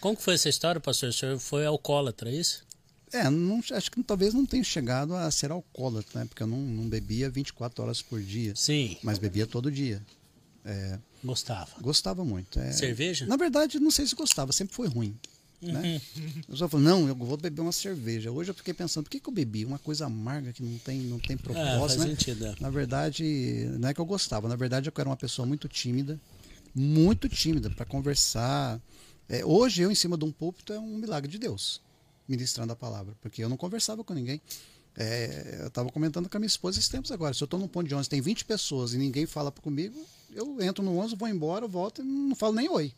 Como 0.00 0.16
que 0.16 0.22
foi 0.22 0.34
essa 0.34 0.48
história, 0.48 0.80
pastor? 0.80 1.08
O 1.08 1.12
senhor 1.12 1.38
foi 1.38 1.66
alcoólatra, 1.66 2.30
é 2.30 2.34
isso? 2.34 2.64
É, 3.12 3.28
não, 3.30 3.60
acho 3.72 3.90
que 3.90 4.02
talvez 4.02 4.34
não 4.34 4.44
tenha 4.44 4.62
chegado 4.62 5.14
a 5.14 5.30
ser 5.30 5.50
alcoólatra, 5.50 6.20
né? 6.20 6.26
Porque 6.26 6.42
eu 6.42 6.46
não, 6.46 6.58
não 6.58 6.88
bebia 6.88 7.30
24 7.30 7.82
horas 7.82 8.02
por 8.02 8.20
dia. 8.20 8.54
Sim. 8.54 8.96
Mas 9.02 9.18
bebia 9.18 9.46
todo 9.46 9.70
dia. 9.70 10.02
É, 10.64 10.98
Gostava. 11.24 11.70
gostava 11.80 12.24
muito. 12.24 12.58
É, 12.58 12.72
Cerveja? 12.72 13.24
Na 13.26 13.36
verdade, 13.36 13.78
não 13.80 13.90
sei 13.90 14.06
se 14.06 14.14
gostava, 14.14 14.52
sempre 14.52 14.74
foi 14.74 14.88
ruim. 14.88 15.16
Né? 15.72 16.00
Eu 16.48 16.56
só 16.56 16.68
falei, 16.68 16.86
não, 16.86 17.08
eu 17.08 17.14
vou 17.14 17.36
beber 17.36 17.60
uma 17.60 17.72
cerveja. 17.72 18.30
Hoje 18.30 18.50
eu 18.50 18.54
fiquei 18.54 18.72
pensando, 18.74 19.04
por 19.04 19.10
que, 19.10 19.20
que 19.20 19.28
eu 19.28 19.32
bebi? 19.32 19.64
Uma 19.64 19.78
coisa 19.78 20.06
amarga 20.06 20.52
que 20.52 20.62
não 20.62 20.78
tem, 20.78 21.00
não 21.00 21.18
tem 21.18 21.34
É, 21.34 21.38
faz 21.38 21.56
propósito, 21.56 22.00
né? 22.00 22.06
sentido. 22.08 22.46
é. 22.46 22.54
Na 22.60 22.70
verdade, 22.70 23.68
não 23.78 23.88
é 23.88 23.94
que 23.94 24.00
eu 24.00 24.06
gostava, 24.06 24.48
na 24.48 24.56
verdade 24.56 24.88
eu 24.88 24.92
era 24.96 25.08
uma 25.08 25.16
pessoa 25.16 25.46
muito 25.46 25.68
tímida, 25.68 26.18
muito 26.74 27.28
tímida 27.28 27.70
para 27.70 27.84
conversar. 27.84 28.80
É, 29.28 29.44
hoje 29.44 29.82
eu 29.82 29.90
em 29.90 29.94
cima 29.94 30.16
de 30.16 30.24
um 30.24 30.30
púlpito 30.32 30.72
é 30.72 30.78
um 30.78 30.96
milagre 30.98 31.30
de 31.30 31.38
Deus, 31.38 31.80
ministrando 32.28 32.72
a 32.72 32.76
palavra, 32.76 33.14
porque 33.20 33.42
eu 33.42 33.48
não 33.48 33.56
conversava 33.56 34.04
com 34.04 34.14
ninguém. 34.14 34.40
É, 34.98 35.58
eu 35.60 35.66
estava 35.68 35.90
comentando 35.90 36.28
com 36.28 36.36
a 36.36 36.40
minha 36.40 36.46
esposa 36.46 36.78
esses 36.78 36.88
tempos 36.88 37.12
agora. 37.12 37.34
Se 37.34 37.42
eu 37.42 37.44
estou 37.44 37.60
num 37.60 37.68
ponto 37.68 37.86
de 37.86 37.94
ônibus, 37.94 38.08
tem 38.08 38.20
20 38.20 38.44
pessoas 38.46 38.94
e 38.94 38.98
ninguém 38.98 39.26
fala 39.26 39.50
comigo, 39.52 40.02
eu 40.36 40.60
entro 40.62 40.84
no 40.84 40.94
ônibus, 40.96 41.18
vou 41.18 41.28
embora, 41.28 41.66
volto 41.66 42.02
e 42.02 42.04
não 42.04 42.34
falo 42.36 42.54
nem 42.54 42.68
oi. 42.68 42.92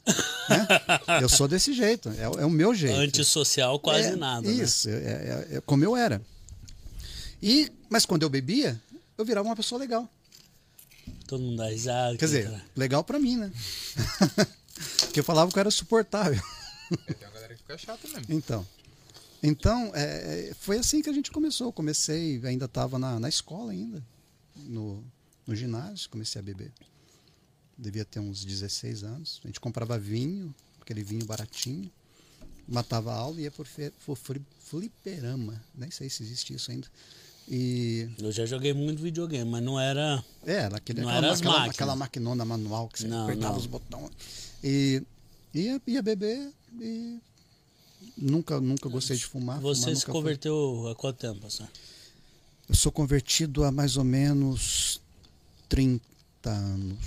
né? 0.48 0.66
Eu 1.22 1.28
sou 1.28 1.46
desse 1.48 1.72
jeito, 1.72 2.08
é, 2.10 2.22
é 2.22 2.44
o 2.46 2.50
meu 2.50 2.74
jeito. 2.74 2.96
Antissocial 2.96 3.78
quase 3.80 4.08
É, 4.08 4.16
nada. 4.16 4.46
né? 4.46 4.52
Isso, 4.52 4.88
é, 4.88 4.92
é- 4.92 5.48
é 5.56 5.60
como 5.60 5.84
eu 5.84 5.96
era. 5.96 6.20
E, 7.42 7.70
mas 7.88 8.04
quando 8.04 8.22
eu 8.24 8.28
bebia, 8.28 8.80
eu 9.16 9.24
virava 9.24 9.48
uma 9.48 9.56
pessoa 9.56 9.78
legal. 9.78 10.08
Todo 11.26 11.40
mundo 11.42 11.56
dá 11.58 11.68
risada. 11.68 12.16
Quer 12.16 12.24
dizer, 12.24 12.44
cara. 12.50 12.64
legal 12.76 13.04
pra 13.04 13.18
mim, 13.18 13.36
né? 13.36 13.52
Porque 15.00 15.20
eu 15.20 15.24
falava 15.24 15.50
que 15.50 15.56
eu 15.58 15.60
era 15.60 15.70
suportável. 15.70 16.40
É, 17.06 17.12
tem 17.14 17.26
uma 17.28 17.34
galera 17.34 17.54
que 17.54 17.60
fica 17.60 17.78
chata 17.78 18.08
mesmo. 18.08 18.24
Então, 18.28 18.66
então 19.42 19.90
é, 19.94 20.52
foi 20.58 20.78
assim 20.78 21.00
que 21.02 21.08
a 21.10 21.12
gente 21.12 21.30
começou. 21.30 21.68
Eu 21.68 21.72
comecei, 21.72 22.40
ainda 22.44 22.64
estava 22.64 22.98
na, 22.98 23.20
na 23.20 23.28
escola 23.28 23.72
ainda, 23.72 24.02
no, 24.56 25.04
no 25.46 25.54
ginásio, 25.54 26.08
comecei 26.10 26.40
a 26.40 26.42
beber. 26.42 26.72
Devia 27.78 28.04
ter 28.04 28.18
uns 28.20 28.44
16 28.44 29.04
anos. 29.04 29.40
A 29.44 29.46
gente 29.46 29.60
comprava 29.60 29.98
vinho, 29.98 30.52
aquele 30.80 31.02
vinho 31.04 31.24
baratinho, 31.24 31.90
matava 32.66 33.12
a 33.12 33.16
aula 33.16 33.40
e 33.40 33.44
ia 33.44 33.50
por, 33.52 33.66
fliperama. 34.58 35.62
Nem 35.74 35.90
sei 35.90 36.10
se 36.10 36.22
existe 36.22 36.52
isso 36.54 36.70
ainda. 36.70 36.88
E 37.50 38.08
Eu 38.18 38.30
já 38.32 38.44
joguei 38.44 38.74
muito 38.74 39.00
videogame, 39.02 39.48
mas 39.50 39.62
não 39.62 39.80
era. 39.80 40.22
É, 40.44 40.54
era 40.54 40.76
aquele, 40.76 41.00
Não 41.00 41.08
aquela, 41.08 41.26
era 41.26 41.32
as 41.32 41.38
aquela, 41.38 41.54
máquinas. 41.54 41.74
aquela 41.76 41.96
maquinona 41.96 42.44
manual 42.44 42.88
que 42.88 42.98
você 43.00 43.08
Não, 43.08 43.24
apertava 43.24 43.52
não. 43.54 43.58
os 43.60 43.66
botões. 43.66 44.10
E 44.62 45.02
ia, 45.54 45.80
ia 45.86 46.02
beber 46.02 46.52
e 46.78 47.18
nunca, 48.18 48.60
nunca 48.60 48.88
gostei 48.90 49.16
de 49.16 49.24
fumar. 49.24 49.60
Você 49.60 49.80
fumar 49.82 49.96
se 49.96 50.00
nunca 50.00 50.12
foi. 50.12 50.20
converteu 50.20 50.88
há 50.88 50.94
quanto 50.94 51.16
tempo, 51.18 51.40
pastor? 51.40 51.68
Eu 52.68 52.74
sou 52.74 52.92
convertido 52.92 53.64
há 53.64 53.72
mais 53.72 53.96
ou 53.96 54.04
menos 54.04 55.00
30 55.70 56.02
anos, 56.44 56.98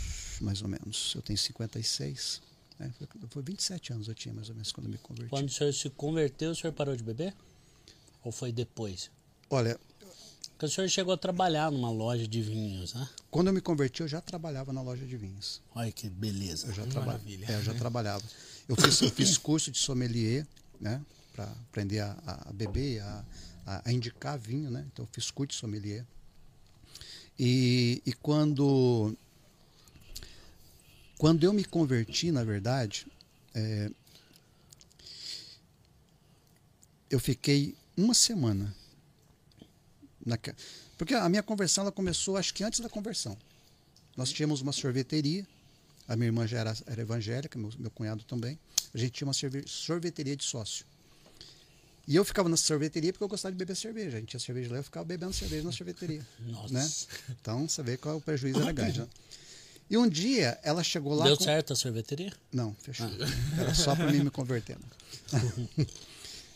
mais 0.42 0.62
ou 0.62 0.68
menos. 0.68 1.14
Eu 1.16 1.22
tenho 1.22 1.38
56. 1.38 2.42
né? 2.80 2.92
Foi, 2.98 3.08
foi 3.30 3.44
27 3.44 3.94
anos 3.94 4.08
eu 4.08 4.16
tinha 4.16 4.34
mais 4.34 4.50
ou 4.50 4.56
menos 4.56 4.72
quando 4.72 4.88
eu 4.88 4.92
me 4.92 4.98
converti. 4.98 5.30
Quando 5.30 5.48
o 5.48 5.52
senhor 5.52 5.74
se 5.74 5.90
converteu, 5.90 6.52
o 6.52 6.56
senhor 6.56 6.74
parou 6.74 6.96
de 6.96 7.04
beber? 7.04 7.34
Ou 8.24 8.32
foi 8.32 8.52
depois? 8.52 9.10
Olha, 9.50 9.80
Porque 10.52 10.66
o 10.66 10.70
senhor 10.70 10.88
chegou 10.90 11.14
a 11.14 11.18
trabalhar 11.18 11.72
numa 11.72 11.90
loja 11.90 12.28
de 12.28 12.42
vinhos, 12.42 12.94
né? 12.94 13.10
quando 13.32 13.48
eu 13.48 13.54
me 13.54 13.62
converti 13.62 14.02
eu 14.02 14.08
já 14.08 14.22
trabalhava 14.22 14.72
na 14.72 14.82
loja 14.82 15.06
de 15.06 15.18
vinhos. 15.18 15.62
Olha 15.74 15.92
que 15.92 16.10
beleza. 16.10 16.68
Eu 16.68 16.74
já, 16.74 16.84
Que 16.84 16.90
traba 16.90 17.22
é, 17.48 17.56
eu 17.56 17.64
já 17.64 17.74
trabalhava. 17.74 18.24
Eu 18.68 18.76
fiz, 18.76 19.02
eu 19.02 19.10
fiz 19.10 19.38
curso 19.38 19.72
de 19.72 19.78
sommelier, 19.78 20.46
né? 20.80 21.02
Para 21.34 21.46
aprender 21.46 22.00
a, 22.00 22.46
a 22.48 22.54
beber, 22.54 23.02
a, 23.02 23.26
a, 23.66 23.90
a 23.90 23.92
indicar 23.92 24.38
vinho, 24.38 24.70
né? 24.70 24.86
Então 24.92 25.06
eu 25.06 25.10
fiz 25.12 25.32
curso 25.32 25.50
de 25.50 25.56
sommelier. 25.56 26.06
E, 27.40 28.02
e 28.06 28.14
quando, 28.14 29.16
quando 31.22 31.44
eu 31.44 31.54
me 31.54 31.64
converti, 31.64 32.32
na 32.32 32.44
verdade, 32.44 33.06
é, 33.54 33.92
eu 37.12 37.20
fiquei 37.20 37.76
uma 37.96 38.16
semana. 38.16 38.74
naque- 40.26 40.56
porque 40.98 41.14
a 41.14 41.30
minha 41.30 41.44
conversão 41.44 41.84
ela 41.84 41.92
começou, 41.92 42.38
acho 42.38 42.52
que 42.56 42.64
antes 42.64 42.80
da 42.80 42.90
conversão. 42.90 43.38
Nós 44.18 44.32
tínhamos 44.34 44.62
uma 44.62 44.72
sorveteria. 44.72 45.46
A 46.08 46.16
minha 46.16 46.28
irmã 46.30 46.48
já 46.48 46.58
era, 46.60 46.76
era 46.88 47.02
evangélica, 47.02 47.58
meu, 47.60 47.72
meu 47.78 47.92
cunhado 47.92 48.24
também. 48.24 48.58
A 48.92 48.98
gente 48.98 49.12
tinha 49.12 49.28
uma 49.28 49.34
sorve- 49.34 49.64
sorveteria 49.68 50.36
de 50.36 50.44
sócio. 50.44 50.86
E 52.08 52.16
eu 52.16 52.26
ficava 52.26 52.50
na 52.50 52.58
sorveteria 52.58 53.14
porque 53.14 53.24
eu 53.24 53.28
gostava 53.28 53.52
de 53.52 53.58
beber 53.60 53.76
cerveja. 53.76 54.18
A 54.18 54.20
gente 54.20 54.30
tinha 54.30 54.40
cerveja 54.40 54.72
lá, 54.72 54.78
eu 54.78 54.84
ficava 54.84 55.06
bebendo 55.06 55.34
cerveja 55.34 55.64
na 55.64 55.72
sorveteria. 55.72 56.26
Nossa. 56.50 56.74
Né? 56.74 56.92
Então 57.40 57.70
você 57.70 57.84
vê 57.84 57.96
qual 57.96 58.16
é 58.16 58.18
o 58.18 58.22
prejuízo 58.22 58.60
era 58.60 58.72
grande. 58.74 59.02
Né? 59.02 59.08
E 59.92 59.98
um 59.98 60.08
dia 60.08 60.58
ela 60.64 60.82
chegou 60.84 61.14
lá. 61.14 61.26
Deu 61.26 61.36
com- 61.38 61.44
certo 61.44 61.74
a 61.74 61.76
sorveteria? 61.76 62.32
Não, 62.52 62.74
fechou. 62.82 63.08
Era 63.60 63.74
só 63.76 63.94
para 63.96 64.10
mim 64.12 64.24
me 64.24 64.30
converter. 64.32 64.78
né? 64.80 65.86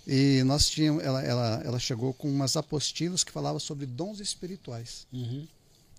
e 0.08 0.42
nós 0.44 0.70
tínhamos, 0.70 1.04
ela, 1.04 1.22
ela, 1.22 1.62
ela 1.66 1.80
chegou 1.80 2.14
com 2.14 2.30
umas 2.30 2.56
apostilas 2.56 3.24
que 3.24 3.32
falavam 3.32 3.60
sobre 3.60 3.86
dons 3.86 4.20
espirituais. 4.22 5.06
Uhum. 5.12 5.46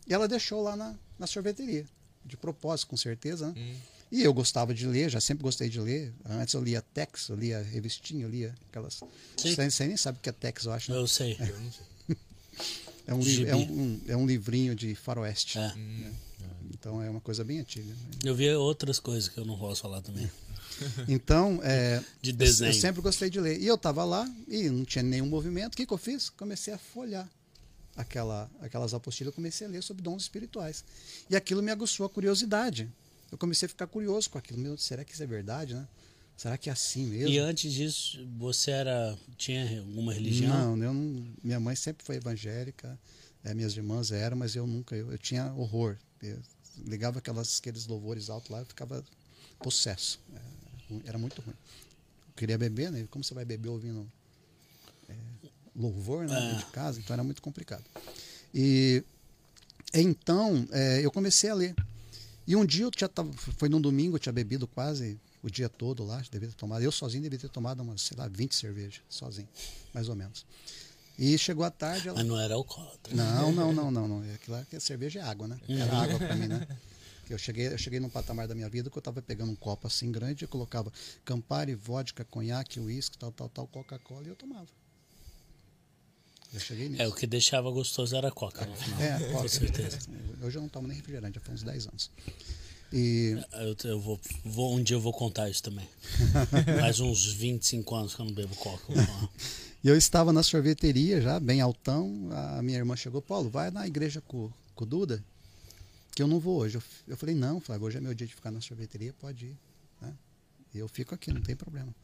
E 0.06 0.14
ela 0.14 0.26
deixou 0.26 0.62
lá 0.62 0.76
na, 0.76 0.94
na 1.18 1.26
sorveteria, 1.26 1.84
de 2.24 2.36
propósito, 2.36 2.88
com 2.88 2.96
certeza. 2.96 3.48
Né? 3.48 3.54
Hum. 3.58 3.74
E 4.12 4.22
eu 4.22 4.32
gostava 4.32 4.72
de 4.72 4.86
ler, 4.86 5.10
já 5.10 5.20
sempre 5.20 5.42
gostei 5.42 5.68
de 5.68 5.80
ler. 5.80 6.14
Antes 6.24 6.54
eu 6.54 6.62
lia 6.62 6.80
Tex, 6.80 7.28
eu 7.28 7.36
lia 7.36 7.60
revistinha, 7.60 8.24
eu 8.24 8.30
lia 8.30 8.54
aquelas. 8.70 9.00
Você, 9.36 9.68
você 9.70 9.86
nem 9.86 9.96
sabe 9.96 10.18
o 10.18 10.22
que 10.22 10.28
é 10.28 10.32
Tex, 10.32 10.64
eu 10.64 10.72
acho. 10.72 10.92
né? 10.92 10.96
Eu 10.98 11.06
sei. 11.08 11.36
Eu 11.40 11.58
não 11.58 11.72
sei. 11.72 11.86
É 13.08 13.14
um, 13.14 13.20
é, 13.50 13.54
um, 13.56 13.60
um- 13.82 14.00
é 14.08 14.16
um 14.16 14.26
livrinho 14.26 14.74
de 14.74 14.94
faroeste. 14.94 15.58
É. 15.58 15.72
Hum. 15.76 16.12
Então 16.72 17.02
é 17.02 17.08
uma 17.10 17.20
coisa 17.20 17.42
bem 17.44 17.60
antiga. 17.60 17.86
né? 17.92 17.96
Eu 18.24 18.34
vi 18.34 18.48
outras 18.54 18.98
coisas 18.98 19.28
que 19.28 19.38
eu 19.38 19.44
não 19.44 19.58
posso 19.58 19.82
falar 19.82 20.00
também. 20.02 20.30
Então, 21.08 21.58
é, 21.62 22.02
De 22.20 22.30
eu- 22.30 22.36
desenho. 22.36 22.68
Eu, 22.70 22.74
sempre 22.74 23.00
gostei 23.00 23.30
de 23.30 23.40
ler. 23.40 23.58
E 23.58 23.66
eu 23.66 23.76
estava 23.76 24.04
lá 24.04 24.30
e 24.46 24.68
não 24.68 24.84
tinha 24.84 25.02
nenhum 25.02 25.24
movimento. 25.26 25.72
O 25.72 25.76
que, 25.76 25.86
que 25.86 25.92
eu 25.92 25.96
fiz? 25.96 26.28
Comecei 26.28 26.74
a 26.74 26.76
folhar 26.76 27.26
aquela, 27.96 28.50
aquelas 28.60 28.92
apostilas. 28.92 29.32
Eu 29.32 29.34
comecei 29.34 29.66
a 29.66 29.70
ler 29.70 29.82
sobre 29.82 30.02
dons 30.02 30.22
espirituais. 30.24 30.84
E 31.30 31.36
aquilo 31.36 31.62
me 31.62 31.70
aguçou 31.70 32.04
a 32.04 32.10
curiosidade. 32.10 32.90
Eu 33.32 33.38
comecei 33.38 33.64
a 33.64 33.68
ficar 33.70 33.86
curioso 33.86 34.28
com 34.28 34.36
aquilo. 34.36 34.58
Meu, 34.58 34.76
será 34.76 35.02
que 35.02 35.14
isso 35.14 35.22
é 35.22 35.26
verdade, 35.26 35.74
né? 35.74 35.88
Será 36.36 36.58
que 36.58 36.68
é 36.68 36.72
assim 36.74 37.06
mesmo? 37.06 37.30
E 37.30 37.38
antes 37.38 37.72
disso, 37.72 38.28
você 38.36 38.70
era. 38.70 39.16
tinha 39.38 39.80
alguma 39.80 40.12
religião? 40.12 40.76
Não, 40.76 40.84
eu 40.84 40.92
não, 40.92 41.26
minha 41.42 41.58
mãe 41.58 41.74
sempre 41.74 42.04
foi 42.04 42.16
evangélica, 42.16 42.98
eh, 43.42 43.54
minhas 43.54 43.74
irmãs 43.74 44.12
eram, 44.12 44.36
mas 44.36 44.54
eu 44.54 44.66
nunca, 44.66 44.94
eu, 44.94 45.10
eu 45.10 45.16
tinha 45.16 45.50
horror. 45.54 45.96
Eu 46.22 46.38
ligava 46.84 47.18
aquelas, 47.18 47.58
aqueles 47.58 47.86
louvores 47.86 48.28
altos 48.30 48.50
lá, 48.50 48.58
eu 48.60 48.66
ficava 48.66 49.04
possesso. 49.60 50.20
É, 50.34 51.08
Era 51.08 51.18
muito 51.18 51.40
ruim. 51.42 51.54
Eu 52.28 52.34
queria 52.36 52.58
beber, 52.58 52.90
né? 52.90 53.06
Como 53.10 53.24
você 53.24 53.34
vai 53.34 53.44
beber 53.44 53.68
ouvindo 53.68 54.10
eh, 55.08 55.14
louvor 55.74 56.26
né, 56.26 56.52
É. 56.52 56.54
de 56.56 56.66
casa? 56.66 57.00
Então 57.00 57.14
era 57.14 57.24
muito 57.24 57.40
complicado. 57.42 57.84
E 58.54 59.02
então 59.94 60.66
eh, 60.72 61.00
eu 61.02 61.10
comecei 61.10 61.50
a 61.50 61.54
ler. 61.54 61.74
E 62.46 62.54
um 62.54 62.64
dia 62.64 62.84
eu 62.84 62.90
tinha, 62.90 63.08
tava, 63.08 63.32
foi 63.32 63.68
num 63.68 63.80
domingo, 63.80 64.14
eu 64.16 64.20
tinha 64.20 64.32
bebido 64.32 64.66
quase 64.68 65.18
o 65.42 65.50
dia 65.50 65.68
todo 65.68 66.04
lá, 66.04 66.22
devia 66.30 66.48
ter 66.48 66.54
tomado. 66.54 66.82
Eu 66.82 66.92
sozinho 66.92 67.22
devia 67.22 67.38
ter 67.38 67.48
tomado 67.48 67.80
umas, 67.82 68.02
sei 68.02 68.16
lá, 68.16 68.28
20 68.28 68.54
cervejas, 68.54 69.00
sozinho, 69.08 69.48
mais 69.92 70.08
ou 70.08 70.14
menos. 70.14 70.46
E 71.18 71.36
chegou 71.38 71.64
a 71.64 71.70
tarde. 71.70 72.08
Ela... 72.08 72.18
Mas 72.18 72.26
não 72.26 72.38
era 72.38 72.54
alcoólatra. 72.54 73.14
Não, 73.14 73.52
não, 73.52 73.72
não, 73.72 73.90
não, 73.90 74.08
não. 74.08 74.34
Aquilo 74.34 74.64
que 74.66 74.76
é 74.76 74.80
cerveja 74.80 75.20
é 75.20 75.22
água, 75.22 75.48
né? 75.48 75.58
Era 75.68 75.92
uhum. 75.92 76.00
água 76.00 76.18
para 76.18 76.36
mim, 76.36 76.46
né? 76.46 76.66
Eu 77.28 77.38
cheguei, 77.38 77.66
eu 77.66 77.78
cheguei 77.78 77.98
num 77.98 78.08
patamar 78.08 78.46
da 78.46 78.54
minha 78.54 78.68
vida 78.68 78.88
que 78.88 78.96
eu 78.96 79.00
estava 79.00 79.20
pegando 79.20 79.50
um 79.50 79.56
copo 79.56 79.86
assim 79.88 80.12
grande, 80.12 80.44
eu 80.44 80.48
colocava 80.48 80.92
Campari, 81.24 81.74
vodka, 81.74 82.24
conhaque, 82.24 82.78
uísque, 82.78 83.18
tal, 83.18 83.32
tal, 83.32 83.48
tal, 83.48 83.66
Coca-Cola 83.66 84.22
e 84.24 84.28
eu 84.28 84.36
tomava. 84.36 84.68
Eu 86.54 86.60
cheguei 86.60 86.88
nisso. 86.88 87.02
É, 87.02 87.08
o 87.08 87.12
que 87.12 87.26
deixava 87.26 87.68
gostoso 87.70 88.14
era 88.14 88.28
a 88.28 88.30
Coca 88.30 88.64
no 88.64 88.76
final. 88.76 89.02
É, 89.02 89.18
Coca. 89.18 89.42
Com 89.42 89.48
certeza. 89.48 89.98
Hoje 90.40 90.56
eu 90.56 90.62
não 90.62 90.68
tomo 90.68 90.86
nem 90.86 90.96
refrigerante, 90.96 91.34
já 91.34 91.40
faz 91.40 91.60
uns 91.60 91.64
10 91.64 91.86
anos. 91.88 92.10
E... 92.92 93.36
Eu, 93.52 93.90
eu 93.90 94.00
vou, 94.00 94.20
vou, 94.44 94.76
um 94.76 94.82
dia 94.82 94.96
eu 94.96 95.00
vou 95.00 95.12
contar 95.12 95.50
isso 95.50 95.64
também. 95.64 95.88
Faz 96.80 97.00
uns 97.00 97.26
25 97.32 97.94
anos 97.94 98.14
que 98.14 98.20
eu 98.20 98.26
não 98.26 98.32
bebo 98.32 98.54
Coca. 98.54 98.92
E 99.82 99.88
eu 99.88 99.96
estava 99.96 100.32
na 100.32 100.42
sorveteria 100.42 101.20
já, 101.20 101.38
bem 101.38 101.60
altão. 101.60 102.28
A 102.56 102.62
minha 102.62 102.78
irmã 102.78 102.96
chegou, 102.96 103.22
Paulo, 103.22 103.48
vai 103.48 103.70
na 103.70 103.86
igreja 103.86 104.20
com, 104.20 104.50
com 104.74 104.84
o 104.84 104.86
Duda 104.86 105.24
que 106.16 106.22
eu 106.22 106.26
não 106.26 106.40
vou 106.40 106.60
hoje. 106.60 106.78
Eu, 106.78 106.82
eu 107.08 107.16
falei, 107.16 107.34
não, 107.34 107.60
Flávio, 107.60 107.86
hoje 107.86 107.98
é 107.98 108.00
meu 108.00 108.14
dia 108.14 108.26
de 108.26 108.34
ficar 108.34 108.50
na 108.50 108.60
sorveteria, 108.62 109.12
pode 109.12 109.46
ir. 109.48 109.58
Né? 110.00 110.16
Eu 110.74 110.88
fico 110.88 111.14
aqui, 111.14 111.30
não 111.30 111.42
tem 111.42 111.54
problema. 111.54 111.94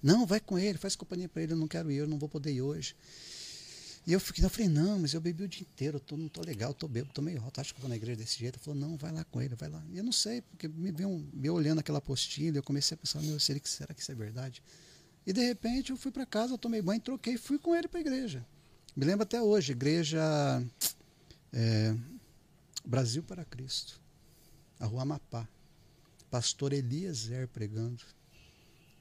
Não, 0.00 0.24
vai 0.24 0.38
com 0.38 0.56
ele, 0.56 0.78
faz 0.78 0.94
companhia 0.94 1.28
para 1.28 1.42
ele, 1.42 1.52
eu 1.52 1.56
não 1.56 1.66
quero 1.66 1.90
ir, 1.90 1.96
eu 1.96 2.06
não 2.06 2.16
vou 2.16 2.28
poder 2.28 2.52
ir 2.52 2.62
hoje. 2.62 2.94
E 4.06 4.12
eu, 4.12 4.20
fiquei, 4.20 4.44
eu 4.44 4.48
falei, 4.48 4.68
não, 4.68 5.00
mas 5.00 5.14
eu 5.14 5.20
bebi 5.20 5.42
o 5.42 5.48
dia 5.48 5.62
inteiro, 5.62 5.96
eu 5.96 6.00
tô, 6.00 6.16
não 6.16 6.28
tô 6.28 6.42
legal, 6.42 6.72
tô 6.72 6.86
bebo, 6.86 7.12
tô 7.12 7.20
meio 7.20 7.42
alto, 7.42 7.60
acho 7.60 7.74
que 7.74 7.80
vou 7.80 7.88
na 7.88 7.96
igreja 7.96 8.16
desse 8.16 8.38
jeito. 8.38 8.54
Ele 8.54 8.64
falou, 8.64 8.78
não, 8.78 8.96
vai 8.96 9.10
lá 9.10 9.24
com 9.24 9.42
ele, 9.42 9.56
vai 9.56 9.68
lá. 9.68 9.82
E 9.90 9.98
eu 9.98 10.04
não 10.04 10.12
sei, 10.12 10.42
porque 10.42 10.68
me 10.68 10.92
viu 10.92 11.26
me 11.32 11.50
olhando 11.50 11.80
aquela 11.80 11.98
apostila, 11.98 12.56
eu 12.56 12.62
comecei 12.62 12.94
a 12.94 12.98
pensar, 12.98 13.20
meu, 13.20 13.40
será 13.40 13.58
que, 13.58 13.68
será 13.68 13.92
que 13.92 14.00
isso 14.00 14.12
é 14.12 14.14
verdade? 14.14 14.62
E 15.26 15.32
de 15.32 15.44
repente 15.44 15.90
eu 15.90 15.96
fui 15.96 16.12
para 16.12 16.24
casa, 16.24 16.54
eu 16.54 16.58
tomei 16.58 16.80
banho, 16.80 17.00
troquei 17.00 17.34
e 17.34 17.38
fui 17.38 17.58
com 17.58 17.74
ele 17.74 17.88
para 17.88 17.98
a 17.98 18.00
igreja. 18.00 18.46
Me 18.94 19.04
lembro 19.04 19.24
até 19.24 19.42
hoje, 19.42 19.72
igreja. 19.72 20.20
É, 21.52 21.94
Brasil 22.84 23.22
para 23.22 23.44
Cristo, 23.44 24.00
a 24.78 24.86
rua 24.86 25.02
Amapá. 25.02 25.48
Pastor 26.30 26.72
Eliezer 26.72 27.48
pregando. 27.48 28.02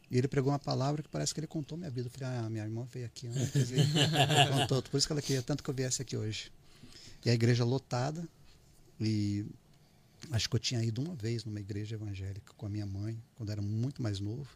E 0.09 0.17
ele 0.17 0.27
pregou 0.27 0.51
uma 0.51 0.59
palavra 0.59 1.01
que 1.01 1.09
parece 1.09 1.33
que 1.33 1.39
ele 1.39 1.47
contou 1.47 1.77
minha 1.77 1.89
vida. 1.89 2.07
Eu 2.07 2.11
falei, 2.11 2.37
ah, 2.37 2.49
minha 2.49 2.63
irmã 2.63 2.87
veio 2.91 3.05
aqui 3.05 3.27
antes 3.27 3.71
e 3.71 3.75
contou. 4.53 4.81
Por 4.83 4.97
isso 4.97 5.07
que 5.07 5.13
ela 5.13 5.21
queria 5.21 5.41
tanto 5.41 5.63
que 5.63 5.69
eu 5.69 5.73
viesse 5.73 6.01
aqui 6.01 6.15
hoje. 6.15 6.51
E 7.23 7.29
a 7.29 7.33
igreja 7.33 7.65
lotada. 7.65 8.27
E 8.99 9.45
acho 10.31 10.49
que 10.49 10.55
eu 10.55 10.59
tinha 10.59 10.83
ido 10.83 11.01
uma 11.01 11.15
vez 11.15 11.43
numa 11.43 11.59
igreja 11.59 11.95
evangélica 11.95 12.53
com 12.55 12.65
a 12.65 12.69
minha 12.69 12.85
mãe, 12.85 13.21
quando 13.35 13.51
era 13.51 13.61
muito 13.61 14.01
mais 14.01 14.19
novo. 14.19 14.47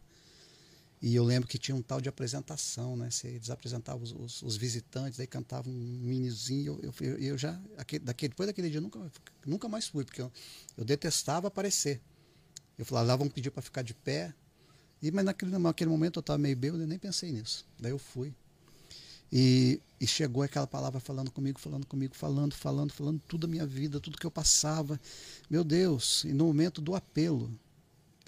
E 1.02 1.16
eu 1.16 1.24
lembro 1.24 1.48
que 1.48 1.58
tinha 1.58 1.76
um 1.76 1.82
tal 1.82 2.02
de 2.02 2.10
apresentação, 2.10 2.98
né? 2.98 3.08
Eles 3.24 3.50
apresentavam 3.50 4.04
os, 4.04 4.12
os, 4.12 4.42
os 4.42 4.58
visitantes, 4.58 5.20
aí 5.20 5.28
cantavam 5.28 5.72
um 5.72 5.76
minizinho. 5.76 6.78
Eu, 6.84 6.94
eu, 7.00 7.18
eu 7.18 7.38
já, 7.38 7.60
aquele, 7.78 8.04
daquele, 8.04 8.30
depois 8.30 8.48
daquele 8.48 8.70
dia, 8.70 8.82
nunca, 8.82 9.00
nunca 9.46 9.70
mais 9.70 9.88
fui, 9.88 10.04
porque 10.04 10.22
eu, 10.22 10.32
eu 10.78 10.84
detestava 10.84 11.48
aparecer. 11.48 12.02
Eu 12.78 12.86
falava, 12.86 13.08
lá 13.08 13.16
vão 13.16 13.30
pedir 13.30 13.50
para 13.50 13.62
ficar 13.62 13.82
de 13.82 13.94
pé. 13.94 14.34
E, 15.02 15.10
mas 15.10 15.24
naquele, 15.24 15.58
naquele 15.58 15.90
momento 15.90 16.18
eu 16.18 16.22
estava 16.22 16.38
meio 16.38 16.58
bêbado, 16.58 16.84
eu 16.84 16.88
nem 16.88 17.00
pensei 17.00 17.32
nisso. 17.32 17.66
Daí 17.80 17.92
eu 17.92 18.00
fui. 18.00 18.34
E, 19.32 19.80
e, 20.02 20.08
chegou 20.08 20.44
aquela 20.44 20.68
palavra 20.68 21.00
falando 21.00 21.32
comigo, 21.32 21.60
falando 21.60 21.86
comigo, 21.86 22.16
falando, 22.16 22.54
falando, 22.54 22.92
falando 22.92 23.22
tudo 23.28 23.46
a 23.46 23.48
minha 23.48 23.66
vida, 23.66 24.00
tudo 24.00 24.18
que 24.18 24.26
eu 24.26 24.32
passava. 24.32 25.00
Meu 25.50 25.64
Deus, 25.64 26.26
e 26.26 26.34
no 26.34 26.46
momento 26.46 26.82
do 26.82 26.96
apelo, 26.96 27.54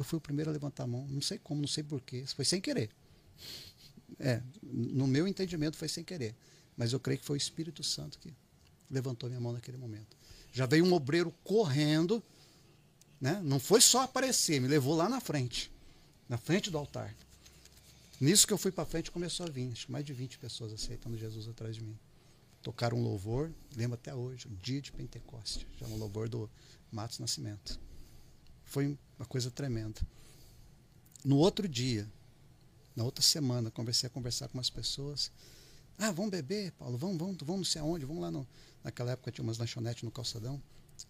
eu 0.01 0.05
fui 0.05 0.17
o 0.17 0.21
primeiro 0.21 0.49
a 0.49 0.53
levantar 0.53 0.83
a 0.83 0.87
mão. 0.87 1.07
Não 1.07 1.21
sei 1.21 1.37
como, 1.37 1.61
não 1.61 1.67
sei 1.67 1.83
porquê. 1.83 2.25
Foi 2.35 2.43
sem 2.43 2.59
querer. 2.59 2.89
É, 4.19 4.41
no 4.63 5.07
meu 5.07 5.27
entendimento 5.27 5.77
foi 5.77 5.87
sem 5.87 6.03
querer. 6.03 6.35
Mas 6.75 6.91
eu 6.93 6.99
creio 6.99 7.19
que 7.19 7.25
foi 7.25 7.37
o 7.37 7.37
Espírito 7.37 7.83
Santo 7.83 8.17
que 8.19 8.33
levantou 8.89 9.29
minha 9.29 9.39
mão 9.39 9.53
naquele 9.53 9.77
momento. 9.77 10.17
Já 10.51 10.65
veio 10.65 10.85
um 10.85 10.93
obreiro 10.93 11.31
correndo, 11.43 12.21
né? 13.19 13.39
não 13.43 13.59
foi 13.59 13.79
só 13.79 14.01
aparecer, 14.01 14.59
me 14.59 14.67
levou 14.67 14.95
lá 14.95 15.07
na 15.07 15.21
frente, 15.21 15.71
na 16.27 16.37
frente 16.37 16.69
do 16.69 16.77
altar. 16.77 17.15
Nisso 18.19 18.45
que 18.45 18.53
eu 18.53 18.57
fui 18.57 18.71
para 18.71 18.85
frente 18.85 19.09
começou 19.09 19.45
a 19.45 19.49
vir, 19.49 19.71
acho 19.71 19.85
que 19.85 19.91
mais 19.91 20.05
de 20.05 20.13
20 20.13 20.37
pessoas 20.39 20.73
aceitando 20.73 21.17
Jesus 21.17 21.47
atrás 21.47 21.75
de 21.75 21.81
mim. 21.81 21.97
Tocaram 22.61 22.97
um 22.97 23.03
louvor, 23.03 23.51
lembro 23.75 23.95
até 23.95 24.13
hoje, 24.13 24.47
o 24.47 24.55
dia 24.57 24.81
de 24.81 24.91
Pentecoste, 24.91 25.65
já 25.79 25.87
um 25.87 25.97
louvor 25.97 26.27
do 26.27 26.49
Matos 26.91 27.17
Nascimento. 27.17 27.79
Foi 28.65 28.97
uma 29.21 29.25
coisa 29.27 29.51
tremenda. 29.51 30.01
No 31.23 31.37
outro 31.37 31.67
dia, 31.67 32.07
na 32.95 33.03
outra 33.03 33.23
semana, 33.23 33.69
comecei 33.69 34.07
a 34.07 34.09
conversar 34.09 34.47
com 34.47 34.57
umas 34.57 34.69
pessoas. 34.69 35.31
Ah, 35.97 36.11
vamos 36.11 36.31
beber, 36.31 36.71
Paulo, 36.71 36.97
vamos, 36.97 37.17
vamos, 37.17 37.37
vamos 37.39 37.57
não 37.57 37.63
sei 37.63 37.81
aonde, 37.81 38.03
vamos 38.03 38.21
lá 38.21 38.31
no. 38.31 38.47
Naquela 38.83 39.11
época 39.11 39.31
tinha 39.31 39.43
umas 39.43 39.59
lanchonetes 39.59 40.01
no 40.01 40.09
calçadão. 40.09 40.61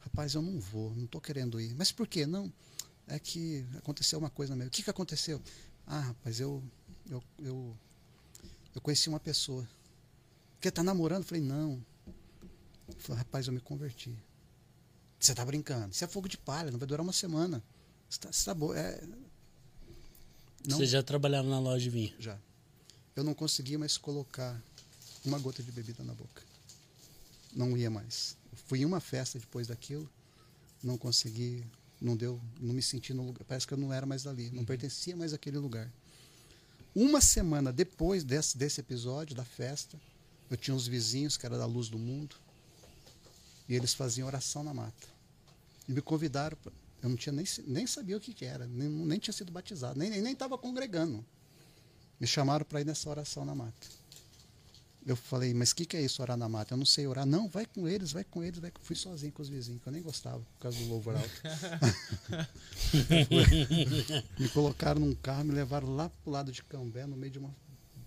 Rapaz, 0.02 0.36
eu 0.36 0.42
não 0.42 0.60
vou, 0.60 0.94
não 0.94 1.06
estou 1.06 1.22
querendo 1.22 1.60
ir. 1.60 1.74
Mas 1.76 1.92
por 1.92 2.06
quê? 2.06 2.26
Não. 2.26 2.52
É 3.08 3.18
que 3.18 3.66
aconteceu 3.78 4.20
uma 4.20 4.30
coisa 4.30 4.56
mesmo. 4.56 4.68
O 4.68 4.72
que, 4.72 4.84
que 4.84 4.90
aconteceu? 4.90 5.42
Ah, 5.88 6.00
rapaz, 6.00 6.40
eu, 6.40 6.62
eu, 7.10 7.24
eu, 7.40 7.78
eu 8.76 8.82
conheci 8.82 9.08
uma 9.08 9.20
pessoa. 9.20 9.68
Que 10.60 10.70
tá 10.70 10.84
namorando? 10.84 11.24
Falei, 11.24 11.42
não. 11.42 11.84
Falei, 12.98 13.20
rapaz, 13.20 13.48
eu 13.48 13.54
me 13.54 13.62
converti. 13.62 14.14
Você 15.18 15.32
está 15.32 15.46
brincando. 15.46 15.94
Isso 15.94 16.04
é 16.04 16.08
fogo 16.08 16.28
de 16.28 16.38
palha, 16.38 16.72
não 16.72 16.80
vai 16.80 16.88
durar 16.88 17.02
uma 17.02 17.14
semana. 17.14 17.64
Você 18.12 18.20
tá, 18.20 18.32
você 18.32 18.46
tá 18.46 18.54
bo... 18.54 18.74
é... 18.74 19.02
não... 20.68 20.78
Você 20.78 20.86
já 20.86 21.02
trabalhava 21.02 21.48
na 21.48 21.60
loja 21.60 21.82
de 21.82 21.90
vinho? 21.90 22.14
Já. 22.20 22.38
Eu 23.16 23.24
não 23.24 23.34
conseguia 23.34 23.80
mais 23.80 23.98
colocar 23.98 24.62
uma 25.24 25.40
gota 25.40 25.64
de 25.64 25.72
bebida 25.72 26.04
na 26.04 26.14
boca. 26.14 26.44
Não 27.54 27.78
ia 27.78 27.90
mais. 27.90 28.36
Eu 28.52 28.58
fui 28.68 28.82
em 28.82 28.86
uma 28.86 29.00
festa 29.00 29.40
depois 29.40 29.68
daquilo, 29.68 30.10
não 30.84 30.98
consegui, 30.98 31.66
não 32.02 32.18
deu, 32.18 32.42
não 32.60 32.74
me 32.74 32.82
senti 32.82 33.14
no 33.14 33.26
lugar. 33.26 33.46
Parece 33.46 33.66
que 33.66 33.74
eu 33.74 33.78
não 33.78 33.94
era 33.94 34.06
mais 34.06 34.28
ali, 34.28 34.50
não 34.50 34.60
uhum. 34.60 34.66
pertencia 34.66 35.16
mais 35.16 35.32
àquele 35.32 35.58
lugar. 35.58 35.90
Uma 36.94 37.22
semana 37.22 37.72
depois 37.72 38.26
desse, 38.26 38.58
desse 38.58 38.82
episódio 38.82 39.34
da 39.34 39.46
festa, 39.46 39.98
eu 40.50 40.58
tinha 40.58 40.76
uns 40.76 40.86
vizinhos 40.86 41.38
que 41.38 41.46
era 41.46 41.58
da 41.58 41.66
Luz 41.66 41.88
do 41.88 41.98
Mundo 41.98 42.36
e 43.70 43.76
eles 43.76 43.94
faziam 43.94 44.28
oração 44.28 44.66
na 44.66 44.74
mata. 44.74 45.08
E 45.88 45.94
me 45.94 46.02
convidaram, 46.02 46.58
eu 47.02 47.10
não 47.10 47.16
tinha 47.16 47.34
nem, 47.34 47.46
nem 47.68 47.88
sabia 47.88 48.18
o 48.18 48.20
que, 48.20 48.34
que 48.34 48.46
era, 48.46 48.68
nem, 48.68 48.88
nem 48.88 49.20
tinha 49.20 49.34
sido 49.34 49.52
batizado, 49.52 49.98
nem 49.98 50.10
estava 50.10 50.56
nem, 50.56 50.60
nem 50.62 50.72
congregando. 50.72 51.26
Me 52.20 52.28
chamaram 52.28 52.64
para 52.64 52.82
ir 52.82 52.86
nessa 52.86 53.10
oração 53.10 53.44
na 53.44 53.56
mata. 53.56 53.88
Eu 55.04 55.16
falei, 55.16 55.52
mas 55.52 55.72
o 55.72 55.76
que, 55.76 55.86
que 55.86 55.98
é 55.98 56.02
isso, 56.02 56.22
orar 56.22 56.38
na 56.38 56.48
mata? 56.48 56.76
Eu 56.76 56.78
não 56.78 56.86
sei 56.86 57.08
orar. 57.08 57.26
Não, 57.26 57.50
vai 57.50 57.66
com 57.66 57.88
eles, 57.88 58.12
vai 58.12 58.24
com 58.24 58.44
eles. 58.44 58.60
Vai. 58.60 58.72
Fui 58.82 58.96
sozinho 58.96 59.32
com 59.32 59.42
os 59.42 59.50
vizinhos, 59.50 59.82
que 59.82 59.88
eu 59.88 59.92
nem 59.92 60.04
gostava, 60.04 60.38
por 60.38 60.60
causa 60.60 60.78
do 60.78 60.88
louvor 60.88 61.16
alto. 61.16 61.42
me 64.38 64.48
colocaram 64.50 65.02
num 65.02 65.16
carro, 65.16 65.46
me 65.46 65.54
levaram 65.54 65.96
lá 65.96 66.08
pro 66.10 66.32
lado 66.32 66.52
de 66.52 66.64
Cambé, 66.64 67.08
no 67.08 67.18
meio 67.18 67.32
de 67.32 67.40
uma, 67.40 67.56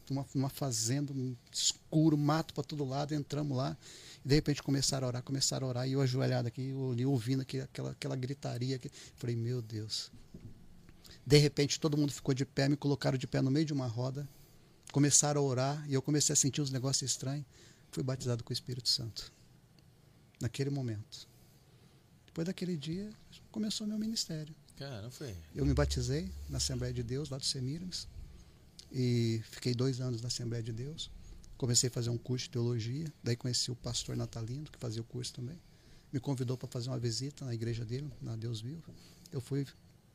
uma, 0.09 0.25
uma 0.33 0.49
fazenda, 0.49 1.13
um 1.13 1.35
escuro, 1.53 2.17
mato 2.17 2.55
para 2.55 2.63
todo 2.63 2.85
lado. 2.85 3.13
Entramos 3.13 3.57
lá. 3.57 3.77
De 4.25 4.35
repente 4.35 4.63
começaram 4.63 5.07
a 5.07 5.09
orar, 5.09 5.23
começaram 5.23 5.67
a 5.67 5.71
orar, 5.71 5.89
e 5.89 5.93
eu 5.93 6.01
ajoelhado 6.01 6.49
aqui, 6.49 6.71
eu, 6.71 7.11
ouvindo 7.11 7.43
aquela, 7.43 7.91
aquela 7.91 8.17
gritaria. 8.17 8.77
Aqui. 8.77 8.91
Falei, 9.17 9.37
meu 9.37 9.61
Deus. 9.61 10.11
De 11.27 11.37
repente 11.39 11.79
todo 11.79 11.97
mundo 11.97 12.13
ficou 12.13 12.35
de 12.35 12.45
pé, 12.45 12.69
me 12.69 12.77
colocaram 12.77 13.19
de 13.19 13.27
pé 13.27 13.41
no 13.41 13.51
meio 13.51 13.67
de 13.67 13.73
uma 13.73 13.87
roda, 13.87 14.29
começaram 14.93 15.41
a 15.41 15.45
orar, 15.45 15.85
e 15.89 15.95
eu 15.95 16.01
comecei 16.01 16.33
a 16.33 16.37
sentir 16.37 16.61
uns 16.63 16.71
negócios 16.71 17.11
estranhos. 17.11 17.45
Fui 17.91 18.03
batizado 18.03 18.43
com 18.43 18.51
o 18.51 18.53
Espírito 18.53 18.89
Santo. 18.89 19.33
Naquele 20.41 20.71
momento. 20.71 21.29
Depois 22.27 22.47
daquele 22.47 22.77
dia, 22.77 23.11
começou 23.51 23.87
meu 23.87 23.99
ministério. 23.99 24.55
Cara, 24.77 25.11
foi. 25.11 25.37
Eu 25.55 25.65
me 25.65 25.73
batizei 25.73 26.33
na 26.49 26.57
Assembleia 26.57 26.93
de 26.93 27.03
Deus, 27.03 27.29
lá 27.29 27.39
do 27.39 27.45
Semiramis, 27.45 28.09
e 28.91 29.41
fiquei 29.51 29.75
dois 29.75 30.01
anos 30.01 30.21
na 30.21 30.29
Assembleia 30.29 30.63
de 30.63 30.73
Deus. 30.73 31.11
Comecei 31.65 31.89
a 31.89 31.91
fazer 31.91 32.11
um 32.11 32.19
curso 32.19 32.45
de 32.45 32.51
teologia, 32.51 33.11
daí 33.23 33.35
conheci 33.35 33.71
o 33.71 33.75
pastor 33.75 34.15
Natalino, 34.15 34.71
que 34.71 34.79
fazia 34.79 35.01
o 35.01 35.05
curso 35.05 35.33
também. 35.33 35.59
Me 36.13 36.21
convidou 36.21 36.59
para 36.59 36.69
fazer 36.69 36.91
uma 36.91 36.99
visita 36.99 37.43
na 37.43 37.55
igreja 37.55 37.87
dele, 37.87 38.13
na 38.21 38.37
Deus 38.37 38.61
Vivo. 38.61 38.93
Eu 39.33 39.41
fui 39.41 39.67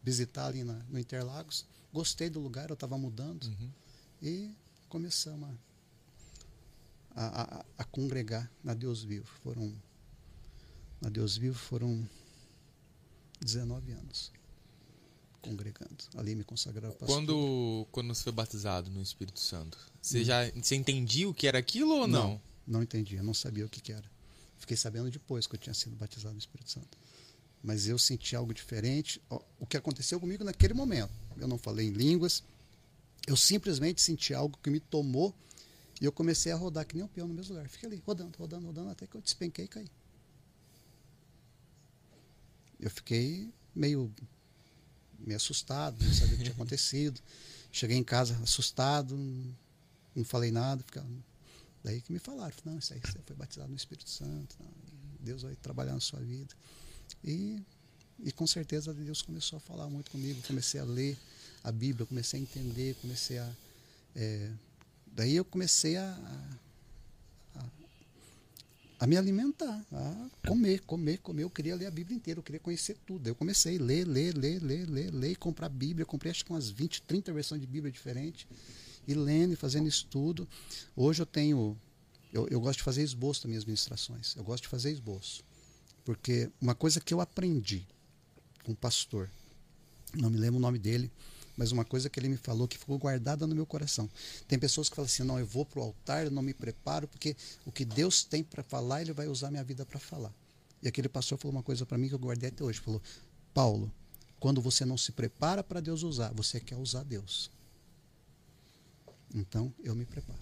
visitar 0.04 0.46
ali 0.46 0.64
na, 0.64 0.74
no 0.88 1.00
Interlagos, 1.00 1.66
gostei 1.92 2.30
do 2.30 2.40
lugar, 2.40 2.70
eu 2.70 2.76
estava 2.76 3.00
mudando. 3.00 3.46
Uhum. 3.46 3.72
E 4.22 4.56
começamos 4.90 5.50
a, 7.16 7.26
a, 7.26 7.42
a, 7.42 7.66
a, 7.80 7.84
congregar 7.84 8.48
na 8.64 8.76
Deus 8.76 9.04
Vivo. 9.04 9.26
Foram, 9.42 9.74
na 11.02 11.10
Deus 11.10 11.36
Vivo 11.36 11.58
foram 11.58 12.08
19 13.42 13.92
anos 13.94 14.32
congregando. 15.42 15.96
Ali 16.16 16.36
me 16.36 16.44
consagraram 16.44 16.94
pastor. 16.96 17.08
Quando, 17.08 17.88
quando 17.92 18.14
você 18.14 18.24
foi 18.24 18.32
batizado 18.32 18.90
no 18.90 19.02
Espírito 19.02 19.40
Santo, 19.40 19.78
você 20.02 20.22
hum. 20.22 20.24
já 20.24 20.50
você 20.52 20.76
entendia 20.76 21.28
o 21.28 21.34
que 21.34 21.48
era 21.48 21.58
aquilo 21.58 21.96
ou 21.96 22.08
não? 22.08 22.30
Não, 22.30 22.42
não 22.68 22.84
entendia, 22.84 23.24
não 23.24 23.34
sabia 23.34 23.66
o 23.66 23.70
que, 23.70 23.82
que 23.82 23.92
era. 23.92 24.10
Fiquei 24.58 24.76
sabendo 24.76 25.10
depois 25.10 25.48
que 25.48 25.56
eu 25.56 25.60
tinha 25.60 25.74
sido 25.74 25.96
batizado 25.96 26.34
no 26.34 26.40
Espírito 26.40 26.70
Santo. 26.72 26.98
Mas 27.64 27.88
eu 27.88 27.98
senti 27.98 28.36
algo 28.36 28.54
diferente. 28.54 29.22
O 29.60 29.66
que 29.66 29.76
aconteceu 29.76 30.20
comigo 30.20 30.44
naquele 30.44 30.74
momento, 30.74 31.12
eu 31.38 31.48
não 31.48 31.58
falei 31.58 31.88
em 31.88 31.92
línguas. 31.92 32.44
Eu 33.28 33.36
simplesmente 33.36 34.02
senti 34.02 34.34
algo 34.34 34.58
que 34.62 34.70
me 34.70 34.80
tomou 34.80 35.36
e 36.02 36.06
eu 36.06 36.12
comecei 36.12 36.52
a 36.52 36.56
rodar 36.56 36.86
que 36.86 36.96
nem 36.96 37.04
um 37.04 37.08
peão 37.08 37.28
no 37.28 37.34
mesmo 37.34 37.54
lugar. 37.54 37.70
Fiquei 37.70 37.88
ali, 37.88 38.04
rodando, 38.06 38.38
rodando, 38.38 38.66
rodando, 38.68 38.90
até 38.90 39.06
que 39.06 39.16
eu 39.16 39.22
despenquei 39.22 39.66
e 39.66 39.68
caí. 39.68 39.88
Eu 42.80 42.90
fiquei 42.90 43.52
meio, 43.76 44.14
meio 45.26 45.38
assustado, 45.38 46.04
não 46.04 46.14
sabia 46.14 46.34
o 46.34 46.38
que 46.38 46.44
tinha 46.44 46.54
acontecido. 46.54 47.20
Cheguei 47.72 47.98
em 47.98 48.04
casa 48.04 48.38
assustado, 48.44 49.18
não 50.16 50.24
falei 50.24 50.52
nada. 50.52 50.84
Ficava... 50.84 51.08
Daí 51.84 52.02
que 52.02 52.12
me 52.12 52.20
falaram, 52.20 52.54
não, 52.66 52.78
isso 52.78 52.94
aí 52.94 53.00
você 53.00 53.20
foi 53.26 53.36
batizado 53.36 53.70
no 53.70 53.76
Espírito 53.76 54.10
Santo, 54.10 54.56
não, 54.60 54.72
Deus 55.20 55.44
vai 55.44 55.56
trabalhar 55.56 55.94
na 55.94 56.00
sua 56.00 56.20
vida. 56.20 56.54
E, 57.24 57.62
e 58.20 58.32
com 58.32 58.46
certeza 58.46 58.94
Deus 58.94 59.22
começou 59.22 59.58
a 59.58 59.60
falar 59.60 59.88
muito 59.90 60.12
comigo. 60.12 60.42
Comecei 60.46 60.80
a 60.80 60.84
ler 60.84 61.18
a 61.64 61.72
Bíblia, 61.72 62.06
comecei 62.06 62.40
a 62.40 62.44
entender, 62.44 62.96
comecei 63.02 63.38
a. 63.38 63.50
É, 64.16 64.52
daí 65.08 65.36
eu 65.36 65.46
comecei 65.46 65.98
a, 65.98 66.04
a, 66.04 66.58
a, 69.00 69.08
me 69.08 69.16
alimentar, 69.16 69.86
a 69.92 70.30
comer, 70.48 70.82
comer, 70.82 71.20
comer. 71.20 71.44
Eu 71.44 71.50
queria 71.50 71.76
ler 71.76 71.86
a 71.86 71.92
Bíblia 71.92 72.18
inteira, 72.18 72.40
eu 72.40 72.44
queria 72.44 72.60
conhecer 72.60 72.98
tudo. 73.06 73.28
Eu 73.28 73.36
comecei 73.36 73.78
a 73.78 73.82
ler, 73.82 74.06
ler, 74.06 74.36
ler, 74.36 74.62
ler, 74.62 74.90
ler, 74.90 75.14
ler, 75.14 75.36
comprar 75.38 75.70
Bíblia. 75.70 76.04
Eu 76.04 76.08
comprei 76.08 76.32
acho 76.32 76.44
que 76.44 76.52
umas 76.52 76.70
20, 76.70 77.02
30 77.04 77.32
versões 77.32 77.62
de 77.62 77.68
Bíblia 77.68 77.92
diferentes. 77.92 78.46
E 79.08 79.14
lendo 79.14 79.54
e 79.54 79.56
fazendo 79.56 79.88
estudo. 79.88 80.48
Hoje 80.96 81.22
eu 81.22 81.26
tenho. 81.26 81.78
Eu, 82.34 82.48
eu 82.50 82.60
gosto 82.60 82.80
de 82.80 82.84
fazer 82.84 83.02
esboço 83.02 83.42
das 83.42 83.50
minhas 83.50 83.66
ministrações. 83.66 84.36
Eu 84.36 84.44
gosto 84.44 84.64
de 84.64 84.70
fazer 84.70 84.92
esboço. 84.92 85.44
Porque 86.04 86.52
uma 86.62 86.76
coisa 86.76 87.00
que 87.00 87.14
eu 87.14 87.22
aprendi 87.22 87.88
com 88.64 88.74
um 88.74 88.76
pastor, 88.76 89.30
não 90.14 90.30
me 90.30 90.38
lembro 90.38 90.58
o 90.58 90.62
nome 90.62 90.78
dele, 90.78 91.12
mas 91.60 91.74
uma 91.74 91.84
coisa 91.84 92.10
que 92.10 92.18
ele 92.18 92.30
me 92.30 92.38
falou 92.38 92.70
que 92.70 92.78
ficou 92.78 92.98
guardada 92.98 93.46
no 93.46 93.54
meu 93.54 93.66
coração. 93.66 94.10
Tem 94.48 94.58
pessoas 94.58 94.88
que 94.88 94.96
falam 94.96 95.08
assim: 95.08 95.24
não, 95.24 95.38
eu 95.38 95.46
vou 95.46 95.66
para 95.66 95.82
o 95.82 95.84
altar, 95.84 96.24
eu 96.24 96.32
não 96.32 96.42
me 96.42 96.54
preparo, 96.54 97.06
porque 97.06 97.36
o 97.66 97.72
que 97.72 97.84
Deus 97.84 98.24
tem 98.24 98.42
para 98.42 98.64
falar, 98.64 99.02
ele 99.02 99.12
vai 99.12 99.28
usar 99.28 99.52
minha 99.52 99.64
vida 99.64 99.86
para 99.86 100.00
falar. 100.00 100.34
E 100.82 100.88
aquele 100.88 101.10
pastor 101.10 101.38
falou 101.38 101.58
uma 101.58 101.62
coisa 101.62 101.86
para 101.86 101.98
mim 101.98 102.08
que 102.08 102.16
eu 102.16 102.20
guardei 102.20 102.48
até 102.48 102.64
hoje: 102.64 102.80
falou, 102.80 103.02
Paulo, 103.54 103.92
quando 104.40 104.62
você 104.62 104.86
não 104.86 104.98
se 104.98 105.12
prepara 105.12 105.62
para 105.62 105.82
Deus 105.82 106.02
usar, 106.02 106.32
você 106.34 106.62
quer 106.62 106.78
usar 106.78 107.04
Deus. 107.04 107.52
Então, 109.36 109.74
eu 109.84 109.94
me 109.94 110.06
preparo. 110.06 110.40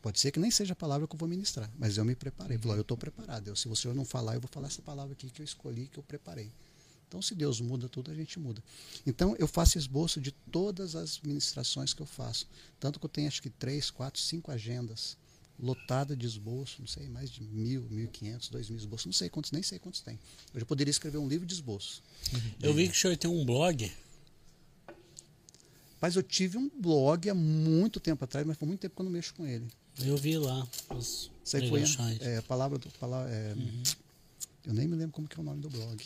Pode 0.00 0.18
ser 0.18 0.30
que 0.30 0.40
nem 0.40 0.50
seja 0.50 0.72
a 0.72 0.76
palavra 0.76 1.06
que 1.06 1.14
eu 1.14 1.18
vou 1.18 1.28
ministrar, 1.28 1.70
mas 1.78 1.98
eu 1.98 2.04
me 2.04 2.14
preparei. 2.14 2.56
Falou, 2.56 2.78
eu 2.78 2.80
estou 2.80 2.96
preparado. 2.96 3.48
Eu, 3.48 3.56
se 3.56 3.68
você 3.68 3.92
não 3.92 4.06
falar, 4.06 4.36
eu 4.36 4.40
vou 4.40 4.48
falar 4.50 4.68
essa 4.68 4.80
palavra 4.80 5.12
aqui 5.12 5.28
que 5.28 5.42
eu 5.42 5.44
escolhi, 5.44 5.86
que 5.86 5.98
eu 5.98 6.02
preparei. 6.02 6.50
Então, 7.08 7.22
se 7.22 7.34
Deus 7.34 7.60
muda 7.60 7.88
tudo, 7.88 8.10
a 8.10 8.14
gente 8.14 8.38
muda. 8.38 8.62
Então, 9.06 9.34
eu 9.38 9.48
faço 9.48 9.78
esboço 9.78 10.20
de 10.20 10.30
todas 10.30 10.94
as 10.94 11.18
ministrações 11.20 11.94
que 11.94 12.02
eu 12.02 12.06
faço. 12.06 12.46
Tanto 12.78 13.00
que 13.00 13.06
eu 13.06 13.08
tenho, 13.08 13.28
acho 13.28 13.40
que, 13.40 13.48
três, 13.48 13.90
quatro, 13.90 14.20
cinco 14.20 14.50
agendas 14.50 15.16
lotada 15.58 16.16
de 16.16 16.24
esboço, 16.24 16.76
não 16.78 16.86
sei, 16.86 17.08
mais 17.08 17.30
de 17.30 17.42
mil, 17.42 17.82
mil 17.90 18.04
e 18.04 18.08
quinhentos, 18.08 18.48
dois 18.48 18.68
mil 18.68 18.78
esboços, 18.78 19.06
não 19.06 19.12
sei 19.12 19.28
quantos, 19.28 19.50
nem 19.50 19.62
sei 19.62 19.78
quantos 19.78 20.00
tem. 20.00 20.18
Eu 20.54 20.60
já 20.60 20.66
poderia 20.66 20.90
escrever 20.90 21.18
um 21.18 21.26
livro 21.26 21.44
de 21.44 21.54
esboço. 21.54 22.02
Eu 22.62 22.72
vi 22.72 22.88
que 22.88 22.96
o 22.96 23.00
senhor 23.00 23.16
tem 23.16 23.28
um 23.28 23.44
blog. 23.44 23.90
Mas 26.00 26.14
eu 26.14 26.22
tive 26.22 26.56
um 26.56 26.70
blog 26.78 27.28
há 27.28 27.34
muito 27.34 27.98
tempo 27.98 28.22
atrás, 28.24 28.46
mas 28.46 28.56
foi 28.56 28.68
muito 28.68 28.80
tempo 28.80 28.94
que 28.94 29.00
eu 29.00 29.04
não 29.04 29.10
mexo 29.10 29.34
com 29.34 29.44
ele. 29.44 29.66
Eu 29.98 30.16
vi 30.16 30.38
lá. 30.38 30.66
Isso 30.96 31.30
aí 31.56 31.68
foi 31.68 31.82
é, 32.20 32.36
a 32.36 32.42
palavra 32.42 32.78
do. 32.78 32.88
Palavra, 32.90 33.28
é, 33.32 33.54
uhum. 33.54 33.82
Eu 34.64 34.74
nem 34.74 34.86
me 34.86 34.94
lembro 34.94 35.12
como 35.12 35.26
que 35.26 35.36
é 35.36 35.40
o 35.40 35.44
nome 35.44 35.60
do 35.60 35.68
blog. 35.68 36.04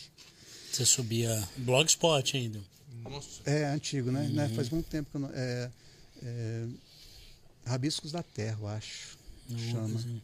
Você 0.73 0.87
subia 0.87 1.49
Blogspot 1.59 2.37
ainda. 2.37 2.61
Nossa. 3.03 3.43
É 3.45 3.67
antigo, 3.67 4.11
né? 4.11 4.23
Uhum. 4.23 4.33
né? 4.33 4.49
Faz 4.49 4.71
muito 4.71 4.89
tempo 4.89 5.11
que 5.11 5.17
eu 5.17 5.21
não. 5.21 5.31
É, 5.35 5.71
é, 6.23 6.67
Rabiscos 7.67 8.13
da 8.13 8.23
Terra, 8.23 8.59
eu 8.61 8.69
acho. 8.69 9.19
Não, 9.49 9.59
chama. 9.59 9.99
Assim. 9.99 10.23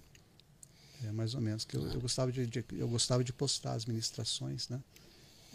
É 1.05 1.13
mais 1.13 1.35
ou 1.35 1.41
menos. 1.41 1.65
Que 1.65 1.77
eu, 1.77 1.87
eu, 1.93 2.01
gostava 2.01 2.33
de, 2.33 2.47
de, 2.47 2.65
eu 2.73 2.89
gostava 2.89 3.23
de 3.23 3.33
postar 3.33 3.75
as 3.75 3.85
ministrações, 3.85 4.69
né? 4.69 4.81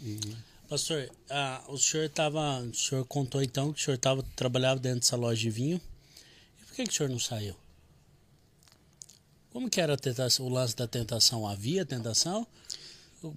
E... 0.00 0.20
Pastor, 0.68 1.10
ah, 1.28 1.62
o 1.68 1.76
senhor 1.76 2.08
tava. 2.08 2.60
O 2.60 2.74
senhor 2.74 3.04
contou 3.06 3.42
então 3.42 3.72
que 3.72 3.80
o 3.80 3.84
senhor 3.84 3.98
tava, 3.98 4.22
trabalhava 4.36 4.80
dentro 4.80 5.00
dessa 5.00 5.16
loja 5.16 5.40
de 5.40 5.50
vinho. 5.50 5.80
E 6.60 6.64
por 6.64 6.74
que, 6.74 6.84
que 6.84 6.90
o 6.90 6.94
senhor 6.94 7.08
não 7.08 7.18
saiu? 7.18 7.56
Como 9.50 9.68
que 9.68 9.80
era 9.80 9.96
tentação, 9.96 10.46
o 10.46 10.48
lance 10.48 10.74
da 10.74 10.86
tentação? 10.86 11.46
Havia 11.46 11.84
tentação? 11.84 12.46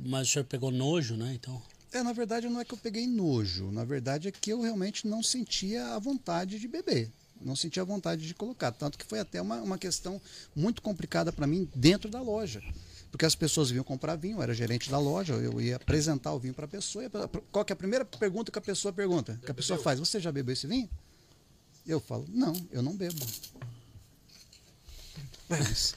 Mas 0.05 0.27
o 0.27 0.31
senhor 0.31 0.45
pegou 0.45 0.71
nojo, 0.71 1.15
né? 1.15 1.33
Então. 1.33 1.61
É, 1.91 2.03
na 2.03 2.13
verdade 2.13 2.49
não 2.49 2.59
é 2.59 2.65
que 2.65 2.73
eu 2.73 2.77
peguei 2.77 3.07
nojo. 3.07 3.71
Na 3.71 3.83
verdade 3.83 4.27
é 4.27 4.31
que 4.31 4.51
eu 4.51 4.61
realmente 4.61 5.07
não 5.07 5.21
sentia 5.21 5.95
a 5.95 5.99
vontade 5.99 6.59
de 6.59 6.67
beber. 6.67 7.11
Não 7.39 7.55
sentia 7.55 7.83
a 7.83 7.85
vontade 7.85 8.27
de 8.27 8.33
colocar. 8.33 8.71
Tanto 8.71 8.97
que 8.97 9.05
foi 9.05 9.19
até 9.19 9.41
uma, 9.41 9.61
uma 9.61 9.77
questão 9.77 10.19
muito 10.55 10.81
complicada 10.81 11.31
para 11.31 11.45
mim 11.45 11.69
dentro 11.75 12.09
da 12.09 12.21
loja. 12.21 12.61
Porque 13.11 13.25
as 13.25 13.35
pessoas 13.35 13.69
vinham 13.69 13.83
comprar 13.83 14.15
vinho, 14.15 14.37
eu 14.37 14.43
era 14.43 14.53
gerente 14.53 14.89
da 14.89 14.99
loja, 14.99 15.33
eu 15.33 15.61
ia 15.61 15.77
apresentar 15.77 16.33
o 16.33 16.39
vinho 16.39 16.53
para 16.53 16.65
a 16.65 16.67
pessoa. 16.67 17.09
Qual 17.51 17.63
que 17.63 17.71
é 17.71 17.75
a 17.75 17.77
primeira 17.77 18.03
pergunta 18.03 18.51
que 18.51 18.59
a 18.59 18.61
pessoa 18.61 18.93
pergunta? 18.93 19.33
Já 19.33 19.39
que 19.39 19.51
a 19.51 19.53
pessoa 19.53 19.77
bebeu? 19.77 19.83
faz: 19.83 19.99
Você 19.99 20.19
já 20.19 20.31
bebeu 20.31 20.53
esse 20.53 20.67
vinho? 20.67 20.89
Eu 21.85 21.99
falo: 21.99 22.25
Não, 22.27 22.53
eu 22.71 22.81
não 22.81 22.95
bebo. 22.95 23.25
Mas, 25.47 25.95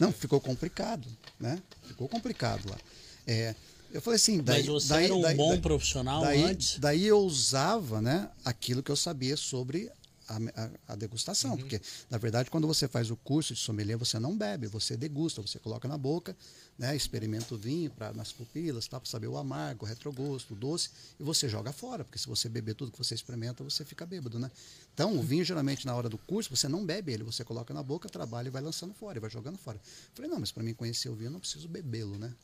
não, 0.00 0.10
ficou 0.10 0.40
complicado, 0.40 1.06
né? 1.38 1.62
Ficou 1.86 2.08
complicado 2.08 2.68
lá. 2.70 2.78
É, 3.26 3.54
eu 3.92 4.00
falei 4.00 4.16
assim, 4.16 4.42
daí, 4.42 4.60
Mas 4.60 4.66
você 4.66 4.88
daí, 4.88 5.04
era 5.04 5.14
um 5.14 5.20
daí, 5.20 5.36
bom 5.36 5.50
daí, 5.50 5.60
profissional 5.60 6.22
daí, 6.22 6.42
antes? 6.42 6.78
Daí 6.78 7.06
eu 7.06 7.18
usava, 7.18 8.00
né, 8.00 8.30
aquilo 8.44 8.82
que 8.82 8.90
eu 8.90 8.96
sabia 8.96 9.36
sobre 9.36 9.90
a, 10.30 10.92
a, 10.92 10.96
degustação, 10.96 11.52
uhum. 11.52 11.58
porque 11.58 11.80
na 12.08 12.18
verdade 12.18 12.50
quando 12.50 12.66
você 12.66 12.86
faz 12.86 13.10
o 13.10 13.16
curso 13.16 13.52
de 13.54 13.60
sommelier 13.60 13.98
você 13.98 14.18
não 14.18 14.36
bebe, 14.36 14.66
você 14.66 14.96
degusta, 14.96 15.42
você 15.42 15.58
coloca 15.58 15.88
na 15.88 15.98
boca, 15.98 16.36
né, 16.78 16.94
experimenta 16.94 17.54
o 17.54 17.58
vinho 17.58 17.90
para 17.90 18.12
nas 18.12 18.32
pupilas, 18.32 18.86
tá, 18.86 19.00
para 19.00 19.10
saber 19.10 19.26
o 19.26 19.36
amargo, 19.36 19.84
o 19.84 19.88
retrogosto, 19.88 20.54
o 20.54 20.56
doce, 20.56 20.90
e 21.18 21.22
você 21.22 21.48
joga 21.48 21.72
fora, 21.72 22.04
porque 22.04 22.18
se 22.18 22.28
você 22.28 22.48
beber 22.48 22.74
tudo 22.74 22.92
que 22.92 22.98
você 22.98 23.14
experimenta 23.14 23.64
você 23.64 23.84
fica 23.84 24.06
bêbado, 24.06 24.38
né? 24.38 24.50
Então 24.94 25.18
o 25.18 25.22
vinho 25.22 25.44
geralmente 25.44 25.84
na 25.84 25.94
hora 25.94 26.08
do 26.08 26.18
curso 26.18 26.54
você 26.54 26.68
não 26.68 26.84
bebe 26.84 27.12
ele, 27.12 27.24
você 27.24 27.44
coloca 27.44 27.74
na 27.74 27.82
boca, 27.82 28.08
trabalha 28.08 28.48
e 28.48 28.50
vai 28.50 28.62
lançando 28.62 28.94
fora, 28.94 29.18
e 29.18 29.20
vai 29.20 29.30
jogando 29.30 29.58
fora. 29.58 29.80
falei 30.14 30.30
não, 30.30 30.38
mas 30.38 30.52
para 30.52 30.62
mim 30.62 30.74
conhecer 30.74 31.08
o 31.08 31.14
vinho 31.14 31.28
eu 31.28 31.32
não 31.32 31.40
preciso 31.40 31.68
bebê-lo, 31.68 32.18
né? 32.18 32.34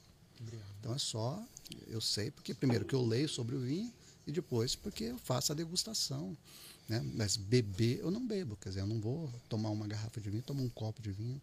Então 0.81 0.95
é 0.95 0.99
só, 0.99 1.43
eu 1.87 2.01
sei, 2.01 2.31
porque 2.31 2.55
primeiro 2.55 2.85
que 2.85 2.95
eu 2.95 3.05
leio 3.05 3.29
sobre 3.29 3.55
o 3.57 3.61
vinho 3.61 3.93
e 4.27 4.33
depois 4.33 4.75
porque 4.75 5.05
eu 5.05 5.19
faço 5.19 5.53
a 5.53 5.55
degustação. 5.55 6.37
Né? 6.89 7.05
Mas 7.15 7.37
beber, 7.37 7.99
eu 7.99 8.11
não 8.11 8.25
bebo, 8.25 8.57
quer 8.57 8.69
dizer, 8.71 8.81
eu 8.81 8.87
não 8.87 9.01
vou 9.01 9.33
tomar 9.49 9.71
uma 9.71 9.87
garrafa 9.87 10.21
de 10.21 10.31
vinho, 10.31 10.43
tomar 10.43 10.63
um 10.63 10.69
copo 10.69 11.03
de 11.03 11.11
vinho. 11.11 11.41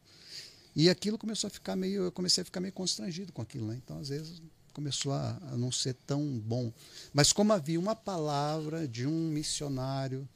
E 0.76 0.90
aquilo 0.90 1.18
começou 1.18 1.48
a 1.48 1.52
ficar 1.52 1.76
meio, 1.76 2.04
eu 2.04 2.12
comecei 2.12 2.42
a 2.42 2.46
ficar 2.46 2.60
meio 2.60 2.74
constrangido 2.74 3.32
com 3.32 3.42
aquilo, 3.42 3.68
né? 3.68 3.80
Então, 3.84 4.00
às 4.00 4.10
vezes, 4.10 4.42
começou 4.74 5.14
a, 5.14 5.38
a 5.52 5.58
não 5.58 5.72
ser 5.72 5.94
tão 6.08 6.26
bom. 6.40 6.72
Mas 7.14 7.32
como 7.32 7.54
havia 7.54 7.80
uma 7.80 7.96
palavra 7.96 8.88
de 8.88 9.06
um 9.06 9.30
missionário, 9.30 10.28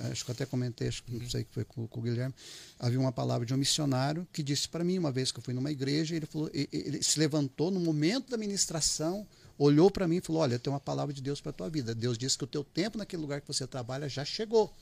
acho 0.00 0.24
que 0.24 0.30
eu 0.30 0.34
até 0.34 0.46
comentei, 0.46 0.88
acho 0.88 1.02
que 1.02 1.12
não 1.12 1.28
sei 1.28 1.44
que 1.44 1.52
foi 1.52 1.64
com, 1.64 1.86
com, 1.86 2.00
o 2.00 2.02
Guilherme, 2.02 2.34
havia 2.78 2.98
uma 2.98 3.12
palavra 3.12 3.44
de 3.44 3.52
um 3.52 3.58
missionário 3.58 4.26
que 4.32 4.42
disse 4.42 4.68
para 4.68 4.82
mim, 4.82 4.98
uma 4.98 5.12
vez 5.12 5.30
que 5.30 5.38
eu 5.38 5.42
fui 5.42 5.52
numa 5.52 5.70
igreja, 5.70 6.16
ele 6.16 6.26
falou, 6.26 6.50
ele, 6.54 6.68
ele 6.72 7.02
se 7.02 7.18
levantou 7.18 7.70
no 7.70 7.80
momento 7.80 8.30
da 8.30 8.38
ministração, 8.38 9.26
olhou 9.62 9.90
para 9.90 10.08
mim 10.08 10.16
e 10.16 10.20
falou: 10.20 10.42
Olha, 10.42 10.54
eu 10.54 10.58
tenho 10.58 10.74
uma 10.74 10.80
palavra 10.80 11.12
de 11.14 11.22
Deus 11.22 11.40
para 11.40 11.50
a 11.50 11.52
tua 11.52 11.70
vida. 11.70 11.94
Deus 11.94 12.18
disse 12.18 12.36
que 12.36 12.44
o 12.44 12.46
teu 12.46 12.64
tempo 12.64 12.98
naquele 12.98 13.22
lugar 13.22 13.40
que 13.40 13.46
você 13.46 13.66
trabalha 13.66 14.08
já 14.08 14.24
chegou. 14.24 14.72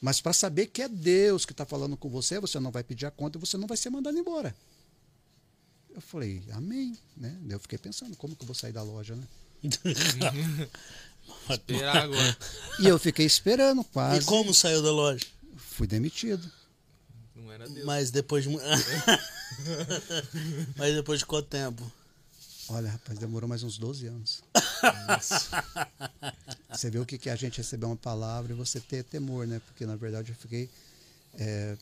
Mas 0.00 0.20
para 0.20 0.32
saber 0.32 0.66
que 0.66 0.82
é 0.82 0.88
Deus 0.88 1.44
que 1.46 1.52
está 1.52 1.64
falando 1.64 1.96
com 1.96 2.08
você, 2.08 2.38
você 2.38 2.60
não 2.60 2.70
vai 2.70 2.84
pedir 2.84 3.06
a 3.06 3.10
conta 3.10 3.38
e 3.38 3.40
você 3.40 3.56
não 3.56 3.66
vai 3.66 3.76
ser 3.76 3.90
mandado 3.90 4.16
embora. 4.18 4.54
Eu 5.94 6.00
falei, 6.00 6.42
amém. 6.52 6.96
Né? 7.16 7.36
Eu 7.48 7.58
fiquei 7.58 7.78
pensando, 7.78 8.14
como 8.16 8.36
que 8.36 8.42
eu 8.42 8.46
vou 8.46 8.54
sair 8.54 8.72
da 8.72 8.82
loja, 8.82 9.16
né? 9.16 9.26
Esperar 11.50 11.96
agora. 12.04 12.36
E 12.78 12.86
eu 12.86 12.98
fiquei 12.98 13.26
esperando 13.26 13.82
quase. 13.84 14.20
E 14.20 14.24
como 14.24 14.54
saiu 14.54 14.82
da 14.82 14.92
loja? 14.92 15.24
Fui 15.56 15.86
demitido. 15.86 16.50
Não 17.34 17.50
era 17.50 17.68
Deus. 17.68 17.84
Mas 17.84 18.10
depois 18.10 18.44
de. 18.44 18.50
Mas 20.76 20.94
depois 20.94 21.18
de 21.20 21.26
quanto 21.26 21.48
tempo? 21.48 21.90
Olha, 22.68 22.90
rapaz, 22.90 23.18
demorou 23.18 23.48
mais 23.48 23.62
uns 23.62 23.78
12 23.78 24.06
anos. 24.06 24.42
você 26.70 26.90
vê 26.90 26.98
o 26.98 27.06
que, 27.06 27.16
que 27.16 27.28
é 27.28 27.32
a 27.32 27.36
gente 27.36 27.58
receber 27.58 27.86
uma 27.86 27.96
palavra 27.96 28.52
e 28.52 28.56
você 28.56 28.80
ter 28.80 29.04
temor, 29.04 29.46
né? 29.46 29.60
Porque 29.66 29.86
na 29.86 29.94
verdade 29.94 30.32
eu 30.32 30.36
fiquei. 30.36 30.68
É, 31.34 31.76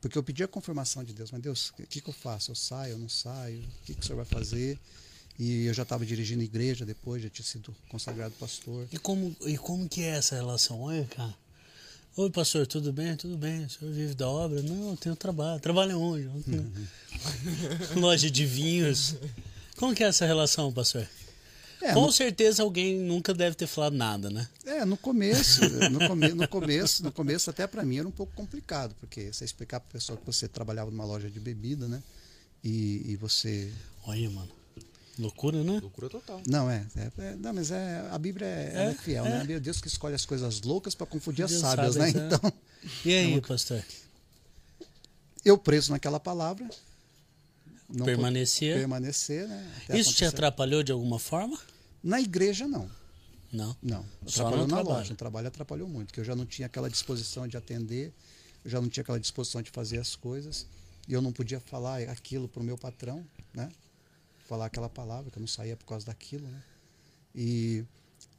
porque 0.00 0.18
eu 0.18 0.22
pedi 0.22 0.42
a 0.42 0.48
confirmação 0.48 1.02
de 1.02 1.12
Deus, 1.12 1.30
mas 1.30 1.40
Deus, 1.40 1.70
o 1.70 1.86
que, 1.86 2.00
que 2.00 2.10
eu 2.10 2.14
faço? 2.14 2.50
Eu 2.50 2.54
saio, 2.54 2.92
eu 2.92 2.98
não 2.98 3.08
saio? 3.08 3.60
O 3.60 3.86
que, 3.86 3.94
que 3.94 4.00
o 4.00 4.04
senhor 4.04 4.16
vai 4.16 4.26
fazer? 4.26 4.78
E 5.38 5.64
eu 5.64 5.72
já 5.72 5.82
estava 5.82 6.04
dirigindo 6.04 6.42
igreja 6.42 6.84
depois, 6.84 7.22
já 7.22 7.30
tinha 7.30 7.46
sido 7.46 7.74
consagrado 7.88 8.34
pastor. 8.38 8.86
E 8.92 8.98
como, 8.98 9.34
e 9.46 9.56
como 9.56 9.88
que 9.88 10.02
é 10.02 10.16
essa 10.16 10.34
relação? 10.34 10.80
Olha, 10.80 11.06
cara. 11.06 11.34
Oi, 12.14 12.28
pastor, 12.28 12.66
tudo 12.66 12.92
bem? 12.92 13.16
Tudo 13.16 13.38
bem. 13.38 13.64
O 13.64 13.70
senhor 13.70 13.94
vive 13.94 14.14
da 14.14 14.28
obra? 14.28 14.60
Não, 14.60 14.90
eu 14.90 14.96
tenho 14.98 15.16
trabalho. 15.16 15.58
Trabalho 15.60 15.98
onde? 15.98 16.26
Uhum. 16.26 16.86
Loja 17.96 18.30
de 18.30 18.44
vinhos. 18.44 19.16
Como 19.76 19.94
que 19.94 20.04
é 20.04 20.06
essa 20.08 20.26
relação, 20.26 20.72
pastor? 20.72 21.06
É, 21.80 21.94
Com 21.94 22.02
no- 22.02 22.12
certeza 22.12 22.62
alguém 22.62 22.96
nunca 22.98 23.34
deve 23.34 23.56
ter 23.56 23.66
falado 23.66 23.94
nada, 23.96 24.30
né? 24.30 24.48
É, 24.64 24.84
no 24.84 24.96
começo, 24.96 25.60
no, 25.90 26.06
come, 26.06 26.28
no 26.28 26.46
começo, 26.46 27.02
no 27.02 27.10
começo 27.10 27.50
até 27.50 27.66
para 27.66 27.84
mim 27.84 27.98
era 27.98 28.06
um 28.06 28.12
pouco 28.12 28.32
complicado, 28.34 28.94
porque 29.00 29.32
você 29.32 29.44
explicar 29.44 29.80
para 29.80 29.90
pessoa 29.94 30.16
que 30.16 30.24
você 30.24 30.46
trabalhava 30.46 30.90
numa 30.90 31.04
loja 31.04 31.28
de 31.28 31.40
bebida, 31.40 31.88
né? 31.88 32.00
E, 32.62 33.02
e 33.12 33.16
você 33.16 33.72
Olha, 34.06 34.30
mano. 34.30 34.48
Loucura, 35.18 35.62
né? 35.62 35.78
Loucura 35.80 36.08
total. 36.08 36.40
não 36.46 36.70
é, 36.70 36.86
é- 36.96 37.10
é- 37.22 37.34
não, 37.36 37.52
mas 37.52 37.70
é 37.72 38.08
a 38.10 38.18
Bíblia 38.18 38.46
é, 38.46 38.72
ela 38.74 38.90
é 38.92 38.94
fiel, 38.94 39.24
né? 39.24 39.36
A 39.36 39.38
Bíblia 39.40 39.56
é 39.56 39.60
Deus 39.60 39.80
que 39.80 39.88
escolhe 39.88 40.14
as 40.14 40.24
coisas 40.24 40.60
loucas 40.62 40.94
para 40.94 41.06
confundir 41.06 41.44
as 41.44 41.50
Deus 41.50 41.60
sábias, 41.62 41.94
sabe, 41.94 42.12
né? 42.14 42.20
é. 42.20 42.26
Então, 42.34 42.52
E 43.04 43.12
aí, 43.14 43.40
pastor? 43.40 43.84
eu 45.44 45.58
preso 45.58 45.90
naquela 45.92 46.20
palavra, 46.20 46.68
não 47.92 48.04
pude 48.06 48.16
Permanecia. 48.16 48.74
permanecer, 48.74 49.46
né? 49.48 49.62
Isso 49.80 49.88
te 49.88 49.96
acontecer. 49.96 50.24
atrapalhou 50.26 50.82
de 50.82 50.92
alguma 50.92 51.18
forma? 51.18 51.58
Na 52.02 52.20
igreja 52.20 52.66
não. 52.66 52.90
Não. 53.52 53.76
Não, 53.82 54.04
Só 54.26 54.42
atrapalhou 54.46 54.66
no 54.66 54.70
na 54.70 54.76
trabalho. 54.76 54.96
loja. 54.98 55.10
No 55.10 55.16
trabalho 55.16 55.48
atrapalhou 55.48 55.88
muito, 55.88 56.06
porque 56.08 56.20
eu 56.20 56.24
já 56.24 56.34
não 56.34 56.46
tinha 56.46 56.66
aquela 56.66 56.88
disposição 56.88 57.46
de 57.46 57.56
atender, 57.56 58.12
eu 58.64 58.70
já 58.70 58.80
não 58.80 58.88
tinha 58.88 59.02
aquela 59.02 59.20
disposição 59.20 59.60
de 59.60 59.70
fazer 59.70 59.98
as 59.98 60.16
coisas, 60.16 60.66
e 61.06 61.12
eu 61.12 61.20
não 61.20 61.32
podia 61.32 61.60
falar 61.60 62.00
aquilo 62.04 62.48
para 62.48 62.60
o 62.62 62.64
meu 62.64 62.78
patrão, 62.78 63.24
né? 63.52 63.70
Falar 64.48 64.66
aquela 64.66 64.88
palavra, 64.88 65.30
que 65.30 65.36
eu 65.38 65.40
não 65.40 65.46
saía 65.46 65.76
por 65.76 65.84
causa 65.84 66.06
daquilo, 66.06 66.48
né? 66.48 66.62
E, 67.34 67.84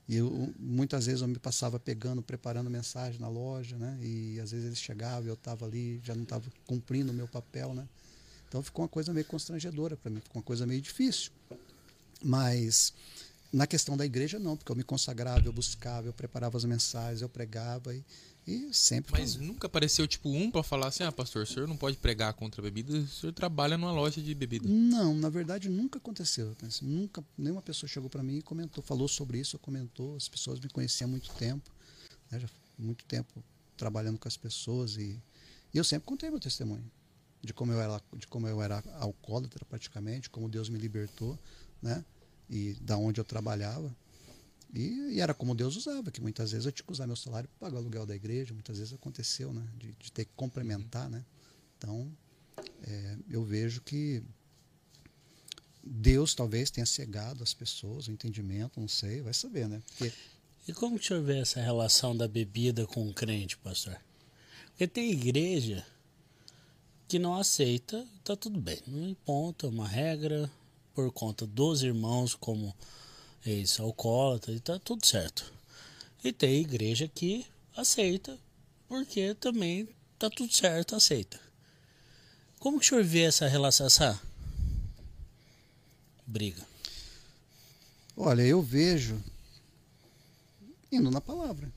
e 0.10 0.16
eu, 0.18 0.54
muitas 0.60 1.06
vezes 1.06 1.22
eu 1.22 1.28
me 1.28 1.38
passava 1.40 1.80
pegando, 1.80 2.22
preparando 2.24 2.70
mensagem 2.70 3.20
na 3.20 3.28
loja, 3.30 3.78
né? 3.78 3.98
E 4.02 4.40
às 4.40 4.52
vezes 4.52 4.66
eles 4.66 4.80
chegavam 4.80 5.26
e 5.26 5.28
eu 5.28 5.34
estava 5.36 5.66
ali, 5.66 6.02
já 6.04 6.16
não 6.16 6.24
estava 6.24 6.44
cumprindo 6.66 7.12
o 7.12 7.16
meu 7.16 7.28
papel, 7.28 7.74
né? 7.76 7.88
Então 8.54 8.62
ficou 8.62 8.84
uma 8.84 8.90
coisa 8.90 9.12
meio 9.12 9.26
constrangedora 9.26 9.98
para 9.98 10.12
mim, 10.12 10.20
ficou 10.20 10.40
uma 10.40 10.46
coisa 10.46 10.68
meio 10.68 10.80
difícil. 10.80 11.32
Mas 12.22 12.94
na 13.52 13.66
questão 13.66 13.98
da 13.98 14.06
igreja, 14.06 14.38
não, 14.38 14.56
porque 14.56 14.72
eu 14.72 14.76
me 14.76 14.84
consagrava, 14.84 15.44
eu 15.44 15.52
buscava, 15.52 16.06
eu 16.06 16.14
preparava 16.14 16.56
as 16.56 16.64
mensagens, 16.64 17.24
eu 17.24 17.30
pregava 17.30 17.96
e, 17.96 18.06
e 18.46 18.72
sempre. 18.72 19.12
Mas 19.12 19.38
nunca 19.38 19.66
apareceu 19.66 20.08
tipo 20.08 20.30
um 20.30 20.52
pra 20.52 20.62
falar 20.62 20.90
assim: 20.90 21.02
ah, 21.02 21.12
pastor, 21.12 21.42
o 21.42 21.48
senhor 21.48 21.68
não 21.68 21.76
pode 21.76 21.98
pregar 21.98 22.32
contra 22.36 22.62
a 22.62 22.64
bebida, 22.64 22.96
o 22.96 23.08
senhor 23.08 23.34
trabalha 23.34 23.76
numa 23.76 23.92
loja 23.92 24.22
de 24.22 24.36
bebida. 24.36 24.70
Não, 24.70 25.16
na 25.16 25.32
verdade 25.32 25.68
nunca 25.68 25.98
aconteceu. 25.98 26.56
Nunca, 26.84 27.26
nenhuma 27.36 27.64
pessoa 27.64 27.90
chegou 27.90 28.08
para 28.08 28.22
mim 28.22 28.38
e 28.38 28.42
comentou, 28.44 28.84
falou 28.84 29.08
sobre 29.08 29.40
isso, 29.40 29.58
comentou. 29.58 30.16
As 30.16 30.30
pessoas 30.30 30.60
me 30.60 30.70
conheciam 30.70 31.08
há 31.08 31.12
muito 31.12 31.32
tempo, 31.32 31.72
né? 32.30 32.40
já 32.40 32.48
muito 32.78 33.04
tempo 33.06 33.44
trabalhando 33.76 34.20
com 34.20 34.28
as 34.28 34.38
pessoas 34.38 34.96
e, 34.96 35.20
e 35.74 35.78
eu 35.80 35.84
sempre 35.84 36.06
contei 36.06 36.30
meu 36.30 36.40
testemunho 36.40 36.86
de 37.44 37.54
como 37.54 37.72
eu 37.74 37.82
era, 37.82 38.02
de 38.16 38.26
como 38.28 38.48
eu 38.48 38.62
era 38.62 38.82
alcoólatra 39.00 39.66
praticamente, 39.66 40.30
como 40.30 40.48
Deus 40.48 40.70
me 40.70 40.80
libertou, 40.80 41.38
né? 41.82 42.04
E 42.50 42.74
da 42.82 42.98
onde 42.98 43.20
eu 43.20 43.26
trabalhava. 43.26 43.94
E, 44.74 45.14
e 45.14 45.20
era 45.20 45.34
como 45.34 45.54
Deus 45.54 45.76
usava, 45.76 46.10
que 46.10 46.22
muitas 46.22 46.52
vezes 46.52 46.66
eu 46.66 46.72
tinha 46.72 46.86
que 46.86 46.92
usar 46.92 47.06
meu 47.06 47.16
salário 47.16 47.50
para 47.50 47.68
pagar 47.68 47.76
o 47.76 47.80
aluguel 47.80 48.06
da 48.06 48.16
igreja, 48.16 48.54
muitas 48.54 48.78
vezes 48.80 48.94
aconteceu, 48.94 49.54
né? 49.54 49.68
De, 49.78 49.92
de 49.92 50.12
ter 50.12 50.26
que 50.26 50.32
complementar, 50.36 51.10
né? 51.10 51.24
Então, 51.78 52.10
é, 52.82 53.18
eu 53.30 53.44
vejo 53.44 53.82
que 53.82 54.24
Deus 55.84 56.34
talvez 56.34 56.72
tenha 56.72 56.86
cegado 56.86 57.44
as 57.44 57.54
pessoas, 57.54 58.08
o 58.08 58.12
entendimento, 58.12 58.80
não 58.80 58.88
sei, 58.88 59.22
vai 59.22 59.34
saber, 59.34 59.68
né? 59.68 59.82
Porque 59.90 60.14
E 60.66 60.74
como 60.74 60.98
que 60.98 61.04
o 61.04 61.08
senhor 61.08 61.24
vê 61.24 61.40
essa 61.40 61.62
relação 61.62 62.16
da 62.16 62.28
bebida 62.28 62.88
com 62.88 63.08
o 63.08 63.14
crente, 63.14 63.58
pastor? 63.58 64.00
Porque 64.70 64.88
tem 64.88 65.12
igreja 65.12 65.86
que 67.14 67.20
não 67.20 67.36
aceita, 67.36 68.04
tá 68.24 68.36
tudo 68.36 68.60
bem. 68.60 68.80
Não 68.88 69.08
importa, 69.08 69.68
é 69.68 69.70
uma 69.70 69.88
regra 69.88 70.50
por 70.96 71.12
conta 71.12 71.46
dos 71.46 71.84
irmãos 71.84 72.34
como 72.34 72.76
ex-alcoólatra 73.46 74.60
tá 74.60 74.80
tudo 74.80 75.06
certo. 75.06 75.54
E 76.24 76.34
tem 76.34 76.62
igreja 76.62 77.08
que 77.08 77.46
aceita, 77.78 78.36
porque 78.88 79.36
também 79.36 79.88
tá 80.18 80.28
tudo 80.28 80.52
certo, 80.52 80.96
aceita. 80.96 81.40
Como 82.58 82.80
que 82.80 82.86
o 82.88 82.90
senhor 82.90 83.04
vê 83.04 83.26
essa 83.26 83.48
relação, 83.48 83.86
essa 83.86 84.20
briga? 86.26 86.66
Olha, 88.18 88.42
eu 88.42 88.60
vejo 88.60 89.24
indo 90.92 91.12
na 91.12 91.22
palavra. 91.22 91.72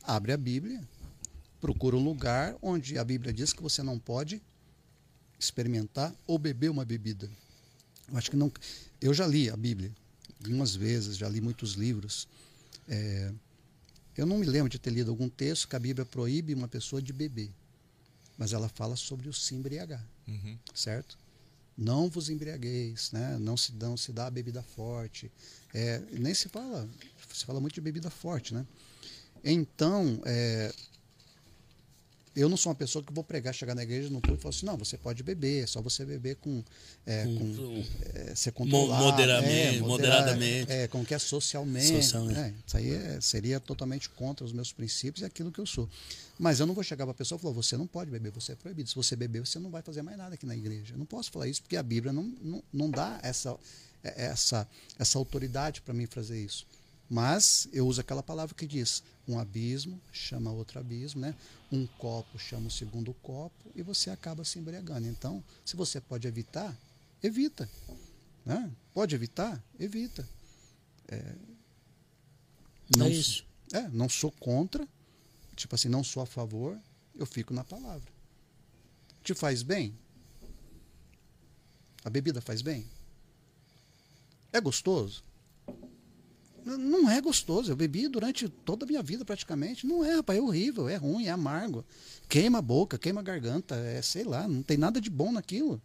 Abre 0.00 0.30
a 0.30 0.36
Bíblia, 0.36 0.80
procura 1.62 1.96
um 1.96 2.02
lugar 2.02 2.56
onde 2.60 2.98
a 2.98 3.04
Bíblia 3.04 3.32
diz 3.32 3.52
que 3.52 3.62
você 3.62 3.84
não 3.84 3.96
pode 3.96 4.42
experimentar 5.38 6.12
ou 6.26 6.36
beber 6.36 6.68
uma 6.68 6.84
bebida. 6.84 7.30
Eu 8.10 8.18
acho 8.18 8.28
que 8.28 8.36
não. 8.36 8.52
Eu 9.00 9.14
já 9.14 9.26
li 9.28 9.48
a 9.48 9.56
Bíblia 9.56 9.92
algumas 10.42 10.74
vezes, 10.74 11.16
já 11.16 11.28
li 11.28 11.40
muitos 11.40 11.74
livros. 11.74 12.26
É, 12.88 13.32
eu 14.16 14.26
não 14.26 14.38
me 14.38 14.44
lembro 14.46 14.68
de 14.68 14.78
ter 14.78 14.90
lido 14.90 15.12
algum 15.12 15.28
texto 15.28 15.68
que 15.68 15.76
a 15.76 15.78
Bíblia 15.78 16.04
proíbe 16.04 16.52
uma 16.52 16.66
pessoa 16.66 17.00
de 17.00 17.12
beber, 17.12 17.50
mas 18.36 18.52
ela 18.52 18.68
fala 18.68 18.96
sobre 18.96 19.28
o 19.28 19.32
se 19.32 19.54
embriagar 19.54 20.04
Uhum. 20.26 20.58
certo? 20.74 21.16
Não 21.76 22.08
vos 22.10 22.28
embriagueis, 22.28 23.12
né? 23.12 23.38
Não 23.38 23.56
se 23.56 23.72
não 23.72 23.96
se 23.96 24.12
dá 24.12 24.28
bebida 24.28 24.62
forte. 24.62 25.30
É, 25.72 26.02
nem 26.10 26.34
se 26.34 26.48
fala, 26.48 26.88
se 27.32 27.44
fala 27.44 27.60
muito 27.60 27.74
de 27.74 27.80
bebida 27.80 28.10
forte, 28.10 28.52
né? 28.52 28.66
Então, 29.44 30.20
é, 30.24 30.72
eu 32.34 32.48
não 32.48 32.56
sou 32.56 32.70
uma 32.70 32.76
pessoa 32.76 33.04
que 33.04 33.12
vou 33.12 33.22
pregar, 33.22 33.54
chegar 33.54 33.74
na 33.74 33.82
igreja 33.82 34.08
no 34.08 34.20
público 34.20 34.40
e 34.40 34.42
falar 34.42 34.54
assim, 34.54 34.66
não, 34.66 34.76
você 34.76 34.96
pode 34.96 35.22
beber, 35.22 35.64
é 35.64 35.66
só 35.66 35.80
você 35.82 36.04
beber 36.04 36.36
com, 36.36 36.62
é, 37.06 37.24
Com- 37.24 37.56
com 37.56 37.84
é, 38.14 38.34
ser 38.34 38.52
controlado, 38.52 39.04
moderadamente, 39.04 39.76
é, 39.76 39.80
moderar- 39.80 40.20
moderadamente. 40.20 40.72
é, 40.72 40.88
como 40.88 41.04
que 41.04 41.14
é 41.14 41.18
socialmente, 41.18 41.88
Socialmente. 42.02 42.38
né? 42.40 42.54
Isso 42.66 42.76
aí 42.76 42.90
é- 42.90 43.20
seria 43.20 43.60
totalmente 43.60 44.08
contra 44.10 44.44
os 44.46 44.52
meus 44.52 44.72
princípios 44.72 45.22
e 45.22 45.24
aquilo 45.24 45.52
que 45.52 45.58
eu 45.60 45.66
sou. 45.66 45.88
Mas 46.38 46.58
eu 46.60 46.66
não 46.66 46.74
vou 46.74 46.82
chegar 46.82 47.04
para 47.04 47.12
a 47.12 47.14
pessoa 47.14 47.38
e 47.38 47.42
falar, 47.42 47.54
você 47.54 47.76
não 47.76 47.86
pode 47.86 48.10
beber, 48.10 48.32
você 48.32 48.52
é 48.52 48.54
proibido. 48.54 48.88
Se 48.88 48.96
você 48.96 49.14
beber, 49.14 49.40
você 49.40 49.58
não 49.58 49.70
vai 49.70 49.82
fazer 49.82 50.02
mais 50.02 50.16
nada 50.16 50.34
aqui 50.34 50.46
na 50.46 50.56
igreja. 50.56 50.94
Eu 50.94 50.98
não 50.98 51.06
posso 51.06 51.30
falar 51.30 51.46
isso 51.48 51.60
porque 51.62 51.76
a 51.76 51.82
Bíblia 51.82 52.12
não, 52.12 52.24
não, 52.42 52.62
não 52.72 52.90
dá 52.90 53.20
essa, 53.22 53.54
é- 54.02 54.24
essa, 54.26 54.66
essa 54.98 55.18
autoridade 55.18 55.80
para 55.82 55.92
mim 55.94 56.06
fazer 56.06 56.42
isso. 56.42 56.66
Mas 57.12 57.68
eu 57.74 57.86
uso 57.86 58.00
aquela 58.00 58.22
palavra 58.22 58.54
que 58.54 58.66
diz: 58.66 59.02
um 59.28 59.38
abismo 59.38 60.00
chama 60.10 60.50
outro 60.50 60.80
abismo, 60.80 61.20
né? 61.20 61.34
um 61.70 61.86
copo 61.86 62.38
chama 62.38 62.68
o 62.68 62.70
segundo 62.70 63.12
copo 63.12 63.70
e 63.74 63.82
você 63.82 64.08
acaba 64.08 64.46
se 64.46 64.58
embriagando. 64.58 65.06
Então, 65.06 65.44
se 65.62 65.76
você 65.76 66.00
pode 66.00 66.26
evitar, 66.26 66.74
evita. 67.22 67.68
Né? 68.46 68.72
Pode 68.94 69.14
evitar? 69.14 69.62
Evita. 69.78 70.26
é 73.04 73.10
isso. 73.10 73.44
É, 73.74 73.86
não 73.88 74.08
sou 74.08 74.32
contra, 74.32 74.88
tipo 75.54 75.74
assim, 75.74 75.90
não 75.90 76.02
sou 76.02 76.22
a 76.22 76.26
favor, 76.26 76.80
eu 77.14 77.26
fico 77.26 77.52
na 77.52 77.62
palavra. 77.62 78.10
Te 79.22 79.34
faz 79.34 79.62
bem? 79.62 79.94
A 82.02 82.08
bebida 82.08 82.40
faz 82.40 82.62
bem? 82.62 82.86
É 84.50 84.62
gostoso? 84.62 85.22
Não 86.64 87.10
é 87.10 87.20
gostoso. 87.20 87.70
Eu 87.72 87.76
bebi 87.76 88.08
durante 88.08 88.48
toda 88.48 88.84
a 88.84 88.88
minha 88.88 89.02
vida 89.02 89.24
praticamente. 89.24 89.86
Não 89.86 90.04
é, 90.04 90.16
rapaz, 90.16 90.38
é 90.38 90.42
horrível, 90.42 90.88
é 90.88 90.96
ruim, 90.96 91.26
é 91.26 91.30
amargo. 91.30 91.84
Queima 92.28 92.58
a 92.58 92.62
boca, 92.62 92.98
queima 92.98 93.20
a 93.20 93.24
garganta, 93.24 93.74
é 93.74 94.00
sei 94.00 94.24
lá, 94.24 94.46
não 94.48 94.62
tem 94.62 94.76
nada 94.76 95.00
de 95.00 95.10
bom 95.10 95.32
naquilo. 95.32 95.80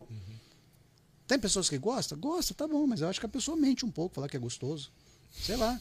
Tem 1.27 1.37
pessoas 1.37 1.67
que 1.69 1.77
gostam? 1.77 2.17
Gosta, 2.17 2.53
tá 2.53 2.67
bom, 2.67 2.87
mas 2.87 3.01
eu 3.01 3.09
acho 3.09 3.19
que 3.19 3.25
a 3.25 3.29
pessoa 3.29 3.57
mente 3.57 3.85
um 3.85 3.91
pouco, 3.91 4.15
falar 4.15 4.29
que 4.29 4.37
é 4.37 4.39
gostoso. 4.39 4.91
Sei 5.41 5.57
lá. 5.57 5.79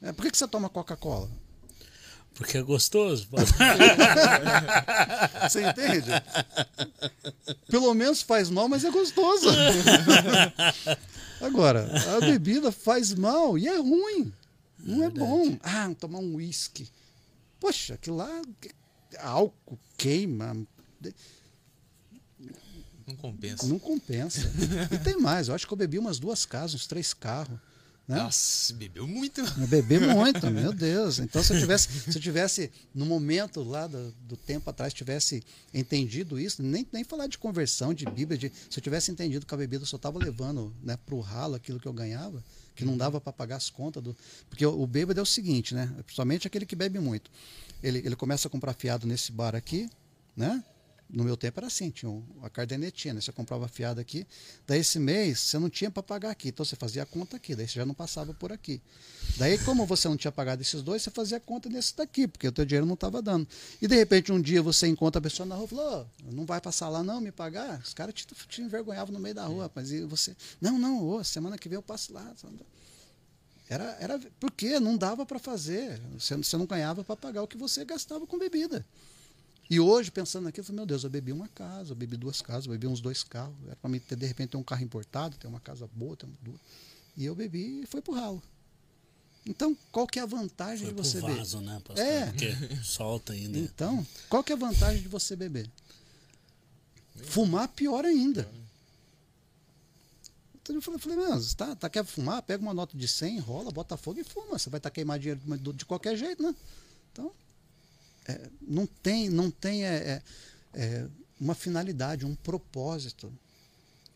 É, 0.00 0.12
por 0.12 0.22
que, 0.22 0.30
que 0.30 0.38
você 0.38 0.48
toma 0.48 0.68
Coca-Cola? 0.68 1.28
Porque 2.36 2.58
é 2.58 2.62
gostoso. 2.62 3.28
Você 5.48 5.62
entende? 5.62 6.10
Pelo 7.70 7.94
menos 7.94 8.20
faz 8.20 8.50
mal, 8.50 8.68
mas 8.68 8.84
é 8.84 8.90
gostoso. 8.90 9.48
Agora, 11.40 11.88
a 12.16 12.20
bebida 12.20 12.70
faz 12.72 13.14
mal 13.14 13.58
e 13.58 13.66
é 13.66 13.78
ruim. 13.78 14.32
Não 14.78 15.04
é, 15.04 15.10
bom. 15.10 15.58
Ah, 15.62 15.92
tomar 15.98 16.18
um 16.18 16.36
uísque. 16.36 16.88
Poxa, 17.58 17.94
aquilo 17.94 18.16
lá, 18.16 18.42
álcool, 19.18 19.78
queima. 19.96 20.56
Não 23.06 23.16
compensa. 23.16 23.66
Não 23.66 23.78
compensa. 23.78 24.50
E 24.92 24.98
tem 24.98 25.18
mais, 25.18 25.48
eu 25.48 25.54
acho 25.54 25.66
que 25.66 25.72
eu 25.72 25.76
bebi 25.76 25.98
umas 25.98 26.18
duas 26.18 26.44
casas, 26.44 26.74
uns 26.74 26.86
três 26.86 27.14
carros. 27.14 27.58
Né? 28.08 28.16
Nossa, 28.18 28.72
bebeu 28.74 29.06
muito. 29.06 29.40
Eu 29.40 29.66
bebi 29.66 29.98
muito, 30.06 30.48
meu 30.48 30.72
Deus. 30.72 31.18
Então, 31.18 31.42
se 31.42 31.52
eu 31.52 31.58
tivesse, 31.58 31.88
se 31.88 32.16
eu 32.16 32.22
tivesse 32.22 32.70
no 32.94 33.04
momento 33.04 33.62
lá 33.64 33.88
do, 33.88 34.12
do 34.20 34.36
tempo 34.36 34.70
atrás, 34.70 34.94
tivesse 34.94 35.42
entendido 35.74 36.38
isso, 36.38 36.62
nem, 36.62 36.86
nem 36.92 37.02
falar 37.02 37.26
de 37.26 37.36
conversão, 37.36 37.92
de 37.92 38.04
Bíblia, 38.04 38.38
de, 38.38 38.52
se 38.70 38.78
eu 38.78 38.82
tivesse 38.82 39.10
entendido 39.10 39.44
que 39.44 39.52
a 39.52 39.56
bebida 39.56 39.84
só 39.84 39.96
estava 39.96 40.18
levando 40.20 40.72
né, 40.82 40.96
para 41.04 41.14
o 41.16 41.20
ralo 41.20 41.56
aquilo 41.56 41.80
que 41.80 41.88
eu 41.88 41.92
ganhava, 41.92 42.44
que 42.76 42.84
não 42.84 42.96
dava 42.96 43.20
para 43.20 43.32
pagar 43.32 43.56
as 43.56 43.70
contas. 43.70 44.00
Do, 44.00 44.16
porque 44.48 44.64
o, 44.64 44.80
o 44.80 44.86
bêbado 44.86 45.18
é 45.18 45.22
o 45.22 45.26
seguinte, 45.26 45.74
né? 45.74 45.92
Principalmente 46.04 46.46
aquele 46.46 46.64
que 46.64 46.76
bebe 46.76 47.00
muito. 47.00 47.28
Ele, 47.82 47.98
ele 47.98 48.14
começa 48.14 48.46
a 48.46 48.50
comprar 48.50 48.72
fiado 48.74 49.04
nesse 49.04 49.32
bar 49.32 49.56
aqui, 49.56 49.90
né? 50.36 50.62
No 51.08 51.22
meu 51.22 51.36
tempo 51.36 51.60
era 51.60 51.68
assim, 51.68 51.88
tinha 51.90 52.10
a 52.42 52.50
cardenetinha, 52.50 53.14
né? 53.14 53.20
Você 53.20 53.30
comprava 53.30 53.68
fiado 53.68 54.00
aqui, 54.00 54.26
daí 54.66 54.80
esse 54.80 54.98
mês 54.98 55.38
você 55.38 55.58
não 55.58 55.70
tinha 55.70 55.88
para 55.90 56.02
pagar 56.02 56.30
aqui, 56.30 56.48
então 56.48 56.64
você 56.64 56.74
fazia 56.74 57.04
a 57.04 57.06
conta 57.06 57.36
aqui, 57.36 57.54
daí 57.54 57.68
você 57.68 57.74
já 57.74 57.86
não 57.86 57.94
passava 57.94 58.34
por 58.34 58.52
aqui. 58.52 58.82
Daí, 59.36 59.56
como 59.58 59.86
você 59.86 60.08
não 60.08 60.16
tinha 60.16 60.32
pagado 60.32 60.62
esses 60.62 60.82
dois, 60.82 61.02
você 61.02 61.10
fazia 61.10 61.36
a 61.36 61.40
conta 61.40 61.68
nesse 61.68 61.96
daqui, 61.96 62.26
porque 62.26 62.48
o 62.48 62.52
teu 62.52 62.64
dinheiro 62.64 62.86
não 62.86 62.94
estava 62.94 63.22
dando. 63.22 63.46
E 63.80 63.86
de 63.86 63.94
repente 63.94 64.32
um 64.32 64.40
dia 64.40 64.60
você 64.60 64.88
encontra 64.88 65.20
a 65.20 65.22
pessoa 65.22 65.46
na 65.46 65.54
rua 65.54 65.66
e 65.66 65.68
falou, 65.68 66.10
oh, 66.24 66.32
não 66.32 66.44
vai 66.44 66.60
passar 66.60 66.88
lá 66.88 67.02
não, 67.02 67.20
me 67.20 67.30
pagar? 67.30 67.78
Os 67.80 67.94
caras 67.94 68.12
te, 68.14 68.26
te 68.26 68.62
envergonhavam 68.62 69.12
no 69.12 69.20
meio 69.20 69.34
da 69.34 69.46
rua, 69.46 69.70
mas 69.74 69.92
e 69.92 70.02
você, 70.02 70.34
não, 70.60 70.76
não, 70.78 71.06
oh, 71.06 71.22
semana 71.22 71.56
que 71.56 71.68
vem 71.68 71.76
eu 71.76 71.82
passo 71.82 72.12
lá. 72.12 72.34
Era, 73.68 73.96
era 74.00 74.20
porque 74.40 74.80
não 74.80 74.96
dava 74.96 75.24
para 75.24 75.38
fazer, 75.38 76.00
você, 76.18 76.36
você 76.36 76.56
não 76.56 76.66
ganhava 76.66 77.04
para 77.04 77.16
pagar 77.16 77.42
o 77.42 77.48
que 77.48 77.56
você 77.56 77.84
gastava 77.84 78.26
com 78.26 78.38
bebida. 78.38 78.84
E 79.68 79.80
hoje, 79.80 80.10
pensando 80.10 80.44
naquilo, 80.44 80.62
eu 80.62 80.66
falei, 80.66 80.76
meu 80.76 80.86
Deus, 80.86 81.04
eu 81.04 81.10
bebi 81.10 81.32
uma 81.32 81.48
casa, 81.48 81.92
eu 81.92 81.96
bebi 81.96 82.16
duas 82.16 82.40
casas, 82.40 82.66
eu 82.66 82.72
bebi 82.72 82.86
uns 82.86 83.00
dois 83.00 83.24
carros. 83.24 83.54
Era 83.66 83.76
para 83.76 83.90
mim 83.90 83.98
ter, 83.98 84.16
de 84.16 84.26
repente, 84.26 84.50
ter 84.50 84.56
um 84.56 84.62
carro 84.62 84.84
importado, 84.84 85.36
ter 85.36 85.48
uma 85.48 85.60
casa 85.60 85.88
boa, 85.92 86.16
ter 86.16 86.26
uma 86.26 86.36
duas. 86.40 86.60
E 87.16 87.24
eu 87.24 87.34
bebi 87.34 87.82
e 87.82 87.86
foi 87.86 88.00
pro 88.00 88.14
ralo. 88.14 88.42
Então, 89.44 89.76
qual 89.92 90.06
que 90.06 90.18
é 90.18 90.22
a 90.22 90.26
vantagem 90.26 90.86
foi 90.86 90.94
de 90.94 91.02
você 91.02 91.20
beber? 91.20 91.36
vaso, 91.36 91.60
né, 91.60 91.80
pastor? 91.84 92.04
É. 92.04 92.26
Porque 92.26 92.76
solta 92.82 93.32
ainda. 93.32 93.58
Então, 93.58 94.06
qual 94.28 94.42
que 94.42 94.52
é 94.52 94.56
a 94.56 94.58
vantagem 94.58 95.02
de 95.02 95.08
você 95.08 95.34
beber? 95.34 95.70
Fumar, 97.24 97.68
pior 97.68 98.04
ainda. 98.04 98.48
Então 100.54 100.74
eu 100.74 100.82
falei, 100.82 100.98
falei 100.98 101.16
meu, 101.16 101.54
tá, 101.54 101.76
tá, 101.76 101.88
quer 101.88 102.04
fumar? 102.04 102.42
Pega 102.42 102.60
uma 102.60 102.74
nota 102.74 102.98
de 102.98 103.06
100, 103.06 103.38
rola, 103.38 103.70
bota 103.70 103.96
fogo 103.96 104.18
e 104.18 104.24
fuma. 104.24 104.58
Você 104.58 104.68
vai 104.68 104.78
estar 104.78 104.90
tá 104.90 104.94
queimar 104.94 105.16
dinheiro 105.16 105.40
de 105.72 105.84
qualquer 105.84 106.16
jeito, 106.16 106.42
né? 106.42 106.52
Então, 107.12 107.30
é, 108.28 108.50
não 108.60 108.86
tem, 108.86 109.28
não 109.28 109.50
tem 109.50 109.84
é, 109.84 109.88
é, 109.94 110.22
é 110.74 111.06
uma 111.40 111.54
finalidade, 111.54 112.24
um 112.24 112.34
propósito. 112.34 113.32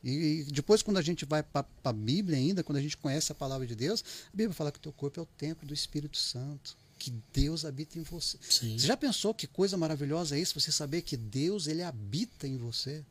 E, 0.03 0.41
e 0.41 0.45
depois, 0.45 0.83
quando 0.83 0.97
a 0.97 1.03
gente 1.03 1.25
vai 1.25 1.43
para 1.43 1.67
a 1.85 1.93
Bíblia 1.93 2.39
ainda, 2.39 2.65
quando 2.65 2.79
a 2.79 2.83
gente 2.83 2.97
conhece 2.97 3.31
a 3.31 3.35
palavra 3.35 3.67
de 3.67 3.75
Deus, 3.75 4.03
a 4.33 4.37
Bíblia 4.37 4.55
fala 4.55 4.73
que 4.73 4.79
o 4.79 4.83
teu 4.83 4.93
corpo 4.93 5.21
é 5.21 5.23
o 5.23 5.27
templo 5.27 5.67
do 5.67 5.75
Espírito 5.75 6.17
Santo, 6.17 6.77
que 6.99 7.13
Deus 7.33 7.65
habita 7.65 7.99
em 7.99 8.03
você. 8.03 8.39
Sim. 8.49 8.79
Você 8.79 8.87
já 8.87 8.97
pensou 8.97 9.35
que 9.35 9.47
coisa 9.47 9.77
maravilhosa 9.77 10.37
é 10.37 10.41
isso? 10.41 10.59
Você 10.59 10.73
saber 10.73 11.03
que 11.03 11.17
Deus 11.17 11.67
ele 11.67 11.83
habita 11.83 12.47
em 12.47 12.57
você, 12.57 13.05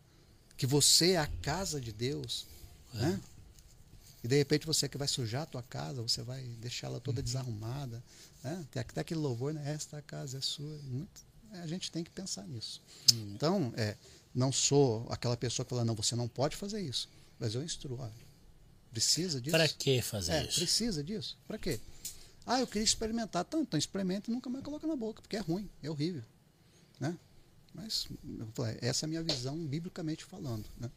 que 0.57 0.65
você 0.65 1.11
é 1.11 1.17
a 1.17 1.27
casa 1.27 1.79
de 1.79 1.91
Deus, 1.91 2.45
é. 2.95 2.97
né? 2.97 3.21
E 4.23 4.27
de 4.27 4.37
repente 4.37 4.65
você 4.65 4.89
que 4.89 4.97
vai 4.97 5.07
sujar 5.07 5.43
a 5.43 5.45
tua 5.45 5.63
casa, 5.63 6.01
você 6.01 6.21
vai 6.21 6.43
deixá-la 6.59 6.99
toda 6.99 7.19
uhum. 7.19 7.23
desarrumada. 7.23 8.03
Né? 8.43 8.65
Tem 8.71 8.81
até 8.81 9.01
aquele 9.01 9.19
louvor, 9.19 9.53
né? 9.53 9.73
Esta 9.73 10.01
casa 10.01 10.37
é 10.37 10.41
sua. 10.41 10.77
Muito, 10.83 11.21
é, 11.53 11.59
a 11.59 11.67
gente 11.67 11.91
tem 11.91 12.03
que 12.03 12.09
pensar 12.09 12.47
nisso. 12.47 12.81
Uhum. 13.13 13.33
Então, 13.35 13.73
é, 13.75 13.95
não 14.33 14.51
sou 14.51 15.05
aquela 15.09 15.35
pessoa 15.35 15.65
que 15.65 15.69
fala, 15.69 15.83
não, 15.83 15.95
você 15.95 16.15
não 16.15 16.27
pode 16.27 16.55
fazer 16.55 16.81
isso. 16.81 17.09
Mas 17.39 17.55
eu 17.55 17.63
instruo, 17.63 17.99
olha, 17.99 18.11
precisa 18.91 19.41
disso. 19.41 19.55
Para 19.55 19.67
que 19.67 20.01
fazer 20.01 20.33
é, 20.33 20.43
isso? 20.45 20.59
Precisa 20.59 21.03
disso. 21.03 21.37
Para 21.47 21.57
quê? 21.57 21.79
Ah, 22.45 22.59
eu 22.59 22.67
queria 22.67 22.83
experimentar. 22.83 23.45
Então, 23.47 23.61
então 23.61 23.77
experimenta 23.77 24.29
e 24.29 24.33
nunca 24.33 24.49
mais 24.49 24.63
coloca 24.63 24.87
na 24.87 24.95
boca, 24.95 25.21
porque 25.21 25.37
é 25.37 25.39
ruim, 25.39 25.69
é 25.83 25.89
horrível. 25.89 26.23
Né? 26.99 27.17
Mas 27.73 28.07
essa 28.81 29.05
é 29.05 29.07
a 29.07 29.09
minha 29.09 29.23
visão, 29.23 29.57
biblicamente 29.65 30.25
falando. 30.25 30.65
Né? 30.77 30.89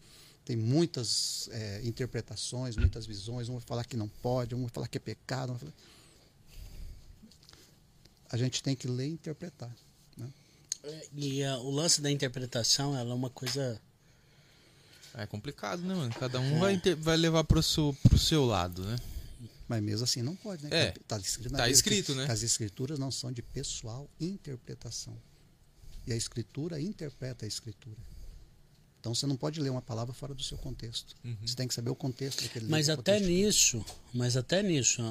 tem 0.44 0.56
muitas 0.56 1.48
é, 1.52 1.80
interpretações, 1.84 2.76
muitas 2.76 3.06
visões. 3.06 3.48
Um 3.48 3.54
vai 3.54 3.62
falar 3.62 3.84
que 3.84 3.96
não 3.96 4.08
pode, 4.08 4.54
um 4.54 4.62
vai 4.62 4.70
falar 4.70 4.88
que 4.88 4.98
é 4.98 5.00
pecado. 5.00 5.56
Falar... 5.56 5.72
A 8.32 8.36
gente 8.36 8.62
tem 8.62 8.74
que 8.74 8.88
ler 8.88 9.06
e 9.06 9.12
interpretar. 9.12 9.70
Né? 10.16 10.28
É, 10.82 11.08
e 11.14 11.42
uh, 11.44 11.58
o 11.58 11.70
lance 11.70 12.00
da 12.00 12.10
interpretação 12.10 12.96
ela 12.96 13.10
é 13.10 13.14
uma 13.14 13.30
coisa. 13.30 13.80
É 15.14 15.26
complicado, 15.26 15.82
né, 15.82 15.94
mano? 15.94 16.12
Cada 16.18 16.40
um 16.40 16.56
é. 16.56 16.58
vai, 16.58 16.78
ter, 16.78 16.96
vai 16.96 17.18
levar 17.18 17.44
pro 17.44 17.62
seu, 17.62 17.94
pro 18.02 18.18
seu 18.18 18.46
lado, 18.46 18.82
né? 18.82 18.96
Mas 19.68 19.82
mesmo 19.82 20.04
assim 20.04 20.22
não 20.22 20.34
pode, 20.34 20.64
né? 20.64 20.70
É, 20.72 20.94
tá 21.06 21.18
escrito, 21.18 21.54
tá 21.54 21.68
escrito 21.68 22.14
né? 22.14 22.26
as 22.28 22.42
escrituras 22.42 22.98
não 22.98 23.10
são 23.10 23.30
de 23.30 23.42
pessoal 23.42 24.08
interpretação. 24.18 25.16
E 26.06 26.12
a 26.12 26.16
escritura 26.16 26.80
interpreta 26.80 27.44
a 27.44 27.48
escritura. 27.48 27.96
Então 29.02 29.12
você 29.12 29.26
não 29.26 29.34
pode 29.34 29.60
ler 29.60 29.68
uma 29.68 29.82
palavra 29.82 30.14
fora 30.14 30.32
do 30.32 30.44
seu 30.44 30.56
contexto. 30.56 31.16
Uhum. 31.24 31.36
Você 31.44 31.56
tem 31.56 31.66
que 31.66 31.74
saber 31.74 31.90
o 31.90 31.94
contexto 31.94 32.40
daquele 32.40 32.68
Mas 32.68 32.88
até 32.88 33.18
nisso, 33.18 33.84
mas 34.14 34.36
até 34.36 34.62
nisso, 34.62 35.02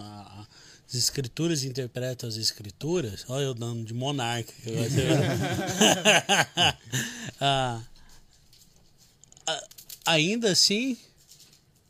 as 0.88 0.96
escrituras 0.96 1.66
interpretam 1.66 2.30
as 2.30 2.38
escrituras. 2.38 3.26
Olha 3.28 3.44
eu 3.44 3.54
dando 3.54 3.84
de 3.84 3.94
monarca. 3.94 4.54
ah, 7.42 7.84
ainda 10.06 10.54
assim, 10.54 10.98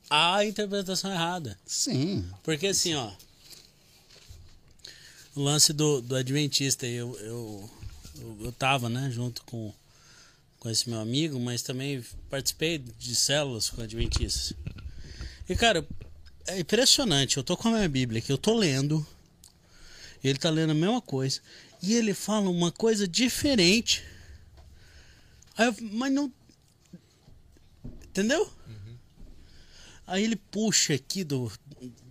há 0.09 0.37
a 0.37 0.45
interpretação 0.45 1.11
errada. 1.11 1.55
Sim. 1.67 2.27
Porque 2.41 2.65
assim, 2.65 2.95
ó, 2.95 3.11
o 5.35 5.43
lance 5.43 5.71
do, 5.71 6.01
do 6.01 6.15
Adventista, 6.15 6.87
eu, 6.87 7.15
eu, 7.19 7.69
eu, 8.19 8.37
eu 8.45 8.51
tava, 8.51 8.89
né, 8.89 9.11
junto 9.11 9.43
com 9.43 9.71
com 10.61 10.69
esse 10.69 10.87
meu 10.87 10.99
amigo, 10.99 11.39
mas 11.39 11.63
também 11.63 12.05
participei 12.29 12.77
de 12.77 13.15
células 13.15 13.71
com 13.71 13.81
adventistas. 13.81 14.53
E, 15.49 15.55
cara, 15.55 15.83
é 16.45 16.59
impressionante. 16.59 17.35
Eu 17.35 17.43
tô 17.43 17.57
com 17.57 17.69
a 17.69 17.71
minha 17.71 17.89
Bíblia 17.89 18.19
aqui, 18.19 18.31
eu 18.31 18.37
tô 18.37 18.55
lendo. 18.55 19.03
Ele 20.23 20.37
tá 20.37 20.51
lendo 20.51 20.69
a 20.69 20.75
mesma 20.75 21.01
coisa. 21.01 21.41
E 21.81 21.95
ele 21.95 22.13
fala 22.13 22.47
uma 22.47 22.71
coisa 22.71 23.07
diferente. 23.07 24.03
Aí 25.57 25.65
eu, 25.65 25.75
mas 25.93 26.13
não. 26.13 26.31
Entendeu? 28.03 28.43
Uhum. 28.67 28.97
Aí 30.05 30.23
ele 30.23 30.35
puxa 30.35 30.93
aqui 30.93 31.23
do, 31.23 31.51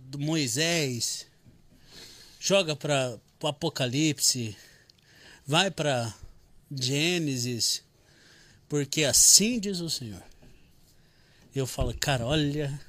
do 0.09 0.19
Moisés, 0.19 1.25
joga 2.37 2.75
para 2.75 3.17
o 3.41 3.47
Apocalipse, 3.47 4.57
vai 5.47 5.71
para 5.71 6.13
Gênesis 6.69 7.89
porque 8.71 9.03
assim 9.03 9.59
diz 9.59 9.81
o 9.81 9.89
Senhor. 9.89 10.23
Eu 11.53 11.67
falo, 11.67 11.93
cara, 11.93 12.25
olha 12.25 12.79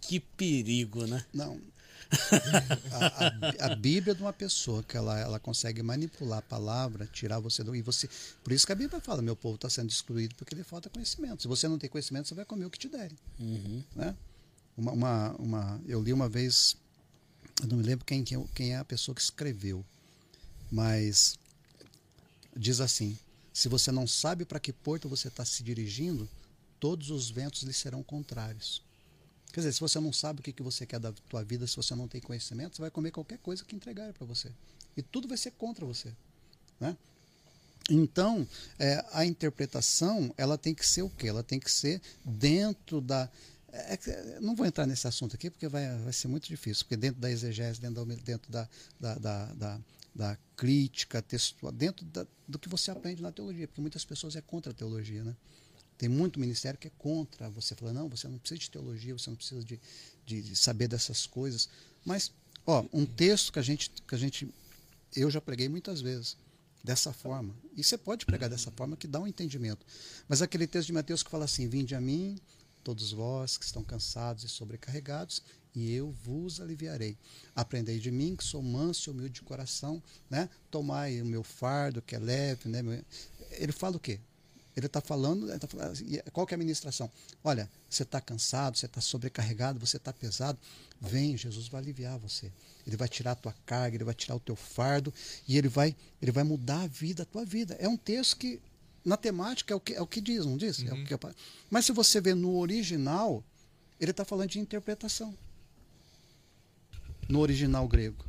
que 0.00 0.18
perigo, 0.18 1.06
né? 1.06 1.24
Não. 1.32 1.60
a, 2.90 3.66
a, 3.66 3.72
a, 3.72 3.76
Bíblia 3.76 4.16
de 4.16 4.20
uma 4.20 4.32
pessoa 4.32 4.82
que 4.82 4.96
ela, 4.96 5.16
ela 5.16 5.38
consegue 5.38 5.80
manipular 5.80 6.40
a 6.40 6.42
palavra, 6.42 7.06
tirar 7.06 7.38
você 7.38 7.62
do. 7.62 7.76
E 7.76 7.82
você, 7.82 8.08
por 8.42 8.52
isso 8.52 8.66
que 8.66 8.72
a 8.72 8.74
Bíblia 8.74 9.00
fala: 9.00 9.22
meu 9.22 9.36
povo 9.36 9.54
está 9.54 9.70
sendo 9.70 9.90
destruído 9.90 10.34
porque 10.34 10.56
lhe 10.56 10.64
falta 10.64 10.90
conhecimento. 10.90 11.42
Se 11.42 11.46
você 11.46 11.68
não 11.68 11.78
tem 11.78 11.88
conhecimento, 11.88 12.26
você 12.26 12.34
vai 12.34 12.44
comer 12.44 12.64
o 12.64 12.70
que 12.70 12.80
te 12.80 12.88
derem. 12.88 13.16
Uhum. 13.38 13.84
Né? 13.94 14.12
Uma, 14.76 14.90
uma, 14.90 15.30
uma, 15.38 15.80
eu 15.86 16.02
li 16.02 16.12
uma 16.12 16.28
vez, 16.28 16.76
eu 17.62 17.68
não 17.68 17.76
me 17.76 17.84
lembro 17.84 18.04
quem, 18.04 18.24
quem 18.24 18.72
é 18.72 18.78
a 18.78 18.84
pessoa 18.84 19.14
que 19.14 19.20
escreveu, 19.20 19.86
mas 20.68 21.38
diz 22.56 22.80
assim: 22.80 23.16
se 23.58 23.68
você 23.68 23.90
não 23.90 24.06
sabe 24.06 24.44
para 24.44 24.60
que 24.60 24.72
porto 24.72 25.08
você 25.08 25.26
está 25.26 25.44
se 25.44 25.64
dirigindo, 25.64 26.28
todos 26.78 27.10
os 27.10 27.28
ventos 27.28 27.64
lhe 27.64 27.72
serão 27.72 28.04
contrários. 28.04 28.80
Quer 29.52 29.62
dizer, 29.62 29.72
se 29.72 29.80
você 29.80 29.98
não 29.98 30.12
sabe 30.12 30.38
o 30.38 30.42
que, 30.44 30.52
que 30.52 30.62
você 30.62 30.86
quer 30.86 31.00
da 31.00 31.10
tua 31.28 31.42
vida, 31.42 31.66
se 31.66 31.74
você 31.74 31.92
não 31.96 32.06
tem 32.06 32.20
conhecimento, 32.20 32.76
você 32.76 32.82
vai 32.82 32.90
comer 32.92 33.10
qualquer 33.10 33.38
coisa 33.38 33.64
que 33.64 33.74
entregar 33.74 34.12
para 34.12 34.24
você. 34.24 34.52
E 34.96 35.02
tudo 35.02 35.26
vai 35.26 35.36
ser 35.36 35.50
contra 35.50 35.84
você. 35.84 36.12
Né? 36.78 36.96
Então, 37.90 38.46
é, 38.78 39.04
a 39.12 39.26
interpretação, 39.26 40.32
ela 40.36 40.56
tem 40.56 40.72
que 40.72 40.86
ser 40.86 41.02
o 41.02 41.10
quê? 41.10 41.26
Ela 41.26 41.42
tem 41.42 41.58
que 41.58 41.70
ser 41.70 42.00
dentro 42.24 43.00
da... 43.00 43.28
É, 43.72 43.94
é 44.06 44.38
não 44.40 44.54
vou 44.54 44.66
entrar 44.66 44.86
nesse 44.86 45.08
assunto 45.08 45.34
aqui, 45.34 45.50
porque 45.50 45.66
vai, 45.66 45.98
vai 45.98 46.12
ser 46.12 46.28
muito 46.28 46.46
difícil. 46.46 46.84
Porque 46.84 46.96
dentro 46.96 47.20
da 47.20 47.28
exegese, 47.28 47.80
dentro 47.80 48.04
da, 48.04 48.14
dentro 48.14 48.52
da, 48.52 48.68
da, 49.00 49.14
da, 49.16 49.44
da 49.54 49.80
da 50.18 50.36
crítica 50.56 51.22
textual, 51.22 51.70
dentro 51.70 52.04
da, 52.06 52.26
do 52.48 52.58
que 52.58 52.68
você 52.68 52.90
aprende 52.90 53.22
na 53.22 53.30
teologia, 53.30 53.68
porque 53.68 53.80
muitas 53.80 54.04
pessoas 54.04 54.34
é 54.34 54.40
contra 54.40 54.72
a 54.72 54.74
teologia, 54.74 55.22
né? 55.22 55.36
Tem 55.96 56.08
muito 56.08 56.40
ministério 56.40 56.78
que 56.78 56.88
é 56.88 56.92
contra 56.98 57.48
você, 57.48 57.76
fala, 57.76 57.92
não, 57.92 58.08
você 58.08 58.26
não 58.26 58.36
precisa 58.36 58.58
de 58.58 58.68
teologia, 58.68 59.16
você 59.16 59.30
não 59.30 59.36
precisa 59.36 59.62
de, 59.62 59.80
de, 60.26 60.42
de 60.42 60.56
saber 60.56 60.88
dessas 60.88 61.24
coisas. 61.24 61.68
Mas, 62.04 62.32
ó, 62.66 62.84
um 62.92 63.06
texto 63.06 63.52
que 63.52 63.60
a 63.60 63.62
gente, 63.62 63.90
que 63.90 64.14
a 64.14 64.18
gente, 64.18 64.52
eu 65.14 65.30
já 65.30 65.40
preguei 65.40 65.68
muitas 65.68 66.00
vezes, 66.00 66.36
dessa 66.82 67.12
forma. 67.12 67.54
E 67.76 67.84
você 67.84 67.96
pode 67.96 68.26
pregar 68.26 68.50
dessa 68.50 68.72
forma 68.72 68.96
que 68.96 69.06
dá 69.06 69.20
um 69.20 69.26
entendimento. 69.26 69.86
Mas 70.28 70.42
aquele 70.42 70.66
texto 70.66 70.88
de 70.88 70.92
Mateus 70.92 71.22
que 71.22 71.30
fala 71.30 71.44
assim: 71.44 71.68
Vinde 71.68 71.94
a 71.94 72.00
mim, 72.00 72.40
todos 72.82 73.12
vós 73.12 73.56
que 73.56 73.64
estão 73.64 73.84
cansados 73.84 74.42
e 74.44 74.48
sobrecarregados, 74.48 75.42
e 75.78 75.94
eu 75.94 76.10
vos 76.10 76.60
aliviarei. 76.60 77.16
Aprendei 77.54 77.98
de 77.98 78.10
mim, 78.10 78.34
que 78.34 78.44
sou 78.44 78.62
manso 78.62 79.08
e 79.08 79.12
humilde 79.12 79.34
de 79.34 79.42
coração, 79.42 80.02
né? 80.28 80.48
Tomai 80.70 81.20
o 81.22 81.26
meu 81.26 81.44
fardo, 81.44 82.02
que 82.02 82.16
é 82.16 82.18
leve, 82.18 82.68
né? 82.68 82.82
Ele 83.52 83.72
fala 83.72 83.96
o 83.96 84.00
quê? 84.00 84.18
Ele 84.76 84.86
está 84.86 85.00
falando, 85.00 85.46
tá 85.58 85.66
falando, 85.66 85.98
qual 86.32 86.46
que 86.46 86.54
é 86.54 86.56
a 86.56 86.58
ministração? 86.58 87.10
Olha, 87.42 87.68
você 87.90 88.04
está 88.04 88.20
cansado, 88.20 88.78
você 88.78 88.86
está 88.86 89.00
sobrecarregado, 89.00 89.78
você 89.78 89.96
está 89.96 90.12
pesado, 90.12 90.56
vem, 91.00 91.36
Jesus 91.36 91.66
vai 91.66 91.80
aliviar 91.80 92.16
você. 92.18 92.52
Ele 92.86 92.96
vai 92.96 93.08
tirar 93.08 93.32
a 93.32 93.34
tua 93.34 93.54
carga, 93.66 93.96
ele 93.96 94.04
vai 94.04 94.14
tirar 94.14 94.36
o 94.36 94.40
teu 94.40 94.54
fardo 94.54 95.12
e 95.48 95.58
ele 95.58 95.68
vai, 95.68 95.96
ele 96.22 96.30
vai 96.30 96.44
mudar 96.44 96.82
a 96.82 96.86
vida, 96.86 97.24
a 97.24 97.26
tua 97.26 97.44
vida. 97.44 97.76
É 97.80 97.88
um 97.88 97.96
texto 97.96 98.36
que 98.36 98.60
na 99.04 99.16
temática 99.16 99.74
é 99.74 99.76
o 99.76 99.80
que, 99.80 99.94
é 99.94 100.00
o 100.00 100.06
que 100.06 100.20
diz, 100.20 100.46
não 100.46 100.56
diz? 100.56 100.80
É 100.84 100.92
o 100.92 101.04
que, 101.04 101.14
mas 101.68 101.84
se 101.84 101.92
você 101.92 102.20
vê 102.20 102.34
no 102.34 102.56
original, 102.58 103.42
ele 103.98 104.12
está 104.12 104.24
falando 104.24 104.50
de 104.50 104.60
interpretação. 104.60 105.36
No 107.28 107.40
original 107.40 107.86
grego. 107.86 108.24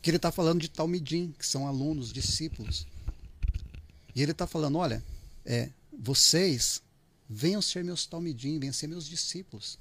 Que 0.00 0.10
ele 0.10 0.16
está 0.16 0.30
falando 0.30 0.60
de 0.60 0.68
Talmidim, 0.68 1.34
que 1.38 1.46
são 1.46 1.66
alunos, 1.66 2.12
discípulos. 2.12 2.86
E 4.14 4.22
ele 4.22 4.32
está 4.32 4.46
falando: 4.46 4.78
olha, 4.78 5.02
é, 5.44 5.70
vocês 5.92 6.82
venham 7.28 7.62
ser 7.62 7.82
meus 7.82 8.06
Talmidim, 8.06 8.58
venham 8.58 8.72
ser 8.72 8.86
meus 8.86 9.06
discípulos. 9.06 9.78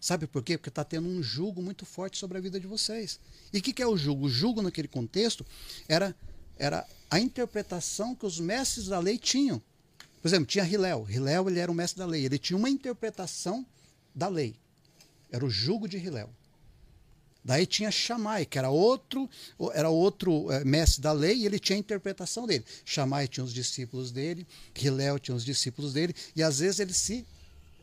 Sabe 0.00 0.26
por 0.26 0.42
quê? 0.42 0.58
Porque 0.58 0.68
está 0.68 0.84
tendo 0.84 1.08
um 1.08 1.22
julgo 1.22 1.62
muito 1.62 1.86
forte 1.86 2.18
sobre 2.18 2.36
a 2.36 2.40
vida 2.40 2.60
de 2.60 2.66
vocês. 2.66 3.18
E 3.52 3.58
o 3.58 3.62
que, 3.62 3.72
que 3.72 3.82
é 3.82 3.86
o 3.86 3.96
julgo? 3.96 4.26
O 4.26 4.28
julgo, 4.28 4.60
naquele 4.60 4.86
contexto, 4.86 5.46
era, 5.88 6.14
era 6.58 6.86
a 7.10 7.18
interpretação 7.18 8.14
que 8.14 8.26
os 8.26 8.38
mestres 8.38 8.88
da 8.88 8.98
lei 8.98 9.16
tinham. 9.16 9.62
Por 10.20 10.28
exemplo, 10.28 10.46
tinha 10.46 10.66
Hilel. 10.66 11.06
Hilel 11.08 11.48
ele 11.48 11.58
era 11.58 11.72
o 11.72 11.74
mestre 11.74 11.98
da 11.98 12.06
lei. 12.06 12.24
Ele 12.24 12.38
tinha 12.38 12.56
uma 12.56 12.68
interpretação 12.68 13.64
da 14.14 14.28
lei. 14.28 14.54
Era 15.30 15.44
o 15.44 15.48
julgo 15.48 15.88
de 15.88 15.96
Hilel. 15.96 16.28
Daí 17.44 17.66
tinha 17.66 17.90
Shammai, 17.90 18.46
que 18.46 18.56
era 18.56 18.70
outro, 18.70 19.28
era 19.74 19.90
outro 19.90 20.50
é, 20.50 20.64
mestre 20.64 21.02
da 21.02 21.12
lei, 21.12 21.36
e 21.36 21.46
ele 21.46 21.58
tinha 21.58 21.76
a 21.76 21.78
interpretação 21.78 22.46
dele. 22.46 22.64
Shammai 22.86 23.28
tinha 23.28 23.44
os 23.44 23.52
discípulos 23.52 24.10
dele, 24.10 24.46
Hilel 24.74 25.18
tinha 25.18 25.34
os 25.34 25.44
discípulos 25.44 25.92
dele, 25.92 26.14
e 26.34 26.42
às 26.42 26.60
vezes 26.60 26.80
eles 26.80 26.96
se 26.96 27.26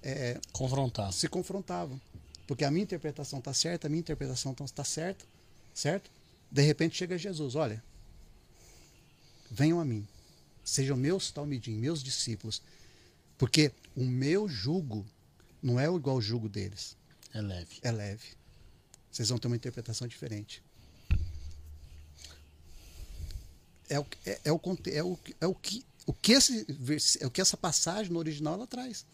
é, 0.02 0.40
confrontavam. 0.52 1.12
Se 1.12 1.28
confrontavam. 1.28 2.02
Porque 2.48 2.66
a 2.66 2.72
minha 2.72 2.82
interpretação 2.82 3.38
está 3.38 3.54
certa, 3.54 3.86
a 3.86 3.90
minha 3.90 4.00
interpretação 4.00 4.56
está 4.60 4.84
certa, 4.84 5.24
certo? 5.76 6.10
De 6.52 6.64
repente 6.64 6.98
chega 6.98 7.16
Jesus, 7.16 7.54
olha, 7.54 7.82
venham 9.52 9.80
a 9.80 9.86
mim, 9.86 10.08
sejam 10.64 10.98
meus 10.98 11.30
talmidim, 11.30 11.74
meus 11.74 12.02
discípulos, 12.04 12.64
porque 13.38 13.72
o 13.96 14.04
meu 14.04 14.50
jugo 14.50 15.06
não 15.62 15.80
é 15.80 15.86
igual 15.86 16.16
ao 16.16 16.22
jugo 16.22 16.50
deles. 16.50 16.98
É 17.32 17.42
leve. 17.42 17.78
É 17.84 17.92
leve 17.92 18.41
vocês 19.12 19.30
vão 19.30 19.38
ter 19.38 19.48
uma 19.48 19.56
interpretação 19.56 20.08
diferente. 20.08 20.64
É 23.90 24.00
o, 24.00 24.06
é, 24.26 24.40
é, 24.46 24.52
o, 24.52 24.62
é, 24.88 25.04
o, 25.04 25.20
é 25.42 25.48
o 25.48 25.54
que 25.54 25.86
o 26.06 26.14
que, 26.14 26.32
esse, 26.34 26.66
é 27.20 27.28
o 27.28 27.32
que 27.32 27.42
essa 27.42 27.56
passagem 27.56 28.12
no 28.12 28.20
original 28.20 28.56
ela 28.56 28.68
traz. 28.68 29.06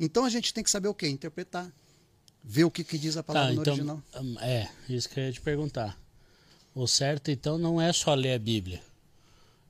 Então 0.00 0.24
a 0.24 0.30
gente 0.30 0.52
tem 0.52 0.64
que 0.64 0.70
saber 0.70 0.88
o 0.88 0.94
que? 0.94 1.06
Interpretar. 1.06 1.72
Ver 2.42 2.64
o 2.64 2.70
que, 2.70 2.82
que 2.82 2.98
diz 2.98 3.16
a 3.16 3.22
palavra 3.22 3.50
tá, 3.50 3.54
no 3.54 3.60
então, 3.60 3.74
original. 3.74 4.02
Hum, 4.16 4.36
é, 4.40 4.68
isso 4.88 5.08
que 5.08 5.20
eu 5.20 5.24
ia 5.24 5.32
te 5.32 5.40
perguntar. 5.40 5.98
O 6.74 6.86
certo, 6.86 7.30
então, 7.30 7.58
não 7.58 7.80
é 7.80 7.92
só 7.92 8.14
ler 8.14 8.32
a 8.32 8.38
Bíblia. 8.38 8.82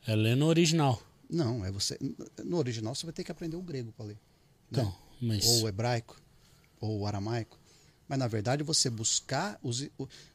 É 0.07 0.15
ler 0.15 0.37
no 0.37 0.47
original. 0.47 1.03
Não, 1.29 1.65
é 1.65 1.71
você. 1.71 1.99
No 2.45 2.57
original 2.57 2.95
você 2.95 3.05
vai 3.05 3.13
ter 3.13 3.25
que 3.25 3.33
aprender 3.33 3.57
o 3.57 3.63
grego 3.63 3.93
para 3.93 4.07
ler. 4.07 4.15
Né? 4.15 4.21
Então, 4.71 4.87
né? 4.87 4.95
mas... 5.21 5.45
Ou 5.45 5.63
o 5.65 5.69
hebraico, 5.69 6.21
ou 6.81 7.01
o 7.01 7.07
aramaico. 7.07 7.59
Mas 8.13 8.19
na 8.19 8.29
verdade 8.29 8.63
você 8.63 8.91
buscar 8.91 9.59
os, 9.63 9.89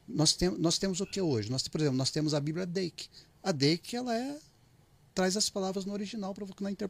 nós, 0.08 0.32
tem, 0.32 0.50
nós 0.58 0.78
temos 0.78 1.00
o 1.00 1.06
que 1.06 1.20
hoje? 1.20 1.48
Nós, 1.48 1.68
por 1.68 1.80
exemplo, 1.80 1.96
nós 1.96 2.10
temos 2.10 2.34
a 2.34 2.40
Bíblia 2.40 2.66
Deik. 2.66 3.08
A 3.40 3.52
Deik 3.52 3.94
ela 3.94 4.18
é 4.18 4.36
traz 5.14 5.36
as 5.36 5.48
palavras 5.48 5.84
no 5.84 5.92
original 5.92 6.34
para 6.34 6.44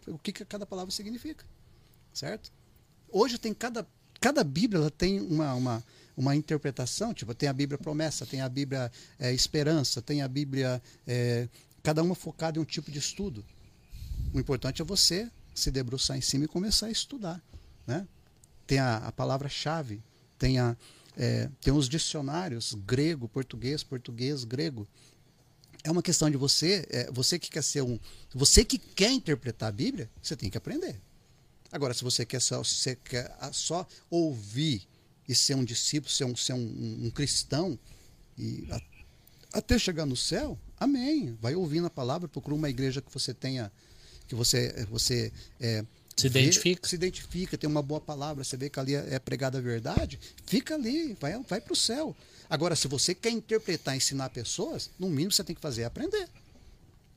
o 0.06 0.19
que, 0.19 0.32
que 0.32 0.47
cada 0.47 0.65
palavra 0.65 0.90
significa, 0.90 1.44
certo? 2.10 2.51
Hoje 3.12 3.36
tem 3.36 3.52
cada 3.52 3.86
cada 4.19 4.43
Bíblia 4.43 4.81
ela 4.81 4.90
tem 4.90 5.20
uma, 5.20 5.52
uma, 5.52 5.85
uma 6.16 6.35
interpretação, 6.35 7.12
tipo 7.12 7.35
tem 7.35 7.51
a 7.51 7.52
Bíblia 7.52 7.77
Promessa, 7.77 8.24
tem 8.24 8.40
a 8.40 8.48
Bíblia 8.48 8.90
é, 9.19 9.31
Esperança, 9.31 10.01
tem 10.01 10.23
a 10.23 10.27
Bíblia 10.27 10.82
é, 11.06 11.51
cada 11.82 12.02
uma 12.02 12.15
focada 12.15 12.59
em 12.59 12.62
um 12.62 12.65
tipo 12.65 12.90
de 12.90 12.98
estudo. 12.98 13.44
O 14.32 14.40
importante 14.40 14.81
é 14.81 14.85
você 14.86 15.31
se 15.55 15.70
debruçar 15.70 16.16
em 16.16 16.23
cima 16.23 16.47
e 16.47 16.48
começar 16.48 16.86
a 16.86 16.90
estudar, 16.90 17.43
né? 17.86 18.09
Tem 18.66 18.78
a, 18.78 18.97
a 18.97 19.12
palavra-chave 19.12 20.02
tem, 20.39 20.59
a, 20.59 20.77
é, 21.16 21.51
tem 21.60 21.73
os 21.73 21.89
dicionários 21.89 22.74
grego, 22.86 23.28
português, 23.28 23.82
português, 23.82 24.44
grego. 24.44 24.86
É 25.85 25.90
uma 25.90 26.02
questão 26.02 26.31
de 26.31 26.36
você, 26.36 26.86
é, 26.90 27.10
você 27.10 27.39
que 27.39 27.51
quer 27.51 27.62
ser 27.62 27.82
um, 27.82 27.98
você 28.35 28.65
que 28.65 28.78
quer 28.78 29.10
interpretar 29.12 29.69
a 29.69 29.73
Bíblia, 29.73 30.10
você 30.23 30.36
tem 30.36 30.51
que 30.51 30.59
aprender. 30.59 31.01
Agora, 31.70 31.93
se 31.93 32.02
você 32.02 32.24
quer 32.24 32.40
só, 32.40 32.62
você 32.62 32.97
quer 32.97 33.31
só 33.52 33.86
ouvir 34.10 34.86
e 35.28 35.35
ser 35.35 35.55
um 35.55 35.65
discípulo, 35.65 36.10
ser 36.10 36.24
um, 36.24 36.35
ser 36.35 36.55
um, 36.55 37.06
um 37.06 37.10
cristão 37.10 37.78
e 38.36 38.66
a, 38.70 38.81
até 39.59 39.78
chegar 39.78 40.06
no 40.06 40.16
céu, 40.16 40.59
amém. 40.78 41.36
Vai 41.40 41.55
ouvindo 41.55 41.86
a 41.86 41.90
palavra, 41.90 42.28
procura 42.28 42.55
uma 42.55 42.70
igreja 42.70 43.02
que 43.02 43.12
você 43.12 43.35
tenha, 43.35 43.70
que 44.27 44.35
você, 44.35 44.86
você 44.90 45.32
é, 45.60 45.85
se 46.20 46.27
identifica. 46.27 46.82
Vê, 46.82 46.89
se 46.89 46.95
identifica, 46.97 47.59
tem 47.59 47.70
uma 47.70 47.82
boa 47.82 48.01
palavra, 48.01 48.43
você 48.43 48.57
vê 48.57 48.69
que 48.69 48.81
ali 48.81 48.95
é 48.95 49.19
pregada 49.19 49.59
a 49.59 49.61
verdade, 49.61 50.19
fica 50.45 50.74
ali, 50.74 51.16
vai, 51.20 51.39
vai 51.43 51.61
para 51.61 51.73
o 51.73 51.77
céu. 51.77 52.16
Agora, 52.51 52.74
se 52.74 52.89
você 52.89 53.15
quer 53.15 53.31
interpretar, 53.31 53.95
ensinar 53.97 54.31
pessoas, 54.31 54.90
no 54.99 55.09
mínimo 55.09 55.32
você 55.32 55.45
tem 55.45 55.55
que 55.55 55.62
fazer 55.62 55.82
é 55.82 55.85
aprender. 55.85 56.28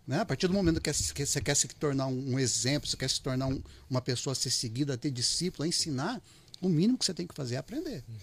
Né? 0.05 0.19
A 0.19 0.25
partir 0.25 0.47
do 0.47 0.53
momento 0.53 0.81
que 0.81 0.91
você 0.91 1.41
quer 1.41 1.55
se 1.55 1.67
tornar 1.69 2.07
um, 2.07 2.37
exemplo, 2.37 2.87
você 2.87 2.97
quer 2.97 3.09
se 3.09 3.21
tornar 3.21 3.47
um, 3.47 3.61
uma 3.89 4.01
pessoa 4.01 4.33
a 4.33 4.35
ser 4.35 4.51
seguida, 4.51 4.93
a 4.93 4.97
ter 4.97 5.09
discípulo, 5.09 5.63
a 5.63 5.67
ensinar, 5.67 6.21
o 6.61 6.69
mínimo 6.69 6.97
que 6.97 7.05
você 7.05 7.13
tem 7.13 7.25
que 7.25 7.33
fazer 7.33 7.55
é 7.55 7.57
aprender. 7.57 8.03
Uhum. 8.07 8.15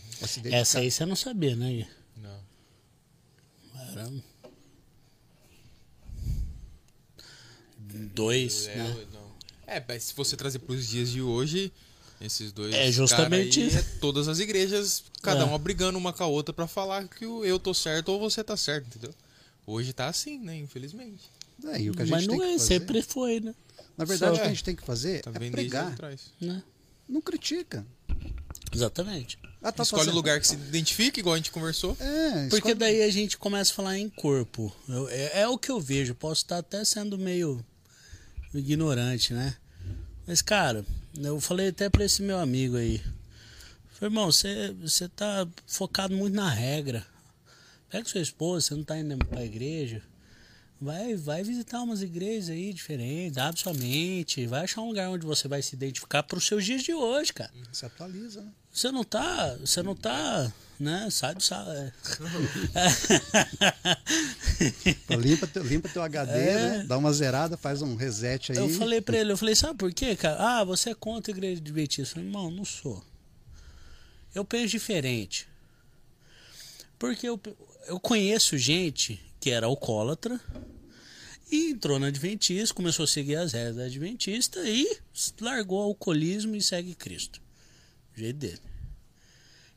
É 0.44 0.54
Essa 0.60 0.78
aí 0.80 0.90
você 0.90 1.04
não 1.06 1.16
sabia, 1.16 1.56
né? 1.56 1.88
Não. 2.16 2.40
Era... 3.90 4.12
Dois, 8.14 8.66
é, 8.66 8.76
né? 8.76 9.06
É, 9.68 9.84
mas 9.86 10.04
se 10.04 10.14
você 10.14 10.34
trazer 10.34 10.60
para 10.60 10.74
os 10.74 10.88
dias 10.88 11.10
de 11.10 11.20
hoje, 11.20 11.70
esses 12.20 12.50
dois. 12.52 12.74
É 12.74 12.90
justamente 12.90 13.60
aí, 13.60 13.74
é 13.74 13.82
todas 14.00 14.26
as 14.26 14.38
igrejas, 14.38 15.04
cada 15.22 15.42
é. 15.42 15.44
uma 15.44 15.58
brigando 15.58 15.98
uma 15.98 16.10
com 16.10 16.24
a 16.24 16.26
outra 16.26 16.54
para 16.54 16.66
falar 16.66 17.06
que 17.06 17.24
eu 17.24 17.58
tô 17.58 17.74
certo 17.74 18.08
ou 18.08 18.18
você 18.18 18.42
tá 18.42 18.56
certo, 18.56 18.86
entendeu? 18.86 19.14
Hoje 19.66 19.92
tá 19.92 20.08
assim, 20.08 20.38
né? 20.38 20.56
Infelizmente. 20.56 21.30
É, 21.66 21.82
e 21.82 21.90
o 21.90 21.94
que 21.94 22.00
a 22.00 22.04
gente 22.06 22.14
mas 22.14 22.26
não 22.26 22.42
é, 22.42 22.56
sempre 22.58 23.02
foi, 23.02 23.40
né? 23.40 23.54
Na 23.96 24.06
verdade, 24.06 24.36
Só, 24.36 24.38
o 24.38 24.42
que 24.42 24.46
a 24.46 24.50
gente 24.50 24.64
tem 24.64 24.74
que 24.74 24.82
fazer 24.82 25.20
tá 25.20 25.30
é 25.34 25.50
pregar. 25.50 25.94
Né? 26.40 26.62
Não 27.06 27.20
critica. 27.20 27.84
Exatamente. 28.72 29.38
Ah, 29.62 29.72
tá 29.72 29.82
escolhe 29.82 30.08
o 30.08 30.14
lugar 30.14 30.40
que 30.40 30.46
se 30.46 30.54
identifica, 30.54 31.20
igual 31.20 31.34
a 31.34 31.36
gente 31.36 31.50
conversou. 31.50 31.96
É, 32.00 32.48
Porque 32.48 32.74
daí 32.74 33.02
a 33.02 33.10
gente 33.10 33.36
começa 33.36 33.72
a 33.72 33.74
falar 33.74 33.98
em 33.98 34.08
corpo. 34.08 34.74
Eu, 34.88 35.08
é, 35.08 35.40
é, 35.40 35.48
o 35.48 35.58
que 35.58 35.70
eu 35.70 35.80
vejo. 35.80 36.14
Posso 36.14 36.42
estar 36.42 36.58
até 36.58 36.84
sendo 36.84 37.18
meio 37.18 37.64
ignorante, 38.54 39.32
né? 39.34 39.56
Mas, 40.26 40.42
cara, 40.42 40.84
eu 41.16 41.40
falei 41.40 41.68
até 41.68 41.88
pra 41.88 42.04
esse 42.04 42.22
meu 42.22 42.38
amigo 42.38 42.76
aí. 42.76 42.98
Falei, 43.92 44.12
irmão, 44.12 44.30
você, 44.30 44.72
você 44.80 45.08
tá 45.08 45.46
focado 45.66 46.14
muito 46.14 46.34
na 46.34 46.48
regra. 46.48 47.04
Pega 47.90 48.08
sua 48.08 48.20
esposa, 48.20 48.66
você 48.66 48.74
não 48.74 48.84
tá 48.84 48.98
indo 48.98 49.16
pra 49.26 49.44
igreja. 49.44 50.02
Vai, 50.80 51.16
vai 51.16 51.42
visitar 51.42 51.82
umas 51.82 52.02
igrejas 52.02 52.50
aí 52.50 52.72
diferentes, 52.72 53.36
abre 53.36 53.60
sua 53.60 53.74
mente, 53.74 54.46
vai 54.46 54.62
achar 54.62 54.80
um 54.80 54.88
lugar 54.88 55.10
onde 55.10 55.26
você 55.26 55.48
vai 55.48 55.60
se 55.60 55.74
identificar 55.74 56.22
para 56.22 56.38
os 56.38 56.46
seus 56.46 56.64
dias 56.64 56.84
de 56.84 56.94
hoje, 56.94 57.32
cara. 57.32 57.50
Se 57.72 57.84
atualiza, 57.84 58.42
né? 58.42 58.52
Você 58.72 58.92
não 58.92 59.02
tá, 59.02 59.56
você 59.56 59.82
não 59.82 59.96
tá, 59.96 60.52
né? 60.78 61.08
Sai 61.10 61.34
do 61.34 61.42
sal. 61.42 61.66
É. 61.72 61.92
limpa, 65.16 65.48
teu, 65.48 65.64
limpa 65.64 65.88
teu 65.88 66.00
HD, 66.00 66.32
é. 66.32 66.54
né? 66.54 66.84
Dá 66.86 66.96
uma 66.96 67.12
zerada, 67.12 67.56
faz 67.56 67.82
um 67.82 67.96
reset 67.96 68.52
aí. 68.52 68.58
Eu 68.58 68.68
falei 68.68 69.00
para 69.00 69.18
ele, 69.18 69.32
eu 69.32 69.36
falei, 69.36 69.56
sabe 69.56 69.76
por 69.76 69.92
quê, 69.92 70.14
cara? 70.14 70.60
Ah, 70.60 70.64
você 70.64 70.90
é 70.90 70.94
contra 70.94 71.32
a 71.32 71.34
igreja 71.34 71.60
adventista. 71.60 72.02
Eu 72.02 72.06
falei, 72.06 72.28
irmão, 72.28 72.52
não 72.52 72.64
sou. 72.64 73.02
Eu 74.32 74.44
penso 74.44 74.68
diferente. 74.68 75.48
Porque 77.00 77.28
eu, 77.28 77.40
eu 77.88 77.98
conheço 77.98 78.56
gente 78.56 79.27
que 79.40 79.50
era 79.50 79.66
alcoólatra 79.66 80.40
e 81.50 81.70
entrou 81.70 81.98
na 81.98 82.08
Adventista, 82.08 82.74
começou 82.74 83.04
a 83.04 83.08
seguir 83.08 83.36
as 83.36 83.52
regras 83.52 83.76
da 83.76 83.84
Adventista 83.84 84.60
e 84.68 84.98
largou 85.40 85.80
o 85.80 85.84
alcoolismo 85.84 86.54
e 86.54 86.62
segue 86.62 86.94
Cristo. 86.94 87.40
O 88.14 88.18
jeito 88.18 88.36
dele. 88.36 88.60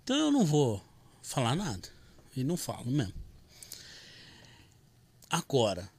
Então 0.04 0.18
eu 0.18 0.32
não 0.32 0.44
vou 0.44 0.84
falar 1.22 1.56
nada. 1.56 1.88
E 2.36 2.44
não 2.44 2.58
falo 2.58 2.92
mesmo. 2.92 3.14
Agora, 5.30 5.90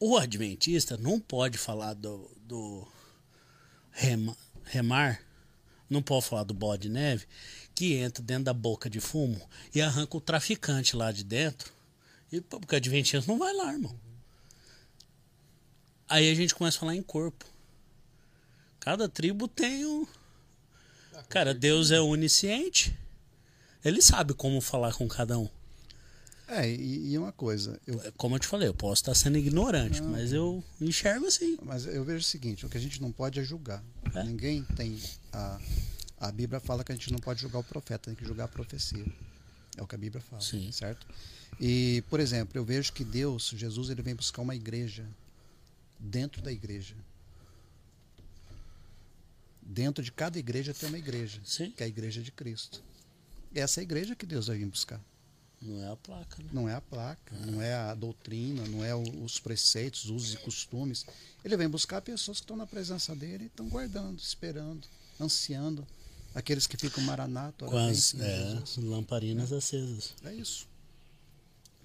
o 0.00 0.16
Adventista 0.16 0.96
não 0.96 1.20
pode 1.20 1.58
falar 1.58 1.94
do, 1.94 2.28
do 2.42 2.88
rema, 3.92 4.36
remar, 4.64 5.20
não 5.88 6.02
pode 6.02 6.26
falar 6.26 6.42
do 6.42 6.54
bode 6.54 6.82
de 6.82 6.88
neve, 6.88 7.26
que 7.72 7.94
entra 7.94 8.22
dentro 8.22 8.44
da 8.44 8.52
boca 8.52 8.90
de 8.90 8.98
fumo 9.00 9.40
e 9.72 9.80
arranca 9.80 10.16
o 10.16 10.20
traficante 10.20 10.96
lá 10.96 11.12
de 11.12 11.22
dentro 11.22 11.72
e, 12.32 12.40
porque 12.40 12.76
Adventista 12.76 13.30
não 13.30 13.38
vai 13.38 13.54
lá, 13.54 13.72
irmão. 13.72 13.98
Aí 16.08 16.30
a 16.30 16.34
gente 16.34 16.54
começa 16.54 16.76
a 16.76 16.80
falar 16.80 16.96
em 16.96 17.02
corpo. 17.02 17.44
Cada 18.80 19.08
tribo 19.08 19.46
tem 19.46 19.86
um. 19.86 20.06
Cara, 21.28 21.54
Deus 21.54 21.90
é 21.90 22.00
onisciente. 22.00 22.96
Ele 23.84 24.02
sabe 24.02 24.34
como 24.34 24.60
falar 24.60 24.94
com 24.94 25.06
cada 25.06 25.38
um. 25.38 25.48
É, 26.48 26.68
e, 26.68 27.12
e 27.12 27.18
uma 27.18 27.30
coisa, 27.30 27.80
eu, 27.86 28.12
Como 28.16 28.34
eu 28.34 28.40
te 28.40 28.46
falei, 28.46 28.66
eu 28.66 28.74
posso 28.74 29.02
estar 29.02 29.14
sendo 29.14 29.38
ignorante, 29.38 30.02
mas 30.02 30.32
eu 30.32 30.64
enxergo 30.80 31.26
assim. 31.26 31.56
mas 31.62 31.86
eu 31.86 32.04
vejo 32.04 32.18
o 32.18 32.28
seguinte, 32.28 32.66
o 32.66 32.68
que 32.68 32.76
a 32.76 32.80
gente 32.80 33.00
não 33.00 33.12
pode 33.12 33.38
é 33.38 33.44
julgar. 33.44 33.84
É. 34.12 34.24
Ninguém 34.24 34.64
tem 34.74 35.00
a 35.32 35.60
a 36.20 36.30
Bíblia 36.30 36.60
fala 36.60 36.84
que 36.84 36.92
a 36.92 36.94
gente 36.94 37.10
não 37.10 37.18
pode 37.18 37.40
julgar 37.40 37.60
o 37.60 37.64
profeta, 37.64 38.10
tem 38.10 38.14
que 38.14 38.26
julgar 38.26 38.44
a 38.44 38.48
profecia. 38.48 39.04
É 39.76 39.82
o 39.82 39.86
que 39.86 39.94
a 39.94 39.98
Bíblia 39.98 40.20
fala, 40.20 40.42
Sim. 40.42 40.70
certo? 40.70 41.06
E, 41.60 42.02
por 42.08 42.18
exemplo, 42.18 42.58
eu 42.58 42.64
vejo 42.64 42.90
que 42.90 43.04
Deus, 43.04 43.52
Jesus, 43.54 43.90
ele 43.90 44.00
vem 44.00 44.14
buscar 44.14 44.40
uma 44.40 44.56
igreja 44.56 45.06
dentro 45.98 46.40
da 46.40 46.50
igreja. 46.50 46.94
Dentro 49.60 50.02
de 50.02 50.10
cada 50.10 50.38
igreja 50.38 50.72
tem 50.72 50.88
uma 50.88 50.98
igreja, 50.98 51.38
Sim. 51.44 51.70
que 51.70 51.82
é 51.82 51.86
a 51.86 51.88
igreja 51.88 52.22
de 52.22 52.32
Cristo. 52.32 52.82
Essa 53.54 53.80
é 53.80 53.82
a 53.82 53.84
igreja 53.84 54.16
que 54.16 54.24
Deus 54.24 54.46
vai 54.46 54.56
vir 54.56 54.66
buscar. 54.66 54.98
Não 55.60 55.84
é 55.84 55.92
a 55.92 55.96
placa, 55.96 56.42
né? 56.42 56.48
Não 56.50 56.66
é 56.66 56.74
a 56.74 56.80
placa, 56.80 57.36
não 57.36 57.60
é 57.60 57.74
a 57.74 57.94
doutrina, 57.94 58.66
não 58.66 58.82
é 58.82 58.94
os 58.94 59.38
preceitos, 59.38 60.06
usos 60.06 60.32
e 60.32 60.38
costumes. 60.38 61.04
Ele 61.44 61.54
vem 61.58 61.68
buscar 61.68 62.00
pessoas 62.00 62.38
que 62.38 62.44
estão 62.44 62.56
na 62.56 62.66
presença 62.66 63.14
dele 63.14 63.44
e 63.44 63.46
estão 63.48 63.68
guardando, 63.68 64.18
esperando, 64.18 64.88
ansiando. 65.20 65.86
Aqueles 66.34 66.66
que 66.66 66.78
ficam 66.78 67.04
maranato, 67.04 67.66
Com 67.66 67.76
as 67.76 68.14
é, 68.14 68.62
lamparinas 68.78 69.52
acesas. 69.52 70.14
É 70.24 70.32
isso. 70.32 70.69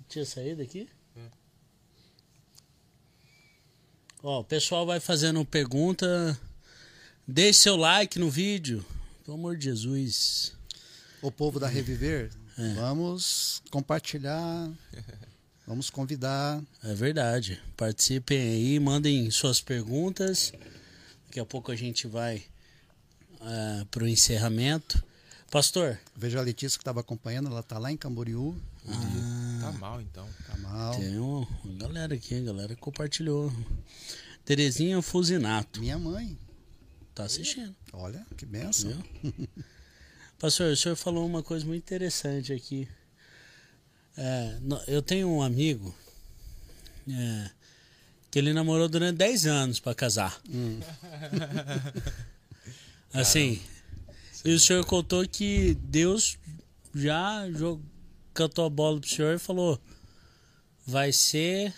Tinha 0.07 0.25
saído 0.25 0.61
aqui? 0.61 0.87
Ó, 4.23 4.39
o 4.39 4.43
pessoal 4.43 4.85
vai 4.85 4.99
fazendo 4.99 5.43
pergunta. 5.45 6.39
Deixe 7.27 7.59
seu 7.59 7.75
like 7.75 8.17
no 8.17 8.29
vídeo. 8.29 8.83
Pelo 9.23 9.37
amor 9.37 9.55
de 9.57 9.65
Jesus. 9.65 10.53
O 11.21 11.31
povo 11.31 11.59
da 11.59 11.67
Reviver, 11.67 12.31
É. 12.57 12.73
vamos 12.75 13.61
compartilhar, 13.69 14.71
vamos 15.67 15.89
convidar. 15.89 16.63
É 16.83 16.93
verdade. 16.93 17.61
Participem 17.75 18.39
aí, 18.39 18.79
mandem 18.79 19.29
suas 19.29 19.59
perguntas. 19.59 20.53
Daqui 21.27 21.39
a 21.39 21.45
pouco 21.45 21.71
a 21.71 21.75
gente 21.75 22.07
vai 22.07 22.43
para 23.91 24.03
o 24.03 24.07
encerramento. 24.07 25.03
Pastor, 25.51 25.99
Veja 26.15 26.39
a 26.39 26.41
Letícia 26.41 26.77
que 26.77 26.81
estava 26.81 27.01
acompanhando, 27.01 27.49
ela 27.49 27.59
está 27.59 27.77
lá 27.77 27.91
em 27.91 27.97
Camboriú. 27.97 28.59
Tá 29.61 29.71
mal, 29.73 30.01
então. 30.01 30.27
Tá 30.45 30.57
mal. 30.57 30.95
tem 30.99 31.17
uma 31.17 31.47
galera 31.77 32.15
aqui, 32.15 32.35
a 32.35 32.41
galera 32.41 32.75
compartilhou. 32.75 33.51
Terezinha 34.43 35.01
Fusinato, 35.01 35.79
Minha 35.79 35.97
mãe. 35.97 36.37
tá 37.15 37.23
assistindo. 37.23 37.75
Olha, 37.91 38.25
que 38.37 38.45
benção. 38.45 39.03
Pastor, 40.37 40.71
o 40.71 40.75
senhor 40.75 40.95
falou 40.95 41.25
uma 41.25 41.41
coisa 41.41 41.65
muito 41.65 41.81
interessante 41.81 42.53
aqui. 42.53 42.87
É, 44.17 44.59
eu 44.87 45.01
tenho 45.01 45.27
um 45.29 45.41
amigo 45.41 45.95
é, 47.09 47.49
que 48.29 48.37
ele 48.37 48.53
namorou 48.53 48.87
durante 48.87 49.17
10 49.17 49.45
anos 49.47 49.79
para 49.79 49.95
casar. 49.95 50.39
Hum. 50.49 50.79
Assim, 53.13 53.61
e 54.43 54.53
o 54.53 54.59
senhor 54.59 54.85
contou 54.85 55.27
que 55.27 55.73
Deus 55.75 56.37
já 56.93 57.49
jogou, 57.51 57.81
cantou 58.35 58.65
a 58.65 58.69
bola 58.69 58.99
pro 58.99 59.09
senhor 59.09 59.33
e 59.33 59.39
falou: 59.39 59.81
vai 60.85 61.11
ser 61.11 61.73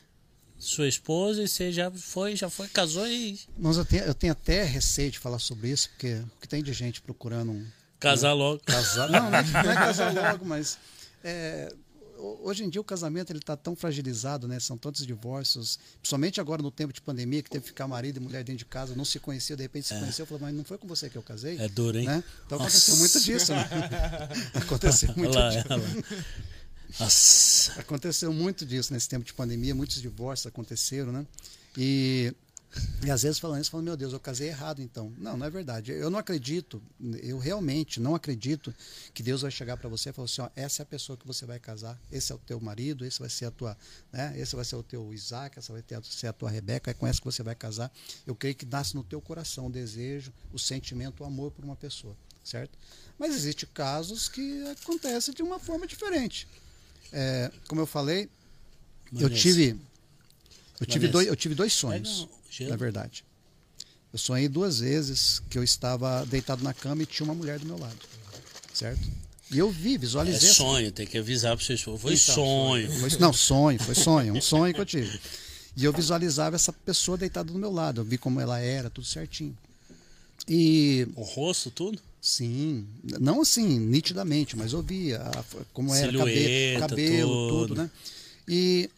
sua 0.58 0.88
esposa 0.88 1.44
e 1.44 1.48
você 1.48 1.72
já 1.72 1.90
foi, 1.92 2.36
já 2.36 2.50
foi, 2.50 2.68
casou 2.68 3.08
e 3.08 3.40
Mas 3.58 3.78
eu 3.78 3.86
tenho, 3.86 4.04
eu 4.04 4.14
tenho 4.14 4.34
até 4.34 4.64
receio 4.64 5.12
de 5.12 5.20
falar 5.20 5.40
sobre 5.40 5.70
isso, 5.70 5.90
porque 5.92 6.16
o 6.16 6.42
que 6.42 6.48
tem 6.48 6.64
de 6.64 6.74
gente 6.74 7.00
procurando 7.00 7.52
um, 7.52 7.66
casar 8.00 8.34
logo. 8.34 8.60
casar. 8.66 9.10
Não, 9.10 9.24
não 9.24 9.30
não 9.32 9.72
é 9.72 9.76
casar 9.76 10.14
logo, 10.14 10.44
mas 10.44 10.78
é, 11.24 11.72
hoje 12.18 12.64
em 12.64 12.70
dia 12.70 12.82
o 12.82 12.84
casamento 12.84 13.32
ele 13.32 13.40
está 13.40 13.56
tão 13.56 13.76
fragilizado, 13.76 14.48
né? 14.48 14.60
São 14.60 14.78
tantos 14.78 15.06
divórcios, 15.06 15.80
principalmente 16.00 16.42
agora 16.42 16.62
no 16.62 16.72
tempo 16.72 16.94
de 16.94 17.02
pandemia, 17.02 17.42
que 17.42 17.50
teve 17.50 17.64
que 17.64 17.70
ficar 17.70 17.88
marido 17.88 18.18
e 18.18 18.20
mulher 18.20 18.44
dentro 18.44 18.60
de 18.60 18.66
casa, 18.66 18.96
não 18.96 19.06
se 19.06 19.20
conhecia, 19.20 19.56
de 19.56 19.64
repente 19.64 19.88
se 19.88 20.00
conheceu, 20.00 20.26
falou, 20.26 20.42
mas 20.42 20.56
não 20.56 20.64
foi 20.64 20.78
com 20.78 20.88
você 20.88 21.10
que 21.10 21.18
eu 21.18 21.24
casei? 21.24 21.58
É 21.58 21.68
duro, 21.68 21.98
hein? 21.98 22.06
Né? 22.06 22.24
Então 22.46 22.58
aconteceu 22.58 22.96
Nossa. 22.96 23.00
muito 23.00 23.20
disso, 23.26 23.54
né? 23.54 23.68
aconteceu 24.54 25.14
muito 25.16 25.36
lá, 25.36 25.50
disso. 25.50 25.68
lá. 25.70 25.78
Aconteceu 27.82 28.34
muito 28.34 28.66
disso 28.66 28.94
nesse 28.94 29.10
tempo 29.10 29.26
de 29.26 29.34
pandemia, 29.34 29.76
muitos 29.76 30.02
divórcios 30.02 30.48
aconteceram, 30.48 31.12
né? 31.12 31.26
E, 31.78 32.34
e 33.04 33.10
às 33.10 33.24
vezes 33.24 33.40
falando 33.40 33.62
isso, 33.62 33.72
falando, 33.72 33.86
meu 33.86 33.98
Deus, 33.98 34.14
eu 34.14 34.20
casei 34.20 34.50
errado 34.50 34.82
então. 34.82 35.14
Não, 35.18 35.38
não 35.38 35.46
é 35.46 35.50
verdade. 35.50 35.92
Eu 35.92 36.10
não 36.10 36.20
acredito, 36.20 36.82
eu 37.22 37.38
realmente 37.38 38.00
não 38.00 38.14
acredito 38.16 38.74
que 39.14 39.24
Deus 39.24 39.42
vai 39.42 39.52
chegar 39.52 39.78
para 39.78 39.88
você 39.88 40.10
e 40.10 40.14
falar 40.14 40.26
assim, 40.26 40.42
ó, 40.42 40.50
essa 40.56 40.82
é 40.82 40.84
a 40.84 40.86
pessoa 40.86 41.18
que 41.18 41.26
você 41.26 41.46
vai 41.46 41.60
casar, 41.60 42.00
esse 42.12 42.32
é 42.32 42.36
o 42.36 42.38
teu 42.40 42.60
marido, 42.60 43.06
esse 43.06 43.20
vai 43.20 43.30
ser 43.30 43.46
a 43.46 43.52
tua, 43.52 43.78
né? 44.12 44.34
Esse 44.38 44.56
vai 44.56 44.66
ser 44.66 44.76
o 44.76 44.84
teu 44.84 45.14
Isaac, 45.14 45.58
essa 45.58 45.72
vai 45.72 45.82
ter, 45.82 46.04
ser 46.04 46.28
a 46.28 46.34
tua 46.34 46.50
Rebeca, 46.50 46.92
é 46.92 46.94
com 46.94 47.08
essa 47.08 47.20
que 47.20 47.26
você 47.26 47.44
vai 47.44 47.56
casar. 47.56 47.92
Eu 48.26 48.36
creio 48.36 48.56
que 48.56 48.66
nasce 48.66 48.96
no 48.96 49.04
teu 49.04 49.22
coração 49.22 49.68
o 49.68 49.72
desejo, 49.72 50.34
o 50.52 50.60
sentimento, 50.60 51.24
o 51.24 51.26
amor 51.26 51.52
por 51.52 51.64
uma 51.64 51.76
pessoa, 51.76 52.16
certo? 52.44 52.78
Mas 53.18 53.34
existem 53.34 53.68
casos 53.74 54.28
que 54.28 54.64
acontecem 54.70 55.34
de 55.34 55.42
uma 55.42 55.60
forma 55.60 55.88
diferente. 55.88 56.48
É, 57.12 57.52
como 57.68 57.82
eu 57.82 57.88
falei, 57.88 58.30
eu 59.18 59.30
tive 59.30 59.80
eu 60.80 60.86
tive 60.86 61.08
Vanessa. 61.08 61.12
dois 61.12 61.28
eu 61.28 61.36
tive 61.36 61.56
dois 61.56 61.74
Pega 61.74 61.82
sonhos, 62.06 62.28
gelo. 62.58 62.70
na 62.72 62.76
verdade. 62.76 63.24
Eu 64.14 64.20
sonhei 64.20 64.48
duas 64.48 64.80
vezes 64.80 65.42
que 65.50 65.58
eu 65.58 65.64
estava 65.64 66.26
deitado 66.26 66.64
na 66.64 66.74
cama 66.74 67.04
e 67.04 67.06
tinha 67.06 67.26
uma 67.26 67.36
mulher 67.36 67.60
do 67.60 67.66
meu 67.66 67.78
lado, 67.78 67.98
certo? 68.74 69.02
E 69.52 69.58
eu 69.60 69.70
vi, 69.72 69.96
É 69.96 69.98
visualizei. 69.98 70.50
essa- 70.50 70.58
sonho, 70.58 70.92
tem 70.92 71.06
que 71.08 71.18
avisar 71.18 71.56
para 71.56 71.66
vocês. 71.66 71.82
Foi 71.82 71.96
Então, 71.96 72.18
sonho. 72.36 72.92
Foi- 73.00 73.20
não, 73.20 73.32
sonho, 73.34 73.80
foi 73.82 73.96
sonho, 73.96 74.34
um 74.36 74.42
sonho 74.42 74.74
que 74.74 74.82
eu 74.82 74.86
tive. 74.86 75.20
E 75.76 75.84
eu 75.86 75.94
visualizava 75.94 76.56
essa 76.56 76.74
pessoa 76.74 77.18
deitada 77.18 77.52
do 77.52 77.58
meu 77.60 77.72
lado, 77.72 78.02
eu 78.02 78.06
vi 78.06 78.18
como 78.18 78.40
ela 78.42 78.60
era, 78.60 78.90
tudo 78.90 79.06
certinho. 79.06 79.56
E 80.48 81.08
O 81.16 81.22
rosto, 81.24 81.70
tudo? 81.70 82.00
Sim, 82.22 82.88
não 83.20 83.42
assim, 83.42 83.80
nitidamente, 83.80 84.58
mas 84.58 84.74
eu 84.74 84.82
via 84.82 85.22
como 85.74 85.94
era 85.94 86.08
Silhueta, 86.12 86.80
cabelo, 86.80 86.80
cabelo 86.90 87.48
tudo. 87.50 87.68
tudo, 87.68 87.76
né? 87.84 87.92
E, 88.48 88.90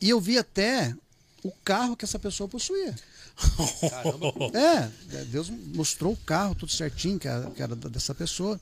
e 0.00 0.08
eu 0.08 0.20
vi 0.20 0.38
até 0.38 0.94
o 1.42 1.50
carro 1.64 1.96
que 1.96 2.04
essa 2.04 2.18
pessoa 2.18 2.48
possuía. 2.48 2.94
É, 4.52 5.24
Deus 5.26 5.48
mostrou 5.48 6.12
o 6.12 6.16
carro, 6.16 6.54
tudo 6.54 6.72
certinho, 6.72 7.18
que 7.18 7.28
era, 7.28 7.50
que 7.50 7.62
era 7.62 7.76
dessa 7.76 8.14
pessoa. 8.14 8.60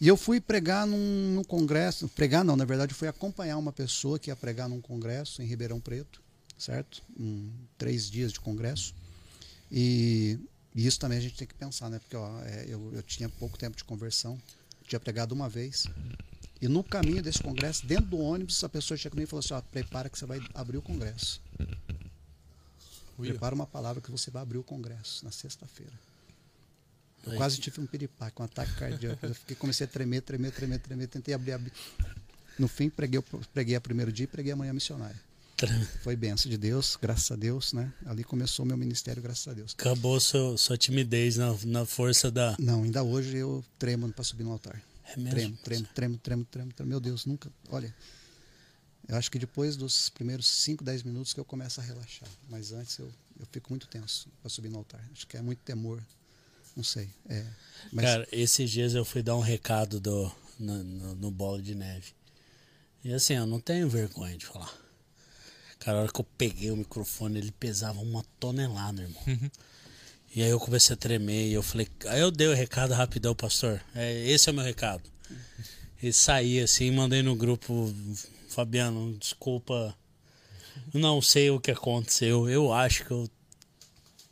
E 0.00 0.06
eu 0.06 0.16
fui 0.16 0.40
pregar 0.40 0.86
num, 0.86 1.34
num 1.34 1.44
congresso, 1.44 2.08
pregar 2.08 2.44
não, 2.44 2.56
na 2.56 2.64
verdade 2.64 2.94
fui 2.94 3.08
acompanhar 3.08 3.56
uma 3.56 3.72
pessoa 3.72 4.18
que 4.18 4.30
ia 4.30 4.36
pregar 4.36 4.68
num 4.68 4.80
congresso 4.80 5.42
em 5.42 5.46
Ribeirão 5.46 5.80
Preto, 5.80 6.22
certo? 6.56 7.02
Um, 7.18 7.50
três 7.76 8.08
dias 8.08 8.32
de 8.32 8.40
congresso. 8.40 8.94
E, 9.70 10.38
e 10.74 10.86
isso 10.86 10.98
também 11.00 11.18
a 11.18 11.20
gente 11.20 11.36
tem 11.36 11.46
que 11.46 11.54
pensar, 11.54 11.88
né? 11.90 11.98
Porque 11.98 12.16
ó, 12.16 12.40
é, 12.42 12.64
eu, 12.68 12.92
eu 12.94 13.02
tinha 13.02 13.28
pouco 13.28 13.58
tempo 13.58 13.76
de 13.76 13.84
conversão, 13.84 14.40
tinha 14.86 15.00
pregado 15.00 15.34
uma 15.34 15.48
vez. 15.48 15.86
E 16.60 16.66
no 16.68 16.82
caminho 16.82 17.22
desse 17.22 17.42
congresso, 17.42 17.86
dentro 17.86 18.06
do 18.06 18.18
ônibus, 18.18 18.62
a 18.64 18.68
pessoa 18.68 18.98
em 18.98 19.16
mim 19.16 19.22
e 19.22 19.26
falou 19.26 19.40
assim: 19.40 19.54
ó, 19.54 19.60
prepara 19.60 20.08
que 20.08 20.18
você 20.18 20.26
vai 20.26 20.40
abrir 20.54 20.76
o 20.78 20.82
congresso. 20.82 21.40
Prepara 23.16 23.52
uma 23.52 23.66
palavra 23.66 24.00
que 24.00 24.12
você 24.12 24.30
vai 24.30 24.42
abrir 24.42 24.58
o 24.58 24.62
congresso 24.62 25.24
na 25.24 25.32
sexta-feira. 25.32 25.92
Eu 27.26 27.32
Aí. 27.32 27.36
quase 27.36 27.58
tive 27.58 27.80
um 27.80 27.86
piripaque, 27.86 28.40
um 28.40 28.44
ataque 28.44 28.72
cardíaco. 28.76 29.26
Eu 29.26 29.34
fiquei, 29.34 29.56
comecei 29.56 29.84
a 29.86 29.88
tremer, 29.88 30.22
tremer, 30.22 30.52
tremer, 30.52 30.78
tremer, 30.78 31.08
tentei 31.08 31.34
abrir, 31.34 31.52
abrir. 31.52 31.72
No 32.56 32.68
fim, 32.68 32.88
preguei, 32.88 33.20
preguei 33.52 33.74
a 33.74 33.80
primeiro 33.80 34.12
dia 34.12 34.24
e 34.24 34.26
preguei 34.28 34.52
a 34.52 34.56
manhã 34.56 34.72
missionária. 34.72 35.20
Foi 36.04 36.14
benção 36.14 36.48
de 36.48 36.56
Deus, 36.56 36.96
graças 37.00 37.28
a 37.32 37.36
Deus, 37.36 37.72
né? 37.72 37.92
Ali 38.06 38.22
começou 38.22 38.64
o 38.64 38.68
meu 38.68 38.76
ministério, 38.76 39.20
graças 39.20 39.48
a 39.48 39.52
Deus. 39.52 39.74
Acabou 39.76 40.20
seu, 40.20 40.56
sua 40.56 40.78
timidez 40.78 41.36
na, 41.36 41.56
na 41.64 41.84
força 41.84 42.30
da. 42.30 42.54
Não, 42.60 42.84
ainda 42.84 43.02
hoje 43.02 43.36
eu 43.36 43.64
tremo 43.76 44.08
para 44.12 44.22
subir 44.22 44.44
no 44.44 44.52
altar. 44.52 44.80
É 45.12 45.16
mesmo? 45.16 45.32
Tremo, 45.32 45.56
tremo, 45.56 45.86
tremo, 45.94 46.18
tremo, 46.18 46.44
tremo, 46.44 46.72
tremo. 46.72 46.88
Meu 46.88 47.00
Deus, 47.00 47.24
nunca. 47.24 47.50
Olha, 47.70 47.94
eu 49.08 49.16
acho 49.16 49.30
que 49.30 49.38
depois 49.38 49.76
dos 49.76 50.10
primeiros 50.10 50.46
5, 50.46 50.84
10 50.84 51.02
minutos 51.02 51.32
que 51.32 51.40
eu 51.40 51.44
começo 51.44 51.80
a 51.80 51.82
relaxar. 51.82 52.28
Mas 52.48 52.72
antes 52.72 52.98
eu, 52.98 53.10
eu 53.38 53.46
fico 53.50 53.70
muito 53.70 53.86
tenso 53.88 54.28
para 54.40 54.50
subir 54.50 54.68
no 54.68 54.78
altar. 54.78 55.02
Acho 55.12 55.26
que 55.26 55.36
é 55.36 55.42
muito 55.42 55.60
temor. 55.60 56.02
Não 56.76 56.84
sei. 56.84 57.10
É, 57.28 57.44
mas 57.92 58.04
Cara, 58.04 58.28
esses 58.30 58.70
dias 58.70 58.94
eu 58.94 59.04
fui 59.04 59.22
dar 59.22 59.34
um 59.34 59.40
recado 59.40 59.98
do, 59.98 60.30
no, 60.58 60.84
no, 60.84 61.14
no 61.14 61.30
Bola 61.30 61.60
de 61.60 61.74
Neve. 61.74 62.12
E 63.02 63.12
assim, 63.12 63.34
eu 63.34 63.46
não 63.46 63.60
tenho 63.60 63.88
vergonha 63.88 64.36
de 64.36 64.44
falar. 64.46 64.72
Cara, 65.78 65.98
a 65.98 66.02
hora 66.02 66.12
que 66.12 66.20
eu 66.20 66.26
peguei 66.36 66.70
o 66.70 66.76
microfone, 66.76 67.38
ele 67.38 67.52
pesava 67.52 68.00
uma 68.00 68.24
tonelada, 68.38 69.02
irmão. 69.02 69.22
E 70.34 70.42
aí 70.42 70.50
eu 70.50 70.60
comecei 70.60 70.94
a 70.94 70.96
tremer 70.96 71.48
e 71.48 71.54
eu 71.54 71.62
falei. 71.62 71.88
Aí 72.06 72.20
eu 72.20 72.30
dei 72.30 72.46
o 72.48 72.54
recado 72.54 72.92
rapidão, 72.94 73.34
pastor. 73.34 73.80
É, 73.94 74.26
esse 74.28 74.48
é 74.48 74.52
o 74.52 74.54
meu 74.54 74.64
recado. 74.64 75.02
E 76.02 76.12
saí 76.12 76.60
assim, 76.60 76.90
mandei 76.90 77.22
no 77.22 77.34
grupo, 77.34 77.92
Fabiano, 78.48 79.16
desculpa. 79.18 79.96
Não 80.94 81.20
sei 81.20 81.50
o 81.50 81.58
que 81.60 81.70
aconteceu. 81.70 82.48
Eu 82.48 82.72
acho 82.72 83.04
que 83.04 83.12
o 83.12 83.28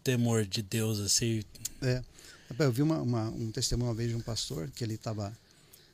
temor 0.04 0.44
de 0.44 0.62
Deus, 0.62 1.00
assim. 1.00 1.42
É. 1.82 2.02
Eu 2.58 2.70
vi 2.70 2.82
uma, 2.82 3.00
uma- 3.02 3.28
um 3.30 3.50
testemunho 3.50 3.88
uma 3.88 3.94
vez 3.94 4.10
de 4.10 4.16
um 4.16 4.20
pastor 4.20 4.70
que 4.70 4.84
ele 4.84 4.94
estava 4.94 5.36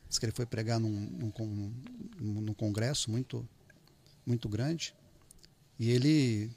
Diz 0.07 0.19
que 0.19 0.25
ele 0.27 0.31
foi 0.31 0.45
pregar 0.45 0.79
num, 0.79 0.91
num, 0.91 1.73
num, 2.19 2.41
num 2.41 2.53
congresso 2.53 3.09
muito, 3.09 3.43
muito 4.23 4.47
grande. 4.47 4.93
E 5.79 5.89
ele, 5.89 6.51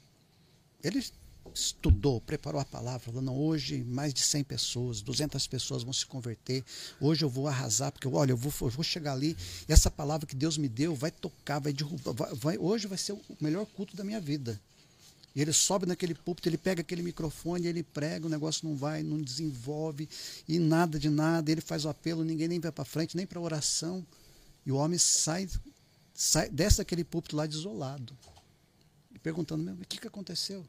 ele 0.83 1.03
estudou, 1.53 2.21
preparou 2.21 2.59
a 2.59 2.65
palavra, 2.65 2.99
falando, 2.99 3.33
hoje 3.33 3.83
mais 3.83 4.13
de 4.13 4.21
100 4.21 4.43
pessoas, 4.43 5.01
200 5.01 5.47
pessoas 5.47 5.83
vão 5.83 5.93
se 5.93 6.05
converter, 6.05 6.63
hoje 6.99 7.23
eu 7.23 7.29
vou 7.29 7.47
arrasar, 7.47 7.91
porque 7.91 8.07
olha, 8.07 8.31
eu 8.31 8.37
vou, 8.37 8.53
eu 8.61 8.69
vou 8.69 8.83
chegar 8.83 9.13
ali, 9.13 9.35
e 9.67 9.73
essa 9.73 9.89
palavra 9.89 10.27
que 10.27 10.35
Deus 10.35 10.57
me 10.57 10.67
deu 10.67 10.95
vai 10.95 11.11
tocar, 11.11 11.59
vai 11.59 11.73
derrubar, 11.73 12.13
vai, 12.13 12.33
vai, 12.35 12.57
hoje 12.57 12.87
vai 12.87 12.97
ser 12.97 13.13
o 13.13 13.21
melhor 13.39 13.65
culto 13.65 13.95
da 13.95 14.03
minha 14.03 14.21
vida. 14.21 14.59
E 15.37 15.41
ele 15.41 15.53
sobe 15.53 15.85
naquele 15.85 16.15
púlpito, 16.15 16.49
ele 16.49 16.57
pega 16.57 16.81
aquele 16.81 17.03
microfone, 17.03 17.67
ele 17.67 17.83
prega, 17.83 18.25
o 18.25 18.29
negócio 18.29 18.67
não 18.67 18.75
vai, 18.75 19.03
não 19.03 19.21
desenvolve, 19.21 20.09
e 20.47 20.57
nada 20.57 20.97
de 20.97 21.11
nada. 21.11 21.51
Ele 21.51 21.61
faz 21.61 21.85
o 21.85 21.89
apelo, 21.89 22.23
ninguém 22.23 22.47
nem 22.47 22.59
vai 22.59 22.71
para 22.71 22.83
frente, 22.83 23.15
nem 23.15 23.27
para 23.27 23.39
oração. 23.39 24.03
E 24.65 24.71
o 24.71 24.75
homem 24.77 24.97
sai, 24.97 25.47
sai 26.11 26.49
desce 26.49 26.79
daquele 26.79 27.03
púlpito 27.03 27.35
lá 27.35 27.45
desolado. 27.45 28.17
Perguntando 29.21 29.63
mesmo, 29.63 29.83
o 29.83 29.85
que, 29.85 29.99
que 29.99 30.07
aconteceu? 30.07 30.65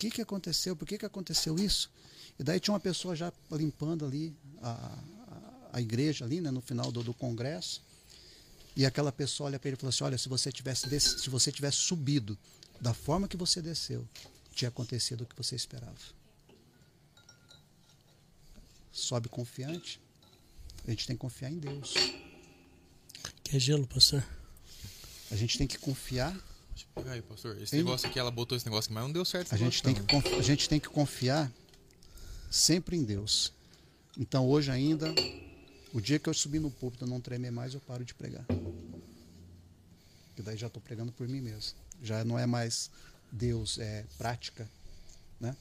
O 0.00 0.08
que, 0.08 0.10
que 0.10 0.22
aconteceu? 0.22 0.74
Por 0.74 0.88
que, 0.88 0.96
que 0.96 1.04
aconteceu 1.04 1.56
isso? 1.56 1.90
E 2.38 2.42
daí 2.42 2.58
tinha 2.58 2.72
uma 2.72 2.80
pessoa 2.80 3.14
já 3.14 3.30
limpando 3.50 4.06
ali 4.06 4.34
a, 4.62 4.70
a, 4.70 4.98
a 5.74 5.80
igreja 5.82 6.24
ali, 6.24 6.40
né, 6.40 6.50
no 6.50 6.62
final 6.62 6.90
do, 6.90 7.02
do 7.02 7.12
congresso. 7.12 7.82
E 8.74 8.86
aquela 8.86 9.12
pessoa 9.12 9.48
olha 9.48 9.58
para 9.58 9.68
ele 9.68 9.76
e 9.76 9.78
fala 9.78 9.90
assim: 9.90 10.04
Olha, 10.04 10.16
se 10.16 10.26
você 10.26 10.50
tivesse, 10.50 10.88
se 10.98 11.28
você 11.28 11.52
tivesse 11.52 11.76
subido 11.76 12.38
da 12.80 12.94
forma 12.94 13.28
que 13.28 13.36
você 13.36 13.60
desceu, 13.60 14.08
tinha 14.54 14.70
acontecido 14.70 15.24
o 15.24 15.26
que 15.26 15.36
você 15.36 15.54
esperava. 15.54 15.98
Sobe 18.90 19.28
confiante. 19.28 20.00
A 20.86 20.90
gente 20.90 21.06
tem 21.06 21.14
que 21.14 21.20
confiar 21.20 21.52
em 21.52 21.58
Deus. 21.58 21.92
Quer 23.44 23.60
gelo, 23.60 23.86
pastor? 23.86 24.26
A 25.30 25.36
gente 25.36 25.58
tem 25.58 25.66
que 25.66 25.76
confiar. 25.76 26.34
Aí, 27.08 27.22
pastor. 27.22 27.56
Esse 27.60 27.72
tem... 27.72 27.80
negócio 27.80 28.08
aqui, 28.08 28.18
ela 28.18 28.30
botou 28.30 28.56
esse 28.56 28.66
negócio 28.66 28.88
aqui, 28.88 28.94
mas 28.94 29.04
não 29.04 29.12
deu 29.12 29.24
certo. 29.24 29.52
A 29.54 29.56
gente, 29.56 29.82
tem 29.82 29.94
que, 29.94 30.34
a 30.34 30.42
gente 30.42 30.68
tem 30.68 30.80
que 30.80 30.88
confiar 30.88 31.50
sempre 32.50 32.96
em 32.96 33.04
Deus. 33.04 33.52
Então 34.18 34.48
hoje 34.48 34.70
ainda, 34.70 35.14
o 35.92 36.00
dia 36.00 36.18
que 36.18 36.28
eu 36.28 36.34
subir 36.34 36.58
no 36.58 36.70
púlpito 36.70 37.06
não 37.06 37.20
tremer 37.20 37.50
mais, 37.50 37.74
eu 37.74 37.80
paro 37.80 38.04
de 38.04 38.14
pregar. 38.14 38.44
E 40.36 40.42
daí 40.42 40.56
já 40.56 40.66
estou 40.66 40.82
pregando 40.82 41.12
por 41.12 41.28
mim 41.28 41.40
mesmo 41.40 41.74
já 42.02 42.24
não 42.24 42.38
é 42.38 42.46
mais 42.46 42.90
Deus, 43.30 43.78
é 43.78 44.04
prática, 44.18 44.68
né? 45.38 45.54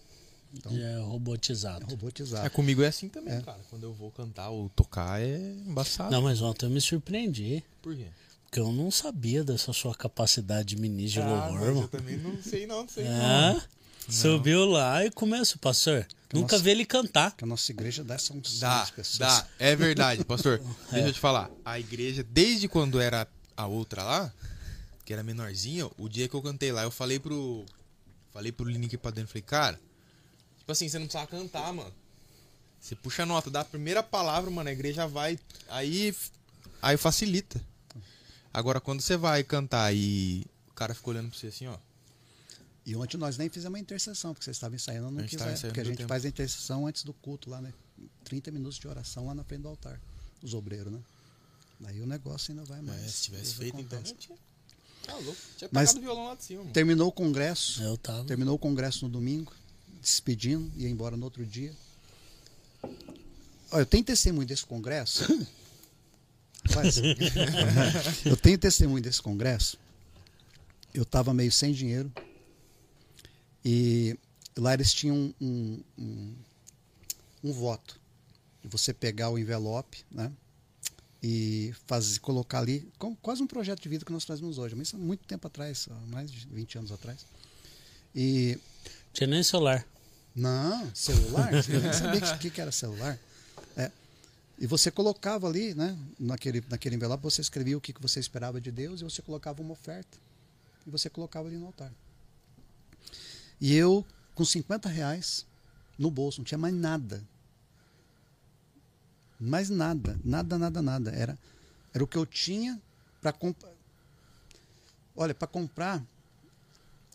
Então, 0.53 0.75
já 0.75 0.83
é 0.83 0.99
robotizado. 0.99 1.85
É 1.85 1.91
robotizado. 1.91 2.47
É, 2.47 2.49
comigo 2.49 2.81
é 2.81 2.87
assim 2.87 3.07
também, 3.07 3.35
é. 3.35 3.41
cara. 3.41 3.59
Quando 3.69 3.83
eu 3.83 3.93
vou 3.93 4.09
cantar 4.11 4.49
ou 4.49 4.67
tocar 4.69 5.21
é 5.21 5.37
embaçado. 5.37 6.09
Não, 6.09 6.23
mas 6.23 6.41
ontem 6.41 6.65
eu 6.65 6.71
me 6.71 6.81
surpreendi. 6.81 7.63
Por 7.81 7.95
quê? 7.95 8.07
Porque 8.49 8.59
eu 8.59 8.71
não 8.71 8.89
sabia 8.89 9.43
dessa 9.43 9.71
sua 9.71 9.93
capacidade 9.93 10.69
de 10.69 10.81
ministro 10.81 11.21
de 11.21 11.27
ah, 11.27 11.47
louvor, 11.49 11.67
irmão. 11.67 11.81
Eu 11.83 11.87
também 11.87 12.17
não 12.17 12.41
sei 12.41 12.65
não, 12.65 12.81
não 12.81 12.89
sei 12.89 13.05
é, 13.05 13.09
não. 13.09 13.61
Subiu 14.09 14.65
lá 14.65 15.05
e 15.05 15.11
começou, 15.11 15.59
pastor. 15.59 16.07
Que 16.27 16.35
nunca 16.35 16.53
nossa, 16.53 16.63
vi 16.63 16.71
ele 16.71 16.83
cantar. 16.83 17.35
Que 17.35 17.43
a 17.43 17.47
nossa 17.47 17.71
igreja 17.71 18.03
dá 18.03 18.17
são 18.17 18.41
dá, 18.59 18.87
pessoas. 18.87 19.19
Dá, 19.19 19.47
é 19.59 19.75
verdade, 19.75 20.25
pastor. 20.25 20.59
é. 20.89 20.93
Deixa 20.93 21.09
eu 21.09 21.13
te 21.13 21.19
falar. 21.19 21.51
A 21.63 21.79
igreja, 21.79 22.23
desde 22.23 22.67
quando 22.67 22.99
era 22.99 23.27
a 23.55 23.67
outra 23.67 24.01
lá, 24.03 24.33
que 25.05 25.13
era 25.13 25.21
menorzinho, 25.21 25.91
o 25.95 26.09
dia 26.09 26.27
que 26.27 26.33
eu 26.33 26.41
cantei 26.41 26.71
lá, 26.71 26.81
eu 26.81 26.91
falei 26.91 27.19
pro. 27.19 27.63
Falei 28.33 28.51
pro 28.51 28.67
Link 28.67 28.97
pra 28.97 29.11
dentro, 29.11 29.29
falei, 29.29 29.43
cara, 29.43 29.79
tipo 30.57 30.71
assim, 30.71 30.89
você 30.89 30.97
não 30.97 31.05
precisa 31.05 31.27
cantar, 31.27 31.71
mano. 31.71 31.93
Você 32.79 32.95
puxa 32.95 33.21
a 33.23 33.25
nota, 33.27 33.51
dá 33.51 33.61
a 33.61 33.65
primeira 33.65 34.01
palavra, 34.01 34.49
mano, 34.49 34.69
a 34.69 34.73
igreja 34.73 35.05
vai. 35.05 35.37
Aí. 35.67 36.15
Aí 36.81 36.97
facilita. 36.97 37.68
Agora, 38.53 38.81
quando 38.81 39.01
você 39.01 39.15
vai 39.15 39.43
cantar 39.43 39.93
e 39.93 40.45
o 40.69 40.73
cara 40.73 40.93
fica 40.93 41.09
olhando 41.09 41.29
pra 41.29 41.37
você 41.37 41.47
assim, 41.47 41.67
ó. 41.67 41.77
E 42.85 42.95
ontem 42.95 43.17
nós 43.17 43.37
nem 43.37 43.49
fizemos 43.49 43.75
uma 43.75 43.79
intercessão, 43.79 44.33
porque 44.33 44.45
vocês 44.45 44.57
estavam 44.57 44.75
ensaiando, 44.75 45.11
não 45.11 45.23
quiser. 45.23 45.59
Porque 45.61 45.79
a 45.79 45.83
gente 45.83 45.97
tempo. 45.97 46.09
faz 46.09 46.25
a 46.25 46.27
intercessão 46.27 46.87
antes 46.87 47.03
do 47.03 47.13
culto 47.13 47.49
lá, 47.49 47.61
né? 47.61 47.71
30 48.23 48.49
minutos 48.51 48.79
de 48.79 48.87
oração 48.87 49.27
lá 49.27 49.35
na 49.35 49.43
frente 49.43 49.61
do 49.61 49.67
altar. 49.67 49.99
Os 50.41 50.53
obreiros, 50.53 50.91
né? 50.91 50.99
Daí 51.79 52.01
o 52.01 52.07
negócio 52.07 52.51
ainda 52.51 52.63
vai 52.65 52.81
mais. 52.81 53.03
É, 53.03 53.07
se 53.07 53.23
tivesse 53.23 53.55
feito, 53.55 53.79
então. 53.79 54.01
Tá 55.05 55.15
louco. 55.17 55.37
Tinha 55.57 55.69
Mas 55.71 55.93
violão 55.93 56.27
lá 56.27 56.35
de 56.35 56.43
cima. 56.43 56.61
Mano. 56.61 56.73
Terminou 56.73 57.07
o 57.07 57.11
congresso. 57.11 57.81
Eu 57.83 57.97
tava. 57.97 58.25
Terminou 58.25 58.55
o 58.55 58.59
congresso 58.59 59.05
no 59.05 59.11
domingo, 59.11 59.53
despedindo, 60.01 60.71
ia 60.75 60.89
embora 60.89 61.15
no 61.15 61.23
outro 61.25 61.45
dia. 61.45 61.73
Olha, 63.71 63.81
eu 63.81 63.85
tenho 63.85 64.03
testemunho 64.03 64.47
desse 64.47 64.65
congresso. 64.65 65.25
eu 68.25 68.37
tenho 68.37 68.57
testemunho 68.57 69.01
desse 69.01 69.21
congresso. 69.21 69.77
Eu 70.93 71.03
estava 71.03 71.33
meio 71.33 71.51
sem 71.51 71.71
dinheiro. 71.71 72.11
E 73.63 74.17
lá 74.57 74.73
eles 74.73 74.93
tinham 74.93 75.33
um, 75.39 75.83
um, 75.97 76.35
um 77.43 77.53
voto. 77.53 77.99
De 78.61 78.67
você 78.67 78.93
pegar 78.93 79.29
o 79.29 79.39
envelope, 79.39 80.05
né? 80.11 80.31
e 81.21 81.73
fazer, 81.85 82.19
colocar 82.19 82.59
ali, 82.59 82.89
com, 82.97 83.15
quase 83.17 83.43
um 83.43 83.47
projeto 83.47 83.81
de 83.81 83.89
vida 83.89 84.05
que 84.05 84.11
nós 84.11 84.23
fazemos 84.23 84.57
hoje, 84.57 84.75
mas 84.75 84.93
há 84.93 84.97
muito 84.97 85.25
tempo 85.25 85.45
atrás, 85.47 85.87
mais 86.07 86.31
de 86.31 86.47
20 86.47 86.77
anos 86.77 86.91
atrás. 86.91 87.25
E. 88.15 88.57
Tinha 89.13 89.27
nem 89.27 89.43
celular. 89.43 89.85
Não, 90.35 90.89
celular? 90.95 91.51
Você 91.51 91.77
nem 91.77 91.91
sabia 91.91 92.19
o 92.33 92.39
que, 92.39 92.49
que 92.49 92.61
era 92.61 92.71
celular. 92.71 93.19
E 94.59 94.67
você 94.67 94.91
colocava 94.91 95.47
ali, 95.47 95.73
né, 95.73 95.97
naquele, 96.19 96.61
naquele 96.69 96.95
envelope, 96.97 97.23
você 97.23 97.39
escrevia 97.39 97.77
o 97.77 97.81
que, 97.81 97.93
que 97.93 98.01
você 98.01 98.19
esperava 98.19 98.59
de 98.59 98.69
Deus 98.69 98.99
e 98.99 99.05
você 99.05 99.21
colocava 99.21 99.61
uma 99.61 99.71
oferta. 99.71 100.17
E 100.85 100.89
você 100.89 101.09
colocava 101.09 101.47
ali 101.47 101.57
no 101.57 101.67
altar. 101.67 101.93
E 103.61 103.73
eu, 103.73 104.05
com 104.35 104.43
50 104.43 104.89
reais 104.89 105.45
no 105.97 106.11
bolso, 106.11 106.41
não 106.41 106.45
tinha 106.45 106.57
mais 106.57 106.73
nada. 106.73 107.23
Mais 109.39 109.69
nada, 109.69 110.19
nada, 110.25 110.57
nada, 110.57 110.81
nada. 110.81 111.11
Era, 111.11 111.39
era 111.93 112.03
o 112.03 112.07
que 112.07 112.17
eu 112.17 112.25
tinha 112.25 112.81
para 113.21 113.31
comprar. 113.31 113.71
Olha, 115.15 115.33
para 115.33 115.47
comprar 115.47 116.03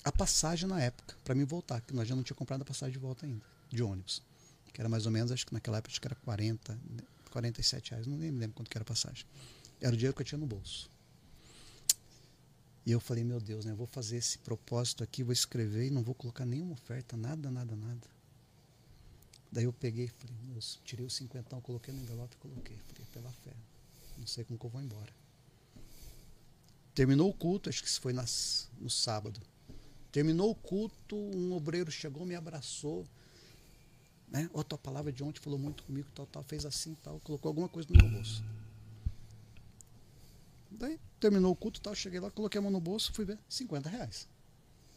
a 0.03 0.11
passagem 0.11 0.67
na 0.67 0.81
época, 0.81 1.15
para 1.23 1.35
mim 1.35 1.45
voltar, 1.45 1.83
que 1.83 1.95
nós 1.95 2.09
já 2.09 2.17
não 2.17 2.23
tinha 2.23 2.37
comprado 2.37 2.63
a 2.63 2.65
passagem 2.65 2.95
de 2.95 2.99
volta 2.99 3.27
ainda, 3.27 3.45
de 3.69 3.83
ônibus. 3.83 4.23
Que 4.73 4.81
era 4.81 4.89
mais 4.89 5.05
ou 5.05 5.13
menos, 5.13 5.31
acho 5.31 5.47
que 5.47 5.53
naquela 5.53 5.77
época 5.77 5.93
acho 5.93 6.01
que 6.01 6.09
era 6.09 6.15
40, 6.17 6.79
47 7.35 7.91
reais, 7.91 8.07
não 8.07 8.17
me 8.17 8.31
lembro 8.31 8.55
quanto 8.55 8.71
que 8.71 8.79
era 8.79 8.83
a 8.83 8.87
passagem. 8.87 9.27
Era 9.81 9.93
o 9.93 9.97
dinheiro 9.97 10.15
que 10.15 10.23
eu 10.23 10.27
tinha 10.27 10.39
no 10.39 10.47
bolso. 10.47 10.89
E 12.87 12.93
eu 12.93 13.01
falei, 13.01 13.25
meu 13.25 13.41
Deus, 13.41 13.65
né, 13.65 13.73
eu 13.73 13.77
vou 13.77 13.89
fazer 13.89 14.19
esse 14.19 14.39
propósito 14.39 15.03
aqui, 15.03 15.25
vou 15.25 15.33
escrever 15.33 15.87
e 15.87 15.91
não 15.91 16.03
vou 16.03 16.15
colocar 16.15 16.47
nenhuma 16.47 16.75
oferta, 16.75 17.17
nada, 17.17 17.51
nada, 17.51 17.75
nada. 17.75 18.07
Daí 19.51 19.65
eu 19.65 19.73
peguei, 19.73 20.07
falei, 20.09 20.37
moço, 20.45 20.81
tirei 20.85 21.05
o 21.05 21.11
cinquentão, 21.11 21.61
coloquei 21.61 21.93
no 21.93 22.01
envelope 22.03 22.37
e 22.37 22.39
coloquei. 22.39 22.77
Falei, 22.77 23.07
pela 23.13 23.31
fé. 23.31 23.53
Não 24.17 24.27
sei 24.27 24.45
como 24.45 24.59
que 24.59 24.67
eu 24.67 24.71
vou 24.71 24.81
embora. 24.81 25.13
Terminou 26.95 27.31
o 27.31 27.35
culto, 27.35 27.69
acho 27.69 27.83
que 27.83 27.89
isso 27.89 28.01
foi 28.01 28.13
nas, 28.13 28.69
no 28.79 28.91
sábado. 28.91 29.41
Terminou 30.13 30.51
o 30.51 30.55
culto, 30.55 31.17
um 31.17 31.53
obreiro 31.53 31.91
chegou, 31.91 32.25
me 32.25 32.37
abraçou. 32.37 33.05
Né? 34.29 34.51
Ó, 34.53 34.63
tua 34.63 34.79
palavra 34.79 35.13
de 35.13 35.23
ontem 35.23 35.41
falou 35.41 35.59
muito 35.59 35.83
comigo, 35.85 36.09
tal, 36.15 36.27
tal, 36.27 36.43
fez 36.43 36.65
assim, 36.65 36.97
tal, 37.03 37.21
colocou 37.21 37.49
alguma 37.49 37.69
coisa 37.69 37.89
no 37.91 38.03
meu 38.03 38.11
bolso. 38.11 38.45
Daí 40.71 40.99
terminou 41.21 41.53
o 41.53 41.57
culto, 41.57 41.81
tal, 41.81 41.95
cheguei 41.95 42.19
lá, 42.19 42.31
coloquei 42.31 42.59
a 42.59 42.63
mão 42.63 42.71
no 42.71 42.81
bolso, 42.81 43.13
fui 43.13 43.25
ver, 43.25 43.39
50 43.49 43.89
reais. 43.89 44.29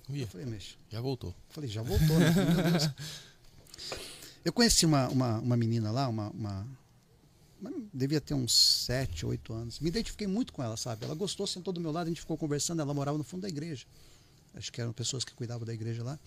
Uia, 0.09 0.23
eu 0.23 0.27
falei, 0.27 0.45
mexe. 0.47 0.75
Já 0.89 1.01
voltou. 1.01 1.35
Falei, 1.49 1.69
já 1.69 1.81
voltou, 1.81 2.17
né? 2.17 2.33
Eu 4.47 4.53
conheci 4.53 4.85
uma, 4.85 5.09
uma, 5.09 5.39
uma 5.39 5.57
menina 5.57 5.91
lá, 5.91 6.07
uma, 6.07 6.29
uma, 6.29 6.65
uma, 7.59 7.73
devia 7.93 8.21
ter 8.21 8.33
uns 8.33 8.53
7, 8.85 9.25
8 9.25 9.53
anos. 9.53 9.79
Me 9.81 9.89
identifiquei 9.89 10.25
muito 10.25 10.53
com 10.53 10.63
ela, 10.63 10.77
sabe? 10.77 11.03
Ela 11.03 11.15
gostou, 11.15 11.45
sentou 11.45 11.73
do 11.73 11.81
meu 11.81 11.91
lado, 11.91 12.05
a 12.07 12.09
gente 12.09 12.21
ficou 12.21 12.37
conversando. 12.37 12.81
Ela 12.81 12.93
morava 12.93 13.17
no 13.17 13.25
fundo 13.25 13.41
da 13.41 13.49
igreja. 13.49 13.85
Acho 14.53 14.71
que 14.71 14.79
eram 14.79 14.93
pessoas 14.93 15.25
que 15.25 15.33
cuidavam 15.33 15.65
da 15.65 15.73
igreja 15.73 16.01
lá. 16.01 16.17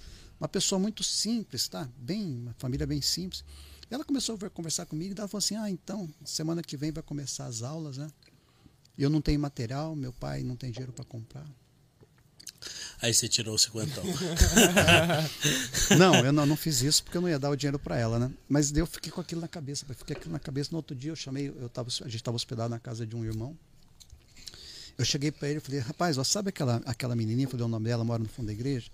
Uma 0.40 0.48
pessoa 0.48 0.78
muito 0.78 1.04
simples, 1.04 1.68
tá? 1.68 1.86
Bem, 1.98 2.24
uma 2.38 2.54
família 2.58 2.86
bem 2.86 3.02
simples. 3.02 3.44
Ela 3.90 4.04
começou 4.04 4.38
a 4.40 4.50
conversar 4.50 4.86
comigo 4.86 5.14
e 5.14 5.18
ela 5.18 5.28
falou 5.28 5.40
assim: 5.40 5.56
Ah, 5.56 5.68
então, 5.68 6.08
semana 6.24 6.62
que 6.62 6.76
vem 6.76 6.90
vai 6.90 7.02
começar 7.02 7.46
as 7.46 7.62
aulas, 7.62 7.98
né? 7.98 8.08
Eu 8.96 9.10
não 9.10 9.20
tenho 9.20 9.38
material, 9.38 9.94
meu 9.94 10.12
pai 10.12 10.42
não 10.42 10.56
tem 10.56 10.70
dinheiro 10.70 10.92
para 10.92 11.04
comprar. 11.04 11.46
Aí 13.02 13.14
você 13.14 13.28
tirou 13.28 13.54
o 13.54 13.58
cinquentão. 13.58 14.04
não, 15.98 16.14
eu 16.16 16.32
não, 16.32 16.44
não 16.44 16.56
fiz 16.56 16.82
isso 16.82 17.02
porque 17.02 17.16
eu 17.16 17.22
não 17.22 17.28
ia 17.28 17.38
dar 17.38 17.48
o 17.50 17.56
dinheiro 17.56 17.78
para 17.78 17.96
ela, 17.96 18.18
né? 18.18 18.30
Mas 18.48 18.70
eu 18.76 18.86
fiquei 18.86 19.10
com 19.10 19.20
aquilo 19.20 19.40
na 19.40 19.48
cabeça. 19.48 19.86
Fiquei 19.94 20.14
aquilo 20.14 20.32
na 20.32 20.38
cabeça. 20.38 20.68
No 20.70 20.76
outro 20.76 20.94
dia 20.94 21.10
eu 21.10 21.16
chamei, 21.16 21.48
eu 21.48 21.68
tava, 21.70 21.88
a 21.88 22.04
gente 22.04 22.16
estava 22.16 22.36
hospedado 22.36 22.68
na 22.68 22.78
casa 22.78 23.06
de 23.06 23.16
um 23.16 23.24
irmão. 23.24 23.56
Eu 24.98 25.04
cheguei 25.04 25.32
para 25.32 25.48
ele 25.48 25.58
e 25.58 25.60
falei, 25.60 25.80
rapaz, 25.80 26.18
ó, 26.18 26.24
sabe 26.24 26.50
aquela, 26.50 26.82
aquela 26.84 27.16
menininha, 27.16 27.48
falei 27.48 27.64
o 27.64 27.68
nome 27.68 27.86
dela, 27.86 28.04
mora 28.04 28.22
no 28.22 28.28
fundo 28.28 28.46
da 28.46 28.52
igreja? 28.52 28.90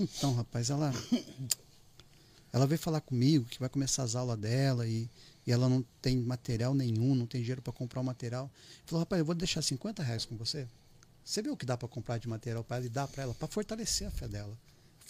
Então, 0.00 0.32
rapaz, 0.32 0.70
ela 0.70 0.92
ela 2.52 2.66
veio 2.66 2.78
falar 2.78 3.00
comigo 3.00 3.44
que 3.44 3.58
vai 3.58 3.68
começar 3.68 4.04
as 4.04 4.14
aulas 4.14 4.38
dela 4.38 4.86
e, 4.86 5.10
e 5.46 5.52
ela 5.52 5.68
não 5.68 5.84
tem 6.00 6.16
material 6.16 6.72
nenhum, 6.72 7.14
não 7.14 7.26
tem 7.26 7.40
dinheiro 7.40 7.60
para 7.60 7.72
comprar 7.72 8.00
o 8.00 8.04
material. 8.04 8.50
Falou, 8.86 9.00
rapaz, 9.00 9.18
eu 9.18 9.24
vou 9.26 9.34
deixar 9.34 9.60
50 9.60 10.02
reais 10.02 10.24
com 10.24 10.36
você. 10.36 10.66
Você 11.24 11.42
vê 11.42 11.50
o 11.50 11.56
que 11.56 11.66
dá 11.66 11.76
para 11.76 11.88
comprar 11.88 12.18
de 12.18 12.28
material 12.28 12.64
para 12.64 12.76
ela 12.76 12.86
e 12.86 12.88
dar 12.88 13.06
para 13.08 13.24
ela, 13.24 13.34
para 13.34 13.48
fortalecer 13.48 14.06
a 14.06 14.10
fé 14.10 14.26
dela. 14.26 14.56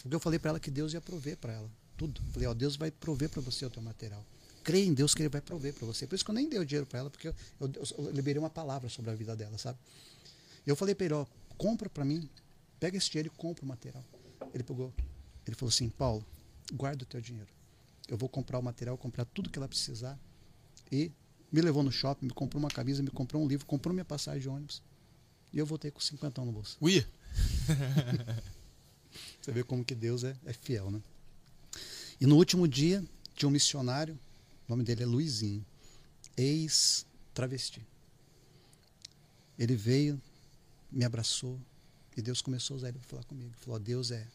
Porque 0.03 0.15
eu 0.15 0.21
falei 0.21 0.39
para 0.39 0.51
ela 0.51 0.61
que 0.61 0.71
Deus 0.71 0.93
ia 0.93 1.01
prover 1.01 1.37
para 1.37 1.53
ela 1.53 1.71
tudo. 1.97 2.21
Eu 2.27 2.33
falei, 2.33 2.49
ó, 2.49 2.55
Deus 2.55 2.77
vai 2.77 2.91
prover 2.91 3.29
para 3.29 3.43
você 3.43 3.67
o 3.67 3.71
teu 3.71 3.83
material. 3.83 4.25
Creia 4.65 4.87
em 4.87 4.95
Deus 4.95 5.15
que 5.15 5.23
Ele 5.23 5.29
vai 5.29 5.41
prover 5.41 5.75
para 5.75 5.87
você. 5.87 6.07
Por 6.07 6.15
isso 6.15 6.25
que 6.25 6.31
eu 6.31 6.35
nem 6.35 6.49
dei 6.49 6.59
o 6.59 6.65
dinheiro 6.65 6.87
para 6.87 7.01
ela, 7.01 7.11
porque 7.11 7.29
eu, 7.29 7.35
eu, 7.61 7.71
eu, 7.99 8.11
liberei 8.11 8.39
uma 8.39 8.51
palavra 8.51 8.89
sobre 8.89 9.11
a 9.11 9.15
vida 9.15 9.37
dela, 9.37 9.59
sabe? 9.59 9.79
Eu 10.67 10.77
falei 10.77 10.95
para 10.95 11.07
ele, 11.07 11.15
ó, 11.15 11.27
compra 11.57 11.89
para 11.89 12.05
mim, 12.05 12.29
pega 12.79 12.97
esse 12.97 13.11
dinheiro 13.11 13.31
e 13.33 13.37
compra 13.37 13.65
o 13.65 13.69
material. 13.69 14.05
Ele 14.55 14.63
pegou, 14.63 14.93
ele 15.47 15.57
falou 15.57 15.71
assim, 15.71 15.89
Paulo, 15.89 16.25
guarda 16.73 17.03
o 17.03 17.07
teu 17.07 17.21
dinheiro. 17.21 17.49
Eu 18.09 18.17
vou 18.17 18.29
comprar 18.29 18.59
o 18.59 18.63
material, 18.63 18.97
comprar 18.97 19.25
tudo 19.27 19.51
que 19.51 19.59
ela 19.59 19.69
precisar. 19.69 20.19
E 20.91 21.13
me 21.53 21.61
levou 21.61 21.83
no 21.83 21.93
shopping, 21.93 22.27
me 22.27 22.33
comprou 22.33 22.61
uma 22.63 22.71
camisa, 22.71 23.03
me 23.03 23.11
comprou 23.11 23.43
um 23.43 23.47
livro, 23.47 23.67
comprou 23.67 23.93
minha 23.93 24.05
passagem 24.05 24.41
de 24.41 24.49
ônibus. 24.49 24.83
E 25.53 25.59
eu 25.59 25.67
voltei 25.67 25.91
com 25.91 26.01
50 26.01 26.45
no 26.45 26.53
bolso. 26.53 26.77
Ui! 26.81 27.07
Você 29.41 29.53
vê 29.53 29.63
como 29.63 29.85
que 29.85 29.95
Deus 29.95 30.25
é, 30.25 30.37
é 30.45 30.53
fiel, 30.53 30.91
né? 30.91 31.03
E 32.21 32.27
no 32.27 32.37
último 32.37 32.67
dia, 32.67 33.05
tinha 33.35 33.49
um 33.49 33.53
missionário, 33.53 34.19
o 34.67 34.73
nome 34.73 34.85
dele 34.85 35.03
é 35.03 35.07
Luizinho, 35.07 35.65
ex-travesti. 36.37 37.87
Ele 39.59 39.77
veio, 39.77 40.21
me 40.91 41.05
abraçou, 41.05 41.59
e 42.17 42.23
Deus 42.23 42.43
começou 42.43 42.75
a 42.75 42.79
usar 42.79 42.89
ele 42.89 42.99
para 42.99 43.09
falar 43.09 43.25
comigo. 43.25 43.51
Ele 43.51 43.65
falou: 43.65 43.79
Deus 43.79 44.11
é 44.11 44.27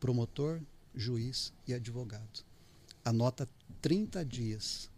promotor, 0.00 0.60
juiz 0.94 1.52
e 1.68 1.74
advogado. 1.74 2.44
Anota 3.04 3.48
30 3.80 4.24
dias. 4.24 4.90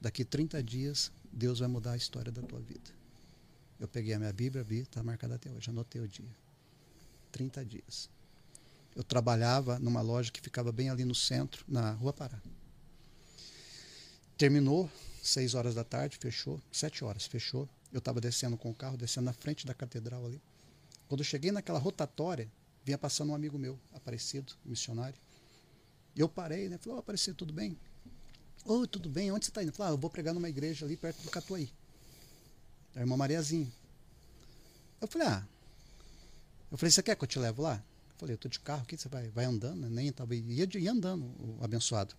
Daqui 0.00 0.24
30 0.24 0.62
dias, 0.62 1.10
Deus 1.32 1.58
vai 1.58 1.68
mudar 1.68 1.92
a 1.92 1.96
história 1.96 2.30
da 2.30 2.42
tua 2.42 2.60
vida. 2.60 2.90
Eu 3.78 3.88
peguei 3.88 4.12
a 4.12 4.18
minha 4.18 4.32
Bíblia, 4.32 4.62
vi, 4.62 4.80
está 4.80 5.02
marcada 5.02 5.34
até 5.34 5.50
hoje, 5.50 5.70
anotei 5.70 6.00
o 6.00 6.06
dia. 6.06 6.30
30 7.32 7.64
dias. 7.64 8.10
Eu 8.94 9.02
trabalhava 9.02 9.78
numa 9.78 10.02
loja 10.02 10.30
que 10.30 10.40
ficava 10.40 10.70
bem 10.70 10.90
ali 10.90 11.04
no 11.04 11.14
centro, 11.14 11.64
na 11.66 11.92
Rua 11.92 12.12
Pará. 12.12 12.40
Terminou, 14.36 14.90
6 15.22 15.54
horas 15.54 15.74
da 15.74 15.84
tarde, 15.84 16.18
fechou, 16.18 16.60
7 16.72 17.04
horas, 17.04 17.26
fechou. 17.26 17.68
Eu 17.92 17.98
estava 17.98 18.20
descendo 18.20 18.56
com 18.56 18.70
o 18.70 18.74
carro, 18.74 18.96
descendo 18.96 19.26
na 19.26 19.32
frente 19.32 19.66
da 19.66 19.74
catedral 19.74 20.24
ali. 20.26 20.40
Quando 21.08 21.20
eu 21.20 21.24
cheguei 21.24 21.50
naquela 21.50 21.78
rotatória, 21.78 22.50
vinha 22.84 22.98
passando 22.98 23.30
um 23.30 23.34
amigo 23.34 23.58
meu, 23.58 23.78
Aparecido, 23.94 24.52
missionário. 24.64 25.18
E 26.14 26.20
eu 26.20 26.28
parei, 26.28 26.68
né? 26.68 26.78
Falei, 26.78 26.94
ô, 26.94 26.96
oh, 26.96 27.00
Aparecido, 27.00 27.36
tudo 27.36 27.52
bem? 27.52 27.78
Oi, 28.64 28.82
oh, 28.82 28.86
tudo 28.86 29.08
bem? 29.08 29.32
Onde 29.32 29.44
você 29.44 29.50
está 29.50 29.62
indo? 29.62 29.72
Falei, 29.72 29.92
ah, 29.92 29.94
eu 29.94 29.98
vou 29.98 30.10
pregar 30.10 30.34
numa 30.34 30.48
igreja 30.48 30.84
ali 30.84 30.96
perto 30.96 31.22
do 31.22 31.30
Catuaí. 31.30 31.70
Da 32.94 33.00
irmã 33.00 33.16
Mariazinha. 33.16 33.70
Eu 35.00 35.08
falei, 35.08 35.28
ah. 35.28 35.46
Eu 36.70 36.78
falei, 36.78 36.90
você 36.90 37.02
quer 37.02 37.16
que 37.16 37.24
eu 37.24 37.28
te 37.28 37.38
levo 37.38 37.62
lá? 37.62 37.76
Eu 37.76 38.14
falei, 38.18 38.34
eu 38.34 38.38
tô 38.38 38.48
de 38.48 38.60
carro 38.60 38.82
aqui, 38.82 38.96
você 38.96 39.08
vai, 39.08 39.28
vai 39.28 39.44
andando, 39.44 39.80
né? 39.80 39.88
Nem 39.88 40.12
tava, 40.12 40.34
ia, 40.34 40.68
ia 40.74 40.92
andando, 40.92 41.24
o 41.24 41.58
abençoado. 41.62 42.14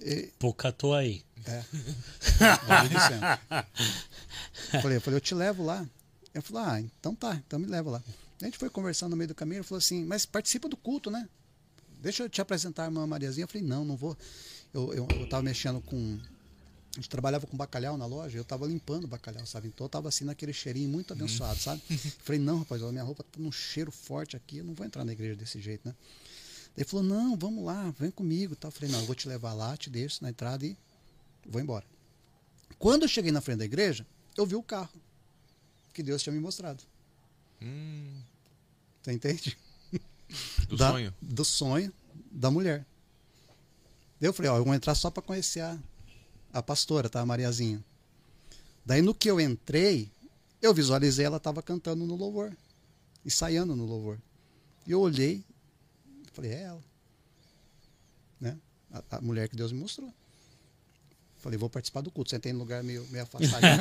E, 0.00 0.32
Pro 0.38 0.52
Catuaí. 0.52 1.24
É. 1.46 1.62
eu 4.74 4.80
falei, 4.80 4.96
eu 4.96 5.00
falei, 5.00 5.16
eu 5.16 5.20
te 5.20 5.34
levo 5.34 5.64
lá. 5.64 5.86
Eu 6.34 6.42
falei, 6.42 6.68
ah, 6.68 6.80
então 6.80 7.14
tá, 7.14 7.40
então 7.46 7.58
me 7.58 7.66
leva 7.66 7.90
lá. 7.90 8.02
A 8.42 8.46
gente 8.46 8.58
foi 8.58 8.68
conversando 8.68 9.10
no 9.10 9.16
meio 9.16 9.28
do 9.28 9.34
caminho, 9.34 9.58
ele 9.58 9.64
falou 9.64 9.78
assim, 9.78 10.04
mas 10.04 10.26
participa 10.26 10.68
do 10.68 10.76
culto, 10.76 11.10
né? 11.10 11.28
Deixa 12.00 12.24
eu 12.24 12.28
te 12.28 12.40
apresentar 12.40 12.82
a 12.82 12.86
irmã 12.86 13.06
Mariazinha. 13.06 13.44
Eu 13.44 13.48
falei, 13.48 13.66
não, 13.66 13.84
não 13.84 13.96
vou. 13.96 14.16
Eu, 14.74 14.92
eu, 14.92 15.08
eu 15.08 15.28
tava 15.28 15.44
mexendo 15.44 15.80
com. 15.80 16.18
A 16.90 16.96
gente 16.96 17.08
trabalhava 17.08 17.46
com 17.46 17.56
bacalhau 17.56 17.96
na 17.96 18.04
loja, 18.04 18.36
eu 18.36 18.44
tava 18.44 18.66
limpando 18.66 19.04
o 19.04 19.06
bacalhau, 19.06 19.46
sabe? 19.46 19.68
Então 19.68 19.84
eu 19.84 19.88
tava 19.88 20.08
assim 20.08 20.24
naquele 20.24 20.52
cheirinho 20.52 20.88
muito 20.88 21.12
abençoado, 21.12 21.58
sabe? 21.58 21.80
Eu 21.88 21.96
falei, 21.96 22.38
não, 22.38 22.58
rapaz, 22.58 22.82
a 22.82 22.92
minha 22.92 23.02
roupa 23.02 23.22
tá 23.22 23.40
num 23.40 23.50
cheiro 23.50 23.90
forte 23.90 24.36
aqui, 24.36 24.58
eu 24.58 24.64
não 24.64 24.74
vou 24.74 24.84
entrar 24.84 25.02
na 25.02 25.12
igreja 25.12 25.34
desse 25.34 25.58
jeito, 25.58 25.88
né? 25.88 25.94
Ele 26.76 26.84
falou, 26.84 27.02
não, 27.02 27.34
vamos 27.34 27.64
lá, 27.64 27.90
vem 27.98 28.10
comigo. 28.10 28.54
Eu 28.60 28.70
falei, 28.70 28.90
não, 28.90 29.00
eu 29.00 29.06
vou 29.06 29.14
te 29.14 29.26
levar 29.26 29.54
lá, 29.54 29.74
te 29.74 29.88
deixo 29.88 30.22
na 30.22 30.28
entrada 30.28 30.66
e 30.66 30.76
vou 31.46 31.62
embora. 31.62 31.86
Quando 32.78 33.04
eu 33.04 33.08
cheguei 33.08 33.32
na 33.32 33.40
frente 33.40 33.60
da 33.60 33.64
igreja, 33.64 34.06
eu 34.36 34.44
vi 34.44 34.54
o 34.54 34.62
carro 34.62 34.92
que 35.94 36.02
Deus 36.02 36.22
tinha 36.22 36.32
me 36.34 36.40
mostrado. 36.40 36.82
Hum. 37.62 38.20
Você 39.02 39.12
entende? 39.12 39.58
Do 40.68 40.76
da, 40.76 40.90
sonho. 40.90 41.14
Do 41.20 41.44
sonho 41.44 41.92
da 42.30 42.50
mulher. 42.50 42.86
Eu 44.20 44.32
falei, 44.32 44.50
ó, 44.50 44.56
eu 44.56 44.64
vou 44.64 44.72
entrar 44.72 44.94
só 44.94 45.10
para 45.10 45.22
conhecer 45.22 45.60
a, 45.60 45.78
a 46.52 46.62
pastora, 46.62 47.08
tá? 47.08 47.20
A 47.20 47.26
Mariazinha. 47.26 47.84
Daí 48.84 49.02
no 49.02 49.14
que 49.14 49.30
eu 49.30 49.40
entrei, 49.40 50.10
eu 50.60 50.72
visualizei 50.72 51.26
ela 51.26 51.36
estava 51.36 51.62
cantando 51.62 52.06
no 52.06 52.16
louvor. 52.16 52.56
Ensaiando 53.26 53.74
no 53.74 53.84
louvor. 53.84 54.18
E 54.86 54.92
eu 54.92 55.00
olhei, 55.00 55.44
falei, 56.32 56.52
é 56.52 56.62
ela. 56.62 56.84
Né? 58.40 58.58
A, 58.90 59.16
a 59.16 59.20
mulher 59.20 59.48
que 59.48 59.56
Deus 59.56 59.72
me 59.72 59.80
mostrou. 59.80 60.12
Falei, 61.42 61.58
vou 61.58 61.68
participar 61.68 62.02
do 62.02 62.10
culto. 62.10 62.30
Sentei 62.30 62.52
no 62.52 62.60
lugar 62.60 62.84
meio, 62.84 63.04
meio 63.10 63.24
afastadinho. 63.24 63.72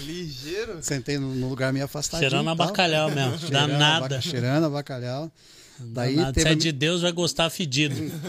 Ligeiro. 0.06 0.82
Sentei 0.82 1.18
no, 1.18 1.34
no, 1.34 1.50
lugar 1.50 1.70
meio 1.70 1.84
afastadinho. 1.84 2.30
Cheirando 2.30 2.48
a 2.50 2.54
bacalhau 2.54 3.10
mesmo. 3.10 3.50
Dá 3.50 3.66
nada. 3.66 4.18
Cheirando 4.18 4.64
a 4.64 4.70
bacalhau. 4.70 5.30
Daí 5.78 6.16
teve... 6.32 6.40
Se 6.40 6.48
é 6.48 6.54
de 6.54 6.72
Deus, 6.72 7.02
vai 7.02 7.12
gostar 7.12 7.50
fedido. 7.50 7.94
Então, 8.02 8.22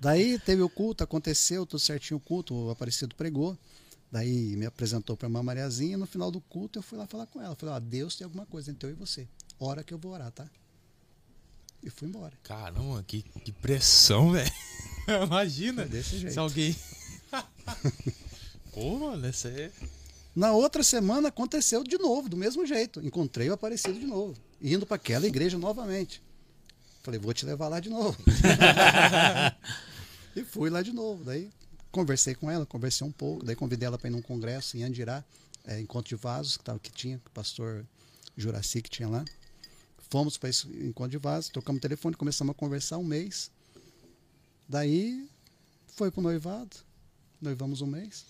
daí 0.00 0.38
teve 0.40 0.62
o 0.62 0.68
culto, 0.68 1.04
aconteceu 1.04 1.64
tudo 1.64 1.78
certinho 1.78 2.18
o 2.18 2.20
culto, 2.20 2.52
o 2.52 2.70
Aparecido 2.70 3.14
pregou. 3.14 3.56
Daí 4.10 4.56
me 4.56 4.66
apresentou 4.66 5.16
para 5.16 5.26
a 5.26 5.28
irmã 5.28 5.40
Mariazinha. 5.40 5.96
No 5.96 6.06
final 6.06 6.32
do 6.32 6.40
culto, 6.40 6.80
eu 6.80 6.82
fui 6.82 6.98
lá 6.98 7.06
falar 7.06 7.26
com 7.26 7.40
ela. 7.40 7.54
Falei, 7.54 7.76
ó, 7.76 7.78
Deus 7.78 8.16
tem 8.16 8.24
alguma 8.24 8.46
coisa 8.46 8.72
entre 8.72 8.88
eu 8.88 8.92
e 8.92 8.94
você. 8.94 9.28
Hora 9.56 9.84
que 9.84 9.94
eu 9.94 9.98
vou 9.98 10.12
orar, 10.12 10.32
tá? 10.32 10.48
E 11.84 11.90
fui 11.90 12.08
embora. 12.08 12.32
Caramba, 12.42 13.04
que, 13.06 13.22
que 13.22 13.52
pressão, 13.52 14.32
velho. 14.32 14.50
Imagina. 15.26 15.84
Desse 15.84 16.18
jeito. 16.18 16.32
Se 16.32 16.38
alguém. 16.38 16.74
Pô, 18.72 18.98
mano, 18.98 19.26
essa 19.26 19.48
é. 19.48 19.70
Na 20.34 20.52
outra 20.52 20.82
semana 20.82 21.28
aconteceu 21.28 21.84
de 21.84 21.98
novo, 21.98 22.28
do 22.28 22.38
mesmo 22.38 22.66
jeito. 22.66 23.06
Encontrei 23.06 23.50
o 23.50 23.52
Aparecido 23.52 24.00
de 24.00 24.06
novo. 24.06 24.34
Indo 24.62 24.86
para 24.86 24.96
aquela 24.96 25.26
igreja 25.26 25.58
novamente. 25.58 26.22
Falei, 27.02 27.20
vou 27.20 27.34
te 27.34 27.44
levar 27.44 27.68
lá 27.68 27.80
de 27.80 27.90
novo. 27.90 28.16
e 30.34 30.42
fui 30.42 30.70
lá 30.70 30.80
de 30.80 30.90
novo. 30.90 31.22
Daí 31.22 31.50
conversei 31.92 32.34
com 32.34 32.50
ela, 32.50 32.64
conversei 32.64 33.06
um 33.06 33.12
pouco. 33.12 33.44
Daí 33.44 33.54
convidei 33.54 33.86
ela 33.86 33.98
para 33.98 34.08
ir 34.08 34.12
num 34.12 34.22
congresso 34.22 34.78
em 34.78 34.84
Andirá, 34.84 35.22
é, 35.66 35.78
encontro 35.78 36.08
de 36.08 36.16
vasos, 36.16 36.56
que, 36.56 36.64
tava, 36.64 36.78
que 36.78 36.90
tinha, 36.90 37.18
que 37.18 37.26
o 37.26 37.30
pastor 37.30 37.84
Juraci 38.36 38.80
que 38.80 38.88
tinha 38.88 39.08
lá. 39.08 39.22
Fomos 40.14 40.38
para 40.38 40.48
esse 40.48 40.68
encontro 40.68 41.10
de 41.10 41.18
vasos, 41.18 41.50
tocamos 41.50 41.78
o 41.78 41.82
telefone, 41.82 42.14
começamos 42.14 42.52
a 42.52 42.54
conversar 42.54 42.98
um 42.98 43.02
mês. 43.02 43.50
Daí 44.68 45.28
foi 45.88 46.08
pro 46.08 46.22
noivado, 46.22 46.76
noivamos 47.40 47.80
um 47.80 47.86
mês. 47.88 48.24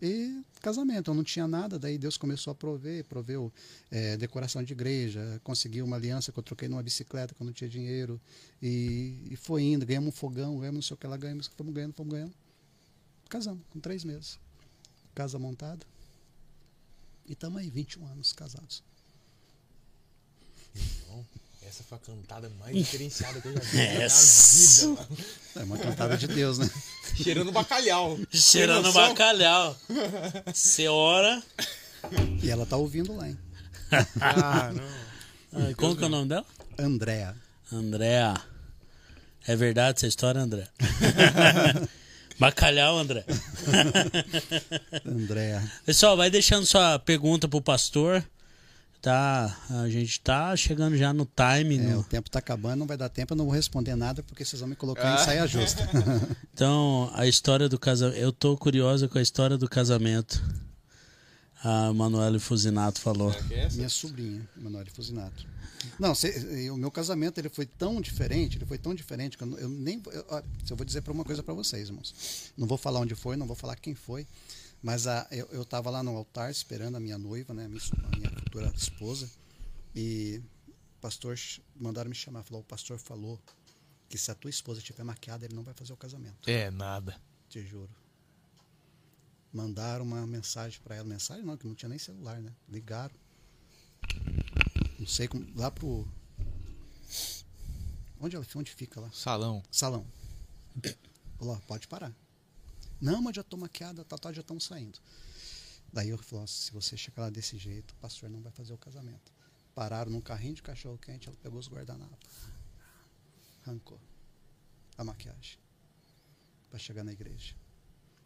E 0.00 0.42
casamento, 0.62 1.10
eu 1.10 1.14
não 1.14 1.22
tinha 1.22 1.46
nada, 1.46 1.78
daí 1.78 1.98
Deus 1.98 2.16
começou 2.16 2.52
a 2.52 2.54
prover, 2.54 3.04
proveu 3.04 3.52
é, 3.90 4.16
decoração 4.16 4.62
de 4.62 4.72
igreja, 4.72 5.38
conseguiu 5.44 5.84
uma 5.84 5.96
aliança 5.96 6.32
que 6.32 6.38
eu 6.38 6.42
troquei 6.42 6.68
numa 6.68 6.82
bicicleta 6.82 7.34
que 7.34 7.42
eu 7.42 7.44
não 7.44 7.52
tinha 7.52 7.68
dinheiro, 7.68 8.18
e, 8.62 9.28
e 9.30 9.36
foi 9.36 9.64
indo, 9.64 9.84
ganhamos 9.84 10.08
um 10.08 10.12
fogão, 10.12 10.58
ganhamos 10.58 10.76
não 10.76 10.82
sei 10.82 10.94
o 10.94 10.96
que 10.96 11.06
lá, 11.06 11.18
ganhamos, 11.18 11.48
fomos 11.48 11.74
ganhando, 11.74 11.92
fomos 11.92 12.14
ganhando. 12.14 12.34
Casamos, 13.28 13.62
com 13.68 13.78
três 13.78 14.04
meses. 14.04 14.38
Casa 15.14 15.38
montada. 15.38 15.84
E 17.26 17.34
estamos 17.34 17.60
aí, 17.60 17.68
21 17.68 18.06
anos 18.06 18.32
casados. 18.32 18.82
Bom. 21.08 21.24
Essa 21.66 21.82
foi 21.84 21.98
a 21.98 22.00
cantada 22.00 22.50
mais 22.60 22.74
diferenciada 22.74 23.40
que 23.40 23.48
eu 23.48 23.54
já 23.54 23.60
vi 23.60 23.78
Essa. 23.78 24.88
na 24.94 25.02
vida. 25.02 25.24
É 25.56 25.62
uma 25.64 25.78
cantada 25.78 26.16
de 26.16 26.26
Deus, 26.26 26.58
né? 26.58 26.70
Cheirando 27.16 27.52
bacalhau. 27.52 28.18
Cheirando 28.32 28.92
bacalhau. 28.92 29.76
Você 30.52 30.88
ora. 30.88 31.42
E 32.42 32.50
ela 32.50 32.64
tá 32.64 32.76
ouvindo 32.76 33.16
lá, 33.16 33.28
hein? 33.28 33.38
Ah, 34.20 34.70
não. 34.72 34.84
Ah, 35.52 35.74
como 35.76 35.96
que 35.96 36.04
é 36.04 36.06
o 36.06 36.10
nome 36.10 36.28
dela? 36.28 36.46
Andréa. 36.78 37.34
Andréa. 37.72 38.34
É 39.46 39.56
verdade 39.56 39.98
essa 39.98 40.06
história, 40.06 40.40
André? 40.40 40.68
Bacalhau, 42.38 42.98
André. 42.98 43.24
Andréa. 45.04 45.72
Pessoal, 45.84 46.16
vai 46.16 46.30
deixando 46.30 46.66
sua 46.66 46.98
pergunta 46.98 47.48
pro 47.48 47.60
pastor. 47.60 48.24
Tá, 49.00 49.56
a 49.70 49.88
gente 49.88 50.20
tá 50.20 50.56
chegando 50.56 50.96
já 50.96 51.12
no 51.12 51.24
time. 51.24 51.78
É, 51.78 51.82
no... 51.82 52.00
O 52.00 52.04
tempo 52.04 52.28
tá 52.28 52.40
acabando, 52.40 52.80
não 52.80 52.86
vai 52.86 52.96
dar 52.96 53.08
tempo, 53.08 53.32
eu 53.32 53.36
não 53.36 53.44
vou 53.44 53.54
responder 53.54 53.94
nada 53.94 54.24
porque 54.24 54.44
vocês 54.44 54.58
vão 54.58 54.68
me 54.68 54.74
colocar 54.74 55.14
em 55.14 55.24
saia 55.24 55.46
justa. 55.46 55.88
então, 56.52 57.08
a 57.14 57.26
história 57.26 57.68
do 57.68 57.78
casamento. 57.78 58.18
Eu 58.18 58.32
tô 58.32 58.56
curiosa 58.56 59.06
com 59.06 59.18
a 59.18 59.22
história 59.22 59.56
do 59.56 59.68
casamento. 59.68 60.42
A 61.62 61.92
Manuela 61.92 62.38
Fusinato 62.38 63.00
falou. 63.00 63.32
É? 63.50 63.68
Minha 63.72 63.88
sobrinha, 63.88 64.48
Emanuele 64.56 64.90
Fusinato. 64.90 65.46
Não, 65.98 66.14
cê- 66.14 66.70
o 66.70 66.76
meu 66.76 66.90
casamento 66.90 67.38
ele 67.38 67.48
foi 67.48 67.66
tão 67.66 68.00
diferente, 68.00 68.58
ele 68.58 68.66
foi 68.66 68.78
tão 68.78 68.94
diferente 68.94 69.36
que 69.36 69.44
eu, 69.44 69.58
eu 69.58 69.68
nem 69.68 70.00
eu, 70.06 70.42
eu 70.70 70.76
vou 70.76 70.84
dizer 70.84 71.02
para 71.02 71.12
uma 71.12 71.24
coisa 71.24 71.42
para 71.42 71.54
vocês, 71.54 71.88
irmãos. 71.88 72.14
Não 72.56 72.66
vou 72.66 72.78
falar 72.78 73.00
onde 73.00 73.14
foi, 73.14 73.36
não 73.36 73.46
vou 73.46 73.56
falar 73.56 73.76
quem 73.76 73.94
foi, 73.94 74.26
mas 74.82 75.06
a, 75.06 75.26
eu, 75.30 75.46
eu 75.48 75.64
tava 75.64 75.90
lá 75.90 76.02
no 76.02 76.16
altar 76.16 76.50
esperando 76.50 76.96
a 76.96 77.00
minha 77.00 77.18
noiva, 77.18 77.52
né, 77.52 77.64
a 77.64 77.68
minha, 77.68 77.80
a 78.12 78.16
minha 78.16 78.30
futura 78.30 78.72
esposa, 78.74 79.30
e 79.94 80.40
o 80.68 81.00
pastor 81.00 81.36
mandaram 81.74 82.08
me 82.08 82.14
chamar, 82.14 82.42
falou, 82.44 82.62
o 82.62 82.64
pastor 82.64 82.98
falou 82.98 83.40
que 84.08 84.16
se 84.16 84.30
a 84.30 84.34
tua 84.34 84.50
esposa 84.50 84.80
estiver 84.80 85.04
maquiada, 85.04 85.44
ele 85.44 85.54
não 85.54 85.62
vai 85.62 85.74
fazer 85.74 85.92
o 85.92 85.96
casamento. 85.96 86.48
É, 86.48 86.70
nada. 86.70 87.20
Te 87.48 87.64
juro. 87.64 87.90
Mandaram 89.52 90.04
uma 90.04 90.26
mensagem 90.26 90.80
para 90.80 90.96
ela. 90.96 91.06
Mensagem 91.06 91.44
não, 91.44 91.56
que 91.56 91.66
não 91.66 91.74
tinha 91.74 91.88
nem 91.88 91.98
celular, 91.98 92.40
né? 92.40 92.52
Ligaram. 92.68 93.14
Não 94.98 95.06
sei 95.06 95.28
como. 95.28 95.46
Lá 95.54 95.70
pro. 95.70 96.06
Onde 98.20 98.36
ela 98.36 98.44
onde 98.56 98.72
fica 98.72 99.00
lá? 99.00 99.10
Salão. 99.12 99.62
Salão. 99.70 100.06
Falou, 101.38 101.58
pode 101.66 101.86
parar. 101.86 102.12
Não, 103.00 103.22
mas 103.22 103.36
já 103.36 103.42
tô 103.42 103.56
maquiada, 103.56 104.04
tal, 104.04 104.18
tal, 104.18 104.34
já 104.34 104.40
estamos 104.40 104.64
saindo. 104.64 104.98
Daí 105.92 106.08
eu 106.10 106.18
falei, 106.18 106.44
ó, 106.44 106.46
se 106.46 106.70
você 106.72 106.96
chegar 106.96 107.22
lá 107.22 107.30
desse 107.30 107.56
jeito, 107.56 107.92
o 107.92 107.96
pastor 107.96 108.28
não 108.28 108.40
vai 108.42 108.52
fazer 108.52 108.74
o 108.74 108.78
casamento. 108.78 109.32
Pararam 109.74 110.10
num 110.10 110.20
carrinho 110.20 110.54
de 110.54 110.62
cachorro 110.62 110.98
quente, 110.98 111.28
ela 111.28 111.36
pegou 111.42 111.58
os 111.58 111.68
guardanapos. 111.68 112.28
Arrancou 113.64 114.00
a 114.96 115.04
maquiagem. 115.04 115.58
Para 116.68 116.78
chegar 116.78 117.04
na 117.04 117.12
igreja. 117.12 117.54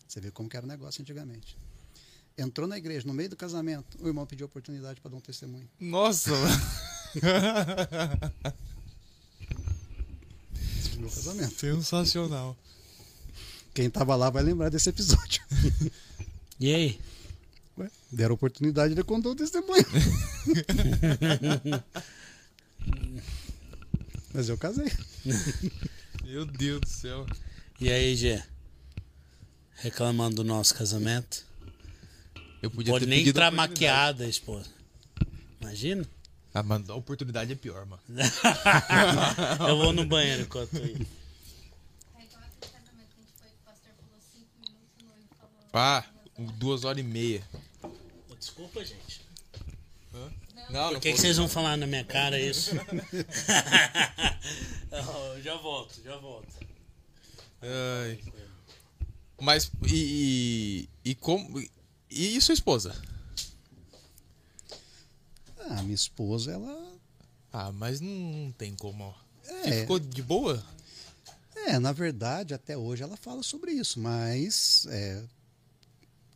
Você 0.09 0.21
vê 0.21 0.31
como 0.31 0.49
que 0.49 0.57
era 0.57 0.65
o 0.67 0.69
negócio 0.69 1.01
antigamente. 1.03 1.57
Entrou 2.37 2.67
na 2.67 2.79
igreja, 2.79 3.07
no 3.07 3.13
meio 3.13 3.29
do 3.29 3.37
casamento, 3.37 4.03
o 4.03 4.09
irmão 4.09 4.27
pediu 4.27 4.47
oportunidade 4.47 5.01
para 5.01 5.11
dar 5.11 5.19
um 5.19 5.21
testemunho. 5.21 5.69
Nossa, 5.79 6.31
Esse 10.79 10.89
foi 10.91 10.99
o 10.99 11.01
meu 11.01 11.11
casamento. 11.11 11.55
sensacional. 11.55 12.57
Quem 13.75 13.91
tava 13.91 14.15
lá 14.17 14.31
vai 14.31 14.43
lembrar 14.43 14.69
desse 14.69 14.89
episódio. 14.89 15.43
E 16.61 16.73
aí? 16.73 17.01
Ué, 17.77 17.91
deram 18.13 18.37
oportunidade, 18.37 18.95
ele 18.95 19.03
contou 19.03 19.33
o 19.33 19.35
testemunho. 19.35 19.83
Mas 24.33 24.49
eu 24.49 24.57
casei. 24.57 24.87
Meu 26.25 26.47
Deus 26.47 26.81
do 26.81 26.89
céu. 26.89 27.27
E 27.81 27.91
aí, 27.91 28.15
Gê? 28.15 28.41
Reclamando 29.75 30.37
do 30.37 30.45
nosso 30.45 30.73
casamento? 30.77 31.45
Eu 32.63 32.71
podia 32.71 32.93
Pode 32.93 33.07
ter 33.07 33.11
nem 33.11 33.27
entrar 33.27 33.51
maquiada, 33.51 34.29
esposa. 34.29 34.71
Imagina? 35.61 36.07
Ah, 36.55 36.63
mano, 36.63 36.85
a 36.93 36.95
oportunidade 36.95 37.51
é 37.53 37.57
pior, 37.57 37.85
mano. 37.87 38.03
Eu 39.69 39.77
vou 39.79 39.93
no 39.93 40.07
banheiro 40.07 40.43
enquanto 40.43 40.77
aí. 40.77 40.95
Aí 42.15 42.27
igual 42.27 42.43
aquele 42.45 42.73
casamento 42.73 43.09
que 43.15 43.21
a 43.21 43.25
gente 43.25 43.33
foi, 43.39 43.49
que 43.49 43.57
o 43.57 43.65
pastor 43.65 43.91
falou 43.99 44.21
cinco 44.33 44.51
minutos, 44.61 45.03
o 45.03 45.07
noivo 45.07 45.29
falou. 45.41 45.62
Ah, 45.73 46.05
duas 46.59 46.85
horas 46.85 47.01
e 47.01 47.03
meia. 47.07 47.43
Desculpa, 48.39 48.85
gente. 48.85 49.23
Não, 50.71 50.91
Por 50.91 51.01
que, 51.01 51.13
que 51.13 51.19
vocês 51.21 51.37
vão 51.37 51.49
falar 51.49 51.77
na 51.77 51.87
minha 51.87 52.05
cara 52.05 52.39
isso? 52.41 52.71
Eu 54.91 55.43
já 55.43 55.57
volto, 55.57 56.01
já 56.03 56.17
volto. 56.17 56.49
Ai. 57.63 58.21
Mas, 59.41 59.71
e, 59.91 60.89
e, 61.05 61.11
e 61.11 61.15
como... 61.15 61.63
E 62.11 62.41
sua 62.41 62.53
esposa? 62.55 62.95
Ah, 65.59 65.83
minha 65.83 65.95
esposa, 65.95 66.53
ela. 66.53 66.93
Ah, 67.53 67.73
mas 67.73 68.01
não 68.01 68.53
tem 68.57 68.75
como. 68.75 69.15
Você 69.43 69.69
É. 69.69 69.81
ficou 69.81 69.99
de 69.99 70.23
boa? 70.23 70.63
É, 71.67 71.79
na 71.79 71.93
verdade, 71.93 72.53
até 72.55 72.77
hoje 72.77 73.03
ela 73.03 73.17
fala 73.17 73.43
sobre 73.43 73.73
isso, 73.73 73.99
mas 74.01 74.87
é, 74.91 75.23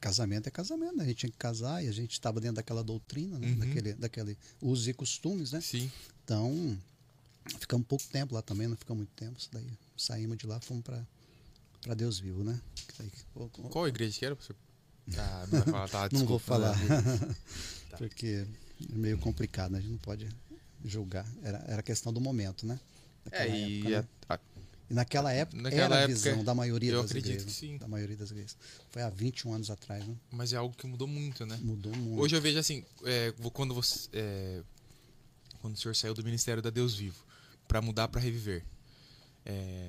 casamento 0.07 0.47
é 0.47 0.51
casamento, 0.51 0.97
né? 0.97 1.05
A 1.05 1.07
gente 1.09 1.17
tinha 1.19 1.31
que 1.31 1.37
casar 1.37 1.83
e 1.85 1.89
a 1.89 1.93
gente 1.93 2.13
estava 2.13 2.41
dentro 2.41 2.57
daquela 2.57 2.85
doutrina, 2.85 3.39
né? 3.39 3.49
Uhum. 3.49 3.59
daquele, 3.59 3.93
daquele 3.95 4.39
usos 4.63 4.87
e 4.87 4.93
costumes, 4.95 5.51
né? 5.53 5.61
Sim. 5.61 5.91
Então, 6.25 6.79
ficamos 7.59 7.87
pouco 7.87 8.05
tempo 8.07 8.35
lá 8.35 8.41
também, 8.43 8.69
não 8.69 8.77
ficamos 8.77 8.99
muito 8.99 9.11
tempo. 9.17 9.37
Isso 9.39 9.49
daí 9.53 9.67
saímos 9.97 10.37
de 10.39 10.47
lá, 10.47 10.61
fomos 10.61 10.85
para 10.85 11.95
Deus 11.95 12.19
vivo, 12.21 12.45
né? 12.45 12.61
Daí- 12.99 13.11
o- 13.35 13.45
o- 13.45 13.49
Qual 13.69 13.89
igreja 13.89 14.17
que 14.19 14.25
era? 14.25 14.39
Ah, 15.19 15.47
não 15.53 15.63
falar, 15.65 15.89
tá, 15.89 16.09
não 16.13 16.25
vou 16.25 16.39
desculpa. 16.39 16.45
falar, 16.45 16.77
Tá. 17.91 17.97
porque 17.99 18.47
é 18.91 18.95
meio 18.95 19.19
complicado, 19.19 19.73
né? 19.73 19.79
A 19.79 19.81
gente 19.81 19.91
não 19.93 19.99
pode 19.99 20.29
julgar. 20.85 21.27
Era, 21.43 21.59
era 21.67 21.83
questão 21.83 22.13
do 22.13 22.21
momento, 22.21 22.65
né? 22.67 22.79
É, 23.33 23.39
Naquela 23.41 23.57
e 23.57 23.79
época, 23.81 23.91
né? 24.03 24.09
a- 24.29 24.35
a- 24.35 24.41
E 24.89 24.95
naquela 24.95 25.33
época 25.33 25.61
Naquela 25.61 25.97
era 25.97 26.05
a 26.05 26.07
visão 26.07 26.45
da 26.45 26.55
maioria 26.55 26.93
eu 26.93 27.03
das 27.03 27.11
acredito 27.11 27.31
igrejas. 27.33 27.53
que 27.53 27.59
sim. 27.59 27.77
Da 27.79 27.89
maioria 27.89 28.17
das 28.17 28.31
igrejas. 28.31 28.57
Foi 28.91 29.03
há 29.03 29.11
21 29.11 29.53
anos 29.53 29.71
atrás, 29.71 30.07
né? 30.07 30.15
mas 30.31 30.53
é 30.53 30.57
algo 30.57 30.75
que 30.77 30.87
mudou 30.87 31.09
muito, 31.09 31.45
né? 31.45 31.59
Mudou 31.63 31.95
muito. 31.97 32.21
Hoje 32.23 32.37
eu 32.37 32.41
vejo 32.41 32.59
assim, 32.59 32.85
é, 33.05 33.33
quando 33.53 33.75
você, 33.75 34.09
é, 34.13 34.63
quando 35.61 35.75
o 35.75 35.79
senhor 35.79 35.95
saiu 35.97 36.15
do 36.15 36.23
ministério 36.23 36.63
da 36.63 36.71
Deus 36.71 36.95
Vivo 36.95 37.25
para 37.67 37.83
mudar 37.83 38.07
para 38.09 38.21
reviver, 38.21 38.65
é, 39.45 39.87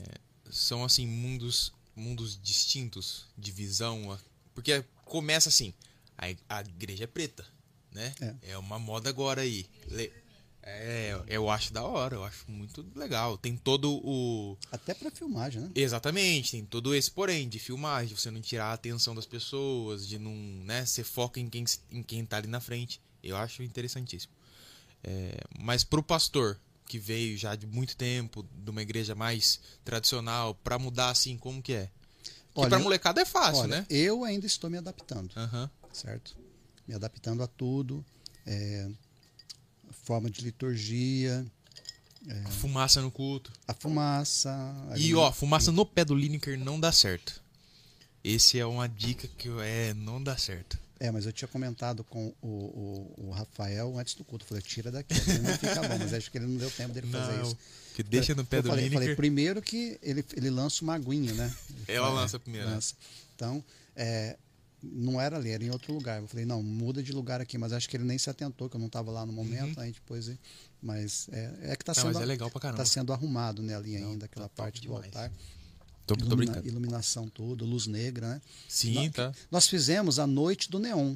são 0.50 0.84
assim 0.84 1.06
mundos, 1.06 1.72
mundos 1.96 2.40
distintos 2.42 3.26
de 3.38 3.52
visão, 3.52 4.18
porque 4.56 4.84
começa 5.06 5.50
assim, 5.50 5.74
a, 6.18 6.26
a 6.58 6.62
igreja 6.62 7.04
é 7.04 7.08
preta, 7.08 7.46
né? 7.92 8.14
É. 8.42 8.58
uma 8.58 8.80
moda 8.80 9.10
agora 9.10 9.42
aí. 9.42 9.68
Le- 9.90 10.12
é, 10.70 11.24
eu 11.28 11.50
acho 11.50 11.72
da 11.72 11.84
hora, 11.84 12.16
eu 12.16 12.24
acho 12.24 12.50
muito 12.50 12.86
legal. 12.96 13.38
Tem 13.38 13.56
todo 13.56 14.02
o 14.04 14.58
Até 14.72 14.94
para 14.94 15.10
filmagem, 15.10 15.62
né? 15.62 15.72
Exatamente, 15.74 16.52
tem 16.52 16.66
todo 16.66 16.94
esse 16.94 17.10
porém 17.10 17.48
de 17.48 17.60
filmagem, 17.60 18.14
de 18.14 18.20
você 18.20 18.30
não 18.30 18.42
tirar 18.42 18.66
a 18.68 18.74
atenção 18.74 19.16
das 19.16 19.26
pessoas, 19.26 20.08
de 20.08 20.20
não, 20.20 20.34
né, 20.34 20.86
você 20.86 21.04
foca 21.04 21.40
em 21.40 21.50
quem, 21.50 21.64
em 21.92 22.04
quem 22.04 22.26
tá 22.26 22.38
ali 22.38 22.48
na 22.48 22.60
frente. 22.60 23.00
Eu 23.24 23.38
acho 23.38 23.64
interessantíssimo. 23.64 24.34
É, 25.04 25.38
mas 25.60 25.84
pro 25.84 26.04
pastor, 26.04 26.60
que 26.86 26.98
veio 27.00 27.38
já 27.38 27.56
de 27.56 27.66
muito 27.68 27.96
tempo, 27.96 28.44
de 28.52 28.70
uma 28.70 28.82
igreja 28.82 29.14
mais 29.16 29.60
tradicional, 29.86 30.56
pra 30.56 30.78
mudar 30.80 31.10
assim, 31.10 31.38
como 31.38 31.62
que 31.62 31.74
é? 31.74 31.90
Porque 32.54 32.62
Olha, 32.62 32.70
pra 32.70 32.80
molecada 32.80 33.22
é 33.22 33.26
fácil, 33.26 33.64
Olha, 33.64 33.82
né? 33.82 33.86
eu 33.90 34.24
ainda 34.24 34.46
estou 34.46 34.70
me 34.70 34.78
adaptando, 34.78 35.32
Aham. 35.38 35.70
certo? 35.94 36.36
Me 36.88 36.94
adaptando 36.96 37.44
a 37.44 37.48
tudo. 37.48 38.04
é, 38.46 38.90
forma 40.08 40.30
de 40.30 40.42
liturgia, 40.42 41.46
Fumaça 42.60 43.02
no 43.02 43.12
culto. 43.12 43.52
a 43.68 43.74
fumaça. 43.74 44.50
a 44.92 44.98
E 44.98 45.14
ó, 45.16 45.32
fumaça 45.32 45.72
no 45.72 45.86
pé 45.86 46.04
do 46.04 46.16
Lineker 46.16 46.58
não 46.60 46.80
dá 46.80 46.92
certo. 46.92 47.42
Esse 48.24 48.60
é 48.60 48.66
uma 48.66 48.88
dica 48.90 49.28
que 49.38 49.48
é, 49.62 49.94
não 49.94 50.22
dá 50.22 50.36
certo. 50.38 50.78
É, 51.00 51.12
mas 51.12 51.26
eu 51.26 51.32
tinha 51.32 51.48
comentado 51.48 52.04
com 52.04 52.34
o, 52.42 52.48
o, 52.48 53.14
o 53.28 53.32
Rafael 53.32 53.98
antes 53.98 54.14
do 54.16 54.26
culto. 54.26 54.44
Eu 54.44 54.50
falei, 54.50 54.64
tira 54.64 54.92
daqui, 54.92 55.14
não 55.42 55.54
fica 55.54 55.88
bom. 55.88 55.98
Mas 56.00 56.14
acho 56.14 56.30
que 56.32 56.38
ele 56.38 56.48
não 56.48 56.58
deu 56.58 56.72
tempo 56.72 56.92
dele 56.94 57.08
fazer 57.08 57.38
Não, 57.38 57.44
isso. 57.44 57.58
que 57.96 58.04
deixa 58.04 58.34
no 58.36 58.44
pé 58.44 58.58
eu 58.58 58.64
do 58.64 58.70
falei, 58.70 58.86
Lineker. 58.86 59.02
falei, 59.04 59.16
primeiro 59.16 59.62
que 59.62 59.98
ele, 60.02 60.26
ele 60.36 60.50
lança 60.50 60.84
uma 60.84 60.96
aguinha, 60.96 61.34
né? 61.34 61.54
Ele 61.70 61.86
Ela 61.98 62.08
fala, 62.08 62.22
lança 62.22 62.40
primeiro, 62.40 62.68
né? 62.68 62.74
lança. 62.74 62.96
Então, 63.36 63.64
é, 63.96 64.36
não 64.84 65.20
era 65.20 65.38
ali, 65.38 65.50
era 65.50 65.64
em 65.64 65.70
outro 65.72 65.94
lugar. 65.94 66.22
Eu 66.22 66.28
falei, 66.28 66.46
não, 66.46 66.62
muda 66.62 67.02
de 67.02 67.12
lugar 67.12 67.42
aqui. 67.42 67.58
Mas 67.58 67.74
acho 67.74 67.90
que 67.90 67.98
ele 67.98 68.04
nem 68.04 68.18
se 68.18 68.30
atentou, 68.30 68.70
que 68.70 68.76
eu 68.76 68.80
não 68.80 68.88
estava 68.88 69.12
lá 69.12 69.26
no 69.26 69.34
momento. 69.34 69.80
Aí 69.80 69.92
depois. 69.92 70.32
Mas 70.82 71.28
é, 71.32 71.54
é 71.72 71.76
que 71.76 71.82
está 71.84 71.94
sendo, 71.94 72.06
mas 72.14 72.18
é 72.22 72.26
legal 72.26 72.52
pra 72.52 72.60
caramba. 72.62 72.78
tá 72.78 72.86
sendo 72.86 73.12
arrumado 73.12 73.62
né, 73.64 73.76
ali 73.76 73.98
Não, 74.00 74.12
ainda, 74.12 74.26
aquela 74.26 74.48
tá 74.48 74.64
parte 74.64 74.80
do 74.80 74.84
demais. 74.84 75.06
altar. 75.06 75.32
Tô, 76.06 76.16
tô 76.16 76.24
Ilumina- 76.26 76.36
brincando. 76.54 76.68
iluminação 76.68 77.28
toda, 77.28 77.66
luz 77.66 77.86
negra, 77.88 78.30
né? 78.36 78.42
Sim, 78.70 78.94
Não, 78.94 79.10
tá. 79.10 79.34
Nós 79.52 79.68
fizemos 79.68 80.20
a 80.20 80.28
noite 80.28 80.70
do 80.70 80.80
neon. 80.80 81.16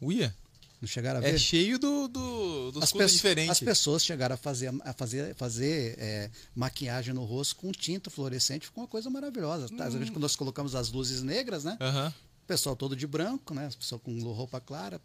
Uia, 0.00 0.34
Não 0.80 0.88
chegaram 0.88 1.20
a 1.20 1.22
é 1.22 1.32
ver? 1.32 1.38
cheio 1.38 1.78
do, 1.78 2.08
do, 2.08 2.70
dos 2.72 2.82
as, 2.84 2.92
pe- 2.92 3.04
diferentes. 3.06 3.50
as 3.50 3.60
pessoas 3.60 4.02
chegaram 4.02 4.34
a 4.34 4.38
fazer, 4.38 4.72
a 4.82 4.92
fazer, 4.94 5.34
fazer 5.34 5.96
é, 5.98 6.30
maquiagem 6.54 7.12
no 7.12 7.24
rosto 7.24 7.56
com 7.56 7.70
tinta 7.72 8.08
fluorescente, 8.08 8.64
ficou 8.66 8.82
uma 8.84 8.88
coisa 8.88 9.10
maravilhosa. 9.10 9.68
Tá? 9.76 9.84
Às 9.84 9.92
vezes, 9.92 10.08
quando 10.08 10.22
nós 10.22 10.34
colocamos 10.36 10.74
as 10.74 10.90
luzes 10.90 11.22
negras, 11.22 11.64
né? 11.64 11.76
Aham. 11.80 12.14
O 12.50 12.52
pessoal 12.52 12.74
todo 12.74 12.96
de 12.96 13.06
branco, 13.06 13.54
né? 13.54 13.66
As 13.66 13.76
pessoas 13.76 14.02
com 14.02 14.18
roupa 14.32 14.60
clara. 14.60 15.00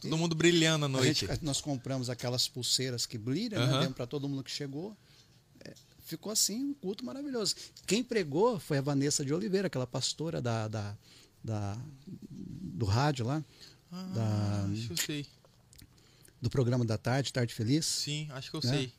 Todo 0.00 0.16
mundo 0.16 0.36
brilhando 0.36 0.84
à 0.84 0.86
A 0.86 0.88
noite. 0.88 1.26
gente- 1.26 1.44
nós 1.44 1.60
compramos 1.60 2.08
aquelas 2.08 2.46
pulseiras 2.46 3.04
que 3.06 3.18
brilham, 3.18 3.60
Aham. 3.60 3.80
né? 3.80 3.88
Para 3.88 4.06
todo 4.06 4.28
mundo 4.28 4.44
que 4.44 4.52
chegou. 4.52 4.96
É, 5.64 5.74
ficou 6.04 6.30
assim, 6.30 6.66
um 6.66 6.74
culto 6.74 7.04
maravilhoso. 7.04 7.56
Quem 7.88 8.04
pregou 8.04 8.60
foi 8.60 8.78
a 8.78 8.80
Vanessa 8.80 9.24
de 9.24 9.34
Oliveira, 9.34 9.66
aquela 9.66 9.84
pastora 9.86 10.40
da, 10.40 10.68
da, 10.68 10.96
da- 11.42 11.76
do 12.06 12.86
rádio 12.86 13.26
lá, 13.26 13.44
Ah, 13.90 14.02
da- 14.14 14.68
acho 14.72 14.86
que 14.86 14.92
eu 14.92 14.96
sei. 14.96 15.26
do 16.40 16.48
programa 16.48 16.84
da 16.84 16.96
tarde, 16.96 17.32
Tarde 17.32 17.52
Feliz. 17.52 17.84
Sim, 17.84 18.28
acho 18.30 18.48
que 18.48 18.56
eu 18.58 18.60
Né? 18.62 18.70
sei. 18.78 18.92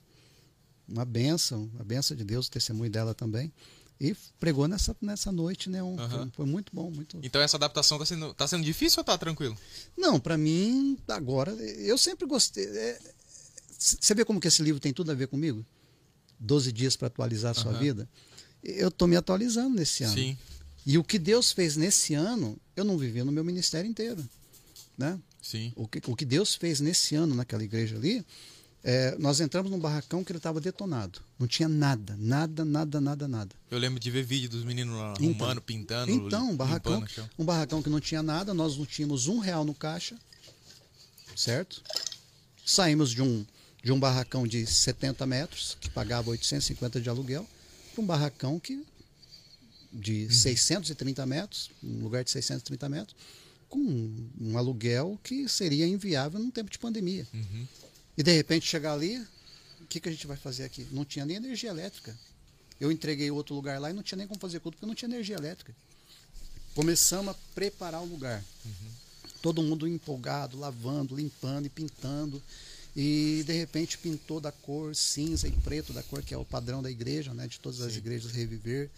uma 0.89 1.05
benção, 1.05 1.71
a 1.79 1.83
benção 1.85 2.17
de 2.17 2.25
Deus, 2.25 2.47
o 2.47 2.51
testemunho 2.51 2.89
dela 2.91 3.13
também. 3.13 3.49
E 3.99 4.15
pregou 4.39 4.67
nessa, 4.67 4.95
nessa 5.01 5.31
noite, 5.31 5.69
né? 5.69 5.81
Um, 5.81 5.97
Aham. 5.99 6.09
foi, 6.09 6.31
foi 6.31 6.45
muito 6.45 6.71
bom, 6.73 6.91
muito. 6.91 7.19
Então 7.23 7.41
essa 7.41 7.57
adaptação 7.57 7.97
tá 7.97 8.05
sendo, 8.05 8.33
tá 8.33 8.47
sendo 8.47 8.63
difícil 8.63 8.99
ou 8.99 9.03
tá 9.03 9.17
tranquilo? 9.17 9.57
Não, 9.97 10.19
para 10.19 10.37
mim, 10.37 10.97
agora, 11.07 11.51
eu 11.51 11.97
sempre 11.97 12.27
gostei. 12.27 12.65
é, 12.65 12.99
Você 13.79 14.13
vê 14.13 14.23
como 14.23 14.39
que 14.39 14.47
esse 14.47 14.61
livro 14.61 14.79
tem 14.79 14.93
tudo 14.93 15.11
a 15.11 15.15
ver 15.15 15.27
comigo? 15.27 15.65
12 16.39 16.71
dias 16.71 16.95
para 16.95 17.07
atualizar 17.07 17.51
a 17.51 17.53
sua 17.55 17.71
Aham. 17.71 17.79
vida. 17.79 18.09
Eu 18.63 18.89
estou 18.89 19.07
me 19.07 19.15
atualizando 19.15 19.75
nesse 19.75 20.03
ano. 20.03 20.13
Sim, 20.13 20.37
E 20.85 20.97
o 20.97 21.03
que 21.03 21.17
Deus 21.17 21.51
fez 21.51 21.75
nesse 21.75 22.13
ano, 22.13 22.57
eu 22.75 22.83
não 22.85 22.97
vivi 22.97 23.23
no 23.23 23.31
meu 23.31 23.43
ministério 23.43 23.89
inteiro. 23.89 24.23
Né? 24.97 25.19
sim. 25.41 25.71
O, 25.75 25.87
que, 25.87 26.01
o 26.07 26.15
que 26.15 26.25
Deus 26.25 26.55
fez 26.55 26.79
nesse 26.79 27.15
ano 27.15 27.33
naquela 27.35 27.63
igreja 27.63 27.95
ali, 27.95 28.25
é, 28.83 29.15
nós 29.17 29.39
entramos 29.39 29.69
num 29.71 29.79
barracão 29.79 30.23
que 30.23 30.31
ele 30.31 30.37
estava 30.37 30.61
detonado. 30.61 31.19
Não 31.37 31.47
tinha 31.47 31.67
nada, 31.67 32.15
nada, 32.17 32.63
nada, 32.63 33.01
nada, 33.01 33.27
nada. 33.27 33.55
Eu 33.69 33.77
lembro 33.77 33.99
de 33.99 34.09
ver 34.09 34.23
vídeo 34.23 34.49
dos 34.49 34.63
meninos 34.63 34.95
lá 34.95 35.13
Então. 35.19 35.29
arrumando, 35.29 35.61
pintando, 35.61 36.11
Então, 36.11 36.51
um 36.51 36.55
barracão, 36.55 37.03
um 37.37 37.43
barracão 37.45 37.81
que 37.81 37.89
não 37.89 37.99
tinha 37.99 38.23
nada, 38.23 38.53
nós 38.53 38.77
não 38.77 38.85
tínhamos 38.85 39.27
um 39.27 39.39
real 39.39 39.65
no 39.65 39.73
caixa, 39.73 40.17
certo? 41.35 41.83
Saímos 42.65 43.11
de 43.11 43.21
um, 43.21 43.45
de 43.83 43.91
um 43.91 43.99
barracão 43.99 44.47
de 44.47 44.65
70 44.65 45.25
metros, 45.25 45.77
que 45.79 45.89
pagava 45.89 46.29
850 46.29 47.01
de 47.01 47.09
aluguel, 47.09 47.45
para 47.93 48.01
um 48.03 48.05
barracão 48.05 48.59
que 48.59 48.85
de 49.91 50.31
630 50.33 51.25
metros, 51.25 51.71
um 51.83 52.03
lugar 52.03 52.23
de 52.23 52.29
630 52.31 52.89
metros, 52.89 53.15
com 53.69 53.79
um, 53.79 54.29
um 54.39 54.57
aluguel 54.57 55.19
que 55.23 55.47
seria 55.49 55.87
inviável 55.87 56.39
num 56.39 56.51
tempo 56.51 56.69
de 56.69 56.77
pandemia. 56.77 57.27
Uhum. 57.33 57.67
E 58.17 58.23
de 58.23 58.31
repente 58.31 58.65
chegar 58.65 58.93
ali, 58.93 59.19
o 59.79 59.85
que, 59.87 59.99
que 59.99 60.09
a 60.09 60.11
gente 60.11 60.25
vai 60.25 60.37
fazer 60.37 60.63
aqui? 60.63 60.87
Não 60.91 61.05
tinha 61.05 61.25
nem 61.25 61.37
energia 61.37 61.69
elétrica. 61.69 62.17
Eu 62.79 62.91
entreguei 62.91 63.29
outro 63.31 63.55
lugar 63.55 63.79
lá 63.79 63.89
e 63.89 63.93
não 63.93 64.03
tinha 64.03 64.17
nem 64.17 64.27
como 64.27 64.39
fazer 64.39 64.59
culto 64.59 64.77
porque 64.77 64.87
não 64.87 64.95
tinha 64.95 65.09
energia 65.09 65.35
elétrica. 65.35 65.75
Começamos 66.75 67.29
a 67.33 67.37
preparar 67.55 68.01
o 68.01 68.05
lugar. 68.05 68.43
Todo 69.41 69.63
mundo 69.63 69.87
empolgado, 69.87 70.59
lavando, 70.59 71.15
limpando 71.15 71.65
e 71.65 71.69
pintando. 71.69 72.41
E 72.95 73.43
de 73.45 73.53
repente 73.53 73.97
pintou 73.97 74.39
da 74.39 74.51
cor 74.51 74.95
cinza 74.95 75.47
e 75.47 75.51
preto, 75.51 75.93
da 75.93 76.01
cor 76.01 76.23
que 76.23 76.33
é 76.33 76.37
o 76.37 76.45
padrão 76.45 76.81
da 76.81 76.89
igreja, 76.89 77.33
né? 77.33 77.47
De 77.47 77.59
todas 77.59 77.81
as 77.81 77.93
Sim. 77.93 77.99
igrejas 77.99 78.31
reviver. 78.31 78.89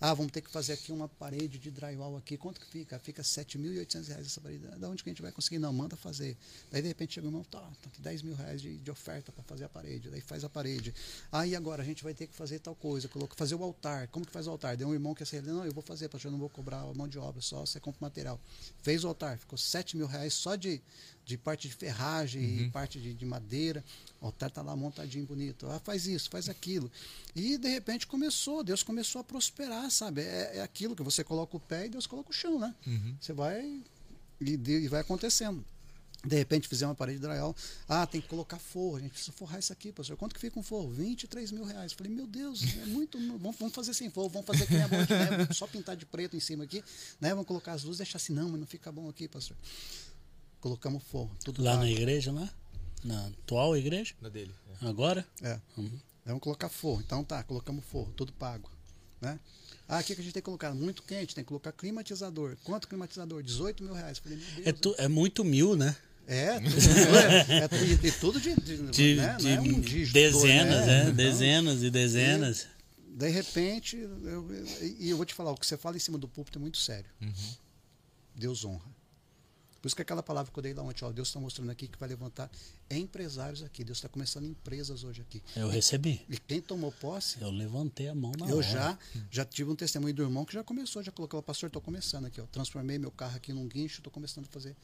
Ah, 0.00 0.14
vamos 0.14 0.30
ter 0.30 0.42
que 0.42 0.50
fazer 0.50 0.74
aqui 0.74 0.92
uma 0.92 1.08
parede 1.08 1.58
de 1.58 1.72
drywall 1.72 2.16
aqui. 2.16 2.36
Quanto 2.36 2.60
que 2.60 2.66
fica? 2.66 2.96
Fica 3.00 3.20
7.800 3.20 4.06
reais 4.06 4.26
essa 4.26 4.40
parede. 4.40 4.64
Da 4.78 4.88
onde 4.88 5.02
que 5.02 5.08
a 5.08 5.12
gente 5.12 5.22
vai 5.22 5.32
conseguir? 5.32 5.58
Não, 5.58 5.72
manda 5.72 5.96
fazer. 5.96 6.36
Daí 6.70 6.80
de 6.80 6.86
repente 6.86 7.14
chega 7.14 7.26
o 7.26 7.30
irmão, 7.30 7.42
tá, 7.42 7.58
tá 7.58 7.88
aqui 7.88 8.00
10 8.00 8.22
mil 8.22 8.36
reais 8.36 8.62
de, 8.62 8.76
de 8.76 8.90
oferta 8.92 9.32
para 9.32 9.42
fazer 9.42 9.64
a 9.64 9.68
parede. 9.68 10.08
Daí 10.08 10.20
faz 10.20 10.44
a 10.44 10.48
parede. 10.48 10.94
Ah, 11.32 11.44
e 11.44 11.56
agora 11.56 11.82
a 11.82 11.84
gente 11.84 12.04
vai 12.04 12.14
ter 12.14 12.28
que 12.28 12.34
fazer 12.34 12.60
tal 12.60 12.76
coisa, 12.76 13.08
coloca, 13.08 13.34
fazer 13.34 13.56
o 13.56 13.62
altar. 13.64 14.06
Como 14.08 14.24
que 14.24 14.30
faz 14.30 14.46
o 14.46 14.50
altar? 14.50 14.76
Deu 14.76 14.86
um 14.86 14.94
irmão 14.94 15.16
que 15.16 15.24
assim, 15.24 15.40
não, 15.40 15.64
eu 15.64 15.72
vou 15.72 15.82
fazer, 15.82 16.08
pastor, 16.08 16.28
eu 16.28 16.32
não 16.32 16.38
vou 16.38 16.48
cobrar 16.48 16.80
a 16.80 16.94
mão 16.94 17.08
de 17.08 17.18
obra, 17.18 17.40
só 17.42 17.66
você 17.66 17.80
compra 17.80 17.98
o 18.00 18.04
material. 18.04 18.40
Fez 18.84 19.02
o 19.02 19.08
altar, 19.08 19.36
ficou 19.36 19.58
7 19.58 19.96
mil 19.96 20.06
reais 20.06 20.32
só 20.32 20.54
de, 20.54 20.80
de 21.26 21.36
parte 21.36 21.66
de 21.66 21.74
ferragem 21.74 22.40
e 22.60 22.70
parte 22.70 23.00
de, 23.00 23.12
de 23.14 23.26
madeira. 23.26 23.84
O 24.20 24.26
altar 24.26 24.50
tá 24.50 24.62
lá 24.62 24.74
montadinho, 24.74 25.24
bonito. 25.26 25.66
Ah, 25.68 25.78
faz 25.78 26.06
isso, 26.06 26.28
faz 26.28 26.48
aquilo. 26.48 26.90
E 27.36 27.56
de 27.56 27.68
repente 27.68 28.06
começou, 28.06 28.64
Deus 28.64 28.82
começou 28.82 29.20
a 29.20 29.24
prosperar, 29.24 29.88
sabe? 29.90 30.22
É, 30.22 30.56
é 30.56 30.60
aquilo 30.62 30.96
que 30.96 31.02
você 31.02 31.22
coloca 31.22 31.56
o 31.56 31.60
pé 31.60 31.86
e 31.86 31.88
Deus 31.88 32.06
coloca 32.06 32.30
o 32.30 32.32
chão, 32.32 32.58
né? 32.58 32.74
Uhum. 32.86 33.16
Você 33.20 33.32
vai 33.32 33.80
e, 34.40 34.54
e 34.54 34.88
vai 34.88 35.00
acontecendo. 35.00 35.64
De 36.26 36.34
repente 36.36 36.66
fizemos 36.66 36.90
uma 36.90 36.96
parede 36.96 37.20
de 37.20 37.26
drywall. 37.26 37.54
Ah, 37.88 38.04
tem 38.04 38.20
que 38.20 38.26
colocar 38.26 38.58
forro. 38.58 38.96
A 38.96 39.00
gente 39.00 39.12
precisa 39.12 39.30
forrar 39.30 39.60
isso 39.60 39.72
aqui, 39.72 39.92
pastor. 39.92 40.16
Quanto 40.16 40.34
que 40.34 40.40
fica 40.40 40.58
um 40.58 40.64
forro? 40.64 40.90
23 40.90 41.52
mil 41.52 41.64
reais. 41.64 41.92
Falei, 41.92 42.12
meu 42.12 42.26
Deus, 42.26 42.60
é 42.82 42.86
muito. 42.86 43.18
Vamos, 43.38 43.56
vamos 43.56 43.72
fazer 43.74 43.94
sem 43.94 44.10
forro, 44.10 44.28
vamos 44.28 44.46
fazer 44.46 44.66
que 44.66 44.74
nem 44.74 44.82
a 44.82 44.88
bola 44.88 45.06
neve, 45.08 45.54
só 45.54 45.66
pintar 45.66 45.96
de 45.96 46.04
preto 46.04 46.36
em 46.36 46.40
cima 46.40 46.64
aqui. 46.64 46.82
Né? 47.20 47.30
Vamos 47.30 47.46
colocar 47.46 47.72
as 47.72 47.84
luzes, 47.84 47.98
deixar 47.98 48.16
assim, 48.16 48.32
não, 48.32 48.48
mas 48.48 48.58
não 48.58 48.66
fica 48.66 48.90
bom 48.90 49.08
aqui, 49.08 49.28
pastor. 49.28 49.56
Colocamos 50.60 51.04
forro, 51.04 51.30
tudo 51.44 51.62
Lá 51.62 51.72
pago. 51.72 51.84
na 51.84 51.90
igreja, 51.90 52.32
lá? 52.32 52.52
Na 53.04 53.26
atual 53.28 53.76
igreja? 53.76 54.14
Da 54.20 54.28
dele. 54.28 54.52
Agora? 54.80 55.26
É. 55.42 55.58
Uhum. 55.76 55.90
Vamos 56.26 56.42
colocar 56.42 56.68
forro. 56.68 57.00
Então 57.04 57.24
tá, 57.24 57.42
colocamos 57.42 57.84
forro, 57.84 58.12
tudo 58.16 58.32
pago. 58.32 58.70
Né? 59.20 59.38
Ah, 59.88 59.98
o 60.00 60.04
que, 60.04 60.14
que 60.14 60.20
a 60.20 60.24
gente 60.24 60.32
tem 60.34 60.42
que 60.42 60.44
colocar? 60.44 60.74
Muito 60.74 61.02
quente, 61.02 61.34
tem 61.34 61.42
que 61.42 61.48
colocar 61.48 61.72
climatizador. 61.72 62.56
Quanto 62.64 62.86
climatizador? 62.86 63.42
18 63.42 63.82
mil 63.82 63.94
reais. 63.94 64.18
Falei, 64.18 64.36
meu 64.38 64.46
Deus. 64.56 64.66
É, 64.66 64.72
tu- 64.72 64.94
é 64.98 65.08
muito 65.08 65.42
mil, 65.44 65.74
né? 65.76 65.96
É, 66.26 66.60
tudo, 66.60 67.16
é, 67.16 67.64
é, 67.64 67.84
e, 67.86 68.06
e 68.06 68.12
tudo 68.12 68.38
de, 68.40 68.54
de, 68.56 68.76
De, 68.90 69.14
né? 69.16 69.36
de 69.40 69.48
é 69.48 69.60
um 69.60 69.80
dígito, 69.80 70.12
dezenas, 70.12 70.86
né? 70.86 70.98
é, 70.98 71.02
Então, 71.04 71.14
dezenas 71.14 71.82
e 71.82 71.90
dezenas. 71.90 72.66
De 73.08 73.28
repente, 73.30 73.96
eu, 73.96 74.46
e 75.00 75.08
eu 75.08 75.16
vou 75.16 75.24
te 75.24 75.32
falar, 75.34 75.50
o 75.52 75.56
que 75.56 75.66
você 75.66 75.76
fala 75.78 75.96
em 75.96 76.00
cima 76.00 76.18
do 76.18 76.28
púlpito 76.28 76.58
é 76.58 76.60
muito 76.60 76.76
sério. 76.78 77.10
Uhum. 77.22 77.32
Deus 78.36 78.64
honra. 78.64 78.84
Por 79.80 79.86
isso 79.86 79.94
que 79.94 80.02
aquela 80.02 80.22
palavra 80.24 80.50
que 80.52 80.58
eu 80.58 80.62
dei 80.62 80.74
lá 80.74 80.82
ontem, 80.82 81.04
ó, 81.04 81.12
Deus 81.12 81.28
está 81.28 81.38
mostrando 81.38 81.70
aqui 81.70 81.86
que 81.86 81.96
vai 81.98 82.08
levantar 82.08 82.50
empresários 82.90 83.62
aqui. 83.62 83.84
Deus 83.84 83.98
está 83.98 84.08
começando 84.08 84.44
empresas 84.44 85.04
hoje 85.04 85.20
aqui. 85.20 85.40
Eu 85.54 85.68
recebi. 85.68 86.20
E 86.28 86.36
quem 86.36 86.60
tomou 86.60 86.90
posse, 86.90 87.40
Eu 87.40 87.50
levantei 87.50 88.08
a 88.08 88.14
mão 88.14 88.32
na 88.36 88.48
eu 88.48 88.56
hora. 88.56 88.66
já 88.66 88.98
já 89.30 89.44
tive 89.44 89.70
um 89.70 89.76
testemunho 89.76 90.12
do 90.12 90.22
irmão 90.22 90.44
que 90.44 90.52
já 90.52 90.64
começou, 90.64 91.00
já 91.02 91.12
colocou, 91.12 91.40
pastor, 91.42 91.68
estou 91.68 91.80
começando 91.80 92.24
aqui, 92.26 92.40
ó, 92.40 92.46
transformei 92.46 92.98
meu 92.98 93.12
carro 93.12 93.36
aqui 93.36 93.52
num 93.52 93.68
guincho, 93.68 94.00
estou 94.00 94.10
começando 94.12 94.46
a 94.46 94.48
fazer 94.48 94.76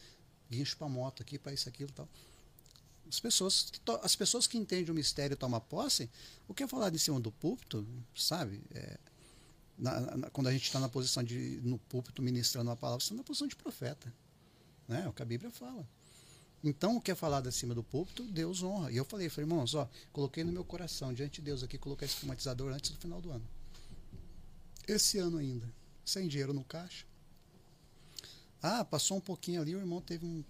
guincho 0.48 0.76
para 0.76 0.88
moto 0.88 1.22
aqui, 1.22 1.38
para 1.40 1.52
isso, 1.52 1.68
aquilo 1.68 1.90
e 1.90 1.92
tal. 1.92 2.08
As 3.08 3.18
pessoas, 3.20 3.72
as 4.02 4.14
pessoas 4.16 4.46
que 4.46 4.56
entendem 4.56 4.90
o 4.90 4.94
mistério 4.94 5.34
e 5.34 5.36
tomam 5.36 5.60
posse, 5.60 6.08
o 6.48 6.54
que 6.54 6.62
é 6.62 6.68
falado 6.68 6.94
em 6.94 6.98
cima 6.98 7.18
do 7.20 7.32
púlpito, 7.32 7.84
sabe? 8.14 8.62
É, 8.72 8.98
na- 9.76 10.00
na- 10.16 10.30
quando 10.30 10.46
a 10.46 10.52
gente 10.52 10.62
está 10.64 10.78
na 10.80 10.88
posição 10.88 11.22
de, 11.22 11.60
no 11.64 11.78
púlpito 11.78 12.22
ministrando 12.22 12.70
a 12.70 12.76
palavra, 12.76 13.00
você 13.04 13.06
está 13.06 13.16
na 13.16 13.24
posição 13.24 13.46
de 13.48 13.56
profeta. 13.56 14.12
Né? 14.88 15.02
É 15.04 15.08
o 15.08 15.12
que 15.12 15.22
a 15.22 15.26
Bíblia 15.26 15.50
fala. 15.50 15.86
Então, 16.62 16.96
o 16.96 17.00
que 17.00 17.10
é 17.10 17.14
falado 17.14 17.46
acima 17.46 17.74
do 17.74 17.82
púlpito, 17.82 18.24
Deus 18.24 18.62
honra. 18.62 18.90
E 18.90 18.96
eu 18.96 19.04
falei, 19.04 19.28
falei, 19.28 19.50
irmãos, 19.50 19.74
ó, 19.74 19.88
coloquei 20.12 20.42
no 20.42 20.50
meu 20.50 20.64
coração, 20.64 21.12
diante 21.12 21.40
de 21.40 21.42
Deus 21.42 21.62
aqui, 21.62 21.76
colocar 21.76 22.06
esse 22.06 22.16
climatizador 22.16 22.72
antes 22.72 22.90
do 22.90 22.96
final 22.98 23.20
do 23.20 23.30
ano. 23.30 23.46
Esse 24.88 25.18
ano 25.18 25.38
ainda, 25.38 25.70
sem 26.04 26.26
dinheiro 26.26 26.54
no 26.54 26.64
caixa. 26.64 27.04
Ah, 28.62 28.82
passou 28.82 29.18
um 29.18 29.20
pouquinho 29.20 29.60
ali, 29.60 29.74
o 29.74 29.78
irmão 29.78 30.00
teve 30.00 30.24
um, 30.24 30.42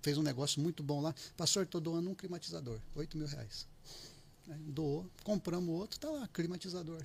fez 0.00 0.16
um 0.16 0.22
negócio 0.22 0.62
muito 0.62 0.82
bom 0.82 1.02
lá. 1.02 1.14
Pastor, 1.36 1.64
estou 1.64 1.80
doando 1.80 2.08
um 2.08 2.14
climatizador, 2.14 2.80
8 2.94 3.18
mil 3.18 3.26
reais. 3.26 3.66
Doou, 4.46 5.06
compramos 5.22 5.74
outro, 5.74 6.00
tá 6.00 6.10
lá, 6.10 6.26
climatizador. 6.28 7.02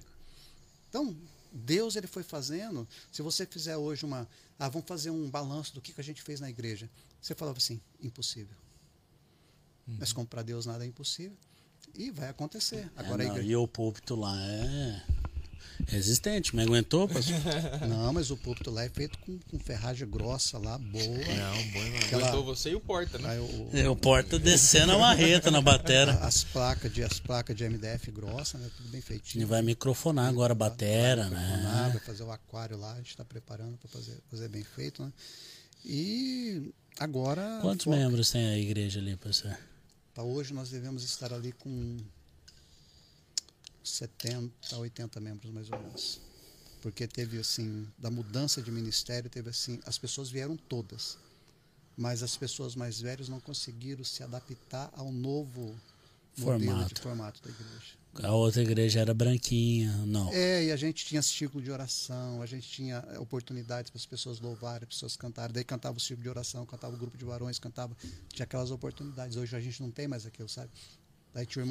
Então, 0.89 1.15
Deus 1.51 1.95
ele 1.95 2.07
foi 2.07 2.23
fazendo. 2.23 2.87
Se 3.11 3.21
você 3.21 3.45
fizer 3.45 3.77
hoje 3.77 4.05
uma. 4.05 4.27
Ah, 4.57 4.69
vamos 4.69 4.87
fazer 4.87 5.09
um 5.09 5.29
balanço 5.29 5.73
do 5.73 5.81
que, 5.81 5.93
que 5.93 6.01
a 6.01 6.03
gente 6.03 6.21
fez 6.21 6.39
na 6.39 6.49
igreja. 6.49 6.89
Você 7.21 7.33
falava 7.33 7.57
assim, 7.57 7.79
impossível. 8.01 8.55
Mas 9.97 10.13
comprar 10.13 10.43
Deus 10.43 10.65
nada 10.65 10.85
é 10.85 10.87
impossível. 10.87 11.37
E 11.95 12.11
vai 12.11 12.29
acontecer. 12.29 12.89
É, 12.95 12.99
Agora 12.99 13.23
não, 13.23 13.31
igreja. 13.31 13.49
E 13.49 13.55
o 13.55 13.67
púlpito 13.67 14.15
lá 14.15 14.39
é 14.39 15.03
resistente. 15.87 16.55
Me 16.55 16.61
aguentou, 16.63 17.07
pastor? 17.07 17.35
Não, 17.87 18.11
mas 18.13 18.31
o 18.31 18.37
púlpito 18.37 18.69
lá 18.71 18.83
é 18.83 18.89
feito 18.89 19.17
com, 19.19 19.37
com 19.49 19.59
ferragem 19.59 20.07
grossa 20.09 20.57
lá, 20.57 20.77
boa. 20.77 21.03
Não, 21.03 21.63
bom, 21.71 21.79
mano. 21.81 21.97
Aquela- 21.97 22.23
Aguentou 22.27 22.43
você 22.45 22.71
e 22.71 22.75
o 22.75 22.79
Porta, 22.79 23.17
né? 23.17 23.29
Aí 23.29 23.39
o- 23.39 23.69
É, 23.73 23.89
o 23.89 23.95
porta 23.95 24.37
descendo 24.39 24.91
a 24.93 24.97
marreta 24.97 25.49
na 25.51 25.61
batera. 25.61 26.13
as 26.21 26.43
placas 26.43 26.91
de 26.93 27.03
as 27.03 27.19
placas 27.19 27.55
de 27.55 27.63
MDF 27.63 28.11
grossa, 28.11 28.57
né? 28.57 28.69
Tudo 28.77 28.89
bem 28.89 29.01
feitinho. 29.01 29.41
Ele 29.43 29.49
vai 29.49 29.61
microfonar 29.61 30.27
agora 30.27 30.53
a 30.53 30.55
batera, 30.55 31.29
vai 31.29 31.39
microfonar, 31.39 31.83
né? 31.85 31.89
Vai 31.93 31.99
fazer 32.01 32.23
o 32.23 32.31
aquário 32.31 32.77
lá, 32.77 32.93
a 32.93 32.97
gente 32.97 33.09
está 33.09 33.23
preparando 33.25 33.77
para 33.77 33.89
fazer, 33.89 34.17
fazer 34.29 34.47
bem 34.49 34.63
feito, 34.63 35.03
né? 35.03 35.11
E 35.85 36.73
agora. 36.99 37.59
Quantos 37.61 37.85
foca- 37.85 37.97
membros 37.97 38.29
tem 38.31 38.45
a 38.47 38.57
igreja 38.57 38.99
ali, 38.99 39.15
pastor? 39.15 39.57
Para 40.13 40.23
hoje 40.23 40.53
nós 40.53 40.69
devemos 40.69 41.03
estar 41.03 41.33
ali 41.33 41.51
com 41.53 41.97
70, 43.91 44.77
80 44.77 45.19
membros 45.19 45.51
mais 45.51 45.69
ou 45.71 45.79
menos. 45.79 46.21
Porque 46.81 47.07
teve 47.07 47.39
assim, 47.39 47.87
da 47.97 48.09
mudança 48.09 48.61
de 48.61 48.71
ministério, 48.71 49.29
teve 49.29 49.49
assim, 49.49 49.79
as 49.85 49.97
pessoas 49.97 50.29
vieram 50.29 50.55
todas. 50.55 51.17
Mas 51.97 52.23
as 52.23 52.37
pessoas 52.37 52.75
mais 52.75 53.01
velhas 53.01 53.27
não 53.27 53.39
conseguiram 53.41 54.03
se 54.03 54.23
adaptar 54.23 54.89
ao 54.95 55.11
novo 55.11 55.75
Formato. 56.33 57.01
formato 57.01 57.41
da 57.43 57.49
igreja. 57.49 57.99
A 58.23 58.33
outra 58.33 58.61
igreja 58.61 58.99
era 58.99 59.13
branquinha, 59.13 59.95
não. 60.05 60.33
É, 60.33 60.65
e 60.65 60.71
a 60.71 60.75
gente 60.75 61.05
tinha 61.05 61.21
círculo 61.21 61.63
de 61.63 61.71
oração, 61.71 62.41
a 62.41 62.45
gente 62.45 62.67
tinha 62.67 63.05
oportunidades 63.19 63.91
para 63.91 63.99
as 63.99 64.05
pessoas 64.05 64.39
louvarem, 64.39 64.83
as 64.83 64.95
pessoas 64.95 65.15
cantarem. 65.15 65.53
Daí 65.53 65.63
cantava 65.63 65.97
o 65.97 65.99
círculo 65.99 66.23
de 66.23 66.29
oração, 66.29 66.65
cantava 66.65 66.95
o 66.95 66.97
grupo 66.97 67.17
de 67.17 67.23
varões, 67.23 67.59
cantava. 67.59 67.95
Tinha 68.29 68.43
aquelas 68.43 68.71
oportunidades. 68.71 69.37
Hoje 69.37 69.55
a 69.55 69.59
gente 69.59 69.81
não 69.81 69.91
tem 69.91 70.07
mais 70.07 70.25
aquilo, 70.25 70.49
sabe? 70.49 70.71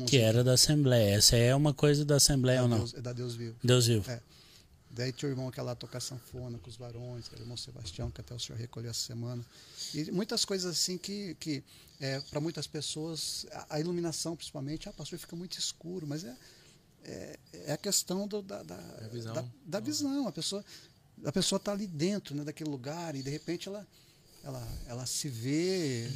Que 0.06 0.18
era 0.18 0.44
da 0.44 0.52
Assembleia. 0.52 1.16
Essa 1.16 1.36
é 1.36 1.54
uma 1.54 1.74
coisa 1.74 2.04
da 2.04 2.16
Assembleia 2.16 2.62
ou 2.62 2.68
não? 2.68 2.78
Deus, 2.78 2.94
é 2.94 3.00
da 3.00 3.12
Deus 3.12 3.34
vivo. 3.34 3.56
Deus 3.62 3.86
vivo. 3.86 4.10
É. 4.10 4.20
Daí 4.90 5.12
tinha 5.12 5.28
o 5.28 5.32
irmão 5.32 5.50
que 5.50 5.60
ia 5.60 5.62
lá 5.62 5.74
tocar 5.74 6.00
sanfona 6.00 6.58
com 6.58 6.68
os 6.68 6.76
varões, 6.76 7.28
que 7.28 7.34
era 7.34 7.42
o 7.42 7.44
irmão 7.44 7.56
Sebastião, 7.56 8.10
que 8.10 8.20
até 8.20 8.34
o 8.34 8.38
senhor 8.38 8.58
recolheu 8.58 8.90
essa 8.90 9.00
semana. 9.00 9.44
E 9.94 10.10
muitas 10.10 10.44
coisas 10.44 10.72
assim 10.72 10.96
que, 10.96 11.36
que 11.38 11.62
é, 12.00 12.20
para 12.20 12.40
muitas 12.40 12.66
pessoas, 12.66 13.46
a, 13.52 13.76
a 13.76 13.80
iluminação 13.80 14.34
principalmente, 14.34 14.88
ah, 14.88 14.92
pastor, 14.92 15.18
fica 15.18 15.36
muito 15.36 15.58
escuro, 15.58 16.06
mas 16.06 16.24
é, 16.24 16.36
é, 17.04 17.38
é 17.66 17.72
a 17.72 17.76
questão 17.76 18.26
do, 18.26 18.40
da, 18.40 18.62
da, 18.62 18.76
visão. 19.12 19.34
da, 19.34 19.44
da 19.66 19.80
visão. 19.80 20.26
A 20.26 20.32
pessoa 20.32 20.64
a 21.24 21.32
pessoa 21.32 21.56
está 21.56 21.72
ali 21.72 21.86
dentro 21.86 22.34
né, 22.34 22.44
daquele 22.44 22.70
lugar 22.70 23.14
e 23.14 23.22
de 23.22 23.30
repente 23.30 23.68
ela, 23.68 23.86
ela, 24.44 24.68
ela 24.86 25.06
se 25.06 25.28
vê. 25.28 26.10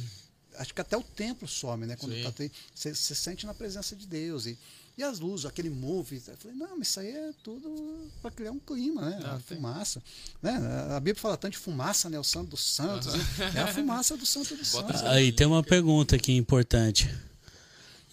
Acho 0.57 0.73
que 0.73 0.81
até 0.81 0.97
o 0.97 1.03
templo 1.03 1.47
some, 1.47 1.85
né? 1.85 1.95
Quando 1.95 2.13
tá, 2.23 2.31
você 2.73 2.93
se 2.93 3.15
sente 3.15 3.45
na 3.45 3.53
presença 3.53 3.95
de 3.95 4.05
Deus. 4.05 4.45
E, 4.45 4.57
e 4.97 5.03
as 5.03 5.19
luzes, 5.19 5.45
aquele 5.45 5.69
move. 5.69 6.21
Eu 6.27 6.37
falei, 6.37 6.55
não, 6.57 6.77
mas 6.77 6.89
isso 6.89 6.99
aí 6.99 7.09
é 7.09 7.31
tudo 7.43 8.09
para 8.21 8.31
criar 8.31 8.51
um 8.51 8.59
clima, 8.59 9.09
né? 9.09 9.19
Ah, 9.23 9.35
a 9.35 9.39
tem. 9.39 9.57
fumaça. 9.57 10.01
Né? 10.41 10.51
A 10.95 10.99
Bíblia 10.99 11.21
fala 11.21 11.37
tanto 11.37 11.53
de 11.53 11.57
fumaça, 11.57 12.09
né? 12.09 12.19
O 12.19 12.23
santo 12.23 12.51
dos 12.51 12.63
santos. 12.63 13.13
né? 13.13 13.19
É 13.55 13.59
a 13.61 13.67
fumaça 13.73 14.15
do 14.15 14.25
santo 14.25 14.55
dos 14.55 14.67
santos. 14.67 15.01
Aí 15.03 15.31
tem 15.31 15.47
uma 15.47 15.63
pergunta 15.63 16.15
aqui 16.15 16.33
importante. 16.33 17.13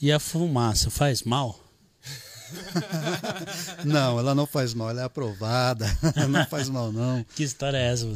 E 0.01 0.11
a 0.11 0.19
fumaça 0.19 0.91
faz 0.91 1.23
mal? 1.23 1.59
Não, 3.85 4.19
ela 4.19 4.35
não 4.35 4.47
faz 4.47 4.75
mal, 4.75 4.91
ela 4.91 5.03
é 5.03 5.05
aprovada. 5.05 5.87
não 6.29 6.45
faz 6.47 6.69
mal, 6.69 6.93
não. 6.93 7.25
Que 7.37 7.45
história 7.45 7.77
é 7.77 7.93
essa? 7.93 8.07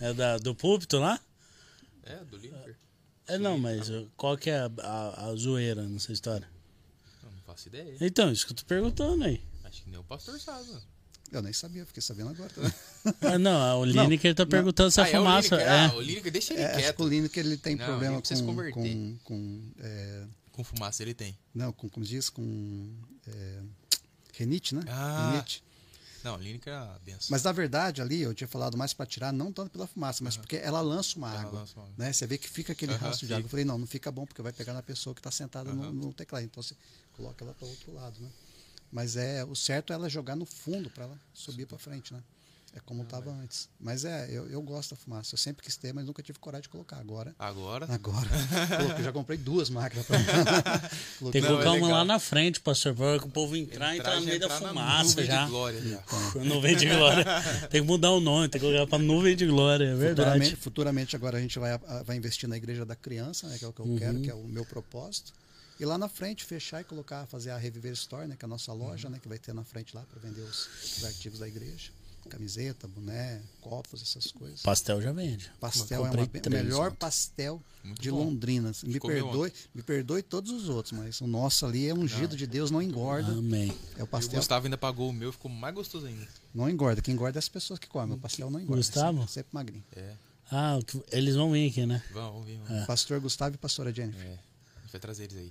É 0.00 0.14
da, 0.14 0.38
do 0.38 0.54
púlpito 0.54 0.98
lá? 0.98 1.20
É, 2.04 2.16
do 2.24 2.36
Lineker. 2.36 2.65
É, 3.28 3.38
não, 3.38 3.58
mas 3.58 3.90
qual 4.16 4.36
que 4.36 4.50
é 4.50 4.58
a, 4.60 4.70
a, 4.82 5.26
a 5.26 5.34
zoeira 5.34 5.82
nessa 5.82 6.12
história? 6.12 6.48
Eu 7.24 7.30
não 7.30 7.40
faço 7.42 7.68
ideia. 7.68 7.96
Então, 8.00 8.30
isso 8.30 8.46
que 8.46 8.52
eu 8.52 8.56
tô 8.56 8.64
perguntando 8.64 9.24
aí. 9.24 9.42
Acho 9.64 9.82
que 9.82 9.90
nem 9.90 9.98
o 9.98 10.04
pastor 10.04 10.38
sabe, 10.40 10.68
mano. 10.68 10.82
Eu 11.32 11.42
nem 11.42 11.52
sabia, 11.52 11.84
fiquei 11.84 12.00
sabendo 12.00 12.30
agora. 12.30 12.52
Ah, 13.22 13.36
não, 13.36 13.80
o 13.82 13.84
Lineker 13.84 14.32
tá 14.32 14.46
perguntando 14.46 14.92
se 14.92 15.00
a 15.00 15.04
Ah, 15.04 15.08
é 15.08 15.10
o 15.10 15.22
fumaça. 15.24 15.56
Lineker. 15.56 15.72
É, 15.74 15.86
Ah, 15.86 15.94
o 15.96 16.00
Lineker, 16.00 16.32
deixa 16.32 16.54
ele 16.54 16.62
É, 16.62 16.66
acho 16.66 16.78
quieto. 16.78 16.96
que 16.96 17.02
o 17.02 17.08
Lineker 17.08 17.44
ele 17.46 17.56
tem 17.56 17.74
Não, 17.76 17.84
problema 17.84 18.22
ele 18.30 18.42
com, 18.42 18.72
com, 18.72 19.18
com 19.24 19.62
é, 19.80 20.24
Com 20.52 20.62
fumaça 20.62 21.02
ele 21.02 21.14
tem. 21.14 21.36
não, 21.52 21.72
com 21.72 21.88
como 21.88 22.06
diz, 22.06 22.30
com 22.30 22.88
é, 23.26 23.60
renite, 24.34 24.72
né? 24.76 24.82
Ah. 24.86 25.32
Renite. 25.32 25.64
Não, 26.26 26.34
o 26.34 26.38
Lineker 26.38 26.72
é 26.72 26.76
a 26.76 26.98
benção. 27.04 27.28
Mas 27.30 27.44
na 27.44 27.52
verdade 27.52 28.02
ali 28.02 28.20
eu 28.20 28.34
tinha 28.34 28.48
falado 28.48 28.76
mais 28.76 28.92
para 28.92 29.06
tirar 29.06 29.32
não 29.32 29.52
tanto 29.52 29.70
pela 29.70 29.86
fumaça, 29.86 30.24
mas 30.24 30.36
porque 30.36 30.56
ela 30.56 30.80
lança 30.80 31.16
uma 31.16 31.30
Ela 31.30 31.40
água, 31.42 31.60
lança 31.60 31.78
uma 31.78 31.88
né? 31.96 32.12
Você 32.12 32.26
vê 32.26 32.36
que 32.36 32.48
fica 32.50 32.72
aquele 32.72 32.92
Aham, 32.94 32.98
rastro 33.06 33.28
de 33.28 33.32
água. 33.32 33.42
fica. 33.42 33.46
Eu 33.46 33.50
falei 33.50 33.64
não, 33.64 33.78
não 33.78 33.86
fica 33.86 34.10
bom 34.10 34.26
porque 34.26 34.42
vai 34.42 34.52
pegar 34.52 34.72
na 34.74 34.82
pessoa 34.82 35.14
que 35.14 35.20
está 35.20 35.30
sentada 35.30 35.72
no, 35.72 35.84
Aham. 35.84 35.92
no 35.92 36.12
teclado. 36.12 36.42
Então 36.44 36.60
você 36.60 36.74
coloca 37.12 37.44
ela 37.44 37.54
para 37.54 37.68
outro 37.68 37.92
lado, 37.94 38.20
né? 38.20 38.28
Mas 38.90 39.14
é 39.16 39.44
o 39.44 39.54
certo 39.54 39.92
é 39.92 39.94
ela 39.94 40.08
jogar 40.08 40.34
no 40.34 40.44
fundo 40.44 40.90
para 40.90 41.04
ela 41.04 41.20
subir 41.32 41.64
para 41.66 41.78
frente, 41.78 42.12
né? 42.12 42.20
É 42.76 42.80
como 42.84 43.04
estava 43.04 43.30
antes. 43.30 43.70
Mas 43.80 44.04
é, 44.04 44.28
eu, 44.30 44.46
eu 44.50 44.60
gosto 44.60 44.90
da 44.90 44.96
fumaça. 44.96 45.34
Eu 45.34 45.38
sempre 45.38 45.64
quis 45.64 45.78
ter, 45.78 45.94
mas 45.94 46.04
nunca 46.04 46.22
tive 46.22 46.38
coragem 46.38 46.64
de 46.64 46.68
colocar. 46.68 46.98
Agora 46.98 47.34
Agora. 47.38 47.86
Agora. 47.88 48.28
Coloquei, 48.76 49.02
já 49.02 49.12
comprei 49.12 49.38
duas 49.38 49.70
máquinas 49.70 50.04
pra 50.04 50.18
mim. 50.18 50.24
tem 51.32 51.40
que 51.40 51.48
colocar 51.48 51.64
é 51.64 51.68
uma 51.70 51.74
legal. 51.86 51.90
lá 51.90 52.04
na 52.04 52.18
frente, 52.18 52.60
pastor, 52.60 52.94
para 52.94 53.16
o 53.16 53.30
povo 53.30 53.56
entrar 53.56 53.94
e 53.96 53.98
entrar 53.98 54.20
no 54.20 54.26
meio 54.26 54.38
da 54.38 54.44
entrar 54.44 54.68
fumaça 54.68 55.08
nuvem 55.08 55.24
já. 55.26 55.44
De 55.44 55.50
glória, 55.50 55.80
já. 55.80 56.04
Nuvem 56.44 56.76
de 56.76 56.86
glória. 56.86 57.24
Tem 57.70 57.80
que 57.80 57.86
mudar 57.86 58.10
o 58.10 58.20
nome, 58.20 58.48
tem 58.50 58.60
que 58.60 58.66
colocar 58.66 58.86
pra 58.86 58.98
nuvem 58.98 59.34
de 59.34 59.46
glória, 59.46 59.84
é 59.84 59.94
verdade. 59.94 60.26
Futuramente, 60.26 60.56
futuramente 60.56 61.16
agora 61.16 61.38
a 61.38 61.40
gente 61.40 61.58
vai, 61.58 61.78
vai 62.04 62.16
investir 62.16 62.46
na 62.46 62.58
igreja 62.58 62.84
da 62.84 62.94
criança, 62.94 63.48
né, 63.48 63.56
que 63.58 63.64
é 63.64 63.68
o 63.68 63.72
que 63.72 63.80
eu 63.80 63.86
Uhum. 63.86 63.96
quero, 63.98 64.20
que 64.20 64.30
é 64.30 64.34
o 64.34 64.44
meu 64.44 64.66
propósito. 64.66 65.32
E 65.80 65.84
lá 65.86 65.96
na 65.96 66.08
frente 66.08 66.44
fechar 66.44 66.82
e 66.82 66.84
colocar, 66.84 67.24
fazer 67.26 67.50
a 67.50 67.56
Reviver 67.56 67.92
Store, 67.92 68.26
né, 68.26 68.36
que 68.38 68.44
é 68.44 68.46
a 68.46 68.48
nossa 68.48 68.70
loja, 68.74 69.08
né, 69.08 69.18
que 69.20 69.28
vai 69.28 69.38
ter 69.38 69.54
na 69.54 69.64
frente 69.64 69.94
lá 69.96 70.02
para 70.02 70.20
vender 70.20 70.42
os, 70.42 70.68
os 70.98 71.04
artigos 71.04 71.38
da 71.38 71.48
igreja. 71.48 71.90
Camiseta, 72.26 72.86
boné, 72.88 73.40
copos, 73.60 74.02
essas 74.02 74.30
coisas. 74.30 74.60
Pastel 74.62 75.00
já 75.00 75.12
vende. 75.12 75.50
Pastel 75.60 76.06
é 76.06 76.10
o 76.10 76.50
melhor 76.50 76.88
ontem. 76.88 76.96
pastel 76.96 77.62
Muito 77.82 78.02
de 78.02 78.10
bom. 78.10 78.24
Londrina. 78.24 78.72
Me 78.82 78.98
comeu 78.98 79.24
perdoe, 79.24 79.52
me 79.74 79.82
perdoe 79.82 80.22
todos 80.22 80.50
os 80.52 80.68
outros, 80.68 80.92
mas 80.92 81.20
o 81.20 81.26
nosso 81.26 81.64
ali 81.66 81.88
é 81.88 81.94
ungido 81.94 82.36
de 82.36 82.46
Deus, 82.46 82.70
não 82.70 82.82
engorda. 82.82 83.32
Amém. 83.32 83.72
É 83.96 83.98
o 83.98 84.00
E 84.00 84.02
o 84.02 84.06
pastel 84.06 84.38
Gustavo 84.38 84.66
ainda 84.66 84.76
pagou 84.78 85.08
o 85.08 85.12
meu, 85.12 85.32
ficou 85.32 85.50
mais 85.50 85.74
gostoso 85.74 86.06
ainda. 86.06 86.26
não 86.54 86.68
engorda. 86.68 87.00
Quem 87.00 87.14
engorda 87.14 87.38
é 87.38 87.40
as 87.40 87.48
pessoas 87.48 87.78
que 87.78 87.86
comem. 87.86 88.16
O 88.16 88.20
pastel 88.20 88.50
não 88.50 88.60
engorda. 88.60 88.76
Gustavo? 88.76 89.18
Sempre, 89.18 89.32
sempre 89.32 89.50
magrinho. 89.52 89.84
É. 89.94 90.14
Ah, 90.50 90.78
eles 91.10 91.34
vão 91.34 91.50
vir 91.52 91.70
aqui, 91.70 91.84
né? 91.86 92.02
Vamos, 92.12 92.32
vamos 92.32 92.46
ver, 92.46 92.58
mano. 92.58 92.86
Pastor 92.86 93.20
Gustavo 93.20 93.54
e 93.56 93.58
pastora 93.58 93.92
Jennifer. 93.92 94.20
É. 94.24 94.38
A 94.76 94.80
gente 94.82 94.92
vai 94.92 95.00
trazer 95.00 95.24
eles 95.24 95.36
aí. 95.36 95.50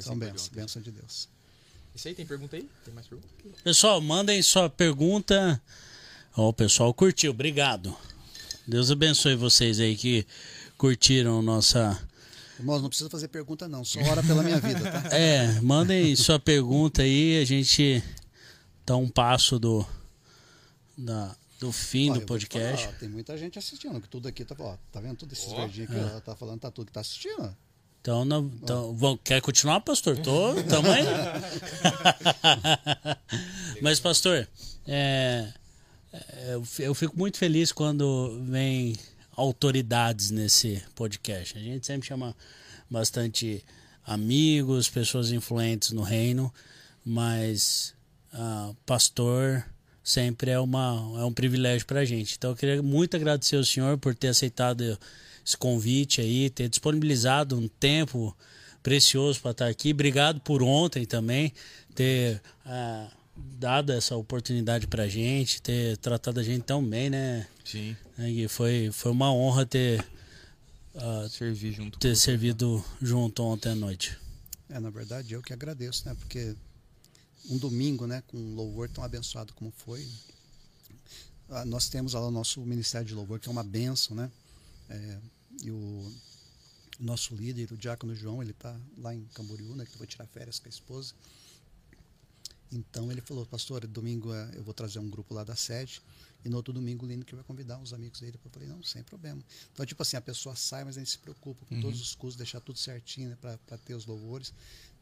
São 0.00 0.16
bênçãos, 0.18 0.48
bênção 0.48 0.80
de 0.80 0.90
Deus. 0.90 1.28
Isso 1.94 2.08
aí, 2.08 2.14
tem 2.14 2.24
pergunta 2.24 2.56
aí? 2.56 2.66
Tem 2.84 2.94
mais 2.94 3.06
pergunta? 3.06 3.28
Pessoal, 3.62 4.00
mandem 4.00 4.40
sua 4.42 4.70
pergunta. 4.70 5.60
Ó, 6.36 6.48
o 6.48 6.52
pessoal 6.52 6.92
curtiu, 6.94 7.30
obrigado. 7.30 7.94
Deus 8.66 8.90
abençoe 8.90 9.34
vocês 9.34 9.80
aí 9.80 9.96
que 9.96 10.26
curtiram 10.78 11.42
nossa. 11.42 12.00
Irmãos, 12.58 12.80
não 12.80 12.88
precisa 12.88 13.10
fazer 13.10 13.28
pergunta 13.28 13.68
não, 13.68 13.84
só 13.84 14.00
ora 14.00 14.22
pela 14.22 14.42
minha 14.42 14.58
vida, 14.58 14.80
tá? 14.80 15.08
É, 15.14 15.60
mandem 15.60 16.14
sua 16.16 16.38
pergunta 16.38 17.02
aí, 17.02 17.40
a 17.40 17.44
gente 17.44 18.02
tá 18.86 18.96
um 18.96 19.08
passo 19.08 19.58
do 19.58 19.84
da, 20.96 21.34
do 21.58 21.72
fim 21.72 22.10
Ó, 22.10 22.14
do 22.14 22.20
podcast. 22.22 22.84
falar, 22.84 22.96
ó, 22.96 23.00
tem 23.00 23.08
muita 23.08 23.36
gente 23.36 23.58
assistindo, 23.58 24.00
que 24.00 24.08
tudo 24.08 24.28
aqui 24.28 24.44
tá, 24.44 24.54
ó, 24.58 24.76
tá 24.90 25.00
vendo 25.00 25.16
tudo 25.16 25.32
esses 25.32 25.52
verdinhos 25.52 25.90
aqui, 25.90 26.00
ó, 26.00 26.20
tá 26.20 26.36
falando, 26.36 26.60
tá 26.60 26.70
tudo 26.70 26.86
que 26.86 26.92
tá 26.92 27.00
assistindo. 27.00 27.54
Então, 28.00 28.24
não, 28.24 28.50
então 28.60 29.18
quer 29.22 29.40
continuar, 29.40 29.80
pastor? 29.80 30.18
Tô, 30.18 30.54
tamo 30.64 30.90
aí. 30.90 31.04
Mas, 33.80 34.00
pastor, 34.00 34.48
é, 34.86 34.88
é, 34.88 35.54
eu 36.52 36.64
fi- 36.64 36.82
eu 36.82 36.94
fico 36.94 37.16
muito 37.18 37.38
feliz 37.38 37.72
quando 37.72 38.38
vem 38.44 38.96
autoridades 39.34 40.30
nesse 40.30 40.82
podcast. 40.94 41.56
A 41.56 41.60
gente 41.60 41.86
sempre 41.86 42.06
chama 42.06 42.36
bastante 42.90 43.64
amigos, 44.04 44.88
pessoas 44.88 45.30
influentes 45.32 45.92
no 45.92 46.02
reino, 46.02 46.52
mas 47.04 47.94
ah, 48.32 48.72
pastor 48.84 49.64
sempre 50.04 50.50
é, 50.50 50.58
uma, 50.58 51.12
é 51.20 51.24
um 51.24 51.32
privilégio 51.32 51.86
para 51.86 52.00
a 52.00 52.04
gente. 52.04 52.34
Então 52.36 52.50
eu 52.50 52.56
queria 52.56 52.82
muito 52.82 53.16
agradecer 53.16 53.56
ao 53.56 53.64
senhor 53.64 53.96
por 53.98 54.14
ter 54.14 54.28
aceitado 54.28 54.98
esse 55.44 55.56
convite 55.56 56.20
aí, 56.20 56.50
ter 56.50 56.68
disponibilizado 56.68 57.56
um 57.56 57.68
tempo 57.68 58.36
precioso 58.82 59.40
para 59.40 59.52
estar 59.52 59.66
aqui. 59.68 59.92
Obrigado 59.92 60.40
por 60.40 60.62
ontem 60.62 61.04
também, 61.06 61.52
ter 61.94 62.42
ah, 62.66 63.08
dado 63.36 63.92
essa 63.92 64.16
oportunidade 64.16 64.86
para 64.86 65.04
a 65.04 65.08
gente, 65.08 65.62
ter 65.62 65.96
tratado 65.98 66.40
a 66.40 66.42
gente 66.42 66.64
tão 66.64 66.84
bem, 66.84 67.10
né? 67.10 67.46
Sim. 67.64 67.96
né, 68.16 68.30
Gui? 68.30 68.48
Foi, 68.48 68.90
foi 68.92 69.10
uma 69.12 69.32
honra 69.32 69.64
ter, 69.64 70.04
Servir 71.30 71.72
junto 71.72 71.98
ter 71.98 72.14
servido 72.14 72.84
junto 73.00 73.42
ontem 73.42 73.70
à 73.70 73.74
noite. 73.74 74.18
É, 74.68 74.78
na 74.78 74.90
verdade, 74.90 75.32
eu 75.32 75.42
que 75.42 75.52
agradeço, 75.52 76.06
né? 76.06 76.14
Porque 76.14 76.54
um 77.48 77.56
domingo, 77.56 78.06
né, 78.06 78.22
com 78.26 78.36
um 78.36 78.54
louvor 78.54 78.88
tão 78.88 79.02
abençoado 79.02 79.54
como 79.54 79.72
foi, 79.74 80.06
ah, 81.48 81.64
nós 81.64 81.88
temos 81.88 82.12
lá 82.12 82.26
o 82.26 82.30
nosso 82.30 82.60
Ministério 82.60 83.06
de 83.06 83.14
Louvor, 83.14 83.40
que 83.40 83.48
é 83.48 83.52
uma 83.52 83.64
benção, 83.64 84.16
né? 84.16 84.30
É, 84.88 85.18
e 85.62 85.70
o 85.70 86.14
nosso 87.00 87.34
líder, 87.34 87.72
o 87.72 87.76
Diácono 87.76 88.14
João, 88.14 88.42
ele 88.42 88.52
está 88.52 88.78
lá 88.98 89.14
em 89.14 89.24
Camboriú, 89.34 89.74
né? 89.74 89.86
Que 89.86 89.96
vai 89.96 90.06
tirar 90.06 90.26
férias 90.26 90.58
com 90.58 90.68
a 90.68 90.70
esposa. 90.70 91.14
Então 92.72 93.12
ele 93.12 93.20
falou, 93.20 93.44
pastor, 93.44 93.86
domingo 93.86 94.32
eh, 94.32 94.50
eu 94.54 94.64
vou 94.64 94.72
trazer 94.72 94.98
um 94.98 95.08
grupo 95.08 95.34
lá 95.34 95.44
da 95.44 95.54
sede. 95.54 96.00
E 96.44 96.48
no 96.48 96.56
outro 96.56 96.72
domingo 96.72 97.04
o 97.04 97.08
Lineker 97.08 97.36
vai 97.36 97.44
convidar 97.44 97.78
os 97.78 97.92
amigos 97.92 98.20
dele. 98.20 98.38
Eu 98.42 98.50
falei, 98.50 98.68
não, 98.68 98.82
sem 98.82 99.02
problema. 99.02 99.40
Então, 99.72 99.86
tipo 99.86 100.02
assim, 100.02 100.16
a 100.16 100.20
pessoa 100.20 100.56
sai, 100.56 100.82
mas 100.84 100.96
a 100.96 101.00
gente 101.00 101.10
se 101.10 101.18
preocupa 101.18 101.64
com 101.66 101.80
todos 101.80 102.00
os 102.00 102.14
custos, 102.14 102.36
deixar 102.36 102.60
tudo 102.60 102.78
certinho 102.78 103.28
né, 103.30 103.36
para 103.40 103.78
ter 103.78 103.94
os 103.94 104.06
louvores. 104.06 104.52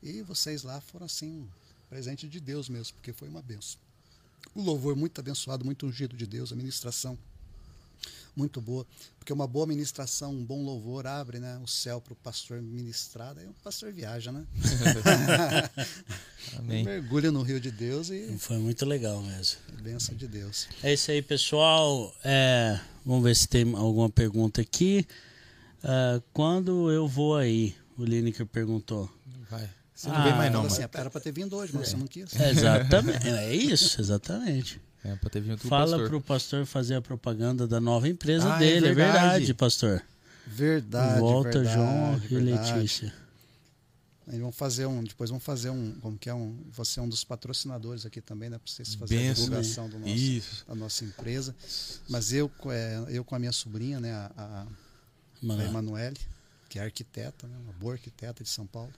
E 0.02 0.20
vocês 0.22 0.62
lá 0.64 0.80
foram 0.80 1.06
assim, 1.06 1.40
um 1.40 1.48
presente 1.88 2.28
de 2.28 2.40
Deus 2.40 2.68
mesmo, 2.68 2.94
porque 2.94 3.12
foi 3.12 3.28
uma 3.28 3.40
benção. 3.40 3.80
O 4.55 4.62
louvor 4.62 4.97
muito 4.97 5.18
abençoado, 5.18 5.64
muito 5.64 5.86
ungido 5.86 6.16
de 6.16 6.26
Deus, 6.26 6.52
a 6.52 6.56
ministração 6.56 7.16
muito 8.36 8.61
boa, 8.61 8.86
porque 9.19 9.32
uma 9.32 9.47
boa 9.47 9.66
ministração, 9.66 10.32
um 10.32 10.44
bom 10.44 10.62
louvor 10.65 11.07
abre 11.07 11.39
né, 11.39 11.59
o 11.62 11.66
céu 11.66 12.01
para 12.01 12.12
o 12.12 12.16
pastor 12.16 12.61
ministrar, 12.62 13.36
aí 13.39 13.47
o 13.47 13.55
pastor 13.62 13.93
viaja, 13.93 14.32
né? 14.32 14.44
Amém. 16.59 16.85
Mergulha 16.85 17.31
no 17.31 17.43
rio 17.43 17.61
de 17.61 17.70
Deus 17.70 18.11
e 18.11 18.36
Foi 18.39 18.59
muito 18.59 18.85
legal 18.86 19.23
mesmo. 19.23 19.59
bênção 19.82 20.15
de 20.15 20.27
Deus. 20.27 20.69
É 20.82 20.93
isso 20.93 21.11
aí, 21.11 21.23
pessoal. 21.23 22.15
É, 22.24 22.78
vamos 23.05 23.24
ver 23.24 23.36
se 23.36 23.48
tem 23.48 23.74
alguma 23.74 24.11
pergunta 24.11 24.61
aqui. 24.61 25.07
Ah, 25.82 26.20
quando 26.32 26.90
eu 26.90 27.07
vou 27.09 27.36
aí? 27.36 27.74
O 27.97 28.05
Lineker 28.05 28.47
perguntou. 28.47 29.11
Vai. 29.51 29.69
Você 29.94 30.09
não 30.09 30.16
Ah, 30.16 30.24
vem 30.24 30.35
mais 30.35 30.52
não, 30.52 30.65
assim, 30.65 30.82
era 30.82 31.11
para 31.11 31.20
ter 31.20 31.32
vindo 31.32 31.55
hoje, 31.57 31.73
mas 31.74 31.89
você 31.89 31.97
não 31.97 32.07
quis. 32.07 32.35
É, 32.35 32.51
exatamente. 32.51 33.28
É 33.28 33.55
isso, 33.55 34.01
exatamente. 34.01 34.81
É, 35.02 35.14
pra 35.16 35.31
ter 35.31 35.40
vindo 35.40 35.55
o 35.55 35.68
Fala 35.68 35.93
pastor. 35.93 36.09
pro 36.09 36.20
pastor 36.20 36.66
fazer 36.66 36.94
a 36.94 37.01
propaganda 37.02 37.66
da 37.66 37.81
nova 37.81 38.09
empresa 38.09 38.52
Ah, 38.55 38.56
é 38.56 38.59
dele. 38.59 38.89
É 38.89 38.94
verdade, 38.94 39.20
verdade. 39.22 39.55
pastor. 39.55 40.02
Verdade, 40.47 41.20
Volta, 41.20 41.51
verdade, 41.62 41.74
João 41.74 42.14
e 42.16 42.18
verdade. 42.44 42.72
Letícia. 42.74 43.14
Aí 44.27 44.39
vão 44.39 44.52
fazer 44.52 44.86
um, 44.86 45.02
depois 45.02 45.28
vão 45.31 45.40
fazer 45.40 45.70
um, 45.70 45.93
como 46.01 46.16
que 46.18 46.28
é 46.31 46.35
um, 46.35 46.56
você 46.70 47.01
é 47.01 47.02
um 47.02 47.09
dos 47.09 47.24
patrocinadores 47.24 48.06
aqui 48.06 48.20
também, 48.20 48.48
né, 48.48 48.59
para 48.59 48.70
vocês 48.72 48.94
fazerem 48.94 49.24
a 49.24 49.28
Benção. 49.31 49.44
divulgação 49.44 49.89
do 49.89 49.98
nosso, 49.98 50.12
Isso. 50.14 50.64
da 50.68 50.74
nossa 50.74 51.05
empresa. 51.05 51.55
Mas 52.09 52.32
eu, 52.32 52.51
é, 52.66 53.05
eu 53.09 53.24
com 53.24 53.35
a 53.35 53.39
minha 53.40 53.51
sobrinha, 53.52 53.98
né, 53.98 54.12
a, 54.12 54.31
a, 54.36 54.66
a 55.52 55.64
Emanuele, 55.64 56.16
que 56.68 56.78
é 56.78 56.82
arquiteta, 56.82 57.48
né, 57.48 57.56
uma 57.64 57.72
boa 57.72 57.94
arquiteta 57.94 58.44
de 58.44 58.51
São 58.51 58.66
Paulo. 58.66 58.93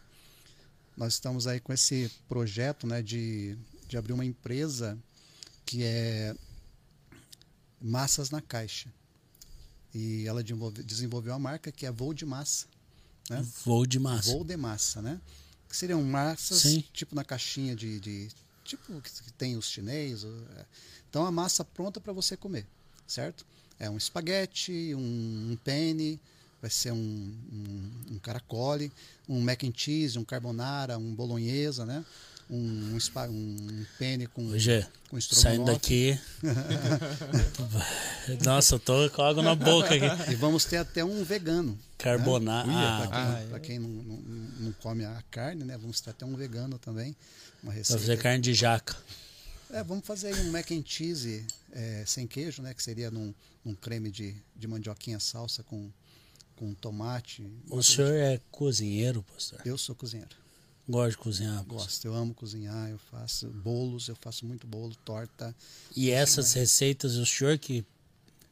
Nós 0.97 1.15
estamos 1.15 1.47
aí 1.47 1.61
com 1.61 1.73
esse 1.73 2.11
projeto 2.29 2.87
né, 2.87 3.01
de 3.03 3.57
de 3.89 3.97
abrir 3.99 4.15
uma 4.15 4.25
empresa 4.25 4.99
que 5.65 5.83
é 5.85 6.35
massas 7.81 8.31
na 8.31 8.41
caixa. 8.41 8.93
E 9.95 10.27
ela 10.27 10.43
desenvolve- 10.43 10.83
desenvolveu 10.83 11.33
uma 11.33 11.39
marca 11.39 11.71
que 11.71 11.85
é 11.87 11.91
Voo 11.93 12.15
de 12.15 12.25
Massa. 12.25 12.67
Né? 13.31 13.47
Voo 13.65 13.87
de 13.87 13.99
massa. 13.99 14.33
Voo 14.33 14.45
de 14.45 14.57
massa, 14.57 15.01
né? 15.01 15.21
Que 15.69 15.77
seriam 15.77 16.03
massas, 16.03 16.63
Sim. 16.63 16.85
tipo 16.93 17.15
na 17.15 17.25
caixinha 17.25 17.75
de, 17.77 18.01
de- 18.01 18.29
tipo 18.65 19.01
que 19.01 19.33
tem 19.35 19.57
os 19.57 19.67
chinês. 19.67 20.25
o- 20.25 20.47
é. 20.57 20.65
Então 21.09 21.25
a 21.25 21.31
massa 21.31 21.65
pronta 21.65 22.01
para 22.01 22.13
você 22.13 22.37
comer, 22.37 22.67
certo? 23.07 23.47
É 23.79 23.89
um 23.89 23.97
espaguete, 23.97 24.95
um, 24.95 25.53
um 25.53 25.57
penne, 25.63 26.21
vai 26.61 26.71
ser 26.71 26.93
um, 26.93 26.97
um, 26.99 28.15
um 28.15 28.19
caracole, 28.19 28.91
um 29.29 29.41
mac 29.41 29.63
and 29.65 29.73
cheese, 29.75 30.19
um 30.19 30.25
carbonara, 30.25 30.99
um 30.99 31.15
bolonhesa, 31.15 31.85
né? 31.87 32.05
Um, 32.55 32.59
um, 32.59 32.99
um 33.31 33.87
penne 33.99 34.27
com, 34.27 34.45
Hoje, 34.49 34.87
com 35.09 35.19
saindo 35.19 35.65
daqui. 35.65 36.21
Nossa, 38.45 38.75
eu 38.75 38.79
tô 38.79 39.09
com 39.09 39.23
água 39.23 39.43
na 39.43 39.55
boca 39.55 39.95
aqui. 39.95 40.33
E 40.33 40.35
vamos 40.35 40.67
ter 40.67 40.77
até 40.77 41.03
um 41.03 41.25
vegano. 41.25 41.79
Carbonara. 41.97 42.69
Para 42.69 42.77
Ah, 42.77 43.09
quem, 43.09 43.17
Ah, 43.17 43.47
pra 43.49 43.61
quem 43.61 43.79
não, 43.79 43.89
não, 43.89 44.17
não 44.61 44.73
come 44.75 45.03
a 45.03 45.25
carne, 45.31 45.65
né? 45.65 45.79
Vamos 45.79 46.03
ter 46.03 46.11
até 46.11 46.27
um 46.27 46.37
vegano 46.37 46.79
também. 46.79 47.17
Uma 47.63 47.73
pra 47.73 47.79
receita. 47.79 47.99
fazer 48.01 48.19
carne 48.19 48.43
de 48.43 48.53
jaca. 48.53 48.95
É, 49.71 49.83
vamos 49.83 50.07
fazer 50.07 50.35
aí 50.35 50.41
um 50.47 50.51
mac 50.51 50.71
and 50.73 50.83
cheese 50.85 51.47
é, 51.73 52.05
sem 52.07 52.27
queijo, 52.27 52.61
né? 52.61 52.75
Que 52.75 52.83
seria 52.83 53.11
num, 53.11 53.33
num 53.65 53.75
creme 53.75 54.11
de, 54.11 54.37
de 54.55 54.69
mandioquinha 54.69 55.19
salsa 55.19 55.63
com, 55.63 55.91
com 56.57 56.75
tomate. 56.75 57.51
O 57.71 57.83
senhor 57.83 58.13
é 58.13 58.39
cozinheiro, 58.51 59.23
pastor? 59.23 59.59
Eu 59.65 59.79
sou 59.79 59.95
cozinheiro. 59.95 60.42
Gosta 60.89 61.11
de 61.11 61.17
cozinhar? 61.19 61.65
Gosto, 61.65 62.05
eu 62.05 62.15
amo 62.15 62.35
cozinhar, 62.35 62.91
eu 62.91 62.99
faço 62.99 63.49
bolos, 63.49 64.09
eu 64.09 64.17
faço 64.21 64.45
muito 64.45 64.67
bolo, 64.67 64.95
torta. 65.05 65.55
E 65.97 66.11
essas 66.11 66.53
receitas, 66.53 67.15
o 67.17 67.25
senhor 67.25 67.57
que 67.59 67.85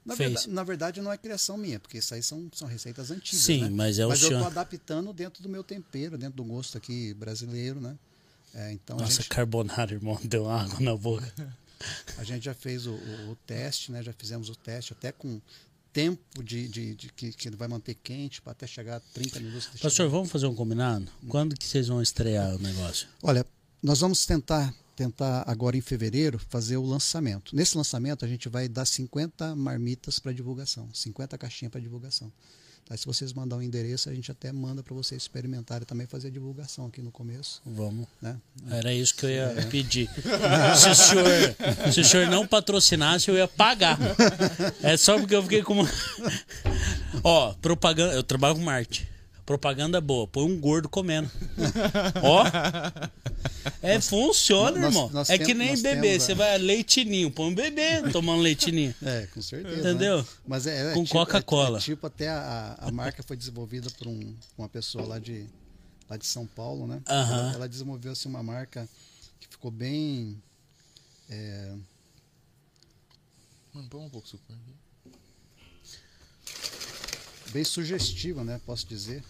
Na, 0.05 0.15
fez? 0.15 0.31
verdade, 0.31 0.49
na 0.51 0.63
verdade, 0.65 1.01
não 1.03 1.13
é 1.13 1.19
criação 1.19 1.57
minha, 1.57 1.81
porque 1.81 1.99
isso 1.99 2.15
aí 2.15 2.23
são, 2.23 2.49
são 2.55 2.69
receitas 2.69 3.11
antigas. 3.11 3.45
Sim, 3.45 3.61
né? 3.63 3.71
mas 3.71 3.99
é 3.99 4.07
o 4.07 4.09
Mas 4.11 4.23
eu 4.23 4.31
estou 4.31 4.47
adaptando 4.47 5.13
dentro 5.13 5.43
do 5.43 5.49
meu 5.49 5.65
tempero, 5.65 6.17
dentro 6.17 6.37
do 6.37 6.45
gosto 6.45 6.79
aqui 6.79 7.13
brasileiro, 7.15 7.81
né? 7.81 7.99
É, 8.55 8.73
então 8.73 8.97
Nossa, 8.97 9.17
gente, 9.17 9.29
carbonara, 9.29 9.93
irmão, 9.93 10.19
deu 10.25 10.49
água 10.49 10.81
na 10.81 10.97
boca. 10.97 11.33
a 12.17 12.25
gente 12.25 12.45
já 12.45 12.55
fez 12.55 12.87
o, 12.87 12.93
o- 12.93 13.31
o 13.33 13.37
teste, 13.47 13.91
né? 13.93 14.03
Já 14.03 14.13
fizemos 14.13 14.49
o 14.49 14.55
teste 14.57 14.93
até 14.93 15.13
com 15.13 15.41
tempo 15.93 16.43
de, 16.43 16.69
de, 16.69 16.95
de 16.95 17.13
que, 17.13 17.33
que 17.33 17.49
ele 17.49 17.57
vai 17.57 17.69
manter 17.69 17.95
quente 17.95 18.41
para 18.41 18.53
até 18.53 18.67
chegar 18.67 18.97
a 18.97 19.01
30 19.01 19.41
minutos. 19.41 19.69
Pastor, 19.81 20.09
vamos 20.09 20.31
fazer 20.31 20.47
um 20.47 20.55
combinado? 20.55 21.07
Quando 21.29 21.57
que 21.57 21.65
vocês 21.65 21.89
vão 21.89 22.01
estrear 22.01 22.55
o 22.55 22.59
negócio? 22.59 23.09
Olha, 23.23 23.45
nós 23.83 24.01
vamos 24.01 24.25
tentar 24.27 24.75
tentar 24.97 25.45
agora 25.47 25.79
em 25.79 25.81
fevereiro 25.81 26.39
fazer 26.39 26.77
o 26.77 26.85
lançamento. 26.85 27.57
Nesse 27.57 27.75
lançamento 27.75 28.23
a 28.23 28.29
gente 28.29 28.51
vai 28.51 28.69
dar 28.69 28.85
50 28.85 29.57
marmitas 29.57 30.19
para 30.19 30.31
divulgação, 30.31 30.93
50 30.93 31.39
caixinhas 31.39 31.73
para 31.73 31.81
divulgação. 31.81 32.31
Tá? 32.91 32.97
Se 32.97 33.07
vocês 33.07 33.33
mandar 33.33 33.57
um 33.57 33.63
endereço, 33.63 34.11
a 34.11 34.15
gente 34.15 34.31
até 34.33 34.51
manda 34.53 34.83
para 34.83 34.93
vocês 34.95 35.23
experimentarem 35.23 35.87
também 35.87 36.09
fazer 36.09 36.27
a 36.27 36.31
divulgação 36.31 36.87
aqui 36.87 37.01
no 37.01 37.13
começo, 37.13 37.63
Vamos. 37.65 38.07
né? 38.21 38.37
Era 38.69 38.93
isso 38.93 39.15
que 39.15 39.27
eu 39.27 39.31
ia 39.31 39.67
pedir. 39.71 40.11
Se 40.77 40.89
o, 40.91 40.95
senhor, 40.95 41.93
se 41.93 42.01
o 42.01 42.05
senhor 42.05 42.27
não 42.27 42.45
patrocinasse, 42.47 43.29
eu 43.31 43.37
ia 43.37 43.47
pagar. 43.47 43.97
É 44.83 44.97
só 44.97 45.17
porque 45.19 45.35
eu 45.37 45.43
fiquei 45.45 45.63
com. 45.63 45.75
uma- 45.75 45.91
Ó, 47.23 47.53
propaganda. 47.55 48.13
Eu 48.15 48.23
trabalho 48.25 48.57
com 48.57 48.61
marketing. 48.63 49.07
Propaganda 49.51 50.01
boa. 50.01 50.29
Põe 50.29 50.45
um 50.45 50.61
gordo 50.61 50.89
comendo. 50.89 51.29
Ó. 52.23 52.45
É, 53.83 54.01
funciona, 54.01 54.79
nós- 54.79 54.95
irmão. 54.95 55.11
nós 55.11 55.29
é 55.29 55.37
que 55.39 55.53
nem 55.55 55.71
nós 55.71 55.83
bebê. 55.83 56.21
Você 56.21 56.31
é. 56.31 56.35
vai 56.37 56.57
leitinho. 56.57 57.29
Põe 57.33 57.47
um 57.49 57.55
bebê 57.57 58.01
tomando 58.13 58.41
leitinho. 58.43 58.95
É, 59.03 59.27
com 59.27 59.43
certeza. 59.43 59.81
Entendeu? 59.81 60.19
né? 60.19 60.27
Mas 60.47 60.69
é, 60.69 60.93
é 60.93 60.95
Com 60.95 61.03
tipo- 61.03 61.19
Coca-Cola. 61.19 61.79
É, 61.79 61.81
é 61.81 61.83
tipo 61.83 62.07
até 62.07 62.29
a, 62.29 62.77
a 62.79 62.93
marca 62.93 63.25
foi 63.25 63.37
desenvolvida 63.37 63.91
por 63.99 64.07
um, 64.07 64.37
uma 64.57 64.69
pessoa 64.69 65.05
lá 65.05 65.19
de, 65.19 65.45
lá 66.09 66.17
de 66.17 66.27
São 66.27 66.47
Paulo, 66.47 66.87
né? 66.87 67.03
Aham. 67.09 67.41
Ela, 67.41 67.55
ela 67.55 67.69
desenvolveu 67.69 68.13
assim, 68.13 68.29
uma 68.29 68.45
marca 68.45 68.89
que 69.41 69.49
ficou 69.49 69.73
bem. 69.73 70.41
é, 71.29 71.73
Mano, 73.75 73.89
põe 73.89 74.01
um 74.01 74.11
pouco 74.11 74.27
de 74.27 74.31
suco 74.31 74.45
aqui. 74.53 74.77
bem 77.53 77.65
sugestiva, 77.65 78.45
né? 78.45 78.61
Posso 78.65 78.87
dizer. 78.87 79.25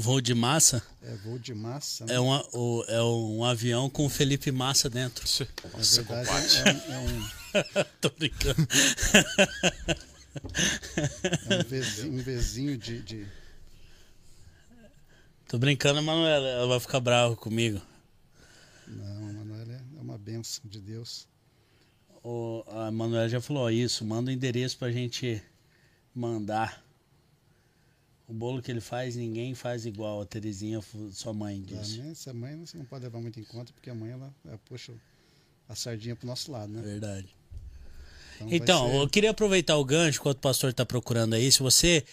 Voo 0.00 0.20
de 0.20 0.32
massa 0.32 0.80
É 1.02 1.12
voo 1.16 1.38
de 1.40 1.52
massa. 1.52 2.04
né? 2.06 2.14
é, 2.14 2.20
uma, 2.20 2.46
o- 2.52 2.84
é 2.86 3.02
um 3.02 3.42
avião 3.44 3.90
com 3.90 4.08
Felipe 4.08 4.52
Massa 4.52 4.88
dentro. 4.88 5.24
Na 5.64 5.70
Nossa, 5.78 6.02
verdade, 6.02 6.28
compadre. 6.28 6.58
é, 6.58 6.72
um- 6.72 6.92
é 6.92 6.98
um, 6.98 7.84
Tô 8.00 8.10
brincando. 8.10 8.68
é 11.48 11.56
um 11.56 11.64
vizinho, 11.68 12.12
um 12.12 12.18
vizinho 12.22 12.78
de, 12.78 13.02
de- 13.02 13.26
Tô 15.48 15.58
brincando, 15.58 16.02
Manuela. 16.02 16.46
Ela 16.46 16.66
vai 16.68 16.80
ficar 16.80 17.00
brava 17.00 17.34
comigo. 17.36 17.80
Não, 18.86 19.28
a 19.30 19.32
Manuela 19.32 19.72
é 19.72 20.00
uma 20.00 20.16
benção 20.18 20.62
de 20.64 20.80
Deus. 20.80 21.26
O, 22.22 22.62
a 22.68 22.90
Manuela 22.90 23.28
já 23.28 23.40
falou 23.40 23.64
ó, 23.64 23.70
isso. 23.70 24.04
Manda 24.04 24.30
o 24.30 24.34
endereço 24.34 24.76
pra 24.78 24.92
gente 24.92 25.42
mandar. 26.14 26.84
O 28.28 28.34
bolo 28.34 28.60
que 28.60 28.70
ele 28.70 28.80
faz, 28.80 29.16
ninguém 29.16 29.54
faz 29.54 29.86
igual. 29.86 30.20
A 30.20 30.26
Terezinha, 30.26 30.80
sua 31.12 31.32
mãe, 31.32 31.62
disse. 31.62 31.98
mãe, 31.98 32.10
essa 32.10 32.34
mãe 32.34 32.56
você 32.56 32.76
não 32.76 32.84
pode 32.84 33.04
levar 33.04 33.20
muito 33.20 33.40
em 33.40 33.44
conta, 33.44 33.72
porque 33.72 33.88
a 33.88 33.94
mãe 33.94 34.10
ela, 34.10 34.32
ela 34.46 34.58
puxa 34.68 34.92
a 35.68 35.74
sardinha 35.74 36.14
pro 36.14 36.26
nosso 36.26 36.52
lado, 36.52 36.70
né? 36.70 36.82
Verdade. 36.82 37.28
vai 38.40 38.48
Então, 38.52 38.86
ser- 38.90 38.96
eu 38.96 39.08
queria 39.08 39.30
aproveitar 39.30 39.76
o 39.78 39.84
gancho 39.84 40.20
enquanto 40.20 40.36
o 40.38 40.40
pastor 40.42 40.70
está 40.70 40.84
procurando 40.84 41.34
aí. 41.34 41.50
Se 41.50 41.60
você 41.60 42.04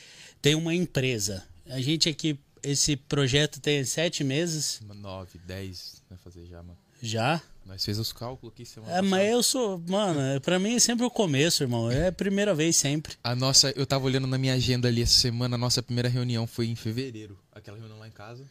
tem 0.42 0.56
uma 0.56 0.74
empresa, 0.74 1.46
a 1.66 1.82
gente 1.82 2.08
aqui, 2.08 2.40
esse 2.64 2.96
projeto 2.96 3.60
tem 3.60 3.84
sete 3.84 4.24
meses 4.24 4.82
9, 4.82 5.38
10 5.46 6.02
vai 6.10 6.18
fazer 6.20 6.46
já, 6.48 6.64
mano. 6.64 6.78
Já. 7.02 7.42
Nós 7.66 7.84
fez 7.84 7.98
os 7.98 8.14
cálculos 8.14 8.54
aqui 8.54 8.64
semana 8.64 8.94
É, 8.96 9.02
mas 9.02 9.28
eu 9.32 9.42
sou, 9.42 9.82
mano, 9.88 10.20
é- 10.22 10.40
pra 10.40 10.60
mim 10.60 10.76
é 10.76 10.80
sempre 10.80 11.04
o 11.04 11.10
começo, 11.10 11.64
irmão. 11.64 11.90
É 11.90 12.08
a 12.10 12.12
primeira 12.12 12.54
vez 12.54 12.76
sempre. 12.76 13.16
A 13.24 13.36
nossa, 13.36 13.72
eu 13.76 13.88
tava 13.88 14.06
olhando 14.06 14.28
na 14.28 14.38
minha 14.38 14.54
agenda 14.54 14.88
ali 14.88 15.02
essa 15.02 15.20
semana, 15.20 15.56
a 15.56 15.58
nossa 15.58 15.82
primeira 15.82 16.08
reunião 16.08 16.46
foi 16.46 16.68
em 16.68 16.76
fevereiro. 16.76 17.38
Aquela 17.52 17.78
reunião 17.78 17.98
lá 17.98 18.08
em 18.08 18.12
casa 18.12 18.44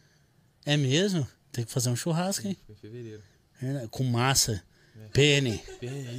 É 0.65 0.75
mesmo? 0.75 1.25
Tem 1.51 1.63
que 1.63 1.71
fazer 1.71 1.89
um 1.89 1.95
churrasco, 1.95 2.45
hein? 2.45 2.57
foi 2.65 2.75
em 2.75 2.77
fevereiro. 2.77 3.21
É, 3.61 3.87
Com 3.89 4.03
massa, 4.03 4.61
pene, 5.13 5.63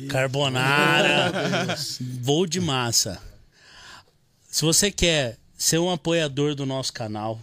carbonara, 0.08 1.76
voo 2.22 2.46
de 2.46 2.60
massa. 2.60 3.20
Se 4.48 4.62
você 4.64 4.90
quer 4.90 5.38
ser 5.56 5.78
um 5.78 5.90
apoiador 5.90 6.54
do 6.54 6.64
nosso 6.64 6.92
canal, 6.94 7.38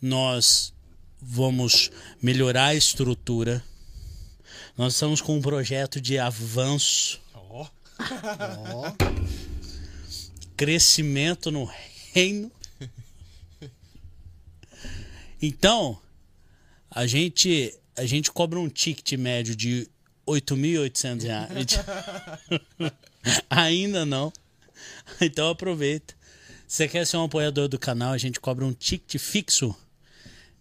nós 0.00 0.72
vamos 1.20 1.90
melhorar 2.22 2.66
a 2.66 2.74
estrutura. 2.74 3.62
Nós 4.76 4.94
estamos 4.94 5.20
com 5.20 5.36
um 5.36 5.42
projeto 5.42 6.00
de 6.00 6.18
avanço, 6.18 7.20
Ó. 7.34 7.66
Ó, 8.68 8.92
crescimento 10.56 11.50
no 11.50 11.68
reino. 12.12 12.50
Então, 15.40 16.00
a 16.90 17.06
gente 17.06 17.74
a 17.96 18.06
gente 18.06 18.30
cobra 18.30 18.58
um 18.60 18.68
ticket 18.68 19.18
médio 19.18 19.56
de 19.56 19.88
8.800 20.26 21.22
reais. 21.22 21.50
Ainda 23.50 24.06
não. 24.06 24.32
Então 25.20 25.50
aproveita. 25.50 26.14
Se 26.66 26.76
você 26.76 26.88
quer 26.88 27.06
ser 27.06 27.16
um 27.16 27.24
apoiador 27.24 27.66
do 27.66 27.78
canal, 27.78 28.12
a 28.12 28.18
gente 28.18 28.38
cobra 28.38 28.64
um 28.64 28.72
ticket 28.72 29.20
fixo 29.20 29.74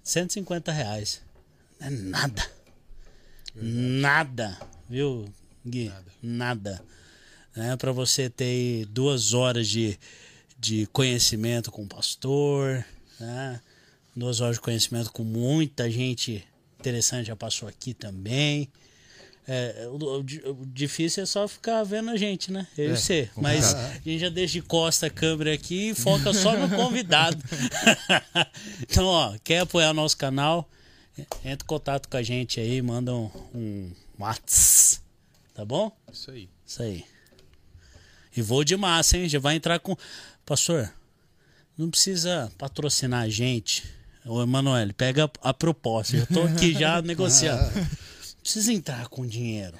150 0.08 0.72
reais. 0.72 1.22
Não 1.80 1.88
é 1.88 1.90
nada. 1.90 2.52
Nada. 3.54 4.58
Viu, 4.90 5.26
Gui? 5.66 5.92
Nada. 6.24 6.82
Né? 7.54 7.76
Para 7.76 7.92
você 7.92 8.30
ter 8.30 8.86
duas 8.86 9.34
horas 9.34 9.68
de, 9.68 10.00
de 10.58 10.88
conhecimento 10.94 11.70
com 11.72 11.84
o 11.84 11.88
pastor, 11.88 12.86
né? 13.20 13.60
duas 14.16 14.40
horas 14.40 14.56
de 14.56 14.62
conhecimento 14.62 15.12
com 15.12 15.26
muita 15.26 15.92
gente 15.92 16.48
interessante 16.80 17.28
já 17.28 17.36
passou 17.36 17.68
aqui 17.68 17.94
também. 17.94 18.72
É, 19.50 19.88
o, 19.90 19.96
o 19.96 20.20
o 20.62 20.66
difícil 20.66 21.24
é 21.24 21.26
só 21.26 21.48
ficar 21.48 21.82
vendo 21.84 22.10
a 22.10 22.18
gente, 22.18 22.52
né? 22.52 22.68
Eu 22.78 22.90
e 22.90 22.92
É, 22.92 22.96
você. 22.96 23.30
Mas 23.38 23.74
a 23.74 23.94
gente 23.94 24.20
já 24.20 24.30
deixa 24.30 24.54
de 24.54 24.62
costa 24.62 25.08
a 25.08 25.10
câmera 25.10 25.54
aqui 25.54 25.90
e 25.92 25.96
foca 25.96 26.34
só 26.34 26.54
no 26.58 26.68
convidado. 26.76 27.42
então, 28.84 29.06
ó, 29.06 29.38
quer 29.44 29.60
apoiar 29.60 29.92
o 29.92 29.94
nosso 29.94 30.18
canal? 30.18 30.70
Entra 31.46 31.64
em 31.64 31.68
contato 31.68 32.10
com 32.10 32.18
a 32.18 32.22
gente 32.24 32.60
aí, 32.60 32.82
manda 32.82 33.16
um, 33.16 33.32
um 33.56 33.92
Whats. 34.20 35.02
Tá 35.54 35.64
bom? 35.66 35.96
Isso 36.12 36.30
aí. 36.30 36.50
Isso 36.66 36.84
aí. 36.84 37.06
E 38.36 38.42
vou 38.42 38.64
de 38.64 38.76
massa, 38.76 39.18
hein? 39.18 39.28
Já 39.30 39.40
vai 39.40 39.56
entrar 39.56 39.80
com. 39.80 39.96
Pastor, 40.46 40.94
não 41.78 41.90
precisa 41.90 42.52
patrocinar 42.58 43.24
a 43.24 43.30
gente. 43.30 43.84
Ô, 44.26 44.44
Emanuele, 44.44 44.94
pega 44.94 45.32
a 45.42 45.54
proposta. 45.54 46.18
Eu 46.18 46.28
tô 46.28 46.44
aqui 46.44 46.74
já 46.74 47.02
negociando. 47.04 47.72
Precisa 48.48 48.72
entrar 48.72 49.10
com 49.10 49.28
dinheiro. 49.28 49.78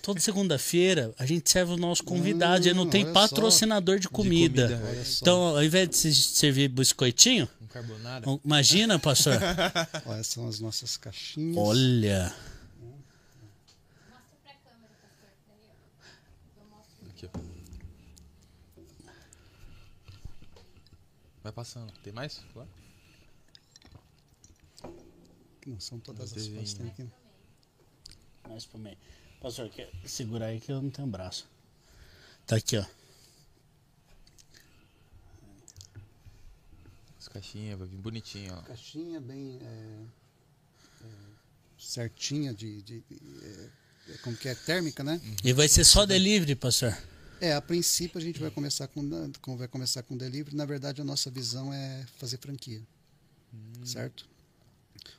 Toda 0.00 0.20
segunda-feira 0.20 1.12
a 1.18 1.26
gente 1.26 1.50
serve 1.50 1.72
o 1.72 1.76
nosso 1.76 2.04
convidado. 2.04 2.62
Já 2.64 2.72
não 2.72 2.84
Hum, 2.84 2.88
tem 2.90 3.12
patrocinador 3.12 3.98
de 3.98 4.08
comida. 4.08 4.68
comida, 4.68 4.86
olha 4.88 5.04
só. 5.04 5.18
então, 5.22 5.42
ao 5.56 5.64
invés 5.64 5.88
de 5.90 5.96
se 5.96 6.14
servir 6.14 6.68
biscoitinho, 6.68 7.48
Um 7.60 7.66
carbonara. 7.66 8.24
imagina, 8.44 8.96
pastor. 8.96 9.34
Olha, 10.06 10.22
são 10.22 10.46
as 10.46 10.60
nossas 10.60 10.96
caixinhas. 10.96 11.56
Olha. 11.56 12.32
Mostra 14.08 14.36
pra 14.44 14.54
câmera, 14.54 14.92
pastor. 15.02 15.28
Daí, 15.48 15.68
ó. 15.68 16.60
Eu 16.60 16.66
mostro. 16.70 17.08
Aqui, 17.10 17.26
ó. 17.26 17.30
Vai 21.42 21.50
passando. 21.52 21.92
Tem 22.04 22.12
mais? 22.12 22.40
Não 25.66 25.80
são 25.80 25.98
todas 25.98 26.32
as 26.32 26.46
fotos 26.46 26.72
que 26.74 26.78
tem 26.78 26.88
aqui. 26.90 27.08
Mais 28.48 28.64
pro 28.64 28.78
meio. 28.78 28.96
Pastor, 29.40 29.68
quer 29.70 29.90
segurar 30.04 30.46
aí 30.46 30.60
que 30.60 30.70
eu 30.72 30.80
não 30.80 30.90
tenho 30.90 31.08
braço. 31.08 31.46
Tá 32.46 32.56
aqui, 32.56 32.76
ó. 32.78 32.84
As 37.18 37.28
caixinhas, 37.28 37.78
vai 37.78 37.88
vir 37.88 37.96
bonitinho, 37.98 38.54
ó. 38.54 38.62
Caixinha 38.62 39.20
bem 39.20 39.58
é, 39.62 40.04
é, 41.04 41.06
certinha 41.78 42.54
de, 42.54 42.80
de- 42.82 43.00
de- 43.00 43.20
é, 43.44 44.12
é, 44.12 44.18
como 44.18 44.36
que 44.36 44.48
é 44.48 44.54
térmica, 44.54 45.02
né? 45.02 45.20
E 45.44 45.52
vai 45.52 45.68
ser 45.68 45.84
só 45.84 46.06
delivery, 46.06 46.54
pastor. 46.54 46.96
É, 47.40 47.52
a 47.52 47.60
princípio 47.60 48.18
a 48.18 48.22
gente 48.22 48.40
vai 48.40 48.50
começar 48.50 48.88
com, 48.88 49.30
com 49.42 49.56
vai 49.56 49.68
começar 49.68 50.02
com 50.02 50.16
delivery. 50.16 50.56
Na 50.56 50.64
verdade, 50.64 51.00
a 51.02 51.04
nossa 51.04 51.30
visão 51.30 51.72
é 51.72 52.06
fazer 52.16 52.38
franquia, 52.38 52.80
certo? 53.84 54.26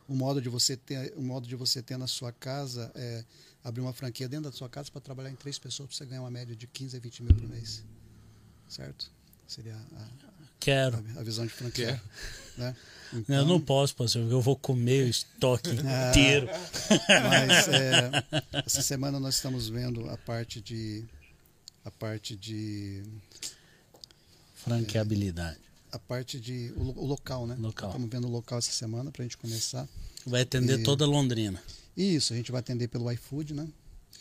O 0.07 0.15
modo 0.15 0.41
de 0.41 0.47
você 0.49 0.77
ter, 0.77 1.13
o 1.17 1.21
modo 1.21 1.47
de 1.47 1.55
você 1.55 1.81
ter 1.81 1.97
na 1.97 2.07
sua 2.07 2.31
casa 2.31 2.91
é 2.95 3.23
abrir 3.63 3.81
uma 3.81 3.93
franquia 3.93 4.27
dentro 4.29 4.49
da 4.49 4.55
sua 4.55 4.69
casa 4.69 4.89
para 4.89 5.01
trabalhar 5.01 5.29
em 5.29 5.35
três 5.35 5.59
pessoas 5.59 5.89
para 5.89 5.97
você 5.97 6.05
ganhar 6.05 6.21
uma 6.21 6.31
média 6.31 6.55
de 6.55 6.65
15 6.67 6.95
a 6.95 6.99
20 6.99 7.23
mil 7.23 7.35
por 7.35 7.47
mês, 7.49 7.83
certo? 8.69 9.11
Seria 9.47 9.75
a, 9.75 10.07
Quero. 10.59 11.03
a, 11.15 11.19
a 11.19 11.23
visão 11.23 11.45
de 11.45 11.51
franquia, 11.51 12.01
né? 12.57 12.75
Eu 13.13 13.19
Então- 13.19 13.45
não 13.45 13.59
posso, 13.61 13.95
pastor, 13.95 14.21
porque 14.21 14.33
eu 14.35 14.41
vou 14.41 14.55
comer 14.55 15.05
o 15.05 15.09
estoque 15.09 15.69
inteiro. 16.09 16.47
Mas 17.29 17.67
é, 17.67 18.11
essa 18.65 18.81
semana 18.81 19.19
nós 19.19 19.35
estamos 19.35 19.67
vendo 19.69 20.09
a 20.09 20.17
parte 20.17 20.61
de 20.61 21.05
a 21.85 21.91
parte 21.91 22.35
de 22.35 23.03
Franqueabilidade. 24.55 25.59
A 25.91 25.99
parte 25.99 26.39
de 26.39 26.71
o, 26.75 26.81
o 27.01 27.05
local, 27.05 27.45
né? 27.47 27.55
Local. 27.59 27.89
Estamos 27.89 28.09
vendo 28.09 28.27
o 28.27 28.31
local 28.31 28.57
essa 28.59 28.71
semana 28.71 29.11
para 29.11 29.21
a 29.21 29.25
gente 29.25 29.37
começar. 29.37 29.87
Vai 30.25 30.41
atender 30.41 30.79
E- 30.79 30.83
toda 30.83 31.05
Londrina. 31.05 31.61
Isso, 31.95 32.33
a 32.33 32.35
gente 32.35 32.51
vai 32.51 32.59
atender 32.59 32.87
pelo 32.87 33.11
iFood, 33.11 33.53
né? 33.53 33.67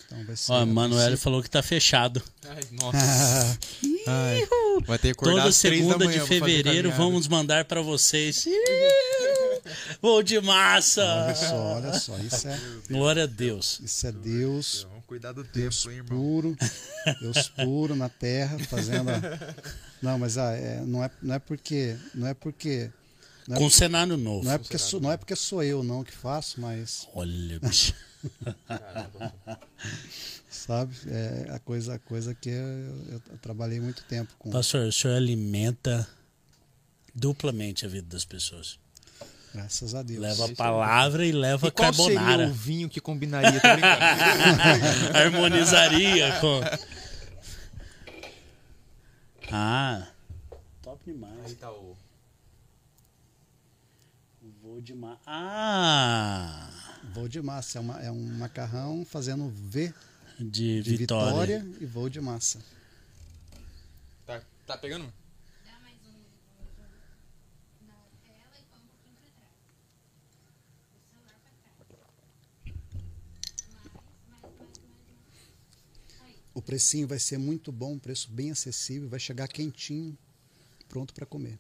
Então 0.06 0.24
vai 0.24 0.36
ser. 0.36 0.52
Ó, 0.52 0.56
a 0.56 0.60
a 0.62 0.66
Manuel 0.66 1.01
princípio- 1.06 1.18
falou 1.24 1.43
que 1.43 1.51
tá 1.51 1.62
fechado. 1.62 2.22
Ai, 2.48 2.62
nossa. 2.72 3.59
Ai, 4.09 4.48
vai 4.86 4.98
ter 4.98 5.09
que 5.09 5.12
acordar 5.20 5.43
Toda 5.43 5.52
segunda 5.52 5.98
manhã 6.05 6.22
de 6.22 6.28
fevereiro 6.28 6.93
vamos 6.93 7.26
mandar 7.26 7.64
pra 7.64 7.82
vocês. 7.82 8.47
Vou 10.01 10.22
de 10.22 10.40
massa! 10.40 11.02
Olha 11.05 11.34
só, 11.34 11.56
olha 11.74 11.93
só, 11.98 12.18
isso 12.18 12.47
é, 12.47 12.60
Glória 12.88 13.24
a 13.24 13.26
Deus. 13.26 13.80
isso 13.82 14.06
é 14.06 14.12
Deus 14.12 14.86
Vamos 14.88 15.05
cuidar 15.06 15.32
do 15.32 15.43
Deus 15.43 15.82
tempo, 15.82 15.90
hein, 15.90 15.97
irmão? 15.98 16.18
puro, 16.20 16.56
Deus 17.20 17.48
puro 17.48 17.97
na 17.97 18.09
terra, 18.09 18.59
fazendo. 18.60 19.10
a- 19.10 19.55
Não, 20.06 20.18
mas 20.20 20.38
ah, 20.38 20.52
é, 20.52 20.80
não, 20.86 21.02
é, 21.02 21.10
não 21.20 21.34
é 21.34 21.38
porque. 21.38 21.96
Não 22.14 22.26
é 22.28 22.34
porque. 22.34 22.90
Não 23.48 23.56
é, 23.56 23.58
Com 23.58 23.68
cenário 23.70 24.16
novo. 24.16 24.44
não, 24.44 24.52
é 24.52 24.58
porque 24.58 24.78
sou, 24.78 25.00
não 25.00 25.10
é 25.12 25.16
porque 25.16 25.34
sou 25.36 25.62
eu 25.62 25.82
não 25.82 26.02
que 26.04 26.12
faço, 26.12 26.60
mas 26.60 27.06
Olha, 27.14 27.58
bicho. 27.62 27.92
sabe? 30.48 30.94
É 31.08 31.50
a 31.54 31.58
coisa, 31.58 31.94
a 31.94 31.98
coisa 31.98 32.34
que 32.34 32.48
eu, 32.48 32.54
eu- 32.66 33.22
eu 33.30 33.38
trabalhei 33.42 33.80
muito 33.80 34.02
tempo 34.04 34.32
com. 34.38 34.50
Pastor, 34.50 34.86
o 34.86 34.92
senhor 34.92 35.14
alimenta 35.16 36.06
duplamente 37.14 37.84
a 37.84 37.88
vida 37.88 38.06
das 38.08 38.24
pessoas. 38.24 38.78
Graças 39.54 39.94
a 39.94 40.02
Deus. 40.02 40.20
Leva 40.20 40.46
a 40.46 40.54
palavra 40.54 41.24
e 41.24 41.32
leva 41.32 41.68
E 41.68 41.70
qual 41.70 41.92
seria 41.94 42.14
carbonara. 42.18 42.48
o 42.48 42.52
vinho 42.52 42.88
que 42.90 43.00
combinaria? 43.00 43.60
Harmonizaria 45.14 46.38
com. 46.40 46.60
Ah, 49.52 50.09
top 50.82 51.05
demais. 51.05 51.47
Aí 51.47 51.55
tá 51.55 51.70
o... 51.70 51.97
Vou 54.62 54.81
de 54.81 54.94
ma... 54.94 55.18
Ah, 55.27 56.68
Voo 57.12 57.28
de 57.28 57.40
massa 57.40 57.78
é, 57.78 57.81
uma, 57.81 58.02
é 58.02 58.10
um 58.10 58.39
macarrão 58.39 59.05
fazendo 59.05 59.48
V 59.48 59.93
de, 60.39 60.82
de 60.82 60.97
Vitória. 60.97 61.60
Vitória, 61.60 61.66
e 61.81 61.86
voo 61.86 62.09
de 62.09 62.20
massa. 62.20 62.60
Tá, 64.27 64.43
tá 64.66 64.77
pegando? 64.77 65.05
Dá 65.64 65.78
mais 65.81 65.97
um 66.05 66.18
na 67.86 67.94
tela 68.24 68.56
e 68.59 68.64
põe 68.70 68.81
um 68.81 68.86
pouquinho 68.89 69.16
pra 69.16 69.31
trás. 69.31 69.52
O 70.93 70.98
celular 71.09 71.39
pra 71.40 71.51
trás. 71.56 71.74
Mais, 73.73 73.90
mais, 74.28 74.43
mais, 74.43 74.43
mais, 74.43 75.02
mais. 76.20 76.23
Aí. 76.23 76.36
O 76.56 76.62
precinho 76.62 77.06
vai 77.06 77.18
ser 77.18 77.36
muito 77.36 77.70
bom, 77.70 77.92
um 77.92 77.98
preço 77.98 78.30
bem 78.30 78.50
acessível, 78.50 79.10
vai 79.10 79.20
chegar 79.20 79.46
quentinho, 79.46 80.16
pronto 80.88 81.12
para 81.12 81.26
comer. 81.26 81.58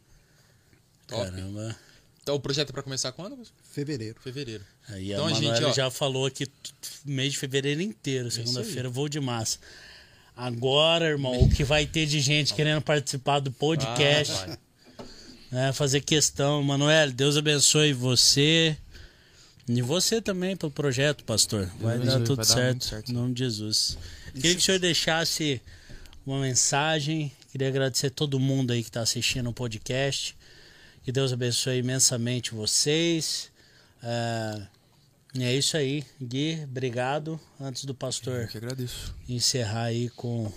Top. 1.06 1.22
Caramba. 1.30 1.76
Então 2.22 2.34
o 2.34 2.40
projeto 2.40 2.70
é 2.70 2.72
pra 2.72 2.82
começar 2.82 3.12
quando? 3.12 3.38
Fevereiro. 3.72 4.18
Fevereiro. 4.22 4.64
Aí 4.88 5.12
Então, 5.12 5.26
a 5.26 5.32
gente, 5.34 5.42
Manuela 5.44 5.68
ó- 5.68 5.72
já 5.74 5.90
falou 5.90 6.24
aqui 6.24 6.46
mês 7.04 7.32
de 7.34 7.38
fevereiro 7.38 7.82
inteiro, 7.82 8.30
segunda-feira, 8.30 8.88
vou 8.88 9.06
de 9.06 9.20
massa. 9.20 9.58
Agora, 10.34 11.04
irmão, 11.04 11.42
o 11.42 11.50
que 11.50 11.62
vai 11.62 11.86
ter 11.86 12.06
de 12.06 12.18
gente 12.20 12.54
querendo 12.54 12.80
participar 12.80 13.40
do 13.40 13.52
podcast, 13.52 14.32
Ah, 14.32 14.58
né, 15.52 15.72
fazer 15.74 16.00
questão. 16.00 16.62
Manuel, 16.62 17.12
Deus 17.12 17.36
abençoe 17.36 17.92
você 17.92 18.76
e 19.68 19.82
você 19.82 20.22
também 20.22 20.56
pelo 20.56 20.72
projeto, 20.72 21.22
pastor. 21.22 21.66
Vai 21.80 21.98
dar 21.98 22.02
abençoe, 22.14 22.24
tudo 22.24 22.36
vai 22.36 22.46
dar 22.46 22.52
certo, 22.54 22.70
muito 22.72 22.84
certo, 22.86 23.10
em 23.10 23.14
nome 23.14 23.34
de 23.34 23.44
Jesus. 23.44 23.98
Queria 24.36 24.54
que 24.54 24.60
o 24.60 24.64
senhor 24.64 24.78
deixasse 24.78 25.60
uma 26.26 26.40
mensagem. 26.40 27.32
Queria 27.50 27.68
agradecer 27.68 28.10
todo 28.10 28.38
mundo 28.38 28.72
aí 28.72 28.82
que 28.82 28.88
está 28.90 29.00
assistindo 29.00 29.48
o 29.48 29.52
podcast. 29.52 30.36
Que 31.02 31.10
Deus 31.12 31.32
abençoe 31.32 31.78
imensamente 31.78 32.52
vocês. 32.54 33.50
É, 34.02 34.66
e 35.34 35.44
é 35.44 35.54
isso 35.54 35.76
aí, 35.76 36.04
Gui. 36.20 36.60
Obrigado. 36.64 37.40
Antes 37.60 37.84
do 37.84 37.94
pastor 37.94 38.42
Eu 38.42 38.48
que 38.48 38.56
agradeço. 38.58 39.14
encerrar 39.28 39.84
aí 39.84 40.10
com 40.10 40.52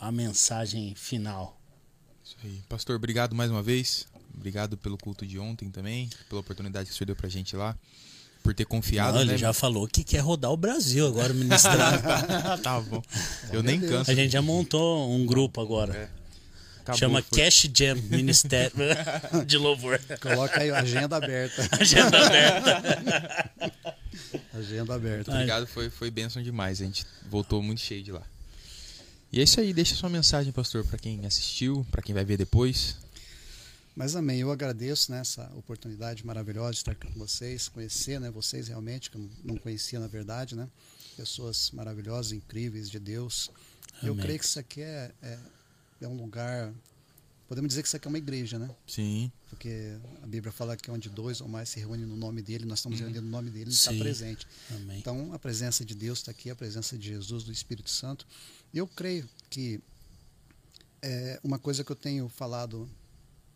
a 0.00 0.12
mensagem 0.12 0.94
final. 0.94 1.60
Isso 2.24 2.36
aí. 2.44 2.62
Pastor, 2.68 2.96
obrigado 2.96 3.34
mais 3.34 3.50
uma 3.50 3.62
vez. 3.62 4.06
Obrigado 4.34 4.76
pelo 4.76 4.96
culto 4.98 5.26
de 5.26 5.38
ontem 5.38 5.70
também, 5.70 6.10
pela 6.28 6.40
oportunidade 6.40 6.88
que 6.88 6.94
o 6.94 6.96
senhor 6.96 7.06
deu 7.06 7.16
pra 7.16 7.28
gente 7.28 7.54
lá. 7.56 7.76
Por 8.44 8.52
ter 8.54 8.66
confiado, 8.66 9.14
Não, 9.14 9.22
ele 9.22 9.32
né? 9.32 9.38
já 9.38 9.54
falou 9.54 9.88
que 9.88 10.04
quer 10.04 10.18
rodar 10.18 10.52
o 10.52 10.56
Brasil 10.56 11.06
agora 11.06 11.32
ministrando. 11.32 12.02
tá 12.62 12.78
bom. 12.78 13.02
Eu 13.50 13.62
nem 13.62 13.80
Deus. 13.80 13.90
canso. 13.90 14.10
a 14.10 14.14
gente 14.14 14.30
já 14.30 14.42
montou 14.42 15.10
um 15.10 15.24
grupo 15.24 15.62
agora. 15.62 15.96
É. 15.96 16.08
Acabou, 16.82 16.98
Chama 16.98 17.22
foi. 17.22 17.38
Cash 17.42 17.70
Jam 17.74 17.96
Ministério 18.10 18.76
de 19.46 19.56
Louvor. 19.56 19.98
Coloca 20.20 20.60
aí, 20.60 20.68
agenda 20.76 21.16
aberta. 21.16 21.66
Agenda 21.80 22.26
aberta. 22.26 23.50
Agenda 24.52 24.94
aberta. 24.94 25.32
Obrigado, 25.32 25.66
foi, 25.66 25.88
foi 25.88 26.10
bênção 26.10 26.42
demais. 26.42 26.82
A 26.82 26.84
gente 26.84 27.06
voltou 27.30 27.62
muito 27.62 27.80
cheio 27.80 28.02
de 28.02 28.12
lá. 28.12 28.20
E 29.32 29.40
é 29.40 29.42
isso 29.42 29.58
aí, 29.58 29.72
deixa 29.72 29.94
sua 29.94 30.10
mensagem, 30.10 30.52
pastor, 30.52 30.84
pra 30.84 30.98
quem 30.98 31.24
assistiu, 31.24 31.84
pra 31.90 32.02
quem 32.02 32.14
vai 32.14 32.26
ver 32.26 32.36
depois. 32.36 32.96
Mas 33.96 34.16
amém, 34.16 34.40
eu 34.40 34.50
agradeço 34.50 35.12
né, 35.12 35.20
essa 35.20 35.50
oportunidade 35.54 36.26
maravilhosa 36.26 36.72
de 36.72 36.78
estar 36.78 36.92
aqui 36.92 37.06
com 37.06 37.18
vocês, 37.18 37.68
conhecer 37.68 38.18
né, 38.18 38.28
vocês 38.28 38.66
realmente, 38.66 39.08
que 39.08 39.16
eu 39.16 39.30
não 39.44 39.56
conhecia 39.56 40.00
na 40.00 40.08
verdade, 40.08 40.56
né? 40.56 40.68
Pessoas 41.16 41.70
maravilhosas, 41.70 42.32
incríveis 42.32 42.90
de 42.90 42.98
Deus. 42.98 43.50
Eu 44.02 44.12
Amém. 44.12 44.24
creio 44.24 44.38
que 44.40 44.44
isso 44.44 44.58
aqui 44.58 44.80
é, 44.80 45.12
é, 45.22 45.38
é 46.00 46.08
um 46.08 46.16
lugar. 46.16 46.74
Podemos 47.46 47.68
dizer 47.68 47.82
que 47.82 47.86
isso 47.86 47.96
aqui 47.96 48.08
é 48.08 48.10
uma 48.10 48.18
igreja, 48.18 48.58
né? 48.58 48.68
Sim. 48.84 49.30
Porque 49.48 49.96
a 50.20 50.26
Bíblia 50.26 50.50
fala 50.50 50.76
que 50.76 50.90
onde 50.90 51.08
dois 51.08 51.40
ou 51.40 51.46
mais 51.46 51.68
se 51.68 51.78
reúnem 51.78 52.04
no 52.04 52.16
nome 52.16 52.42
dele, 52.42 52.64
nós 52.64 52.80
estamos 52.80 52.98
reunindo 52.98 53.22
no 53.22 53.30
nome 53.30 53.48
dele, 53.48 53.66
ele 53.66 53.70
está 53.70 53.92
presente. 53.92 54.44
Amém. 54.70 54.98
Então, 54.98 55.32
a 55.32 55.38
presença 55.38 55.84
de 55.84 55.94
Deus 55.94 56.18
está 56.18 56.32
aqui, 56.32 56.50
a 56.50 56.56
presença 56.56 56.98
de 56.98 57.06
Jesus, 57.06 57.44
do 57.44 57.52
Espírito 57.52 57.90
Santo. 57.90 58.26
Eu 58.72 58.88
creio 58.88 59.28
que 59.48 59.80
é 61.00 61.38
uma 61.44 61.60
coisa 61.60 61.84
que 61.84 61.92
eu 61.92 61.96
tenho 61.96 62.28
falado 62.28 62.90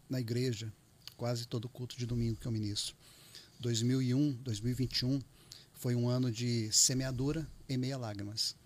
na 0.09 0.21
igreja, 0.21 0.73
quase 1.17 1.47
todo 1.47 1.69
culto 1.69 1.97
de 1.97 2.07
domingo 2.07 2.37
que 2.37 2.47
eu 2.47 2.53
ministro. 2.53 2.95
2001, 3.61 4.33
2021 4.43 5.21
foi 5.75 5.95
um 5.95 6.09
ano 6.09 6.31
de 6.31 6.71
semeadura 6.73 7.47
e 7.69 7.77
meia 7.77 7.97
lágrimas. 7.97 8.57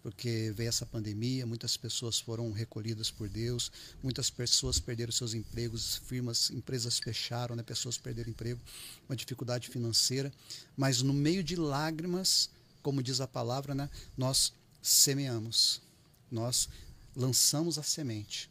porque 0.00 0.52
veio 0.54 0.68
essa 0.68 0.86
pandemia, 0.86 1.44
muitas 1.44 1.76
pessoas 1.76 2.18
foram 2.18 2.50
recolhidas 2.52 3.10
por 3.10 3.28
Deus, 3.28 3.70
muitas 4.02 4.30
pessoas 4.30 4.78
perderam 4.78 5.12
seus 5.12 5.34
empregos, 5.34 5.96
firmas, 6.06 6.50
empresas 6.50 6.98
fecharam, 6.98 7.54
né? 7.56 7.62
pessoas 7.62 7.98
perderam 7.98 8.30
emprego, 8.30 8.60
uma 9.08 9.16
dificuldade 9.16 9.68
financeira, 9.68 10.32
mas 10.76 11.02
no 11.02 11.12
meio 11.12 11.42
de 11.42 11.56
lágrimas, 11.56 12.48
como 12.82 13.02
diz 13.02 13.20
a 13.20 13.26
palavra, 13.26 13.74
né? 13.74 13.90
nós 14.16 14.52
semeamos, 14.80 15.82
nós 16.30 16.68
lançamos 17.14 17.76
a 17.76 17.82
semente. 17.82 18.48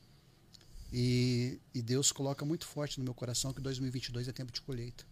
E, 0.92 1.60
e 1.74 1.82
Deus 1.82 2.12
coloca 2.12 2.46
muito 2.46 2.66
forte 2.66 2.98
no 2.98 3.04
meu 3.04 3.14
coração 3.14 3.54
que 3.54 3.62
2022 3.62 4.28
é 4.28 4.32
tempo 4.32 4.52
de 4.52 4.62
colheita. 4.62 5.06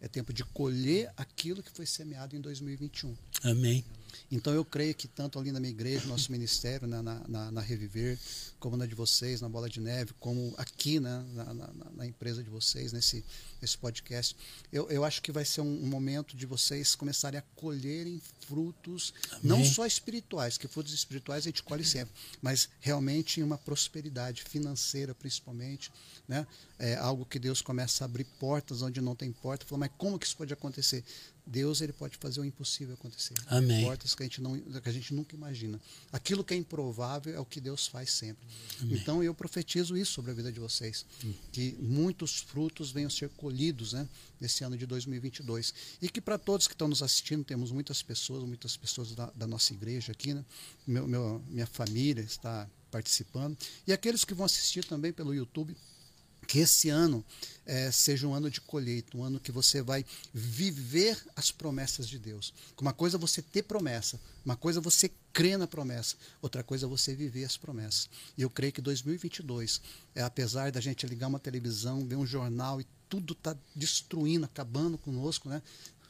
É 0.00 0.06
tempo 0.06 0.32
de 0.32 0.44
colher 0.44 1.12
aquilo 1.16 1.62
que 1.62 1.70
foi 1.70 1.86
semeado 1.86 2.36
em 2.36 2.40
2021. 2.40 3.16
Amém. 3.42 3.84
Então 4.30 4.52
eu 4.52 4.64
creio 4.64 4.94
que 4.94 5.08
tanto 5.08 5.38
ali 5.38 5.52
na 5.52 5.60
minha 5.60 5.70
igreja, 5.70 6.04
no 6.04 6.10
nosso 6.10 6.30
ministério, 6.30 6.86
na, 6.86 7.02
na, 7.02 7.50
na, 7.50 7.60
Reviver, 7.60 8.18
como 8.58 8.76
na 8.76 8.86
de 8.86 8.94
vocês, 8.94 9.40
na 9.40 9.48
Bola 9.48 9.68
de 9.68 9.80
Neve, 9.80 10.12
como 10.18 10.54
aqui 10.56 11.00
né, 11.00 11.24
na, 11.34 11.54
na, 11.54 11.70
na 11.96 12.06
empresa 12.06 12.42
de 12.42 12.50
vocês, 12.50 12.92
nesse, 12.92 13.24
nesse 13.60 13.76
podcast, 13.78 14.36
eu, 14.72 14.88
eu 14.90 15.04
acho 15.04 15.22
que 15.22 15.32
vai 15.32 15.44
ser 15.44 15.60
um, 15.60 15.82
um 15.84 15.86
momento 15.86 16.36
de 16.36 16.46
vocês 16.46 16.94
começarem 16.94 17.38
a 17.38 17.44
colherem 17.54 18.20
frutos, 18.46 19.12
Amém. 19.30 19.40
não 19.44 19.64
só 19.64 19.86
espirituais, 19.86 20.58
que 20.58 20.68
frutos 20.68 20.92
espirituais 20.92 21.44
a 21.44 21.48
gente 21.48 21.62
colhe 21.62 21.84
sempre, 21.84 22.14
mas 22.40 22.68
realmente 22.80 23.40
em 23.40 23.42
uma 23.42 23.58
prosperidade 23.58 24.42
financeira, 24.42 25.14
principalmente, 25.14 25.90
né? 26.26 26.46
É 26.78 26.94
algo 26.94 27.24
que 27.24 27.38
Deus 27.38 27.60
começa 27.60 28.04
a 28.04 28.06
abrir 28.06 28.24
portas 28.38 28.82
onde 28.82 29.00
não 29.00 29.16
tem 29.16 29.32
porta. 29.32 29.66
Falou, 29.66 29.80
mas 29.80 29.90
como 29.98 30.18
que 30.18 30.26
isso 30.26 30.36
pode 30.36 30.52
acontecer? 30.52 31.04
Deus 31.48 31.80
ele 31.80 31.94
pode 31.94 32.18
fazer 32.18 32.40
o 32.40 32.44
impossível 32.44 32.94
acontecer. 32.94 33.34
Amém. 33.46 33.82
Portas 33.82 34.14
que 34.14 34.22
a 34.22 34.26
gente 34.26 34.40
não 34.40 34.58
que 34.58 34.88
a 34.88 34.92
gente 34.92 35.14
nunca 35.14 35.34
imagina. 35.34 35.80
Aquilo 36.12 36.44
que 36.44 36.52
é 36.52 36.56
improvável 36.56 37.34
é 37.34 37.40
o 37.40 37.44
que 37.44 37.58
Deus 37.58 37.86
faz 37.86 38.12
sempre. 38.12 38.46
Amém. 38.80 38.98
Então 38.98 39.22
eu 39.22 39.34
profetizo 39.34 39.96
isso 39.96 40.12
sobre 40.12 40.30
a 40.30 40.34
vida 40.34 40.52
de 40.52 40.60
vocês, 40.60 41.06
hum. 41.24 41.32
que 41.50 41.74
muitos 41.80 42.40
frutos 42.40 42.90
venham 42.90 43.08
a 43.08 43.10
ser 43.10 43.30
colhidos, 43.30 43.94
né, 43.94 44.06
nesse 44.38 44.62
ano 44.62 44.76
de 44.76 44.84
2022 44.84 45.72
e 46.02 46.08
que 46.08 46.20
para 46.20 46.36
todos 46.36 46.68
que 46.68 46.74
estão 46.74 46.86
nos 46.86 47.02
assistindo 47.02 47.42
temos 47.44 47.72
muitas 47.72 48.02
pessoas, 48.02 48.44
muitas 48.44 48.76
pessoas 48.76 49.14
da, 49.14 49.30
da 49.34 49.46
nossa 49.46 49.72
igreja 49.72 50.12
aqui, 50.12 50.34
né, 50.34 50.44
meu, 50.86 51.08
meu, 51.08 51.42
minha 51.48 51.66
família 51.66 52.22
está 52.22 52.68
participando 52.90 53.56
e 53.86 53.92
aqueles 53.92 54.24
que 54.24 54.34
vão 54.34 54.44
assistir 54.44 54.84
também 54.84 55.12
pelo 55.12 55.34
YouTube 55.34 55.74
que 56.48 56.60
esse 56.60 56.88
ano 56.88 57.22
é, 57.66 57.92
seja 57.92 58.26
um 58.26 58.32
ano 58.32 58.50
de 58.50 58.58
colheita, 58.62 59.14
um 59.14 59.22
ano 59.22 59.38
que 59.38 59.52
você 59.52 59.82
vai 59.82 60.02
viver 60.32 61.22
as 61.36 61.50
promessas 61.50 62.08
de 62.08 62.18
Deus. 62.18 62.54
Uma 62.80 62.94
coisa 62.94 63.18
é 63.18 63.20
você 63.20 63.42
ter 63.42 63.64
promessa, 63.64 64.18
uma 64.46 64.56
coisa 64.56 64.80
é 64.80 64.82
você 64.82 65.10
crer 65.30 65.58
na 65.58 65.66
promessa, 65.66 66.16
outra 66.40 66.62
coisa 66.64 66.86
é 66.86 66.88
você 66.88 67.14
viver 67.14 67.44
as 67.44 67.58
promessas. 67.58 68.08
E 68.36 68.40
eu 68.40 68.48
creio 68.48 68.72
que 68.72 68.80
2022, 68.80 69.82
é, 70.14 70.22
apesar 70.22 70.72
da 70.72 70.80
gente 70.80 71.06
ligar 71.06 71.26
uma 71.26 71.38
televisão, 71.38 72.08
ver 72.08 72.16
um 72.16 72.26
jornal 72.26 72.80
e 72.80 72.86
tudo 73.10 73.34
está 73.34 73.54
destruindo, 73.76 74.46
acabando 74.46 74.96
conosco, 74.96 75.50
né? 75.50 75.62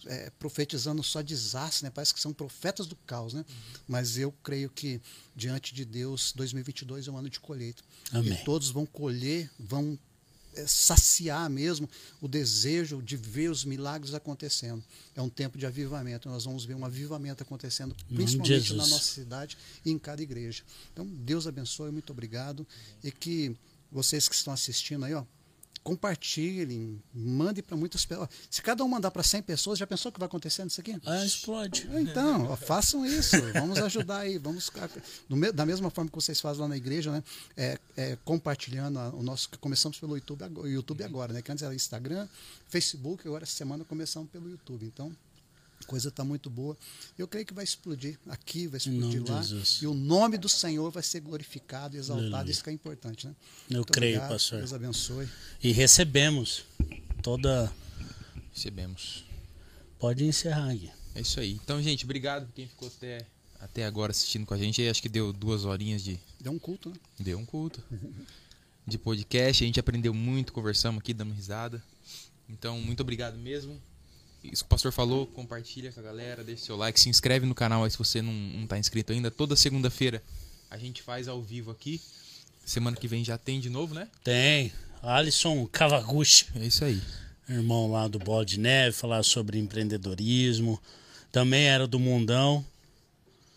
É, 0.07 0.31
profetizando 0.39 1.03
só 1.03 1.21
desastre, 1.21 1.85
né? 1.85 1.91
Parece 1.91 2.15
que 2.15 2.21
são 2.21 2.33
profetas 2.33 2.87
do 2.87 2.95
caos, 2.95 3.35
né? 3.35 3.45
Uhum. 3.49 3.81
Mas 3.89 4.17
eu 4.17 4.31
creio 4.45 4.71
que 4.71 5.01
diante 5.35 5.75
de 5.75 5.85
Deus, 5.85 6.33
2022 6.37 7.09
é 7.09 7.11
um 7.11 7.19
ano 7.19 7.29
de 7.29 7.41
colheita. 7.41 7.83
Amém. 8.13 8.33
E 8.33 8.45
todos 8.45 8.71
vão 8.71 8.87
colher, 8.87 9.51
vão 9.59 9.99
saciar 10.67 11.49
mesmo 11.49 11.89
o 12.21 12.29
desejo 12.29 13.03
de 13.03 13.17
ver 13.17 13.51
os 13.51 13.65
milagres 13.65 14.15
acontecendo. 14.15 14.83
É 15.15 15.23
um 15.23 15.29
tempo 15.29 15.59
de 15.59 15.67
avivamento. 15.67 16.29
Nós 16.29 16.45
vamos 16.45 16.65
ver 16.65 16.75
um 16.75 16.85
avivamento 16.85 17.43
acontecendo, 17.43 17.95
principalmente 18.13 18.75
na 18.75 18.87
nossa 18.87 19.15
cidade 19.15 19.57
e 19.85 19.91
em 19.91 19.99
cada 19.99 20.23
igreja. 20.23 20.63
Então, 20.93 21.07
Deus 21.07 21.47
abençoe, 21.47 21.91
muito 21.91 22.11
obrigado. 22.11 22.67
E 23.03 23.11
que 23.11 23.57
vocês 23.91 24.29
que 24.29 24.35
estão 24.35 24.53
assistindo 24.53 25.05
aí, 25.05 25.15
ó, 25.15 25.25
compartilhem, 25.89 27.03
mande 27.15 27.63
para 27.63 27.75
muitas 27.75 28.05
pessoas. 28.05 28.29
Se 28.51 28.61
cada 28.61 28.85
um 28.85 28.89
mandar 28.89 29.11
para 29.11 29.23
100 29.23 29.41
pessoas, 29.41 29.79
já 29.79 29.87
pensou 29.87 30.13
que 30.13 30.19
vai 30.19 30.27
acontecer 30.27 30.67
isso 30.67 30.79
aqui? 30.83 30.95
Ah, 31.07 31.25
explode. 31.25 31.89
Então, 31.95 32.51
ó, 32.51 32.57
façam 32.57 33.07
isso. 33.07 33.37
Vamos 33.55 33.79
ajudar 33.79 34.19
aí. 34.19 34.37
Vamos 34.37 34.71
da 35.55 35.65
mesma 35.65 35.89
forma 35.89 36.11
que 36.11 36.15
vocês 36.15 36.43
fazem 36.43 36.61
lá 36.61 36.69
na 36.69 36.77
igreja, 36.77 37.11
né? 37.11 37.25
É, 37.57 37.79
é, 37.97 38.19
compartilhando 38.23 38.99
o 39.17 39.23
nosso. 39.23 39.49
Começamos 39.61 39.99
pelo 39.99 40.15
YouTube, 40.15 40.45
YouTube 40.69 41.03
agora, 41.05 41.33
né? 41.33 41.41
Que 41.41 41.51
antes 41.51 41.63
era 41.63 41.75
Instagram, 41.75 42.29
Facebook, 42.69 43.27
agora 43.27 43.45
essa 43.45 43.57
semana 43.57 43.83
começamos 43.83 44.29
pelo 44.31 44.51
YouTube. 44.51 44.85
Então, 44.85 45.11
coisa 45.89 46.11
está 46.11 46.23
muito 46.23 46.51
boa. 46.51 46.77
Eu 47.17 47.27
creio 47.27 47.47
que 47.47 47.55
vai 47.55 47.65
explodir 47.65 48.19
aqui, 48.29 48.69
vai 48.69 48.77
explodir 48.77 49.25
lá. 49.27 49.41
E 49.81 49.87
o 49.87 49.95
nome 49.95 50.37
do 50.37 50.49
Senhor 50.49 50.91
vai 50.91 51.03
ser 51.03 51.21
glorificado 51.21 51.97
e 51.97 51.99
exaltado. 51.99 52.35
Aleluia. 52.35 52.53
Isso 52.53 52.63
que 52.63 52.69
é 52.69 52.73
importante, 52.75 53.27
né? 53.27 53.35
Eu 53.71 53.77
muito 53.77 53.93
creio, 53.93 54.17
obrigado, 54.17 54.31
pastor. 54.31 54.59
Deus 54.59 54.75
abençoe. 54.75 55.29
E 55.63 55.73
recebemos 55.73 56.65
toda. 57.23 57.73
Recebemos. 58.53 59.25
Pode 59.99 60.25
encerrar 60.25 60.71
aqui. 60.71 60.91
É 61.15 61.23
isso 61.23 61.41
aí. 61.41 61.53
Então, 61.53 61.83
gente, 61.83 62.05
obrigado 62.05 62.47
por 62.47 62.53
quem 62.53 62.69
ficou 62.69 62.89
até, 62.89 63.27
até 63.59 63.87
agora 63.87 64.13
assistindo 64.13 64.45
com 64.45 64.53
a 64.53 64.59
gente. 64.59 64.87
Acho 64.87 65.01
que 65.01 65.09
deu 65.09 65.33
duas 65.33 65.65
horinhas 65.65 66.05
de. 66.05 66.21
Deu 66.39 66.53
um 66.53 66.59
culto, 66.59 66.91
né? 66.91 66.97
Deu 67.19 67.39
um 67.39 67.47
culto. 67.47 67.83
de 68.87 68.99
podcast. 68.99 69.65
A 69.65 69.67
gente 69.67 69.81
aprendeu 69.81 70.13
muito, 70.13 70.53
conversamos 70.53 71.01
aqui, 71.01 71.15
damos 71.15 71.35
risada. 71.35 71.83
Então, 72.49 72.79
muito 72.79 73.01
obrigado 73.01 73.39
mesmo 73.39 73.81
isso 74.45 74.63
que 74.63 74.67
o 74.67 74.71
pastor 74.71 74.93
falou, 74.93 75.27
compartilha 75.27 75.93
com 75.93 76.01
a 76.01 76.03
galera, 76.03 76.45
deixa 76.45 76.67
seu 76.67 76.77
like, 76.77 76.99
se 77.01 77.09
inscreve 77.09 77.47
no 77.47 77.55
canal 77.55 77.85
aí 77.85 77.91
se 77.91 77.99
você 77.99 78.23
não, 78.23 78.33
não 78.33 78.67
tá 78.67 78.79
inscrito 78.79 79.13
ainda. 79.13 79.31
Toda 79.31 79.57
segunda-feira 79.57 80.23
a 80.71 80.79
gente 80.79 81.03
faz 81.03 81.29
ao 81.29 81.43
vivo 81.43 81.71
aqui. 81.71 82.01
Semana 82.65 82.97
que 82.97 83.09
vem 83.09 83.25
já 83.25 83.39
tem 83.39 83.61
de 83.61 83.71
novo, 83.71 83.95
né? 83.95 84.09
Tem. 84.23 84.73
Alisson 85.03 85.67
Cavaguchi. 85.67 86.47
É 86.57 86.67
isso 86.67 86.85
aí. 86.85 87.01
Irmão 87.49 87.91
lá 87.91 88.07
do 88.07 88.19
Bola 88.19 88.45
de 88.45 88.61
Neve, 88.61 88.95
falar 88.95 89.23
sobre 89.23 89.59
empreendedorismo. 89.59 90.81
Também 91.33 91.65
era 91.65 91.87
do 91.87 91.99
Mundão. 91.99 92.65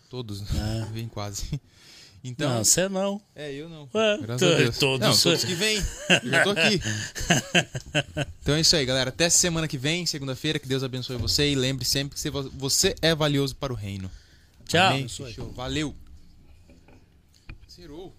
Todos, 0.08 0.40
né? 0.40 0.86
É. 0.88 0.92
Vem 0.92 1.08
quase. 1.08 1.60
Então, 2.24 2.54
não, 2.54 2.64
você 2.64 2.88
não. 2.88 3.20
É, 3.34 3.52
eu 3.52 3.68
não. 3.68 3.88
Ué, 3.92 4.18
Graças 4.18 4.52
a 4.52 4.56
Deus. 4.56 4.78
Todos, 4.78 5.08
não, 5.08 5.18
todos 5.18 5.44
que 5.44 5.54
vêm. 5.54 5.76
Eu 6.22 6.30
já 6.30 6.44
tô 6.44 6.50
aqui. 6.50 6.80
então 8.40 8.54
é 8.54 8.60
isso 8.60 8.76
aí, 8.76 8.86
galera. 8.86 9.10
Até 9.10 9.28
semana 9.28 9.66
que 9.66 9.76
vem, 9.76 10.06
segunda-feira. 10.06 10.60
Que 10.60 10.68
Deus 10.68 10.84
abençoe 10.84 11.16
você. 11.16 11.50
E 11.50 11.56
lembre 11.56 11.84
sempre 11.84 12.16
que 12.16 12.30
você 12.30 12.94
é 13.02 13.12
valioso 13.12 13.56
para 13.56 13.72
o 13.72 13.76
reino. 13.76 14.08
Tchau. 14.68 14.90
Amém? 14.90 15.06
Valeu. 15.54 15.96
Zerou. 17.68 18.14